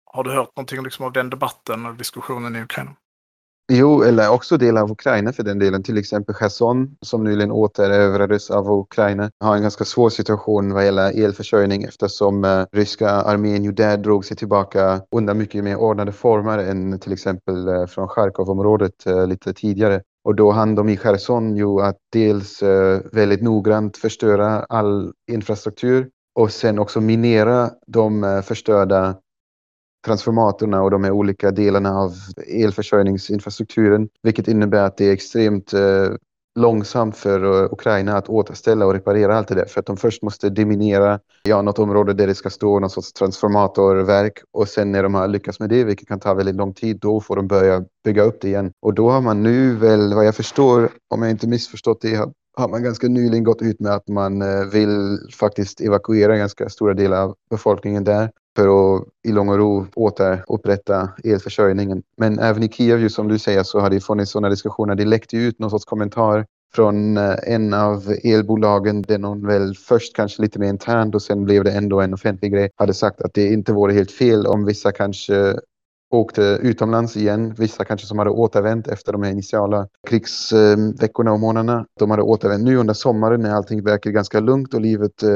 Har 0.05 0.23
du 0.23 0.31
hört 0.31 0.55
någonting 0.55 0.83
liksom 0.83 1.05
av 1.05 1.11
den 1.11 1.29
debatten 1.29 1.85
och 1.85 1.95
diskussionen 1.95 2.55
i 2.55 2.61
Ukraina? 2.61 2.95
Jo, 3.73 4.03
eller 4.03 4.31
också 4.31 4.57
delar 4.57 4.81
av 4.81 4.91
Ukraina 4.91 5.33
för 5.33 5.43
den 5.43 5.59
delen. 5.59 5.83
Till 5.83 5.97
exempel 5.97 6.35
Cherson 6.35 6.95
som 7.01 7.23
nyligen 7.23 7.51
återerövrades 7.51 8.51
av 8.51 8.71
Ukraina 8.71 9.31
har 9.39 9.55
en 9.55 9.61
ganska 9.61 9.85
svår 9.85 10.09
situation 10.09 10.73
vad 10.73 10.85
gäller 10.85 11.23
elförsörjning 11.23 11.83
eftersom 11.83 12.43
eh, 12.43 12.65
ryska 12.71 13.09
armén 13.09 13.63
ju 13.63 13.71
där 13.71 13.97
drog 13.97 14.25
sig 14.25 14.37
tillbaka 14.37 15.01
under 15.11 15.33
mycket 15.33 15.63
mer 15.63 15.75
ordnade 15.75 16.11
former 16.11 16.57
än 16.57 16.99
till 16.99 17.13
exempel 17.13 17.67
eh, 17.67 17.85
från 17.85 18.07
Charkovområdet 18.07 19.05
eh, 19.05 19.27
lite 19.27 19.53
tidigare. 19.53 20.01
Och 20.23 20.35
då 20.35 20.51
hann 20.51 20.75
de 20.75 20.89
i 20.89 20.97
Cherson 20.97 21.55
ju 21.55 21.81
att 21.81 21.97
dels 22.11 22.63
eh, 22.63 22.99
väldigt 23.11 23.41
noggrant 23.41 23.97
förstöra 23.97 24.65
all 24.69 25.13
infrastruktur 25.31 26.09
och 26.35 26.51
sen 26.51 26.79
också 26.79 27.01
minera 27.01 27.69
de 27.87 28.23
eh, 28.23 28.41
förstörda 28.41 29.15
transformatorerna 30.05 30.81
och 30.81 30.91
de 30.91 31.03
här 31.03 31.11
olika 31.11 31.51
delarna 31.51 31.99
av 31.99 32.13
elförsörjningsinfrastrukturen, 32.47 34.09
vilket 34.23 34.47
innebär 34.47 34.83
att 34.83 34.97
det 34.97 35.05
är 35.05 35.13
extremt 35.13 35.73
eh, 35.73 36.09
långsamt 36.55 37.17
för 37.17 37.63
eh, 37.63 37.73
Ukraina 37.73 38.17
att 38.17 38.29
återställa 38.29 38.85
och 38.85 38.93
reparera 38.93 39.37
allt 39.37 39.47
det 39.47 39.55
där. 39.55 39.65
För 39.65 39.79
att 39.79 39.85
de 39.85 39.97
först 39.97 40.23
måste 40.23 40.49
deminera 40.49 41.19
ja, 41.43 41.61
något 41.61 41.79
område 41.79 42.13
där 42.13 42.27
det 42.27 42.35
ska 42.35 42.49
stå 42.49 42.79
någon 42.79 42.89
sorts 42.89 43.13
transformatorverk 43.13 44.39
och 44.51 44.67
sen 44.67 44.91
när 44.91 45.03
de 45.03 45.13
har 45.13 45.27
lyckats 45.27 45.59
med 45.59 45.69
det, 45.69 45.83
vilket 45.83 46.07
kan 46.07 46.19
ta 46.19 46.33
väldigt 46.33 46.55
lång 46.55 46.73
tid, 46.73 46.99
då 46.99 47.21
får 47.21 47.35
de 47.35 47.47
börja 47.47 47.83
bygga 48.03 48.23
upp 48.23 48.41
det 48.41 48.47
igen. 48.47 48.71
Och 48.81 48.93
då 48.93 49.09
har 49.09 49.21
man 49.21 49.43
nu 49.43 49.75
väl, 49.75 50.13
vad 50.13 50.25
jag 50.25 50.35
förstår, 50.35 50.89
om 51.09 51.21
jag 51.21 51.31
inte 51.31 51.47
missförstått 51.47 52.01
det, 52.01 52.29
har 52.57 52.67
man 52.67 52.83
ganska 52.83 53.07
nyligen 53.07 53.43
gått 53.43 53.61
ut 53.61 53.79
med 53.79 53.91
att 53.91 54.07
man 54.07 54.41
eh, 54.41 54.65
vill 54.65 55.19
faktiskt 55.39 55.81
evakuera 55.81 56.37
ganska 56.37 56.69
stora 56.69 56.93
delar 56.93 57.21
av 57.21 57.35
befolkningen 57.49 58.03
där 58.03 58.31
för 58.55 58.95
att 58.97 59.03
i 59.23 59.31
lång 59.31 59.49
och 59.49 59.57
ro 59.57 59.87
återupprätta 59.95 61.09
elförsörjningen. 61.23 62.03
Men 62.17 62.39
även 62.39 62.63
i 62.63 62.69
Kiev, 62.69 63.09
som 63.09 63.27
du 63.27 63.39
säger, 63.39 63.63
så 63.63 63.79
har 63.79 63.89
det 63.89 63.99
funnits 63.99 64.31
sådana 64.31 64.49
diskussioner. 64.49 64.95
Det 64.95 65.05
läckte 65.05 65.37
ut 65.37 65.59
någon 65.59 65.69
sorts 65.69 65.85
kommentar 65.85 66.45
från 66.75 67.17
eh, 67.17 67.35
en 67.43 67.73
av 67.73 68.15
elbolagen 68.23 69.01
där 69.01 69.17
någon 69.17 69.47
väl 69.47 69.75
först 69.75 70.15
kanske 70.15 70.41
lite 70.41 70.59
mer 70.59 70.69
internt 70.69 71.15
och 71.15 71.21
sen 71.21 71.45
blev 71.45 71.63
det 71.63 71.71
ändå 71.71 72.01
en 72.01 72.13
offentlig 72.13 72.53
grej 72.53 72.69
hade 72.75 72.93
sagt 72.93 73.21
att 73.21 73.33
det 73.33 73.47
inte 73.47 73.73
vore 73.73 73.93
helt 73.93 74.11
fel 74.11 74.45
om 74.45 74.65
vissa 74.65 74.91
kanske 74.91 75.55
åkte 76.11 76.41
utomlands 76.61 77.17
igen. 77.17 77.53
Vissa 77.57 77.85
kanske 77.85 78.07
som 78.07 78.19
hade 78.19 78.29
återvänt 78.29 78.87
efter 78.87 79.11
de 79.11 79.23
här 79.23 79.31
initiala 79.31 79.87
krigsveckorna 80.07 81.33
och 81.33 81.39
månaderna. 81.39 81.85
De 81.99 82.11
hade 82.11 82.23
återvänt 82.23 82.63
nu 82.63 82.77
under 82.77 82.93
sommaren 82.93 83.41
när 83.41 83.53
allting 83.53 83.83
verkade 83.83 84.13
ganska 84.13 84.39
lugnt 84.39 84.73
och 84.73 84.81
livet 84.81 85.23
eh, 85.23 85.29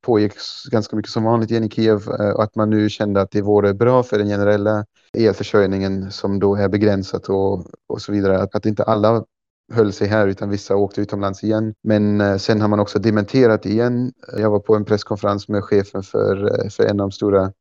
pågick 0.00 0.32
ganska 0.70 0.96
mycket 0.96 1.12
som 1.12 1.24
vanligt 1.24 1.50
igen 1.50 1.64
i 1.64 1.70
Kiev. 1.70 2.08
Och 2.08 2.42
att 2.42 2.56
man 2.56 2.70
nu 2.70 2.90
kände 2.90 3.20
att 3.20 3.30
det 3.30 3.42
vore 3.42 3.74
bra 3.74 4.02
för 4.02 4.18
den 4.18 4.28
generella 4.28 4.84
elförsörjningen 5.18 6.10
som 6.10 6.38
då 6.38 6.56
är 6.56 6.68
begränsat 6.68 7.28
och, 7.28 7.66
och 7.88 8.00
så 8.00 8.12
vidare. 8.12 8.38
Att, 8.38 8.54
att 8.54 8.66
inte 8.66 8.82
alla 8.82 9.24
höll 9.72 9.92
sig 9.92 10.08
här 10.08 10.28
utan 10.28 10.50
vissa 10.50 10.76
åkte 10.76 11.00
utomlands 11.00 11.44
igen. 11.44 11.74
Men 11.82 12.20
eh, 12.20 12.36
sen 12.36 12.60
har 12.60 12.68
man 12.68 12.80
också 12.80 12.98
dementerat 12.98 13.66
igen. 13.66 14.12
Jag 14.36 14.50
var 14.50 14.60
på 14.60 14.76
en 14.76 14.84
presskonferens 14.84 15.48
med 15.48 15.64
chefen 15.64 16.02
för, 16.02 16.68
för 16.70 16.84
en 16.84 17.00
av 17.00 17.08
de 17.08 17.12
stora 17.12 17.52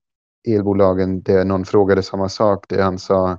elbolagen 0.48 1.22
där 1.22 1.46
någon 1.46 1.66
frågade 1.66 2.04
samma 2.04 2.30
sak 2.30 2.66
där 2.70 2.82
han 2.82 3.00
sa 3.00 3.38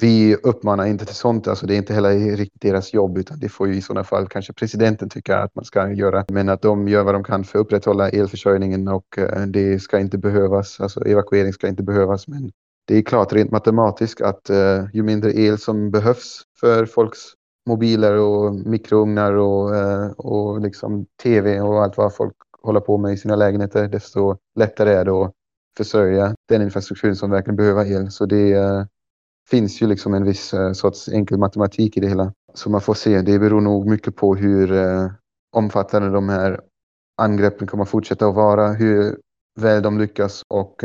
vi 0.00 0.36
uppmanar 0.36 0.86
inte 0.86 1.04
till 1.04 1.14
sånt, 1.14 1.48
alltså 1.48 1.66
det 1.66 1.74
är 1.74 1.78
inte 1.78 1.94
heller 1.94 2.36
riktigt 2.36 2.62
deras 2.62 2.94
jobb 2.94 3.18
utan 3.18 3.38
det 3.38 3.48
får 3.48 3.68
ju 3.68 3.74
i 3.74 3.80
sådana 3.80 4.04
fall 4.04 4.28
kanske 4.28 4.52
presidenten 4.52 5.08
tycka 5.08 5.38
att 5.38 5.54
man 5.54 5.64
ska 5.64 5.92
göra. 5.92 6.24
Men 6.28 6.48
att 6.48 6.62
de 6.62 6.88
gör 6.88 7.02
vad 7.04 7.14
de 7.14 7.24
kan 7.24 7.44
för 7.44 7.58
att 7.58 7.64
upprätthålla 7.64 8.08
elförsörjningen 8.08 8.88
och 8.88 9.18
eh, 9.18 9.46
det 9.46 9.82
ska 9.82 9.98
inte 9.98 10.18
behövas, 10.18 10.80
alltså 10.80 11.04
evakuering 11.04 11.52
ska 11.52 11.68
inte 11.68 11.82
behövas. 11.82 12.28
Men 12.28 12.50
det 12.86 12.96
är 12.98 13.02
klart 13.02 13.32
rent 13.32 13.50
matematiskt 13.50 14.20
att 14.20 14.50
uh, 14.50 14.84
ju 14.92 15.02
mindre 15.02 15.32
el 15.32 15.58
som 15.58 15.90
behövs 15.90 16.42
för 16.60 16.86
folks 16.86 17.18
mobiler 17.68 18.16
och 18.16 18.54
mikrougnar 18.54 19.32
och, 19.32 19.70
uh, 19.70 20.10
och 20.10 20.60
liksom 20.60 21.06
tv 21.22 21.60
och 21.60 21.82
allt 21.82 21.96
vad 21.96 22.14
folk 22.14 22.34
håller 22.62 22.80
på 22.80 22.98
med 22.98 23.12
i 23.12 23.16
sina 23.16 23.36
lägenheter, 23.36 23.88
desto 23.88 24.36
lättare 24.54 24.92
är 24.92 25.04
det 25.04 25.10
att 25.10 25.32
försörja 25.76 26.34
den 26.48 26.62
infrastrukturen 26.62 27.16
som 27.16 27.30
verkligen 27.30 27.56
behöver 27.56 27.92
el. 27.92 28.10
Så 28.10 28.26
det 28.26 28.54
uh, 28.58 28.84
finns 29.50 29.82
ju 29.82 29.86
liksom 29.86 30.14
en 30.14 30.24
viss 30.24 30.54
uh, 30.54 30.72
sorts 30.72 31.08
enkel 31.08 31.38
matematik 31.38 31.96
i 31.96 32.00
det 32.00 32.08
hela. 32.08 32.32
Så 32.54 32.70
man 32.70 32.80
får 32.80 32.94
se. 32.94 33.22
Det 33.22 33.38
beror 33.38 33.60
nog 33.60 33.86
mycket 33.86 34.16
på 34.16 34.34
hur 34.34 34.72
uh, 34.72 35.10
omfattande 35.56 36.10
de 36.10 36.28
här 36.28 36.60
angreppen 37.22 37.66
kommer 37.66 37.84
fortsätta 37.84 38.26
att 38.26 38.34
vara, 38.34 38.72
hur 38.72 39.18
väl 39.60 39.82
de 39.82 39.98
lyckas 39.98 40.42
och 40.48 40.84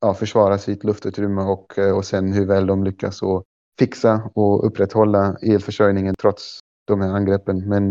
ja, 0.00 0.14
försvara 0.14 0.58
sitt 0.58 0.84
luftutrymme 0.84 1.42
och, 1.42 1.78
och 1.78 2.04
sen 2.04 2.32
hur 2.32 2.46
väl 2.46 2.66
de 2.66 2.84
lyckas 2.84 3.22
och 3.22 3.44
fixa 3.78 4.30
och 4.34 4.66
upprätthålla 4.66 5.36
elförsörjningen 5.42 6.14
trots 6.18 6.58
de 6.86 7.00
här 7.00 7.12
angreppen. 7.12 7.68
Men 7.68 7.88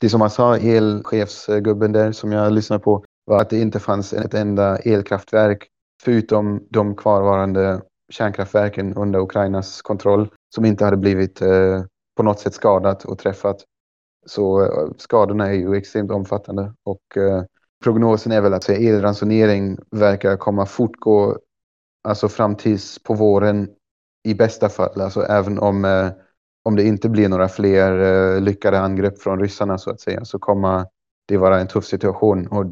det 0.00 0.08
som 0.08 0.20
han 0.20 0.30
sa, 0.30 0.56
elchefsgubben 0.56 1.92
där 1.92 2.12
som 2.12 2.32
jag 2.32 2.52
lyssnade 2.52 2.82
på, 2.82 3.04
var 3.26 3.40
att 3.40 3.50
det 3.50 3.60
inte 3.60 3.80
fanns 3.80 4.12
ett 4.12 4.34
enda 4.34 4.76
elkraftverk 4.76 5.68
förutom 6.02 6.66
de 6.70 6.96
kvarvarande 6.96 7.82
kärnkraftverken 8.10 8.94
under 8.94 9.20
Ukrainas 9.20 9.82
kontroll 9.82 10.28
som 10.54 10.64
inte 10.64 10.84
hade 10.84 10.96
blivit 10.96 11.42
eh, 11.42 11.84
på 12.16 12.22
något 12.22 12.40
sätt 12.40 12.54
skadat 12.54 13.04
och 13.04 13.18
träffat. 13.18 13.56
Så 14.26 14.64
eh, 14.64 14.90
skadorna 14.96 15.46
är 15.46 15.52
ju 15.52 15.74
extremt 15.76 16.10
omfattande 16.10 16.72
och 16.84 17.16
eh, 17.16 17.44
prognosen 17.84 18.32
är 18.32 18.40
väl 18.40 18.54
att 18.54 18.68
elransonering 18.68 19.78
verkar 19.90 20.36
komma 20.36 20.66
fortgå 20.66 21.38
alltså 22.08 22.28
fram 22.28 22.56
tills 22.56 23.02
på 23.02 23.14
våren 23.14 23.68
i 24.24 24.34
bästa 24.34 24.68
fall, 24.68 25.00
alltså 25.00 25.22
även 25.22 25.58
om, 25.58 25.84
eh, 25.84 26.08
om 26.64 26.76
det 26.76 26.82
inte 26.82 27.08
blir 27.08 27.28
några 27.28 27.48
fler 27.48 28.00
eh, 28.00 28.40
lyckade 28.40 28.80
angrepp 28.80 29.18
från 29.18 29.40
ryssarna 29.40 29.78
så 29.78 29.90
att 29.90 30.00
säga 30.00 30.24
så 30.24 30.38
kommer 30.38 30.86
det 31.28 31.36
vara 31.36 31.60
en 31.60 31.68
tuff 31.68 31.84
situation. 31.84 32.46
Och 32.46 32.66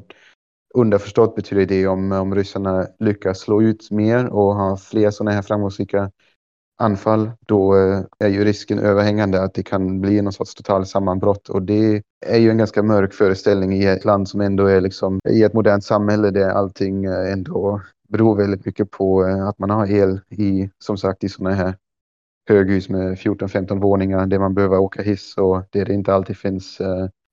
Underförstått 0.76 1.36
betyder 1.36 1.66
det 1.66 1.86
om, 1.86 2.12
om 2.12 2.34
ryssarna 2.34 2.86
lyckas 2.98 3.40
slå 3.40 3.62
ut 3.62 3.90
mer 3.90 4.26
och 4.26 4.54
ha 4.54 4.76
fler 4.76 5.10
sådana 5.10 5.30
här 5.30 5.42
framgångsrika 5.42 6.10
anfall, 6.78 7.30
då 7.46 7.76
eh, 7.76 8.00
är 8.18 8.28
ju 8.28 8.44
risken 8.44 8.78
överhängande 8.78 9.42
att 9.42 9.54
det 9.54 9.62
kan 9.62 10.00
bli 10.00 10.22
någon 10.22 10.32
sorts 10.32 10.54
total 10.54 10.86
sammanbrott. 10.86 11.48
Och 11.48 11.62
det 11.62 12.02
är 12.26 12.38
ju 12.38 12.50
en 12.50 12.58
ganska 12.58 12.82
mörk 12.82 13.14
föreställning 13.14 13.72
i 13.72 13.86
ett 13.86 14.04
land 14.04 14.28
som 14.28 14.40
ändå 14.40 14.66
är 14.66 14.80
liksom 14.80 15.20
i 15.28 15.42
ett 15.42 15.54
modernt 15.54 15.84
samhälle 15.84 16.30
där 16.30 16.48
allting 16.48 17.04
eh, 17.04 17.32
ändå 17.32 17.80
beror 18.08 18.36
väldigt 18.36 18.66
mycket 18.66 18.90
på 18.90 19.26
eh, 19.26 19.48
att 19.48 19.58
man 19.58 19.70
har 19.70 19.90
el 19.90 20.20
i, 20.30 20.70
som 20.78 20.96
sagt, 20.96 21.24
i 21.24 21.28
sådana 21.28 21.54
här 21.54 21.76
höghus 22.48 22.88
med 22.88 23.18
14-15 23.18 23.80
våningar 23.80 24.26
där 24.26 24.38
man 24.38 24.54
behöver 24.54 24.78
åka 24.78 25.02
hiss 25.02 25.36
och 25.36 25.62
där 25.70 25.84
det 25.84 25.94
inte 25.94 26.14
alltid 26.14 26.36
finns 26.36 26.80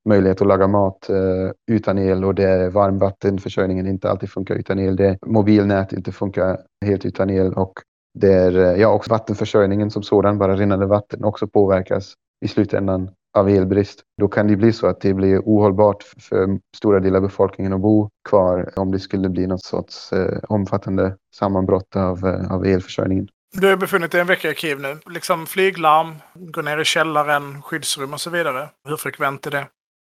möjlighet 0.10 0.42
att 0.42 0.48
laga 0.48 0.68
mat 0.68 1.10
eh, 1.10 1.52
utan 1.72 1.98
el 1.98 2.26
och 2.26 2.36
där 2.36 2.70
varmvattenförsörjningen 2.70 3.88
inte 3.88 4.10
alltid 4.10 4.30
funkar 4.30 4.56
utan 4.56 4.80
el. 4.80 4.96
Det 4.96 5.18
mobilnät 5.26 5.94
inte 5.94 6.12
funkar 6.12 6.60
helt 6.86 7.06
utan 7.06 7.30
el 7.30 7.54
och 7.54 7.74
det 8.14 8.34
är 8.34 8.58
eh, 8.58 8.82
ja, 8.82 8.88
också 8.88 9.10
vattenförsörjningen 9.10 9.92
som 9.92 10.04
sådan, 10.04 10.38
bara 10.38 10.56
rinnande 10.56 10.86
vatten, 10.86 11.24
också 11.24 11.48
påverkas 11.48 12.14
i 12.46 12.48
slutändan 12.48 13.10
av 13.38 13.50
elbrist. 13.50 14.00
Då 14.22 14.28
kan 14.28 14.48
det 14.48 14.56
bli 14.56 14.74
så 14.74 14.88
att 14.88 15.02
det 15.02 15.14
blir 15.14 15.40
ohållbart 15.40 16.04
för 16.04 16.60
stora 16.78 17.00
delar 17.00 17.18
av 17.18 17.24
befolkningen 17.24 17.74
att 17.74 17.82
bo 17.82 18.10
kvar 18.30 18.74
om 18.76 18.92
det 18.92 19.00
skulle 19.00 19.30
bli 19.30 19.48
något 19.48 19.64
sorts 19.64 20.14
eh, 20.14 20.40
omfattande 20.50 21.16
sammanbrott 21.36 21.96
av, 21.96 22.26
eh, 22.26 22.52
av 22.52 22.66
elförsörjningen. 22.66 23.28
Du 23.54 23.70
har 23.70 23.78
befunnit 23.78 24.12
dig 24.12 24.22
en 24.22 24.28
vecka 24.28 24.52
i 24.52 24.56
Kiev 24.56 24.80
nu. 24.80 24.98
Liksom 25.10 25.46
flyglarm, 25.46 26.16
gå 26.34 26.62
ner 26.62 26.78
i 26.78 26.86
källaren, 26.86 27.62
skyddsrum 27.62 28.14
och 28.14 28.22
så 28.22 28.30
vidare. 28.30 28.70
Hur 28.88 28.98
frekvent 28.98 29.48
är 29.48 29.52
det? 29.52 29.68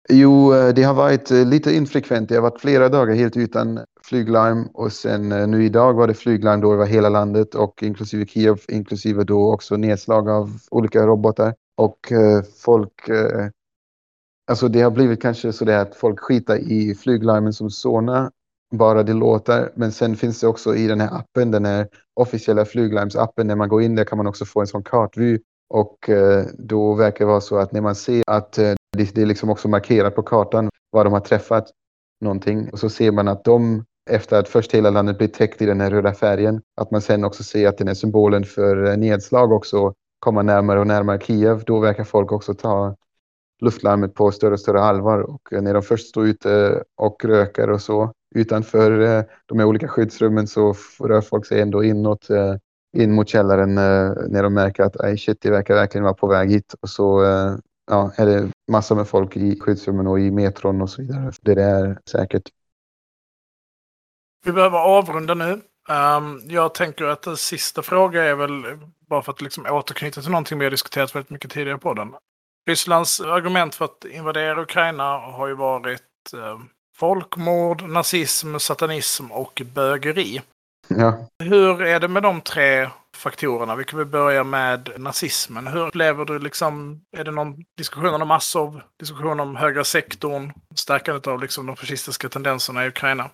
Jo, 0.10 0.53
eh, 0.53 0.74
det 0.74 0.84
har 0.84 0.93
varit 0.93 1.32
eh, 1.32 1.45
lite 1.45 1.76
infrekvent. 1.76 2.30
Det 2.30 2.36
har 2.36 2.41
varit 2.41 2.62
flera 2.62 2.89
dagar 2.89 3.16
helt 3.16 3.38
utan 3.38 3.80
flyglarm 4.03 4.68
och 4.74 4.93
sen 4.93 5.32
eh, 5.32 5.47
nu 5.47 5.66
idag 5.66 5.93
var 5.93 6.08
det 6.08 6.14
flyglarm 6.14 6.62
då 6.62 6.74
över 6.74 6.86
hela 6.86 7.10
landet 7.10 7.55
och 7.55 7.84
inklusive 7.84 8.26
Kiev, 8.26 8.60
inklusive 8.68 9.24
då 9.24 9.53
också 9.53 9.78
nedslag 9.78 10.30
av 10.30 10.60
olika 10.72 11.05
robotar. 11.05 11.55
Och 11.78 12.14
folk, 12.64 13.10
alltså 14.47 14.68
det 14.68 14.82
har 14.82 14.91
blivit 14.91 15.22
kanske 15.22 15.53
så 15.53 15.66
det 15.66 15.82
att 15.82 15.95
folk 15.95 16.20
skitar 16.20 16.58
i 16.58 16.95
flyglarmen 16.95 17.53
som 17.53 17.70
sådana, 17.70 18.32
bara 18.76 19.03
det 19.03 19.14
låter. 19.14 19.72
Men 19.76 19.91
sen 19.91 20.16
finns 20.16 20.39
det 20.39 20.47
också 20.47 20.76
i 20.76 20.88
den 20.88 21.01
här 21.01 21.18
appen, 21.18 21.51
den 21.51 21.66
här 21.66 21.88
officiella 22.14 22.66
flyglarmsappen, 22.66 23.47
när 23.47 23.55
man 23.55 23.70
går 23.70 23.82
in 23.82 23.95
där 23.95 24.03
kan 24.03 24.18
man 24.18 24.28
också 24.28 24.45
få 24.45 24.62
en 24.62 24.68
sån 24.68 24.84
kartvy 24.84 25.39
och 25.70 26.10
då 26.58 26.93
verkar 26.93 27.26
det 27.26 27.30
vara 27.30 27.41
så 27.41 27.58
att 27.58 27.72
när 27.72 27.82
man 27.82 27.95
ser 27.95 28.24
att 28.28 28.60
det, 28.98 29.16
det 29.16 29.22
är 29.22 29.26
liksom 29.26 29.50
också 29.50 29.68
markerat 29.68 30.16
på 30.16 30.24
kartan 30.24 30.70
var 30.91 31.04
de 31.04 31.14
har 31.14 31.20
träffat 31.20 31.72
någonting. 32.22 32.70
Och 32.70 32.80
så 32.80 32.89
ser 32.89 33.12
man 33.12 33.28
att 33.28 33.43
de, 33.43 33.86
efter 34.10 34.39
att 34.39 34.48
först 34.48 34.72
hela 34.72 34.89
landet 34.89 35.18
blir 35.18 35.28
täckt 35.28 35.62
i 35.62 35.66
den 35.66 35.82
här 35.82 35.91
röda 35.91 36.14
färgen, 36.14 36.62
att 36.76 36.91
man 36.91 37.02
sen 37.02 37.24
också 37.24 37.43
ser 37.43 37.68
att 37.68 37.78
den 37.78 37.88
här 37.88 37.95
symbolen 37.95 38.43
för 38.43 38.86
eh, 38.86 38.98
nedslag 38.98 39.52
också 39.52 39.93
kommer 40.20 40.43
närmare 40.43 40.80
och 40.80 40.88
närmare 40.88 41.20
Kiev. 41.20 41.64
Då 41.66 41.80
verkar 41.80 42.04
folk 42.04 42.32
också 42.32 42.54
ta 42.54 42.95
luftlarmet 43.62 44.14
på 44.14 44.32
större 44.32 44.54
och 44.54 44.60
större 44.60 44.82
allvar. 44.82 45.20
Och 45.20 45.54
eh, 45.54 45.62
när 45.62 45.74
de 45.74 45.84
först 45.84 46.08
står 46.10 46.28
ute 46.28 46.52
eh, 46.52 46.82
och 46.95 47.26
röker 47.26 47.70
och 47.70 47.82
så 47.82 48.12
utanför 48.36 49.26
de 49.45 49.60
här 49.60 49.66
olika 49.66 49.88
skyddsrummen 49.88 50.48
så 50.48 50.76
rör 51.00 51.22
folk 51.22 51.45
sig 51.45 51.62
ändå 51.62 51.84
inåt 51.84 52.28
in 52.98 53.14
mot 53.14 53.30
källaren 53.30 53.76
när 53.76 54.43
de 54.43 54.54
märker 54.54 54.84
att 54.84 55.20
shit, 55.20 55.41
det 55.41 55.50
verkar 55.50 55.76
verkligen 55.76 56.04
vara 56.04 56.14
på 56.14 56.28
väg 56.28 56.50
hit. 56.50 56.76
Och 56.82 56.89
så 56.89 57.22
ja, 57.88 58.12
är 58.16 58.26
det 58.26 58.52
massor 58.72 58.96
med 58.96 59.08
folk 59.08 59.38
i 59.38 59.60
skyddsrummen 59.60 60.08
och 60.08 60.20
i 60.20 60.32
metron 60.32 60.82
och 60.82 60.90
så 60.90 61.02
vidare. 61.02 61.32
Det 61.42 61.62
är 61.62 62.00
säkert. 62.10 62.44
Vi 64.46 64.52
behöver 64.52 64.78
avrunda 64.78 65.34
nu. 65.34 65.62
Um, 65.90 66.42
jag 66.48 66.74
tänker 66.74 67.06
att 67.06 67.22
den 67.22 67.38
sista 67.38 67.82
frågan 67.82 68.24
är 68.24 68.36
väl 68.36 68.80
bara 69.10 69.22
för 69.22 69.32
att 69.32 69.42
liksom 69.42 69.66
återknyta 69.66 70.22
till 70.22 70.32
någonting 70.32 70.60
vi 70.60 70.66
har 70.66 70.72
diskuterat 70.72 71.16
väldigt 71.16 71.30
mycket 71.30 71.52
tidigare 71.52 71.78
på 71.78 71.94
den. 71.94 72.16
Rysslands 72.70 73.22
argument 73.22 73.76
för 73.76 73.86
att 73.86 74.06
invadera 74.06 74.62
Ukraina 74.62 75.18
har 75.18 75.48
ju 75.48 75.54
varit 75.54 76.02
uh, 76.36 76.60
folkmord, 76.96 77.82
nazism, 77.82 78.58
satanism 78.58 79.32
och 79.32 79.62
bögeri. 79.74 80.42
Ja. 80.88 81.28
Hur 81.44 81.82
är 81.82 82.00
det 82.00 82.08
med 82.08 82.24
de 82.24 82.42
tre 82.42 82.90
faktorerna? 83.18 83.76
Vi 83.76 83.84
kan 83.84 83.99
väl 83.99 84.07
börja 84.07 84.43
med 84.43 84.89
nazismen. 84.97 85.68
Hur 85.68 85.88
upplever 85.88 86.26
du 86.26 86.39
liksom, 86.39 87.01
är 87.18 87.24
det 87.24 87.32
någon 87.32 87.55
diskussion 87.78 88.22
om 88.22 88.32
Assov, 88.32 88.82
diskussion 88.99 89.39
om 89.39 89.55
högra 89.55 89.84
sektorn, 89.84 90.53
stärkandet 90.76 91.28
av 91.28 91.41
liksom 91.41 91.65
de 91.65 91.76
fascistiska 91.76 92.30
tendenserna 92.30 92.86
i 92.86 92.88
Ukraina? 92.88 93.30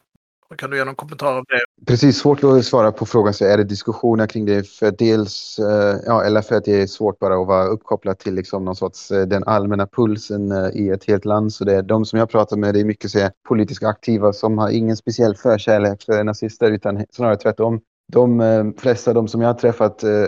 Kan 0.58 0.70
du 0.70 0.78
ge 0.78 0.86
någon 0.86 0.96
kommentar 0.96 1.34
av 1.34 1.44
det? 1.48 1.86
Precis, 1.88 2.18
svårt 2.18 2.44
att 2.44 2.66
svara 2.66 2.92
på 2.92 3.06
frågan. 3.06 3.34
Så 3.34 3.46
är 3.46 3.58
det 3.58 3.64
diskussioner 3.64 4.28
kring 4.28 4.46
det? 4.46 4.70
För 4.70 4.92
dels, 4.92 5.60
eh, 5.60 6.00
ja, 6.06 6.24
eller 6.24 6.42
för 6.42 6.56
att 6.56 6.66
det 6.66 6.82
är 6.82 6.88
svårt 6.88 7.20
bara 7.20 7.42
att 7.42 7.48
vara 7.48 7.66
uppkopplad 7.66 8.20
till 8.20 8.34
liksom 8.34 8.66
någon 8.66 8.76
sorts, 8.76 9.12
eh, 9.12 9.26
den 9.28 9.44
allmänna 9.44 9.88
pulsen 9.88 10.52
eh, 10.52 10.70
i 10.74 10.90
ett 10.90 11.06
helt 11.06 11.26
land. 11.26 11.54
Så 11.54 11.64
det 11.64 11.74
är 11.74 11.82
de 11.82 12.06
som 12.06 12.20
jag 12.20 12.30
pratar 12.30 12.58
med, 12.58 12.74
det 12.74 12.80
är 12.80 12.86
mycket 12.86 13.12
så 13.12 13.20
här, 13.20 13.32
politiskt 13.48 13.84
aktiva 13.84 14.34
som 14.34 14.58
har 14.58 14.70
ingen 14.70 14.98
speciell 14.98 15.36
förkärlek 15.36 16.04
för 16.04 16.24
nazister 16.24 16.72
utan 16.72 17.06
snarare 17.12 17.38
tvärtom. 17.38 17.82
De 18.14 18.40
eh, 18.40 18.66
flesta, 18.78 19.14
de 19.14 19.28
som 19.28 19.42
jag 19.42 19.50
har 19.50 19.54
träffat, 19.54 20.04
eh, 20.04 20.28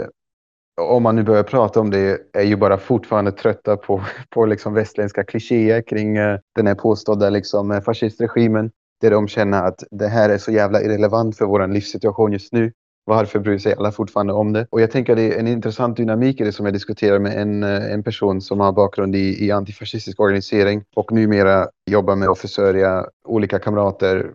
om 0.82 1.04
man 1.04 1.16
nu 1.16 1.24
börjar 1.24 1.44
prata 1.44 1.80
om 1.80 1.92
det, 1.92 2.20
är 2.34 2.44
ju 2.44 2.56
bara 2.56 2.78
fortfarande 2.78 3.32
trötta 3.32 3.78
på, 3.78 4.02
på 4.30 4.46
liksom 4.46 4.74
västländska 4.74 5.24
klichéer 5.24 5.82
kring 5.82 6.18
eh, 6.18 6.40
den 6.56 6.68
här 6.68 6.76
påstådda 6.76 7.30
liksom 7.30 7.82
fascistregimen 7.86 8.72
där 9.02 9.12
de 9.12 9.28
känner 9.28 9.64
att 9.64 9.84
det 9.92 10.08
här 10.08 10.30
är 10.30 10.38
så 10.38 10.52
jävla 10.52 10.82
irrelevant 10.82 11.38
för 11.38 11.46
vår 11.46 11.68
livssituation 11.68 12.34
just 12.34 12.54
nu. 12.54 12.72
Varför 13.08 13.40
bryr 13.40 13.58
sig 13.58 13.74
alla 13.74 13.92
fortfarande 13.92 14.34
om 14.34 14.54
det? 14.54 14.68
Och 14.70 14.82
jag 14.82 14.92
tänker 14.92 15.14
att 15.14 15.18
det 15.18 15.34
är 15.34 15.40
en 15.40 15.48
intressant 15.48 15.98
dynamik 15.98 16.42
i 16.42 16.44
det 16.44 16.52
som 16.52 16.66
jag 16.66 16.74
diskuterar 16.74 17.20
med 17.20 17.42
en, 17.42 17.64
en 17.64 18.04
person 18.04 18.42
som 18.42 18.60
har 18.60 18.72
bakgrund 18.72 19.16
i, 19.16 19.46
i 19.46 19.52
antifascistisk 19.52 20.20
organisering 20.20 20.84
och 20.96 21.12
numera 21.12 21.68
jobbar 21.92 22.16
med 22.16 22.30
att 22.30 22.40
försörja 22.40 23.06
olika 23.28 23.60
kamrater 23.60 24.32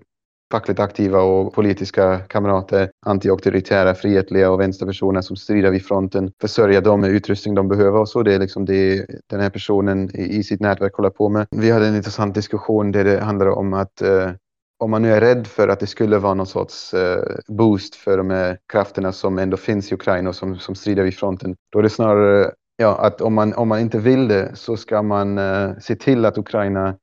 fackligt 0.51 0.81
aktiva 0.81 1.23
och 1.23 1.53
politiska 1.53 2.19
kamrater, 2.19 2.91
antiauktoritära, 3.07 3.95
frihetliga 3.95 4.51
och 4.51 4.61
vänsterpersoner 4.61 5.21
som 5.21 5.37
strider 5.37 5.71
vid 5.71 5.87
fronten, 5.87 6.33
försörja 6.41 6.81
dem 6.81 7.01
med 7.01 7.11
utrustning 7.11 7.55
de 7.55 7.69
behöver 7.69 7.99
och 7.99 8.09
så. 8.09 8.23
Det 8.23 8.35
är 8.35 8.39
liksom 8.39 8.65
det 8.65 9.07
den 9.27 9.41
här 9.41 9.51
personen 9.51 10.17
i, 10.17 10.43
sitt 10.43 10.61
nätverk 10.61 10.95
håller 10.95 11.11
på 11.11 11.29
med. 11.29 11.47
Vi 11.51 11.71
hade 11.71 11.87
en 11.87 11.97
intressant 11.97 12.35
diskussion 12.35 12.93
där 12.93 13.05
det 13.05 13.21
handlade 13.21 13.51
om 13.51 13.75
att 13.75 14.03
eh, 14.03 14.31
om 14.79 14.91
man 14.91 15.03
nu 15.03 15.13
är 15.13 15.21
rädd 15.21 15.47
för 15.47 15.69
att 15.69 15.81
det 15.81 15.87
skulle 15.87 16.19
vara 16.19 16.35
någon 16.35 16.47
sorts 16.47 16.95
eh, 16.95 17.23
boost 17.49 17.95
för 17.95 18.17
de 18.17 18.31
här 18.31 18.59
krafterna 18.73 19.13
som 19.13 19.39
ändå 19.39 19.57
finns 19.57 19.93
i 19.93 19.95
Ukraina 19.95 20.29
och 20.29 20.37
som, 20.37 20.59
som 20.59 20.75
strider 20.75 21.03
vid 21.03 21.15
fronten, 21.15 21.57
då 21.73 21.79
är 21.79 21.83
det 21.83 21.91
snarare 21.91 22.51
ja, 22.77 22.97
att 22.97 23.21
om 23.21 23.35
man, 23.35 23.55
om 23.55 23.69
man 23.69 23.81
inte 23.81 23.99
vill 23.99 24.29
det 24.29 24.51
så 24.55 24.77
ska 24.77 25.03
man 25.03 25.39
eh, 25.39 25.71
se 25.81 25.97
till 25.97 26.25
att 26.25 26.39
Ukraina 26.39 26.95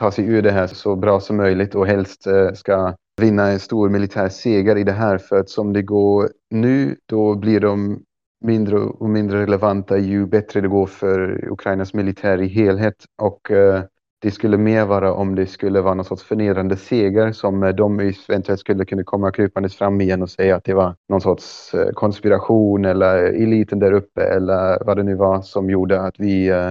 ta 0.00 0.10
sig 0.10 0.26
ur 0.26 0.42
det 0.42 0.50
här 0.50 0.66
så 0.66 0.96
bra 0.96 1.20
som 1.20 1.36
möjligt 1.36 1.74
och 1.74 1.86
helst 1.86 2.26
eh, 2.26 2.52
ska 2.52 2.94
vinna 3.20 3.48
en 3.48 3.60
stor 3.60 3.88
militär 3.88 4.28
seger 4.28 4.76
i 4.76 4.84
det 4.84 4.92
här. 4.92 5.18
För 5.18 5.36
att 5.36 5.50
som 5.50 5.72
det 5.72 5.82
går 5.82 6.30
nu, 6.50 6.96
då 7.06 7.34
blir 7.34 7.60
de 7.60 8.02
mindre 8.44 8.78
och 8.78 9.10
mindre 9.10 9.42
relevanta 9.42 9.98
ju 9.98 10.26
bättre 10.26 10.60
det 10.60 10.68
går 10.68 10.86
för 10.86 11.48
Ukrainas 11.52 11.94
militär 11.94 12.42
i 12.42 12.46
helhet. 12.46 12.94
Och 13.22 13.50
eh, 13.50 13.82
det 14.22 14.30
skulle 14.30 14.56
mer 14.56 14.84
vara 14.84 15.12
om 15.14 15.34
det 15.34 15.46
skulle 15.46 15.80
vara 15.80 15.94
någon 15.94 16.04
sorts 16.04 16.22
förnedrande 16.22 16.76
seger 16.76 17.32
som 17.32 17.62
eh, 17.62 17.68
de 17.68 18.00
eventuellt 18.00 18.60
skulle 18.60 18.84
kunna 18.84 19.04
komma 19.04 19.32
krypandes 19.32 19.76
fram 19.76 20.00
igen 20.00 20.22
och 20.22 20.30
säga 20.30 20.56
att 20.56 20.64
det 20.64 20.74
var 20.74 20.94
någon 21.08 21.20
sorts 21.20 21.74
konspiration 21.94 22.84
eller 22.84 23.16
eliten 23.22 23.78
där 23.78 23.92
uppe 23.92 24.22
eller 24.22 24.84
vad 24.84 24.96
det 24.96 25.02
nu 25.02 25.14
var 25.14 25.42
som 25.42 25.70
gjorde 25.70 26.00
att 26.00 26.14
vi, 26.18 26.48
eh, 26.48 26.70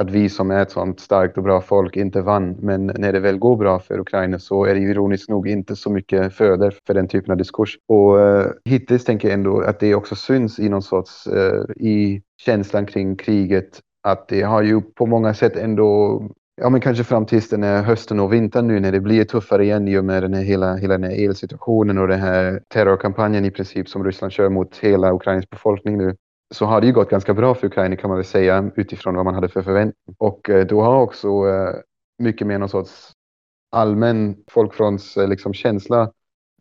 att 0.00 0.10
vi 0.10 0.28
som 0.28 0.50
är 0.50 0.62
ett 0.62 0.70
sånt 0.70 1.00
starkt 1.00 1.36
och 1.36 1.42
bra 1.42 1.60
folk 1.60 1.96
inte 1.96 2.22
vann. 2.22 2.56
Men 2.60 2.86
när 2.86 3.12
det 3.12 3.20
väl 3.20 3.38
går 3.38 3.56
bra 3.56 3.78
för 3.78 3.98
Ukraina 3.98 4.38
så 4.38 4.64
är 4.64 4.74
det 4.74 4.80
ironiskt 4.80 5.28
nog 5.28 5.48
inte 5.48 5.76
så 5.76 5.90
mycket 5.90 6.34
föder 6.34 6.74
för 6.86 6.94
den 6.94 7.08
typen 7.08 7.30
av 7.30 7.36
diskurs. 7.36 7.78
Och 7.88 8.20
eh, 8.20 8.46
hittills 8.64 9.04
tänker 9.04 9.28
jag 9.28 9.34
ändå 9.34 9.60
att 9.60 9.80
det 9.80 9.94
också 9.94 10.14
syns 10.14 10.58
i 10.58 10.68
någon 10.68 10.82
sorts, 10.82 11.26
eh, 11.26 11.64
i 11.76 12.22
känslan 12.44 12.86
kring 12.86 13.16
kriget 13.16 13.80
att 14.02 14.28
det 14.28 14.42
har 14.42 14.62
ju 14.62 14.80
på 14.80 15.06
många 15.06 15.34
sätt 15.34 15.56
ändå 15.56 16.22
Ja, 16.62 16.70
men 16.70 16.80
kanske 16.80 17.04
fram 17.04 17.26
tills 17.26 17.48
den 17.48 17.62
här 17.62 17.82
hösten 17.82 18.20
och 18.20 18.32
vintern 18.32 18.66
nu 18.66 18.80
när 18.80 18.92
det 18.92 19.00
blir 19.00 19.24
tuffare 19.24 19.64
igen 19.64 19.88
i 19.88 19.98
och 19.98 20.04
med 20.04 20.22
den 20.22 20.34
här 20.34 20.42
hela, 20.42 20.76
hela 20.76 20.98
den 20.98 21.10
här 21.10 21.24
elsituationen 21.24 21.98
och 21.98 22.08
den 22.08 22.20
här 22.20 22.60
terrorkampanjen 22.68 23.44
i 23.44 23.50
princip 23.50 23.88
som 23.88 24.04
Ryssland 24.04 24.32
kör 24.32 24.48
mot 24.48 24.76
hela 24.76 25.12
Ukrainas 25.12 25.50
befolkning 25.50 25.98
nu. 25.98 26.16
Så 26.54 26.66
har 26.66 26.80
det 26.80 26.86
ju 26.86 26.92
gått 26.92 27.10
ganska 27.10 27.34
bra 27.34 27.54
för 27.54 27.66
Ukraina 27.66 27.96
kan 27.96 28.10
man 28.10 28.16
väl 28.16 28.26
säga 28.26 28.70
utifrån 28.76 29.16
vad 29.16 29.24
man 29.24 29.34
hade 29.34 29.48
för 29.48 29.62
förväntning. 29.62 30.16
Och 30.18 30.50
eh, 30.50 30.66
då 30.66 30.82
har 30.82 31.00
också 31.00 31.28
eh, 31.28 31.74
mycket 32.18 32.46
mer 32.46 32.58
någon 32.58 32.68
sorts 32.68 33.12
allmän 33.72 34.36
folkfronts 34.50 35.16
eh, 35.16 35.28
liksom, 35.28 35.54
känsla 35.54 36.12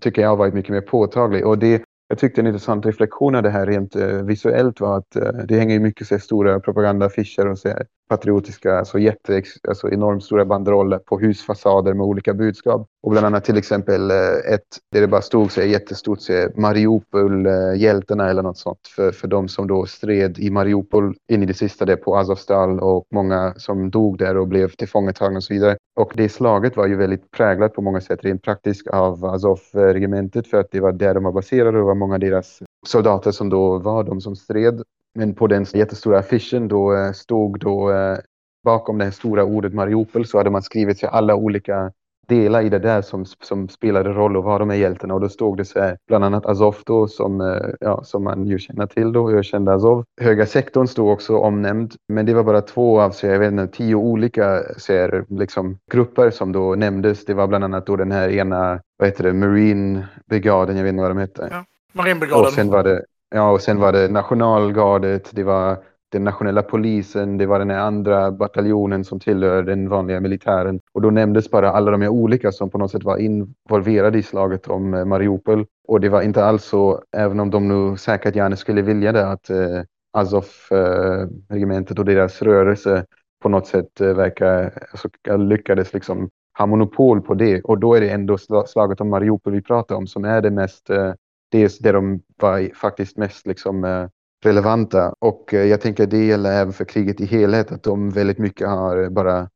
tycker 0.02 0.22
jag 0.22 0.30
har 0.30 0.36
varit 0.36 0.54
mycket 0.54 0.72
mer 0.72 0.82
påtaglig. 0.82 1.48
Och 1.48 1.58
det, 1.58 1.84
jag 2.08 2.18
tyckte 2.18 2.42
en 2.42 2.48
intressant 2.48 2.86
reflektion 2.86 3.36
av 3.36 3.44
det 3.44 3.50
här 3.50 3.66
rent 3.66 3.96
visuellt 4.24 4.80
var 4.80 4.98
att 4.98 5.12
det 5.48 5.60
hänger 5.60 5.80
mycket 5.80 6.08
så 6.08 6.20
stora 6.20 6.60
propagandaaffischer 6.60 7.48
och 7.48 7.60
så 7.60 7.74
patriotiska, 8.10 8.80
alltså, 8.80 9.00
jätte, 9.00 9.44
alltså 9.68 9.90
enormt 9.90 10.24
stora 10.24 10.46
banderoller 10.46 10.98
på 10.98 11.20
husfasader 11.20 11.94
med 11.94 12.06
olika 12.06 12.34
budskap. 12.34 12.88
Och 13.04 13.12
bland 13.12 13.26
annat 13.26 13.46
till 13.46 13.58
exempel 13.58 14.12
eh, 14.12 14.54
ett 14.54 14.68
där 14.92 15.02
det 15.02 15.08
bara 15.08 15.22
stod 15.22 15.52
så 15.52 15.62
jättestort 15.62 16.22
så 16.22 16.50
Mariupol, 16.56 17.48
hjältarna 17.76 18.30
eller 18.30 18.44
något 18.44 18.58
sånt 18.58 18.88
för, 18.96 19.12
för 19.12 19.28
de 19.28 19.48
som 19.48 19.68
då 19.68 19.86
stred 19.86 20.40
i 20.40 20.50
Mariupol 20.50 21.16
in 21.32 21.44
i 21.44 21.46
det 21.46 21.54
sista 21.54 21.86
där 21.86 21.96
på 21.96 22.18
Azovstal 22.18 22.80
och 22.80 23.06
många 23.12 23.54
som 23.58 23.90
dog 23.90 24.18
där 24.18 24.38
och 24.38 24.48
blev 24.48 24.70
tillfångatagna 24.70 25.38
och 25.38 25.44
så 25.44 25.54
vidare. 25.54 25.78
Och 25.96 26.14
det 26.16 26.30
slaget 26.30 26.78
var 26.78 26.88
ju 26.88 26.96
väldigt 26.96 27.32
präglat 27.32 27.74
på 27.74 27.82
många 27.82 28.02
sätt 28.02 28.24
rent 28.24 28.42
praktiskt 28.42 28.88
av 28.88 29.26
Azov-regementet 29.26 30.48
för 30.48 30.60
att 30.60 30.72
det 30.72 30.80
var 30.80 30.92
där 30.92 31.14
de 31.14 31.24
var 31.24 31.32
baserade 31.32 31.70
och 31.70 31.84
det 31.84 31.88
var 31.88 31.96
många 31.96 32.14
av 32.14 32.20
deras 32.20 32.60
soldater 32.88 33.32
som 33.32 33.50
då 33.50 33.78
var 33.78 34.04
de 34.04 34.22
som 34.22 34.36
stred 34.36 34.84
men 35.16 35.36
på 35.36 35.48
den 35.48 35.64
jättestora 35.64 36.20
affischen 36.20 36.68
då 36.68 36.96
eh, 36.96 37.12
stod 37.12 37.60
då 37.60 37.92
eh, 37.92 38.18
bakom 38.64 38.98
det 38.98 39.12
stora 39.12 39.44
ordet 39.44 39.74
Mariupol 39.74 40.26
så 40.26 40.38
hade 40.38 40.50
man 40.50 40.62
skrivit 40.62 41.04
alla 41.04 41.36
olika 41.36 41.92
delar 42.30 42.62
i 42.62 42.70
det 42.70 42.80
där 42.80 43.02
som, 43.02 43.26
som 43.26 43.70
spelade 43.70 44.10
roll 44.10 44.38
och 44.38 44.44
var 44.44 44.60
de 44.60 44.70
här 44.70 44.78
hjältarna. 44.78 45.14
Och 45.14 45.22
då 45.22 45.30
stod 45.30 45.58
det 45.58 45.66
så 45.66 45.80
här, 45.80 45.98
bland 46.08 46.24
annat 46.26 46.46
Azov 46.46 46.76
då, 46.86 47.08
som, 47.08 47.42
eh, 47.42 47.70
ja, 47.80 48.04
som 48.04 48.24
man 48.24 48.48
ju 48.48 48.60
känner 48.60 48.86
till 48.86 49.12
då, 49.12 49.32
jag 49.32 49.46
kände 49.46 49.74
Azov. 49.74 50.06
Höga 50.22 50.46
sektorn 50.46 50.88
stod 50.88 51.10
också 51.10 51.38
omnämnd, 51.38 51.96
men 52.08 52.26
det 52.26 52.34
var 52.34 52.44
bara 52.44 52.62
två 52.62 53.02
av 53.02 53.12
så 53.12 53.26
jag 53.28 53.40
vet 53.40 53.52
inte, 53.52 53.68
tio 53.68 53.96
olika 53.96 54.64
så 54.78 54.94
här, 54.94 55.26
liksom, 55.30 55.78
grupper 55.92 56.30
som 56.30 56.52
då 56.52 56.76
nämndes. 56.76 57.26
Det 57.26 57.34
var 57.34 57.48
bland 57.48 57.64
annat 57.64 57.86
då 57.86 57.96
den 57.96 58.12
här 58.12 58.30
ena, 58.30 58.82
vad 58.98 59.08
heter 59.08 59.24
det, 59.24 59.34
Marine 59.34 60.08
brigaden, 60.26 60.78
jag 60.78 60.84
vet 60.84 60.90
inte 60.90 61.02
vad 61.02 61.12
de 61.12 61.18
hette. 61.18 61.48
Ja, 61.52 61.66
Marinbrigaden. 61.94 62.46
Och 62.46 62.54
sen 62.54 62.70
var 62.70 62.84
det, 62.84 63.06
ja, 63.30 63.52
och 63.52 63.62
sen 63.62 63.80
var 63.80 63.92
det 63.92 64.08
nationalgardet, 64.08 65.30
det 65.34 65.44
var 65.44 65.78
den 66.12 66.24
nationella 66.24 66.64
polisen, 66.64 67.38
det 67.38 67.46
var 67.46 67.60
den 67.60 67.72
andra 67.72 68.32
bataljonen 68.32 69.04
som 69.04 69.20
tillhör 69.20 69.64
den 69.64 69.90
vanliga 69.90 70.20
militären. 70.20 70.80
Och 70.94 71.02
då 71.02 71.10
nämndes 71.10 71.52
bara 71.52 71.72
alla 71.72 71.92
de 71.92 72.02
här 72.02 72.10
olika 72.10 72.52
som 72.52 72.70
på 72.70 72.78
något 72.78 72.92
sätt 72.92 73.04
var 73.04 73.18
involverade 73.18 74.18
i 74.18 74.24
slaget 74.24 74.68
om 74.68 74.94
eh, 74.94 75.06
Mariupol. 75.06 75.66
Och 75.88 76.02
det 76.02 76.10
var 76.10 76.22
inte 76.22 76.46
alls 76.46 76.64
så, 76.64 77.02
även 77.18 77.40
om 77.40 77.50
de 77.50 77.68
nu 77.68 77.98
säkert 77.98 78.36
gärna 78.36 78.56
skulle 78.56 78.82
vilja 78.82 79.12
det, 79.12 79.28
att 79.28 79.50
eh, 79.50 79.82
Azov-regementet 80.12 81.98
eh, 81.98 82.00
och 82.00 82.06
deras 82.06 82.42
rörelse 82.42 83.06
på 83.42 83.50
något 83.50 83.68
sätt 83.68 84.02
eh, 84.02 84.14
verkar, 84.14 84.74
alltså, 84.92 85.10
lyckades 85.38 85.94
liksom 85.94 86.30
ha 86.58 86.66
monopol 86.66 87.22
på 87.22 87.34
det. 87.34 87.62
Och 87.62 87.80
då 87.80 87.94
är 87.94 88.02
det 88.02 88.10
ändå 88.10 88.38
slaget 88.68 89.02
om 89.02 89.10
Mariupol 89.10 89.54
vi 89.54 89.62
pratar 89.62 89.96
om 89.96 90.08
som 90.08 90.26
är 90.26 90.42
det 90.42 90.52
mest, 90.52 90.90
eh, 90.90 91.14
det, 91.50 91.78
det 91.80 91.92
de 91.92 92.22
var 92.38 92.76
faktiskt 92.76 93.18
mest 93.18 93.48
liksom 93.48 93.84
eh, 93.84 94.08
relevanta. 94.44 95.14
Och 95.20 95.54
eh, 95.54 95.66
jag 95.66 95.82
tänker 95.82 96.08
det 96.08 96.26
gäller 96.26 96.52
även 96.52 96.74
för 96.74 96.86
kriget 96.86 97.22
i 97.22 97.26
helhet, 97.26 97.72
att 97.72 97.84
de 97.84 98.10
väldigt 98.10 98.38
mycket 98.38 98.68
har 98.68 99.10
bara 99.10 99.50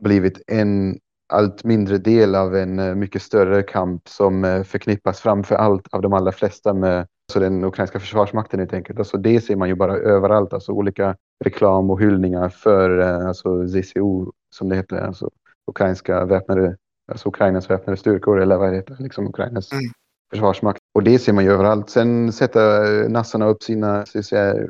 blivit 0.00 0.42
en 0.46 0.98
allt 1.32 1.64
mindre 1.64 1.98
del 1.98 2.34
av 2.34 2.56
en 2.56 2.78
eh, 2.78 2.94
mycket 2.94 3.22
större 3.22 3.62
kamp 3.62 4.08
som 4.08 4.64
förknippas 4.66 5.20
framför 5.20 5.54
allt 5.54 5.86
av 5.90 6.02
de 6.02 6.12
allra 6.12 6.32
flesta 6.32 6.74
med 6.74 6.98
alltså 6.98 7.40
den 7.40 7.64
ukrainska 7.64 8.00
försvarsmakten 8.00 8.60
helt 8.60 8.72
enkelt. 8.72 8.98
Alltså 8.98 9.16
det 9.16 9.40
ser 9.40 9.56
man 9.56 9.68
ju 9.68 9.74
bara 9.74 9.96
överallt, 9.96 10.52
alltså 10.52 10.72
olika 10.72 11.16
reklam 11.44 11.90
och 11.90 12.00
hyllningar 12.00 12.48
för 12.48 12.98
alltså 12.98 13.68
ZCO 13.68 14.32
som 14.54 14.68
det 14.68 14.76
heter, 14.76 14.96
alltså 14.96 15.30
ukrainska 15.66 16.24
väpnade, 16.24 16.76
alltså 17.12 17.28
Ukrainas 17.28 17.70
väpnade 17.70 17.96
styrkor 17.96 18.40
eller 18.40 18.56
vad 18.56 18.70
det 18.70 18.76
heter, 18.76 18.96
liksom 18.98 19.26
Ukrainas 19.26 19.72
mm. 19.72 19.84
försvarsmakt. 20.30 20.79
Och 20.94 21.02
det 21.02 21.18
ser 21.18 21.32
man 21.32 21.44
ju 21.44 21.52
överallt. 21.52 21.90
Sen 21.90 22.32
sätter 22.32 23.02
eh, 23.02 23.08
nassarna 23.08 23.46
upp 23.46 23.62
sina, 23.62 24.06
så 24.06 24.22
säga, 24.22 24.68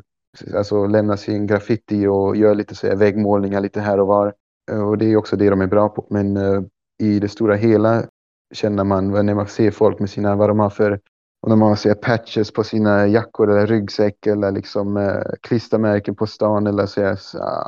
alltså 0.55 0.87
lämnar 0.87 1.15
sin 1.15 1.47
graffiti 1.47 2.07
och 2.07 2.35
gör 2.35 2.55
lite 2.55 2.75
så 2.75 2.87
här, 2.87 2.95
väggmålningar 2.95 3.61
lite 3.61 3.81
här 3.81 3.99
och 3.99 4.07
var. 4.07 4.33
Eh, 4.71 4.89
och 4.89 4.97
det 4.97 5.05
är 5.05 5.15
också 5.15 5.35
det 5.35 5.49
de 5.49 5.61
är 5.61 5.67
bra 5.67 5.89
på. 5.89 6.07
Men 6.09 6.37
uh, 6.37 6.61
i 7.01 7.19
det 7.19 7.29
stora 7.29 7.55
hela 7.55 8.03
känner 8.53 8.83
man 8.83 9.25
när 9.25 9.35
man 9.35 9.47
ser 9.47 9.71
folk 9.71 9.99
med 9.99 10.09
sina, 10.09 10.35
vad 10.35 10.49
de 10.49 10.59
har 10.59 10.69
för, 10.69 10.99
och 11.41 11.49
när 11.49 11.55
man 11.55 11.77
ser 11.77 11.93
patches 11.93 12.53
på 12.53 12.63
sina 12.63 13.07
jackor 13.07 13.51
eller 13.51 13.67
ryggsäck 13.67 14.27
eller 14.27 14.51
liksom 14.51 14.97
uh, 14.97 15.21
klistermärken 15.41 16.15
på 16.15 16.27
stan 16.27 16.67
eller 16.67 16.85
så 16.85 17.01
här, 17.01 17.19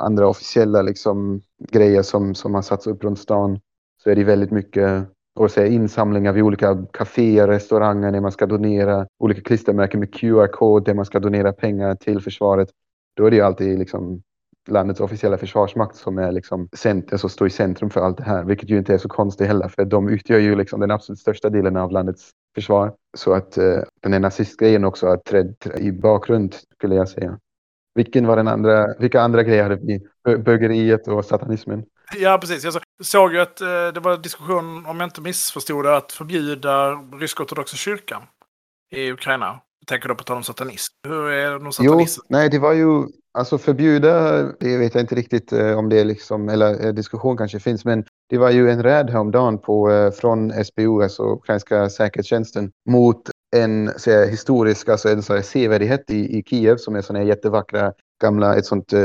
andra 0.05 0.27
officiella 0.27 0.81
liksom 0.81 1.41
grejer 1.71 2.01
som, 2.01 2.35
som 2.35 2.55
har 2.55 2.61
satts 2.61 2.87
upp 2.87 3.03
runt 3.03 3.19
stan 3.19 3.59
så 4.03 4.09
är 4.09 4.15
det 4.15 4.23
väldigt 4.23 4.51
mycket 4.51 5.07
och 5.35 5.51
så 5.51 5.65
insamlingar 5.65 6.33
vid 6.33 6.43
olika 6.43 6.85
kaféer, 6.93 7.47
restauranger 7.47 8.11
när 8.11 8.21
man 8.21 8.31
ska 8.31 8.45
donera, 8.45 9.07
olika 9.19 9.41
klistermärken 9.41 9.99
med 9.99 10.13
QR-kod 10.13 10.85
där 10.85 10.93
man 10.93 11.05
ska 11.05 11.19
donera 11.19 11.53
pengar 11.53 11.95
till 11.95 12.21
försvaret. 12.21 12.69
Då 13.15 13.25
är 13.25 13.29
det 13.31 13.35
ju 13.35 13.41
alltid 13.41 13.79
liksom 13.79 14.21
landets 14.67 14.99
officiella 14.99 15.37
försvarsmakt 15.37 15.95
som 15.95 16.17
är 16.17 16.31
liksom 16.31 16.69
center, 16.73 17.07
som 17.07 17.15
alltså 17.15 17.29
står 17.29 17.47
i 17.47 17.49
centrum 17.49 17.89
för 17.89 18.01
allt 18.01 18.17
det 18.17 18.23
här, 18.23 18.43
vilket 18.43 18.69
ju 18.69 18.77
inte 18.77 18.93
är 18.93 18.97
så 18.97 19.09
konstigt 19.09 19.47
heller, 19.47 19.67
för 19.67 19.85
de 19.85 20.09
utgör 20.09 20.39
ju 20.39 20.55
liksom 20.55 20.79
den 20.79 20.91
absolut 20.91 21.19
största 21.19 21.49
delen 21.49 21.77
av 21.77 21.91
landets 21.91 22.29
försvar. 22.55 22.93
Så 23.17 23.33
att 23.33 23.57
eh, 23.57 23.79
den 24.01 24.13
här 24.13 24.19
nazistgrejen 24.19 24.85
också 24.85 25.07
har 25.07 25.17
trätt 25.17 25.67
i 25.79 25.91
bakgrund, 25.91 26.55
skulle 26.75 26.95
jag 26.95 27.09
säga. 27.09 27.39
Vilken 27.95 28.27
var 28.27 28.35
den 28.35 28.47
andra, 28.47 28.95
vilka 28.99 29.21
andra 29.21 29.43
grejer 29.43 29.63
hade 29.63 29.75
vi? 29.75 30.01
Bögeriet 30.37 31.07
och 31.07 31.25
satanismen? 31.25 31.85
Ja, 32.17 32.37
precis. 32.37 32.63
Jag 32.63 32.73
såg 33.03 33.33
ju 33.33 33.39
att 33.39 33.61
eh, 33.61 33.67
det 33.67 33.99
var 33.99 34.17
diskussion, 34.17 34.85
om 34.85 34.99
jag 34.99 35.07
inte 35.07 35.21
missförstod 35.21 35.85
det, 35.85 35.97
att 35.97 36.11
förbjuda 36.11 36.91
rysk-ortodoxa 36.91 37.75
kyrkan 37.75 38.21
i 38.95 39.11
Ukraina. 39.11 39.59
Jag 39.79 39.87
tänker 39.87 40.09
då 40.09 40.15
på 40.15 40.23
tal 40.23 40.37
om 40.37 40.43
satanism. 40.43 40.93
Hur 41.07 41.29
är 41.29 41.59
någon 41.59 41.73
satanism? 41.73 42.21
Jo, 42.23 42.37
nej, 42.37 42.49
det 42.49 42.59
var 42.59 42.73
ju, 42.73 43.03
alltså 43.37 43.57
förbjuda, 43.57 44.43
det 44.59 44.77
vet 44.77 44.93
jag 44.95 45.03
inte 45.03 45.15
riktigt 45.15 45.53
eh, 45.53 45.77
om 45.77 45.89
det 45.89 45.99
är 45.99 46.05
liksom, 46.05 46.49
eller 46.49 46.85
eh, 46.85 46.93
diskussion 46.93 47.37
kanske 47.37 47.59
finns, 47.59 47.85
men 47.85 48.05
det 48.29 48.37
var 48.37 48.49
ju 48.49 48.71
en 48.71 48.83
räd 48.83 49.09
häromdagen 49.09 49.57
på, 49.57 50.11
från 50.15 50.65
SBU, 50.65 51.03
alltså 51.03 51.23
ukrainska 51.23 51.89
säkerhetstjänsten, 51.89 52.71
mot 52.89 53.29
en 53.55 53.87
här, 53.87 54.27
historisk, 54.27 54.89
alltså 54.89 55.09
en 55.09 55.23
här 55.29 55.41
sevärdhet 55.41 56.09
i, 56.09 56.37
i 56.37 56.43
Kiev 56.43 56.77
som 56.77 56.95
är 56.95 57.01
sådana 57.01 57.19
här 57.19 57.29
jättevackra 57.29 57.93
gamla, 58.21 58.55
ett 58.55 58.65
sånt 58.65 58.93
eh, 58.93 59.01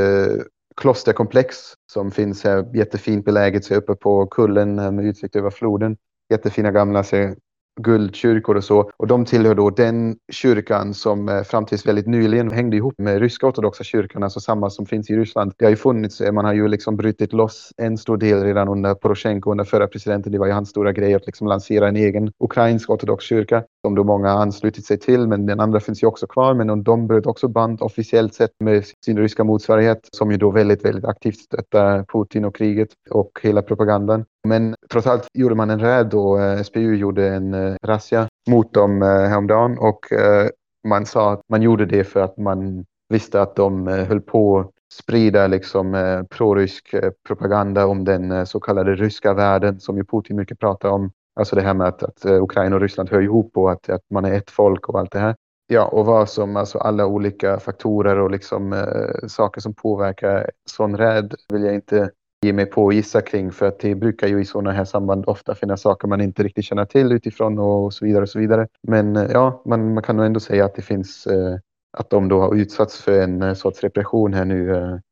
klosterkomplex 0.79 1.57
som 1.91 2.11
finns 2.11 2.43
här 2.43 2.75
jättefint 2.75 3.25
beläget 3.25 3.65
så 3.65 3.75
uppe 3.75 3.95
på 3.95 4.27
kullen 4.27 4.75
med 4.75 5.05
utsikt 5.05 5.35
över 5.35 5.49
floden. 5.49 5.97
Jättefina 6.29 6.71
gamla 6.71 7.03
så, 7.03 7.35
guldkyrkor 7.79 8.57
och 8.57 8.63
så. 8.63 8.91
Och 8.97 9.07
de 9.07 9.25
tillhör 9.25 9.55
då 9.55 9.69
den 9.69 10.17
kyrkan 10.31 10.93
som 10.93 11.29
eh, 11.29 11.43
fram 11.43 11.65
tills 11.65 11.85
väldigt 11.85 12.07
nyligen 12.07 12.51
hängde 12.51 12.77
ihop 12.77 12.93
med 12.97 13.19
ryska 13.19 13.47
ortodoxa 13.47 13.83
kyrkan, 13.83 14.23
alltså 14.23 14.39
samma 14.39 14.69
som 14.69 14.85
finns 14.85 15.09
i 15.09 15.15
Ryssland. 15.15 15.53
Det 15.57 15.65
har 15.65 15.69
ju 15.69 15.75
funnits, 15.75 16.21
eh, 16.21 16.31
man 16.31 16.45
har 16.45 16.53
ju 16.53 16.67
liksom 16.67 16.97
brutit 16.97 17.33
loss 17.33 17.73
en 17.77 17.97
stor 17.97 18.17
del 18.17 18.43
redan 18.43 18.67
under 18.69 18.93
Poroshenko, 18.93 19.51
under 19.51 19.63
förra 19.63 19.87
presidenten. 19.87 20.31
Det 20.31 20.39
var 20.39 20.47
ju 20.47 20.53
hans 20.53 20.69
stora 20.69 20.91
grej 20.91 21.13
att 21.13 21.25
liksom 21.25 21.47
lansera 21.47 21.87
en 21.87 21.95
egen 21.95 22.31
ukrainsk 22.39 22.89
ortodox 22.89 23.25
kyrka 23.25 23.63
som 23.85 23.95
då 23.95 24.03
många 24.03 24.29
har 24.29 24.41
anslutit 24.41 24.85
sig 24.85 24.99
till, 24.99 25.27
men 25.27 25.45
den 25.45 25.59
andra 25.59 25.79
finns 25.79 26.03
ju 26.03 26.07
också 26.07 26.27
kvar. 26.27 26.53
Men 26.53 26.83
de 26.83 27.07
bröt 27.07 27.25
också 27.25 27.47
band 27.47 27.81
officiellt 27.81 28.33
sett 28.33 28.51
med 28.59 28.85
sin 29.05 29.17
ryska 29.17 29.43
motsvarighet 29.43 30.09
som 30.11 30.31
ju 30.31 30.37
då 30.37 30.51
väldigt, 30.51 30.85
väldigt 30.85 31.05
aktivt 31.05 31.37
stöttar 31.37 32.03
Putin 32.03 32.45
och 32.45 32.55
kriget 32.55 32.89
och 33.09 33.39
hela 33.43 33.61
propagandan. 33.61 34.25
Men 34.47 34.75
trots 34.91 35.07
allt 35.07 35.27
gjorde 35.33 35.55
man 35.55 35.69
en 35.69 35.79
räd 35.79 36.13
och 36.13 36.41
eh, 36.41 36.61
SPU 36.63 36.95
gjorde 36.95 37.27
en 37.27 37.53
eh, 37.53 37.75
razzia 37.83 38.27
mot 38.49 38.73
dem 38.73 39.01
eh, 39.01 39.07
häromdagen 39.07 39.77
och 39.77 40.11
eh, 40.11 40.49
man 40.87 41.05
sa 41.05 41.33
att 41.33 41.41
man 41.49 41.61
gjorde 41.61 41.85
det 41.85 42.03
för 42.03 42.19
att 42.19 42.37
man 42.37 42.85
visste 43.09 43.41
att 43.41 43.55
de 43.55 43.87
eh, 43.87 44.05
höll 44.05 44.21
på 44.21 44.59
att 44.59 44.71
sprida 44.93 45.47
liksom 45.47 45.95
eh, 45.95 46.23
prorysk 46.23 46.95
propaganda 47.27 47.85
om 47.85 48.03
den 48.03 48.47
så 48.47 48.59
kallade 48.59 48.95
ryska 48.95 49.33
världen 49.33 49.79
som 49.79 49.97
ju 49.97 50.05
Putin 50.05 50.35
mycket 50.35 50.59
pratar 50.59 50.89
om. 50.89 51.11
Alltså 51.39 51.55
det 51.55 51.61
här 51.61 51.73
med 51.73 51.87
att, 51.87 52.03
att 52.03 52.25
eh, 52.25 52.43
Ukraina 52.43 52.75
och 52.75 52.81
Ryssland 52.81 53.09
hör 53.09 53.21
ihop 53.21 53.57
och 53.57 53.71
att, 53.71 53.89
att 53.89 54.01
man 54.09 54.25
är 54.25 54.33
ett 54.33 54.51
folk 54.51 54.89
och 54.89 54.99
allt 54.99 55.11
det 55.11 55.19
här. 55.19 55.35
Ja, 55.67 55.85
och 55.85 56.05
vad 56.05 56.29
som 56.29 56.55
alltså 56.55 56.77
alla 56.77 57.05
olika 57.05 57.59
faktorer 57.59 58.19
och 58.19 58.31
liksom 58.31 58.73
eh, 58.73 59.27
saker 59.27 59.61
som 59.61 59.73
påverkar 59.73 60.51
sån 60.65 60.97
räd 60.97 61.35
vill 61.53 61.63
jag 61.63 61.75
inte 61.75 62.09
ge 62.45 62.53
mig 62.53 62.65
på 62.65 62.87
att 62.87 62.95
gissa 62.95 63.21
kring 63.21 63.51
för 63.51 63.67
att 63.67 63.79
det 63.79 63.95
brukar 63.95 64.27
ju 64.27 64.41
i 64.41 64.45
sådana 64.45 64.71
här 64.71 64.85
samband 64.85 65.25
ofta 65.27 65.55
finnas 65.55 65.81
saker 65.81 66.07
man 66.07 66.21
inte 66.21 66.43
riktigt 66.43 66.65
känner 66.65 66.85
till 66.85 67.11
utifrån 67.11 67.59
och 67.59 67.93
så 67.93 68.05
vidare 68.05 68.21
och 68.21 68.29
så 68.29 68.39
vidare. 68.39 68.67
Men 68.87 69.15
eh, 69.15 69.31
ja, 69.31 69.61
man, 69.65 69.93
man 69.93 70.03
kan 70.03 70.17
nog 70.17 70.25
ändå 70.25 70.39
säga 70.39 70.65
att 70.65 70.75
det 70.75 70.81
finns 70.81 71.27
eh, 71.27 71.57
att 71.97 72.09
de 72.09 72.27
då 72.27 72.41
har 72.41 72.55
utsatts 72.55 73.01
för 73.01 73.21
en 73.21 73.41
eh, 73.41 73.53
sorts 73.53 73.81
repression 73.81 74.33
här 74.33 74.45
nu. 74.45 74.71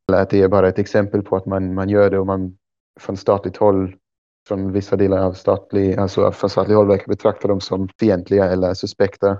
Eller 0.09 0.21
att 0.21 0.29
det 0.29 0.41
är 0.41 0.47
bara 0.47 0.67
ett 0.67 0.79
exempel 0.79 1.21
på 1.21 1.35
att 1.35 1.45
man, 1.45 1.73
man 1.73 1.89
gör 1.89 2.09
det 2.09 2.19
och 2.19 2.27
man 2.27 2.57
från 2.99 3.17
statligt 3.17 3.57
håll 3.57 3.95
från 4.47 4.71
vissa 4.71 4.95
delar 4.95 5.17
av 5.17 5.33
statlig, 5.33 5.97
alltså 5.99 6.31
från 6.31 6.49
statlig 6.49 6.75
håll 6.75 6.87
verkar 6.87 7.07
betrakta 7.07 7.47
dem 7.47 7.61
som 7.61 7.89
fientliga 7.99 8.45
eller 8.45 8.73
suspekta 8.73 9.37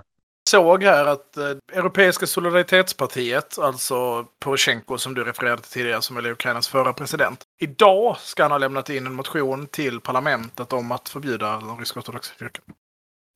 såg 0.48 0.82
här 0.82 1.06
att 1.06 1.36
eh, 1.36 1.44
Europeiska 1.72 2.26
solidaritetspartiet, 2.26 3.58
alltså 3.58 4.26
Poroshenko 4.44 4.98
som 4.98 5.14
du 5.14 5.24
refererade 5.24 5.62
till 5.62 5.70
tidigare, 5.70 6.02
som 6.02 6.16
är 6.16 6.30
Ukrainas 6.30 6.68
förra 6.68 6.92
president. 6.92 7.42
Idag 7.60 8.16
ska 8.18 8.42
han 8.42 8.50
ha 8.50 8.58
lämnat 8.58 8.90
in 8.90 9.06
en 9.06 9.14
motion 9.14 9.66
till 9.66 10.00
parlamentet 10.00 10.72
om 10.72 10.92
att 10.92 11.08
förbjuda 11.08 11.60
den 11.60 11.78
rysk-ortodoxa 11.78 12.34
kyrkan. 12.38 12.64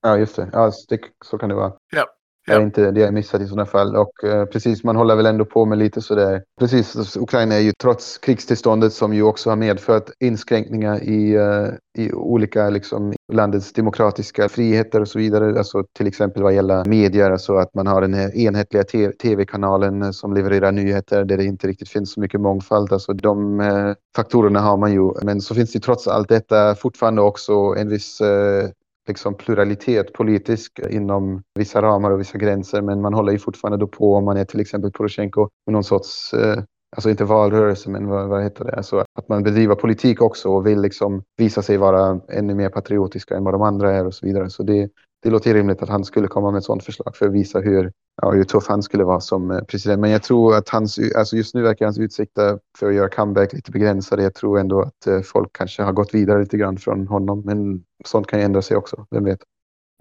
Ja, 0.03 0.19
just 0.19 0.36
det. 0.36 0.49
Ja, 0.53 0.73
det. 0.89 1.01
Så 1.24 1.39
kan 1.39 1.49
det 1.49 1.55
vara. 1.55 1.73
Ja. 1.90 2.07
Ja. 2.47 2.55
Det 2.55 2.60
är 2.60 2.64
inte 2.64 2.90
det 2.90 3.01
jag 3.01 3.14
missat 3.14 3.40
i 3.40 3.47
sådana 3.47 3.66
fall. 3.66 3.97
Och 3.97 4.24
eh, 4.24 4.44
precis, 4.44 4.85
man 4.85 4.97
håller 4.97 5.16
väl 5.16 5.27
ändå 5.27 5.44
på 5.44 5.64
med 5.64 5.78
lite 5.78 6.01
sådär. 6.01 6.43
Precis, 6.60 7.16
Ukraina 7.16 7.55
är 7.55 7.60
ju 7.60 7.73
trots 7.82 8.19
krigstillståndet 8.19 8.93
som 8.93 9.14
ju 9.14 9.23
också 9.23 9.51
har 9.51 9.56
medfört 9.56 10.10
inskränkningar 10.20 11.02
i, 11.02 11.35
eh, 11.35 12.02
i 12.02 12.12
olika 12.12 12.70
liksom, 12.70 13.12
landets 13.32 13.73
demokratiska 13.73 14.48
friheter 14.48 15.01
och 15.01 15.09
så 15.09 15.19
vidare. 15.19 15.59
Alltså 15.59 15.85
till 15.93 16.06
exempel 16.06 16.43
vad 16.43 16.55
gäller 16.55 16.85
medier, 16.85 17.31
alltså 17.31 17.56
att 17.56 17.74
man 17.74 17.86
har 17.86 18.01
den 18.01 18.14
här 18.14 18.36
enhetliga 18.36 18.85
tv-kanalen 19.23 20.02
eh, 20.02 20.10
som 20.10 20.35
levererar 20.35 20.73
nyheter 20.73 21.24
där 21.24 21.36
det 21.36 21.44
inte 21.44 21.66
riktigt 21.69 21.89
finns 21.89 22.12
så 22.12 22.20
mycket 22.20 22.40
mångfald. 22.40 22.93
Alltså 22.93 23.12
de 23.12 23.60
eh, 23.60 23.93
faktorerna 24.16 24.60
har 24.60 24.77
man 24.77 24.93
ju. 24.93 25.10
Men 25.23 25.40
så 25.40 25.55
finns 25.55 25.73
det 25.73 25.81
trots 25.81 26.09
allt 26.09 26.28
detta 26.28 26.74
fortfarande 26.74 27.23
också 27.23 27.52
en 27.52 27.89
viss 27.89 28.20
eh, 28.20 28.69
liksom 29.08 29.34
pluralitet 29.34 30.12
politisk 30.12 30.80
inom 30.90 31.42
vissa 31.54 31.82
ramar 31.82 32.10
och 32.10 32.20
vissa 32.20 32.38
gränser. 32.38 32.82
Men 32.82 33.00
man 33.00 33.14
håller 33.14 33.32
ju 33.32 33.38
fortfarande 33.38 33.78
då 33.78 33.86
på 33.86 34.14
om 34.14 34.24
man 34.24 34.36
är 34.36 34.44
till 34.44 34.60
exempel 34.60 34.92
Poroshenko 34.92 35.48
med 35.66 35.72
någon 35.72 35.84
sorts 35.84 36.34
eh, 36.34 36.62
alltså 36.96 37.10
inte 37.10 37.24
valrörelse, 37.24 37.90
men 37.90 38.06
vad, 38.06 38.28
vad 38.28 38.42
heter 38.42 38.64
det, 38.64 38.76
alltså 38.76 39.04
att 39.18 39.28
man 39.28 39.42
bedriver 39.42 39.74
politik 39.74 40.22
också 40.22 40.48
och 40.48 40.66
vill 40.66 40.80
liksom 40.80 41.22
visa 41.36 41.62
sig 41.62 41.76
vara 41.76 42.20
ännu 42.28 42.54
mer 42.54 42.68
patriotiska 42.68 43.36
än 43.36 43.44
vad 43.44 43.54
de 43.54 43.62
andra 43.62 43.96
är 43.96 44.06
och 44.06 44.14
så 44.14 44.26
vidare. 44.26 44.50
Så 44.50 44.62
det, 44.62 44.90
det 45.23 45.31
låter 45.31 45.55
rimligt 45.55 45.82
att 45.82 45.89
han 45.89 46.05
skulle 46.05 46.28
komma 46.28 46.51
med 46.51 46.59
ett 46.59 46.65
sådant 46.65 46.85
förslag 46.85 47.16
för 47.16 47.27
att 47.27 47.32
visa 47.32 47.61
hur, 47.61 47.93
ja, 48.23 48.31
hur 48.31 48.44
tuff 48.44 48.69
han 48.69 48.82
skulle 48.82 49.05
vara 49.05 49.20
som 49.20 49.51
eh, 49.51 49.61
president. 49.61 50.01
Men 50.01 50.11
jag 50.11 50.23
tror 50.23 50.57
att 50.57 50.69
hans, 50.69 50.99
alltså 51.16 51.36
just 51.36 51.55
nu 51.55 51.62
verkar 51.62 51.86
hans 51.86 51.99
utsikter 51.99 52.59
för 52.78 52.89
att 52.89 52.94
göra 52.94 53.09
comeback 53.09 53.53
lite 53.53 53.70
begränsade. 53.70 54.23
Jag 54.23 54.35
tror 54.35 54.59
ändå 54.59 54.82
att 54.82 55.07
eh, 55.07 55.20
folk 55.20 55.49
kanske 55.53 55.82
har 55.82 55.93
gått 55.93 56.15
vidare 56.15 56.40
lite 56.40 56.57
grann 56.57 56.77
från 56.77 57.07
honom, 57.07 57.43
men 57.44 57.82
sånt 58.05 58.27
kan 58.27 58.39
ju 58.39 58.44
ändra 58.44 58.62
sig 58.62 58.77
också, 58.77 59.07
vem 59.11 59.24
vet. 59.24 59.40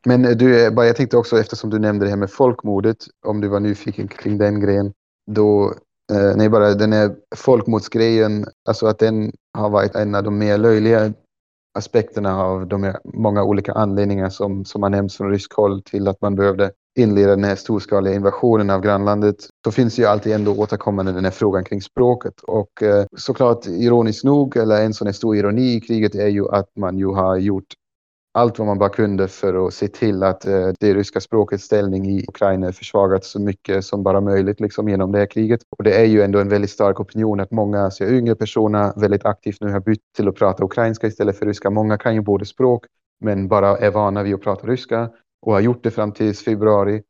Men 0.06 0.26
eh, 0.26 0.32
du, 0.32 0.72
bara 0.72 0.86
jag 0.88 0.96
tänkte 0.96 1.18
också 1.18 1.40
eftersom 1.40 1.70
du 1.70 1.80
nämnde 1.80 2.06
det 2.06 2.10
här 2.10 2.18
med 2.18 2.32
folkmordet, 2.32 2.98
om 3.26 3.42
du 3.42 3.48
var 3.48 3.60
nyfiken 3.60 4.08
kring 4.08 4.38
den 4.38 4.60
grejen, 4.60 4.94
då 5.32 5.74
nej, 6.36 6.50
bara 6.50 6.74
den 6.74 6.94
här 6.94 7.16
folkmordsgrejen, 7.36 8.46
alltså 8.70 8.88
att 8.88 9.00
den 9.00 9.32
har 9.58 9.70
varit 9.70 9.96
en 9.96 10.16
av 10.16 10.24
de 10.24 10.38
mer 10.38 10.58
löjliga 10.58 11.14
aspekterna 11.74 12.44
av 12.44 12.68
de 12.68 12.94
många 13.14 13.44
olika 13.44 13.74
anledningar 13.74 14.30
som, 14.30 14.66
som 14.66 14.84
har 14.84 14.90
nämnts 14.90 15.18
från 15.18 15.30
rysk 15.30 15.54
håll 15.54 15.82
till 15.82 16.08
att 16.08 16.22
man 16.22 16.36
behövde 16.36 16.72
inleda 17.00 17.30
den 17.30 17.44
här 17.44 17.56
storskaliga 17.56 18.14
invasionen 18.14 18.70
av 18.70 18.82
grannlandet 18.82 19.36
så 19.64 19.72
finns 19.72 20.00
ju 20.00 20.06
alltid 20.06 20.34
ändå 20.34 20.56
återkommande 20.56 21.12
den 21.12 21.26
här 21.26 21.32
frågan 21.32 21.64
kring 21.64 21.82
språket. 21.82 22.42
Och 22.42 22.84
eh, 22.84 23.06
såklart 23.18 23.68
ironiskt 23.68 24.24
nog, 24.24 24.58
eller 24.58 24.86
en 24.86 24.94
sån 24.94 25.08
här 25.08 25.14
stor 25.14 25.36
ironi 25.36 25.76
i 25.76 25.82
kriget 25.82 26.16
är 26.16 26.28
ju 26.28 26.50
att 26.50 26.70
man 26.76 26.98
ju 26.98 27.08
har 27.08 27.38
gjort 27.38 27.74
allt 28.34 28.60
vad 28.60 28.68
man 28.68 28.80
bara 28.80 28.90
kunde 28.90 29.28
för 29.28 29.68
att 29.68 29.74
se 29.74 29.88
till 29.88 30.24
att 30.24 30.46
eh, 30.46 30.70
det 30.80 30.94
ryska 30.94 31.20
språkets 31.20 31.64
ställning 31.64 32.06
i 32.06 32.26
Ukraina 32.28 32.72
försvagats 32.72 33.32
så 33.32 33.40
mycket 33.40 33.86
som 33.86 34.04
bara 34.04 34.22
möjligt 34.22 34.60
liksom, 34.60 34.90
genom 34.90 35.12
det 35.12 35.20
här 35.20 35.26
kriget. 35.26 35.62
Och 35.78 35.84
det 35.84 36.02
är 36.02 36.06
ju 36.06 36.22
ändå 36.22 36.40
en 36.40 36.50
väldigt 36.50 36.72
stark 36.72 37.00
opinion 37.00 37.40
att 37.40 37.52
många 37.52 37.82
alltså, 37.82 38.06
yngre 38.06 38.36
personer 38.36 38.94
väldigt 38.96 39.26
aktivt 39.26 39.62
nu 39.62 39.72
har 39.72 39.80
bytt 39.80 40.02
till 40.16 40.28
att 40.28 40.36
prata 40.36 40.64
ukrainska 40.64 41.08
istället 41.08 41.40
för 41.40 41.46
ryska. 41.46 41.70
Många 41.70 41.98
kan 41.98 42.16
ju 42.16 42.22
både 42.22 42.46
språk 42.46 42.86
men 43.20 43.48
bara 43.48 43.78
är 43.78 43.92
vana 43.92 44.24
vid 44.24 44.34
att 44.36 44.42
prata 44.42 44.68
ryska 44.68 45.10
och 45.42 45.54
har 45.54 45.60
gjort 45.60 45.84
det 45.84 45.92
fram 45.92 46.12
till 46.12 46.36
februari. 46.36 47.04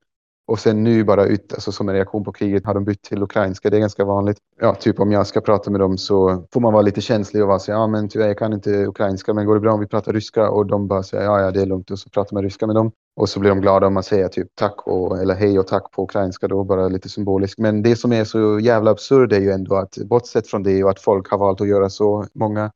Och 0.48 0.60
sen 0.60 0.84
nu 0.84 1.04
bara 1.04 1.26
ut, 1.26 1.54
alltså 1.54 1.72
som 1.72 1.90
en 1.90 1.96
reaktion 1.96 2.24
på 2.24 2.32
kriget 2.32 2.66
har 2.66 2.74
de 2.74 2.86
bytt 2.86 3.02
till 3.02 3.24
ukrainska. 3.24 3.70
Det 3.70 3.78
är 3.78 3.82
ganska 3.82 4.06
vanligt. 4.06 4.38
Ja, 4.60 4.76
typ 4.76 5.00
om 5.00 5.12
jag 5.12 5.28
ska 5.28 5.42
prata 5.42 5.72
med 5.72 5.80
dem 5.80 5.98
så 5.98 6.48
får 6.54 6.62
man 6.62 6.74
vara 6.74 6.82
lite 6.82 7.02
känslig 7.02 7.44
och 7.44 7.48
vara 7.48 7.60
så 7.60 7.72
ja 7.72 7.88
men 7.88 8.10
tyvärr 8.10 8.28
jag 8.28 8.38
kan 8.38 8.54
inte 8.54 8.86
ukrainska 8.86 9.34
men 9.34 9.46
går 9.46 9.56
det 9.56 9.62
bra 9.62 9.74
om 9.74 9.80
vi 9.80 9.88
pratar 9.88 10.14
ryska? 10.14 10.50
Och 10.50 10.66
de 10.66 10.88
bara 10.88 11.04
säger 11.04 11.24
ja 11.24 11.42
ja 11.42 11.52
det 11.52 11.62
är 11.62 11.66
lugnt 11.66 11.92
och 11.92 12.00
så 12.00 12.10
pratar 12.10 12.34
man 12.34 12.44
ryska 12.44 12.68
med 12.68 12.76
dem. 12.76 12.92
Och 13.16 13.30
så 13.30 13.40
blir 13.40 13.50
de 13.50 13.62
glada 13.62 13.88
om 13.88 13.94
man 13.94 14.04
säger 14.04 14.28
typ 14.28 14.48
tack 14.56 14.88
och, 14.88 15.20
eller 15.20 15.36
hej 15.36 15.60
och 15.60 15.68
tack 15.68 15.92
på 15.92 16.04
ukrainska 16.04 16.48
då, 16.48 16.64
bara 16.64 16.88
lite 16.88 17.10
symboliskt. 17.10 17.60
Men 17.60 17.82
det 17.82 17.96
som 17.96 18.14
är 18.14 18.24
så 18.24 18.60
jävla 18.60 18.92
absurd 18.92 19.34
är 19.34 19.40
ju 19.40 19.52
ändå 19.52 19.76
att 19.76 19.98
bortsett 19.98 20.48
från 20.48 20.64
det 20.64 20.84
och 20.84 20.90
att 20.90 21.00
folk 21.00 21.32
har 21.32 21.38
valt 21.38 21.62
att 21.62 21.68
göra 21.68 21.90
så 21.90 22.26
många 22.34 22.72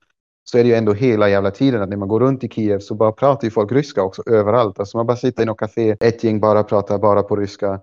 så 0.46 0.58
är 0.58 0.64
det 0.64 0.70
ju 0.70 0.76
ändå 0.76 0.94
hela 0.94 1.30
jävla 1.30 1.52
tiden 1.52 1.82
att 1.82 1.90
när 1.90 1.98
man 1.98 2.08
går 2.08 2.20
runt 2.20 2.44
i 2.44 2.50
Kiev 2.50 2.80
så 2.80 2.96
bara 2.96 3.12
pratar 3.12 3.46
ju 3.46 3.52
folk 3.52 3.72
ryska 3.72 4.04
också 4.04 4.24
överallt. 4.26 4.80
Alltså 4.80 4.98
man 4.98 5.06
bara 5.06 5.18
sitter 5.18 5.44
i 5.44 5.46
något 5.46 5.60
café, 5.60 5.98
ett 6.00 6.24
gäng 6.24 6.40
bara 6.40 6.64
pratar 6.64 6.98
bara 6.98 7.24
på 7.24 7.36
ryska. 7.36 7.80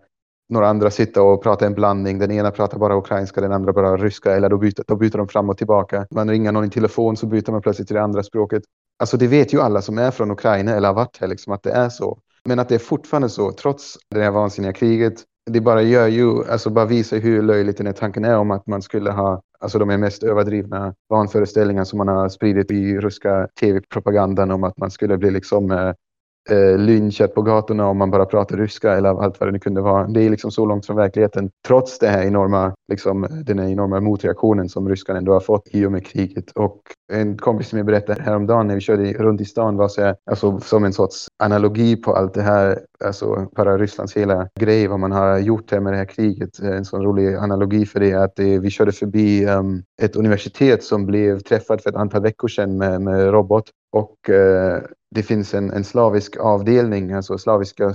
Några 0.49 0.69
andra 0.69 0.91
sitter 0.91 1.23
och 1.23 1.43
pratar 1.43 1.67
en 1.67 1.75
blandning. 1.75 2.19
Den 2.19 2.31
ena 2.31 2.51
pratar 2.51 2.79
bara 2.79 2.97
ukrainska, 2.97 3.41
den 3.41 3.53
andra 3.53 3.73
bara 3.73 3.97
ryska. 3.97 4.37
Eller 4.37 4.49
då 4.49 4.59
byter, 4.59 4.85
då 4.87 4.97
byter 4.97 5.17
de 5.17 5.29
fram 5.29 5.51
och 5.51 5.59
tillbaka. 5.59 6.07
Man 6.11 6.31
ringer 6.31 6.53
någon 6.53 6.65
i 6.65 6.71
telefon 6.71 7.17
så 7.17 7.27
byter 7.27 7.51
man 7.51 7.63
plötsligt 7.63 7.89
till 7.89 7.97
det 7.97 8.03
andra 8.03 8.23
språket. 8.23 8.63
Alltså 8.99 9.17
det 9.17 9.27
vet 9.27 9.55
ju 9.55 9.61
alla 9.61 9.83
som 9.83 9.99
är 9.99 10.11
från 10.11 10.31
Ukraina 10.31 10.73
eller 10.73 10.89
har 10.89 10.95
varit 10.95 11.19
här 11.21 11.29
liksom 11.29 11.53
att 11.53 11.63
det 11.63 11.71
är 11.71 11.89
så. 11.89 12.19
Men 12.45 12.59
att 12.59 12.69
det 12.69 12.75
är 12.75 12.79
fortfarande 12.79 13.29
så, 13.29 13.53
trots 13.53 13.99
det 14.11 14.23
här 14.23 14.31
vansinniga 14.31 14.73
kriget, 14.73 15.15
det 15.51 15.61
bara 15.61 15.83
gör 15.83 16.09
ju, 16.09 16.45
alltså 16.45 16.71
bara 16.71 16.85
visar 16.85 17.19
hur 17.19 17.43
löjligt 17.43 17.77
den 17.77 17.87
här 17.87 17.93
tanken 17.93 18.25
är 18.25 18.39
om 18.39 18.51
att 18.51 18.67
man 18.67 18.83
skulle 18.83 19.11
ha 19.11 19.43
alltså 19.59 19.79
de 19.79 20.01
mest 20.01 20.23
överdrivna 20.23 20.95
vanföreställningar 21.09 21.85
som 21.85 21.99
man 21.99 22.09
har 22.09 22.29
spridit 22.29 22.71
i 22.71 22.99
ryska 22.99 23.49
tv-propagandan 23.61 24.51
om 24.51 24.65
att 24.65 24.79
man 24.79 24.91
skulle 24.91 25.19
bli 25.19 25.31
liksom 25.31 25.71
eh, 25.71 25.93
eh, 26.51 26.79
lynchat 26.79 27.35
på 27.35 27.43
gatorna 27.43 27.89
om 27.89 27.99
man 27.99 28.11
bara 28.11 28.27
pratar 28.27 28.57
ryska 28.57 28.93
eller 28.93 29.09
allt 29.09 29.41
vad 29.41 29.49
det 29.49 29.53
nu 29.53 29.59
kunde 29.59 29.81
vara. 29.81 30.07
Det 30.07 30.23
är 30.23 30.31
liksom 30.31 30.51
så 30.51 30.67
långt 30.67 30.87
från 30.87 30.97
verkligheten 30.97 31.51
trots 31.67 31.99
det 31.99 32.09
här 32.09 32.23
enorma, 32.23 32.75
liksom, 32.89 33.27
den 33.47 33.59
här 33.59 33.69
enorma 33.69 34.01
motreaktionen 34.01 34.69
som 34.69 34.89
ryskan 34.89 35.17
ändå 35.17 35.33
har 35.33 35.41
fått 35.41 35.69
i 35.71 35.87
och 35.87 35.93
med 35.93 36.07
kriget. 36.07 36.51
Och 36.51 36.81
en 37.13 37.39
kompis 37.39 37.69
som 37.69 37.79
jag 37.79 37.87
berättade 37.87 38.23
häromdagen 38.23 38.67
när 38.67 38.75
vi 38.75 38.81
körde 38.81 39.13
runt 39.13 39.41
i 39.41 39.45
stan 39.45 39.77
var 39.77 39.89
så 39.89 40.03
här, 40.03 40.17
alltså, 40.31 40.61
som 40.61 40.85
en 40.85 40.93
sorts 40.93 41.27
analogi 41.39 41.97
på 41.97 42.17
allt 42.17 42.35
det 42.35 42.43
här, 42.43 42.79
alltså 43.05 43.49
bara 43.57 43.79
Rysslands 43.79 44.17
hela 44.17 44.49
grej, 44.61 44.87
vad 44.87 45.01
man 45.01 45.13
har 45.13 45.39
gjort 45.39 45.71
här 45.71 45.81
med 45.81 45.93
det 45.93 45.97
här 45.97 46.05
kriget. 46.05 46.59
En 46.59 46.85
sån 46.85 47.03
rolig 47.03 47.35
analogi 47.35 47.87
för 47.87 48.01
det 48.01 48.11
är 48.11 48.19
att 48.19 48.37
det, 48.37 48.59
vi 48.59 48.71
körde 48.71 48.93
förbi 48.93 49.47
um, 49.47 49.83
ett 50.03 50.17
universitet 50.17 50.85
som 50.85 51.07
blev 51.07 51.39
träffat 51.39 51.83
för 51.83 51.91
ett 51.91 51.97
antal 51.97 52.23
veckor 52.23 52.49
sedan 52.49 52.77
med, 52.77 53.03
med 53.03 53.31
robot 53.31 53.65
och 53.93 54.31
eh, 54.31 54.83
det 55.15 55.23
finns 55.23 55.55
en, 55.55 55.71
en 55.71 55.85
slavisk 55.85 56.37
avdelning, 56.37 57.13
alltså 57.13 57.39
slaviska, 57.39 57.95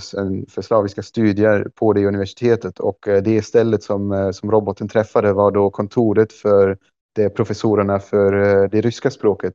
för 0.50 0.62
slaviska 0.62 1.04
studier 1.04 1.72
på 1.76 1.94
det 1.94 2.06
universitetet 2.06 2.80
och 2.80 3.08
eh, 3.08 3.24
det 3.24 3.38
stället 3.42 3.84
som, 3.84 4.12
eh, 4.12 4.32
som 4.32 4.52
roboten 4.52 4.88
träffade 4.88 5.34
var 5.34 5.52
då 5.52 5.70
kontoret 5.70 6.34
för 6.34 6.78
de 7.16 7.30
professorerna 7.30 8.00
för 8.00 8.34
eh, 8.34 8.70
det 8.70 8.82
ryska 8.82 9.12
språket 9.12 9.54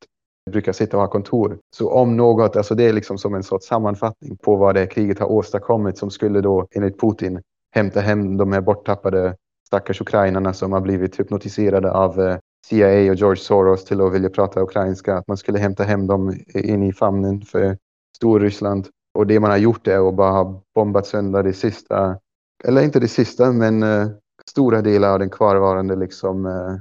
brukar 0.51 0.72
sitta 0.72 0.97
och 0.97 1.02
ha 1.02 1.10
kontor. 1.10 1.59
Så 1.76 1.90
om 1.90 2.16
något, 2.16 2.56
alltså 2.56 2.74
det 2.74 2.84
är 2.84 2.93
liksom 2.93 3.18
som 3.18 3.34
en 3.34 3.43
sorts 3.43 3.66
sammanfattning 3.66 4.36
på 4.36 4.56
vad 4.56 4.74
det 4.74 4.86
kriget 4.86 5.18
har 5.18 5.32
åstadkommit 5.32 5.98
som 5.98 6.10
skulle 6.10 6.40
då 6.40 6.66
enligt 6.70 7.01
Putin 7.01 7.40
hämta 7.74 8.01
hem 8.01 8.36
de 8.36 8.52
här 8.52 8.60
borttappade 8.60 9.36
stackars 9.66 10.01
ukrainarna 10.01 10.52
som 10.52 10.72
har 10.72 10.80
blivit 10.80 11.20
hypnotiserade 11.20 11.93
av 11.93 12.39
CIA 12.66 13.10
och 13.10 13.16
George 13.16 13.43
Soros 13.43 13.84
till 13.84 14.01
att 14.01 14.12
vilja 14.12 14.30
prata 14.30 14.62
ukrainska, 14.62 15.16
att 15.16 15.28
man 15.28 15.36
skulle 15.36 15.59
hämta 15.59 15.84
hem 15.84 16.06
dem 16.06 16.40
in 16.55 16.82
i 16.82 16.93
famnen 16.93 17.40
för 17.40 17.78
Storryssland. 18.16 18.89
Och 19.14 19.26
det 19.26 19.40
man 19.40 19.51
har 19.51 19.59
gjort 19.59 19.86
är 19.86 20.09
att 20.09 20.14
bara 20.14 20.30
ha 20.30 20.62
bombat 20.74 21.06
sönder 21.06 21.43
det 21.43 21.52
sista, 21.52 22.18
eller 22.64 22.82
inte 22.82 23.01
det 23.01 23.09
sista, 23.09 23.52
men 23.52 23.82
uh, 23.82 24.09
stora 24.51 24.82
delar 24.82 25.12
av 25.12 25.18
den 25.18 25.30
kvarvarande 25.30 25.97
liksom, 25.97 26.47
uh, 26.47 26.78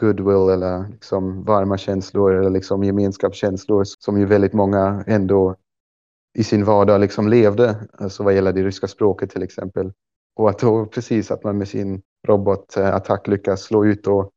goodwill 0.00 0.48
eller 0.48 0.88
liksom 0.88 1.44
varma 1.44 1.78
känslor 1.78 2.34
eller 2.34 2.50
liksom 2.50 2.84
gemenskapskänslor 2.84 3.84
som 3.84 4.18
ju 4.18 4.26
väldigt 4.26 4.52
många 4.52 5.04
ändå 5.06 5.56
i 6.38 6.44
sin 6.44 6.64
vardag 6.64 7.00
liksom 7.00 7.28
levde, 7.28 7.76
alltså 7.92 8.22
vad 8.22 8.34
gäller 8.34 8.52
det 8.52 8.62
ryska 8.62 8.88
språket 8.88 9.30
till 9.30 9.42
exempel. 9.42 9.92
Och 10.36 10.50
att 10.50 10.58
då 10.58 10.86
precis 10.86 11.30
att 11.30 11.44
man 11.44 11.58
med 11.58 11.68
sin 11.68 12.02
robotattack 12.26 13.26
lyckas 13.26 13.62
slå 13.62 13.84
ut 13.84 14.06
och 14.06 14.30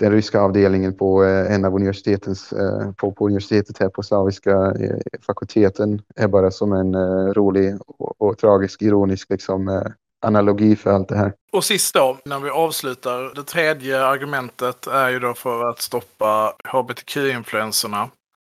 den 0.00 0.12
ryska 0.12 0.40
avdelningen 0.40 0.96
på 0.96 1.24
eh, 1.24 1.54
en 1.54 1.64
av 1.64 1.74
universitetens, 1.74 2.52
eh, 2.52 2.92
på, 2.92 3.12
på 3.12 3.26
universitetet 3.26 3.78
här 3.78 3.88
på 3.88 4.02
slaviska 4.02 4.50
eh, 4.50 5.20
fakulteten 5.26 6.02
är 6.16 6.28
bara 6.28 6.50
som 6.50 6.72
en 6.72 6.94
eh, 6.94 7.32
rolig 7.32 7.78
och, 7.86 8.22
och 8.22 8.38
tragisk, 8.38 8.82
ironisk 8.82 9.30
liksom, 9.30 9.68
eh, 9.68 9.82
analogi 10.22 10.76
för 10.76 10.90
allt 10.90 11.08
det 11.08 11.16
här. 11.16 11.32
Och 11.52 11.64
sist 11.64 11.94
då, 11.94 12.18
när 12.24 12.38
vi 12.38 12.50
avslutar. 12.50 13.34
Det 13.34 13.42
tredje 13.42 14.04
argumentet 14.04 14.86
är 14.86 15.08
ju 15.08 15.18
då 15.18 15.34
för 15.34 15.70
att 15.70 15.80
stoppa 15.80 16.52
hbtq-influenserna 16.64 18.08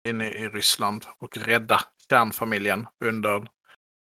inne 0.08 0.28
i 0.30 0.48
Ryssland 0.48 1.04
och 1.20 1.38
rädda 1.38 1.80
kärnfamiljen 2.10 2.86
under 3.04 3.46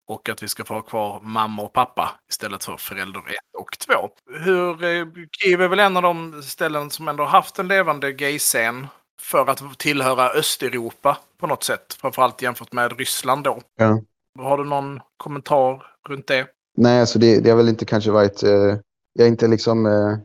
och 0.08 0.30
att 0.30 0.44
vi 0.44 0.48
ska 0.48 0.64
få 0.64 0.74
ha 0.74 0.82
kvar 0.82 1.20
mamma 1.24 1.62
och 1.62 1.74
pappa 1.74 2.12
istället 2.30 2.64
för 2.64 2.78
förälder 2.78 3.20
ett 3.20 3.60
och 3.60 3.80
två. 3.80 4.10
Hur, 4.40 4.84
eh, 4.84 5.06
Kiev 5.32 5.62
är 5.62 5.68
väl 5.68 5.80
en 5.80 5.98
av 5.98 6.04
de 6.04 6.42
ställen 6.44 6.90
som 6.90 7.08
ändå 7.08 7.24
haft 7.26 7.60
en 7.60 7.68
levande 7.68 8.12
gayscen 8.12 8.88
för 9.22 9.50
att 9.50 9.80
tillhöra 9.80 10.30
Östeuropa 10.30 11.18
på 11.40 11.48
något 11.48 11.64
sätt, 11.64 11.98
framförallt 12.02 12.42
jämfört 12.42 12.74
med 12.74 12.98
Ryssland 12.98 13.44
då. 13.44 13.62
Ja. 13.76 14.02
Har 14.40 14.58
du 14.58 14.66
någon 14.66 15.00
kommentar 15.18 15.86
runt 16.10 16.28
det? 16.28 16.48
Nej, 16.78 17.00
alltså 17.00 17.20
det, 17.20 17.40
det 17.40 17.50
har 17.50 17.58
väl 17.58 17.70
inte 17.70 17.86
kanske 17.86 18.12
varit... 18.12 18.44
Eh, 18.44 18.78
jag 19.14 19.24
har 19.24 19.28
inte 19.28 19.48
liksom 19.48 19.86
eh, 19.86 20.18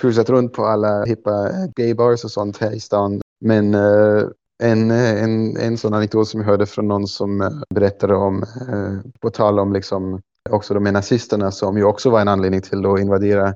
cruisat 0.00 0.30
runt 0.30 0.52
på 0.52 0.64
alla 0.64 1.04
hippa 1.04 1.48
gaybars 1.76 2.24
och 2.24 2.30
sånt 2.30 2.58
här 2.58 2.72
i 2.74 2.80
stan. 2.80 3.20
Men 3.40 3.74
eh, 3.74 4.28
en, 4.60 4.90
eh, 4.90 5.22
en, 5.22 5.56
en 5.56 5.78
sån 5.78 5.94
anekdot 5.94 6.28
som 6.28 6.40
jag 6.40 6.46
hörde 6.46 6.66
från 6.66 6.88
någon 6.88 7.06
som 7.06 7.40
eh, 7.40 7.50
berättade 7.74 8.14
om, 8.14 8.42
eh, 8.42 9.10
på 9.20 9.30
tal 9.30 9.58
om 9.58 9.72
liksom 9.72 10.20
också 10.50 10.74
de 10.74 10.86
här 10.86 10.92
nazisterna 10.92 11.50
som 11.50 11.76
ju 11.76 11.84
också 11.84 12.10
var 12.10 12.20
en 12.20 12.28
anledning 12.28 12.62
till 12.62 12.86
att 12.86 13.00
invadera 13.00 13.54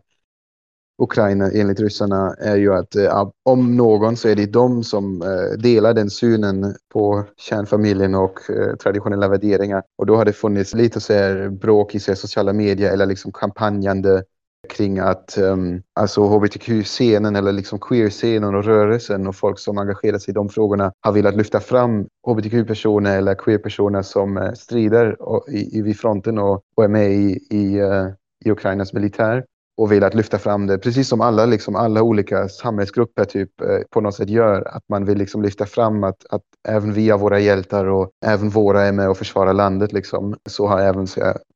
Ukraina 1.03 1.51
enligt 1.51 1.81
ryssarna 1.81 2.35
är 2.39 2.57
ju 2.57 2.75
att 2.75 2.97
eh, 2.97 3.31
om 3.43 3.77
någon 3.77 4.17
så 4.17 4.29
är 4.29 4.35
det 4.35 4.47
de 4.47 4.85
som 4.85 5.23
eh, 5.23 5.59
delar 5.59 5.95
den 5.95 6.11
synen 6.11 6.75
på 6.93 7.25
kärnfamiljen 7.37 8.15
och 8.15 8.41
traditionella 8.83 9.29
värderingar. 9.29 9.83
Och 9.99 10.07
då 10.07 10.17
har 10.17 10.25
det 10.25 10.33
funnits 10.33 10.75
lite 10.75 11.01
så 11.01 11.13
här 11.13 11.49
bråk 11.49 11.95
i 11.95 12.01
sociala 12.01 12.53
medier 12.53 12.93
eller 12.93 13.07
liksom 13.07 13.33
kampanjande 13.33 14.23
kring 14.71 14.99
att 14.99 15.39
um, 15.39 15.83
alltså 15.95 16.23
hbtq-scenen 16.23 17.37
eller 17.37 17.53
liksom 17.53 17.79
queer-scenen 17.79 18.55
och 18.55 18.65
rörelsen 18.65 19.27
och 19.27 19.37
folk 19.37 19.59
som 19.59 19.79
engagerar 19.79 20.19
sig 20.19 20.33
i 20.33 20.35
de 20.35 20.49
frågorna 20.49 20.93
har 21.01 21.13
velat 21.13 21.37
lyfta 21.37 21.61
fram 21.61 22.07
hbtq-personer 22.27 23.19
eller 23.19 23.35
queer-personer 23.35 24.03
som 24.03 24.37
uh, 24.37 24.53
strider 24.53 25.23
och, 25.23 25.49
i, 25.49 25.79
i, 25.79 25.83
vid 25.83 25.99
fronten 25.99 26.39
och, 26.39 26.63
och 26.77 26.85
är 26.85 26.89
med 26.89 27.13
i, 27.13 27.47
i, 27.51 27.81
uh, 27.81 28.09
i 28.45 28.51
Ukrainas 28.51 28.93
militär. 28.93 29.45
och 29.77 29.93
velat 29.93 30.15
lyfta 30.15 30.39
fram 30.39 30.67
det, 30.67 30.79
precis 30.79 31.09
som 31.09 31.21
alla, 31.21 31.47
liksom, 31.47 31.77
alla 31.77 32.03
olika 32.03 32.49
samhällsgrupper 32.49 33.25
typ, 33.25 33.61
eh, 33.61 33.79
på 33.91 34.01
något 34.01 34.15
sätt 34.15 34.29
gör. 34.29 34.77
Att 34.77 34.83
man 34.89 35.05
vill 35.05 35.19
liksom 35.19 35.43
lyfta 35.43 35.67
fram 35.67 36.05
att, 36.05 36.27
att 36.31 36.43
även 36.69 36.93
vi 36.93 37.11
har 37.11 37.19
våra 37.19 37.39
hjältar 37.41 37.87
och 37.87 38.11
även 38.27 38.49
våra 38.51 38.83
är 38.83 38.93
med 38.93 39.11
och 39.11 39.17
försvarar 39.17 39.53
landet. 39.53 39.93
Liksom. 39.93 40.37
Så 40.49 40.67
har 40.67 40.81
även 40.81 41.07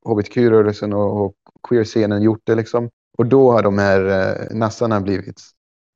hbtq-rörelsen 0.04 0.92
och, 0.92 1.24
och 1.24 1.34
queer-scenen 1.68 2.22
gjort 2.22 2.42
det. 2.44 2.54
Liksom. 2.54 2.90
Och 3.18 3.26
då 3.26 3.52
har 3.52 3.62
de 3.62 3.78
här 3.78 4.04
eh, 4.08 4.56
nassarna 4.56 5.00
blivit 5.00 5.40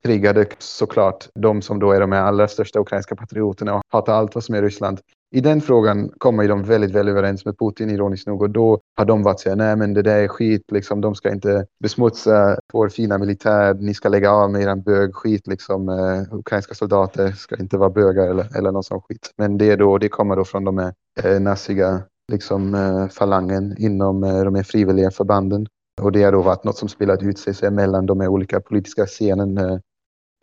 triggade 0.04 0.46
såklart. 0.58 1.28
De 1.34 1.62
som 1.62 1.78
då 1.78 1.92
är 1.92 2.00
de 2.00 2.12
allra 2.12 2.48
största 2.48 2.80
ukrainska 2.80 3.16
patrioterna 3.16 3.74
och 3.74 3.82
hatar 3.88 4.14
allt 4.14 4.34
vad 4.34 4.44
som 4.44 4.54
är 4.54 4.62
Ryssland. 4.62 5.00
I 5.34 5.40
den 5.40 5.60
frågan 5.60 6.10
kommer 6.18 6.48
de 6.48 6.62
väldigt 6.62 6.90
väl 6.90 7.08
överens 7.08 7.44
med 7.44 7.58
Putin 7.58 7.90
ironiskt 7.90 8.26
nog 8.26 8.42
och 8.42 8.50
då 8.50 8.80
har 8.96 9.04
de 9.04 9.22
varit 9.22 9.40
såhär, 9.40 9.56
nej 9.56 9.76
men 9.76 9.94
det 9.94 10.02
där 10.02 10.18
är 10.18 10.28
skit 10.28 10.62
liksom, 10.72 11.00
de 11.00 11.14
ska 11.14 11.32
inte 11.32 11.66
besmutsa 11.82 12.58
vår 12.72 12.88
fina 12.88 13.18
militär, 13.18 13.74
ni 13.74 13.94
ska 13.94 14.08
lägga 14.08 14.30
av 14.30 14.50
med 14.50 14.62
eran 14.62 14.82
bögskit 14.82 15.46
liksom, 15.46 15.88
uh, 15.88 16.34
ukrainska 16.34 16.74
soldater 16.74 17.32
ska 17.32 17.56
inte 17.56 17.78
vara 17.78 17.90
bögar 17.90 18.28
eller, 18.28 18.56
eller 18.56 18.72
någon 18.72 18.84
sån 18.84 19.00
skit. 19.00 19.30
Men 19.36 19.58
det, 19.58 19.76
då, 19.76 19.98
det 19.98 20.08
kommer 20.08 20.36
då 20.36 20.44
från 20.44 20.64
de 20.64 20.78
här 20.78 20.94
uh, 21.24 21.40
naziga 21.40 22.02
liksom, 22.32 22.74
uh, 22.74 23.08
falangen 23.08 23.74
inom 23.78 24.24
uh, 24.24 24.44
de 24.44 24.54
här 24.54 24.62
frivilliga 24.62 25.10
förbanden. 25.10 25.66
Och 26.00 26.12
det 26.12 26.22
har 26.22 26.32
då 26.32 26.42
varit 26.42 26.64
något 26.64 26.78
som 26.78 26.88
spelat 26.88 27.22
ut 27.22 27.38
sig 27.38 27.70
mellan 27.70 28.06
de 28.06 28.20
olika 28.20 28.60
politiska 28.60 29.06
scenen 29.06 29.80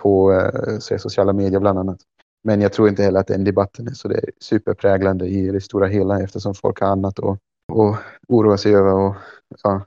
på 0.01 0.34
eh, 0.34 0.97
sociala 0.97 1.34
medier 1.34 1.59
bland 1.59 1.80
annat. 1.80 1.99
Men 2.43 2.61
jag 2.61 2.73
tror 2.73 2.89
inte 2.89 3.03
heller 3.03 3.19
att 3.19 3.27
den 3.27 3.43
debatten 3.43 3.88
är 3.88 3.91
så 3.91 4.07
det 4.07 4.15
är 4.15 4.31
superpräglande 4.39 5.26
i 5.26 5.51
det 5.51 5.61
stora 5.61 5.88
hela 5.88 6.19
eftersom 6.19 6.55
folk 6.55 6.80
har 6.80 6.88
annat 6.88 7.19
att, 7.19 7.26
att 7.71 7.99
oroa 8.27 8.57
sig 8.57 8.76
över 8.76 8.93
och 8.93 9.15
ja, 9.63 9.85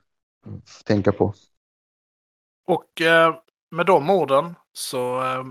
tänka 0.85 1.11
på. 1.11 1.33
Och 2.67 3.01
eh, 3.01 3.35
med 3.71 3.85
de 3.85 4.09
orden 4.09 4.55
så 4.73 5.23
eh, 5.23 5.43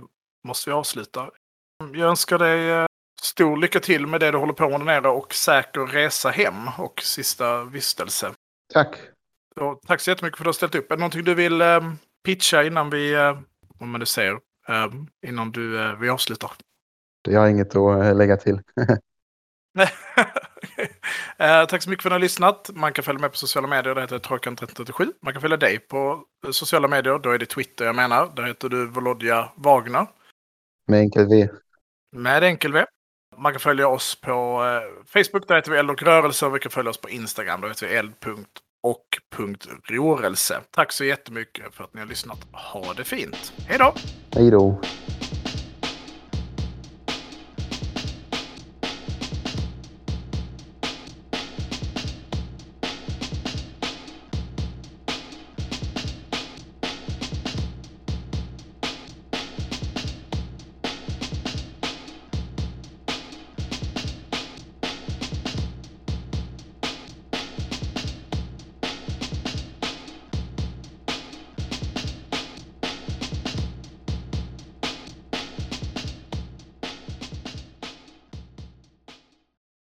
måste 0.44 0.70
vi 0.70 0.74
avsluta. 0.74 1.30
Jag 1.92 2.08
önskar 2.08 2.38
dig 2.38 2.70
eh, 2.70 2.86
stor 3.22 3.56
lycka 3.56 3.80
till 3.80 4.06
med 4.06 4.20
det 4.20 4.30
du 4.30 4.38
håller 4.38 4.52
på 4.52 4.68
med 4.68 4.80
där 4.80 4.84
nere 4.84 5.08
och 5.08 5.34
säker 5.34 5.80
resa 5.80 6.28
hem 6.30 6.68
och 6.78 7.02
sista 7.02 7.64
vistelse. 7.64 8.32
Tack. 8.72 8.96
Så, 9.58 9.74
tack 9.86 10.00
så 10.00 10.10
jättemycket 10.10 10.36
för 10.38 10.42
att 10.42 10.44
du 10.44 10.48
har 10.48 10.52
ställt 10.52 10.74
upp. 10.74 10.92
Är 10.92 10.96
det 10.96 11.00
någonting 11.00 11.24
du 11.24 11.34
vill 11.34 11.60
eh, 11.60 11.92
pitcha 12.24 12.64
innan 12.64 12.90
vi, 12.90 13.14
eh, 13.14 13.38
om 13.78 13.92
nu 13.92 14.06
säger, 14.06 14.32
eh, 14.68 14.86
innan 15.26 15.52
du, 15.52 15.80
eh, 15.84 15.98
vi 15.98 16.08
avslutar? 16.08 16.50
Jag 17.28 17.40
har 17.40 17.48
inget 17.48 17.76
att 17.76 18.04
eh, 18.04 18.16
lägga 18.16 18.36
till. 18.36 18.54
eh, 21.38 21.66
tack 21.66 21.82
så 21.82 21.90
mycket 21.90 22.02
för 22.02 22.10
att 22.10 22.12
ni 22.12 22.14
har 22.14 22.18
lyssnat. 22.18 22.70
Man 22.74 22.92
kan 22.92 23.04
följa 23.04 23.20
med 23.20 23.30
på 23.30 23.36
sociala 23.36 23.68
medier, 23.68 23.94
det 23.94 24.00
heter 24.00 24.18
Trojkan1337. 24.18 25.12
Man 25.22 25.32
kan 25.32 25.42
följa 25.42 25.56
dig 25.56 25.78
på 25.78 26.24
sociala 26.50 26.88
medier, 26.88 27.18
då 27.18 27.30
är 27.30 27.38
det 27.38 27.46
Twitter 27.46 27.84
jag 27.84 27.96
menar. 27.96 28.32
Där 28.36 28.42
heter 28.42 28.68
du 28.68 28.86
Volodja 28.86 29.52
Wagner. 29.56 30.06
Med 30.86 31.00
enkel 31.00 31.28
V. 31.28 31.48
Med 32.16 32.44
enkel 32.44 32.72
V. 32.72 32.84
Man 33.36 33.52
kan 33.52 33.60
följa 33.60 33.88
oss 33.88 34.20
på 34.20 34.64
eh, 34.64 35.04
Facebook, 35.06 35.48
där 35.48 35.54
heter 35.56 35.70
vi 35.70 35.78
Eld 35.78 35.90
och 35.90 36.02
rörelse. 36.02 36.46
Och 36.46 36.54
vi 36.54 36.58
kan 36.58 36.70
följa 36.70 36.90
oss 36.90 37.00
på 37.00 37.10
Instagram, 37.10 37.60
där 37.60 37.68
heter 37.68 37.88
vi 37.88 37.96
och 38.82 39.04
punkt 39.36 39.66
rörelse. 39.84 40.60
Tack 40.70 40.92
så 40.92 41.04
jättemycket 41.04 41.74
för 41.74 41.84
att 41.84 41.94
ni 41.94 42.00
har 42.00 42.06
lyssnat. 42.08 42.38
Ha 42.52 42.92
det 42.96 43.04
fint. 43.04 43.52
Hej 43.68 43.78
då! 43.78 43.94
Hej 44.34 44.50
då! 44.50 44.80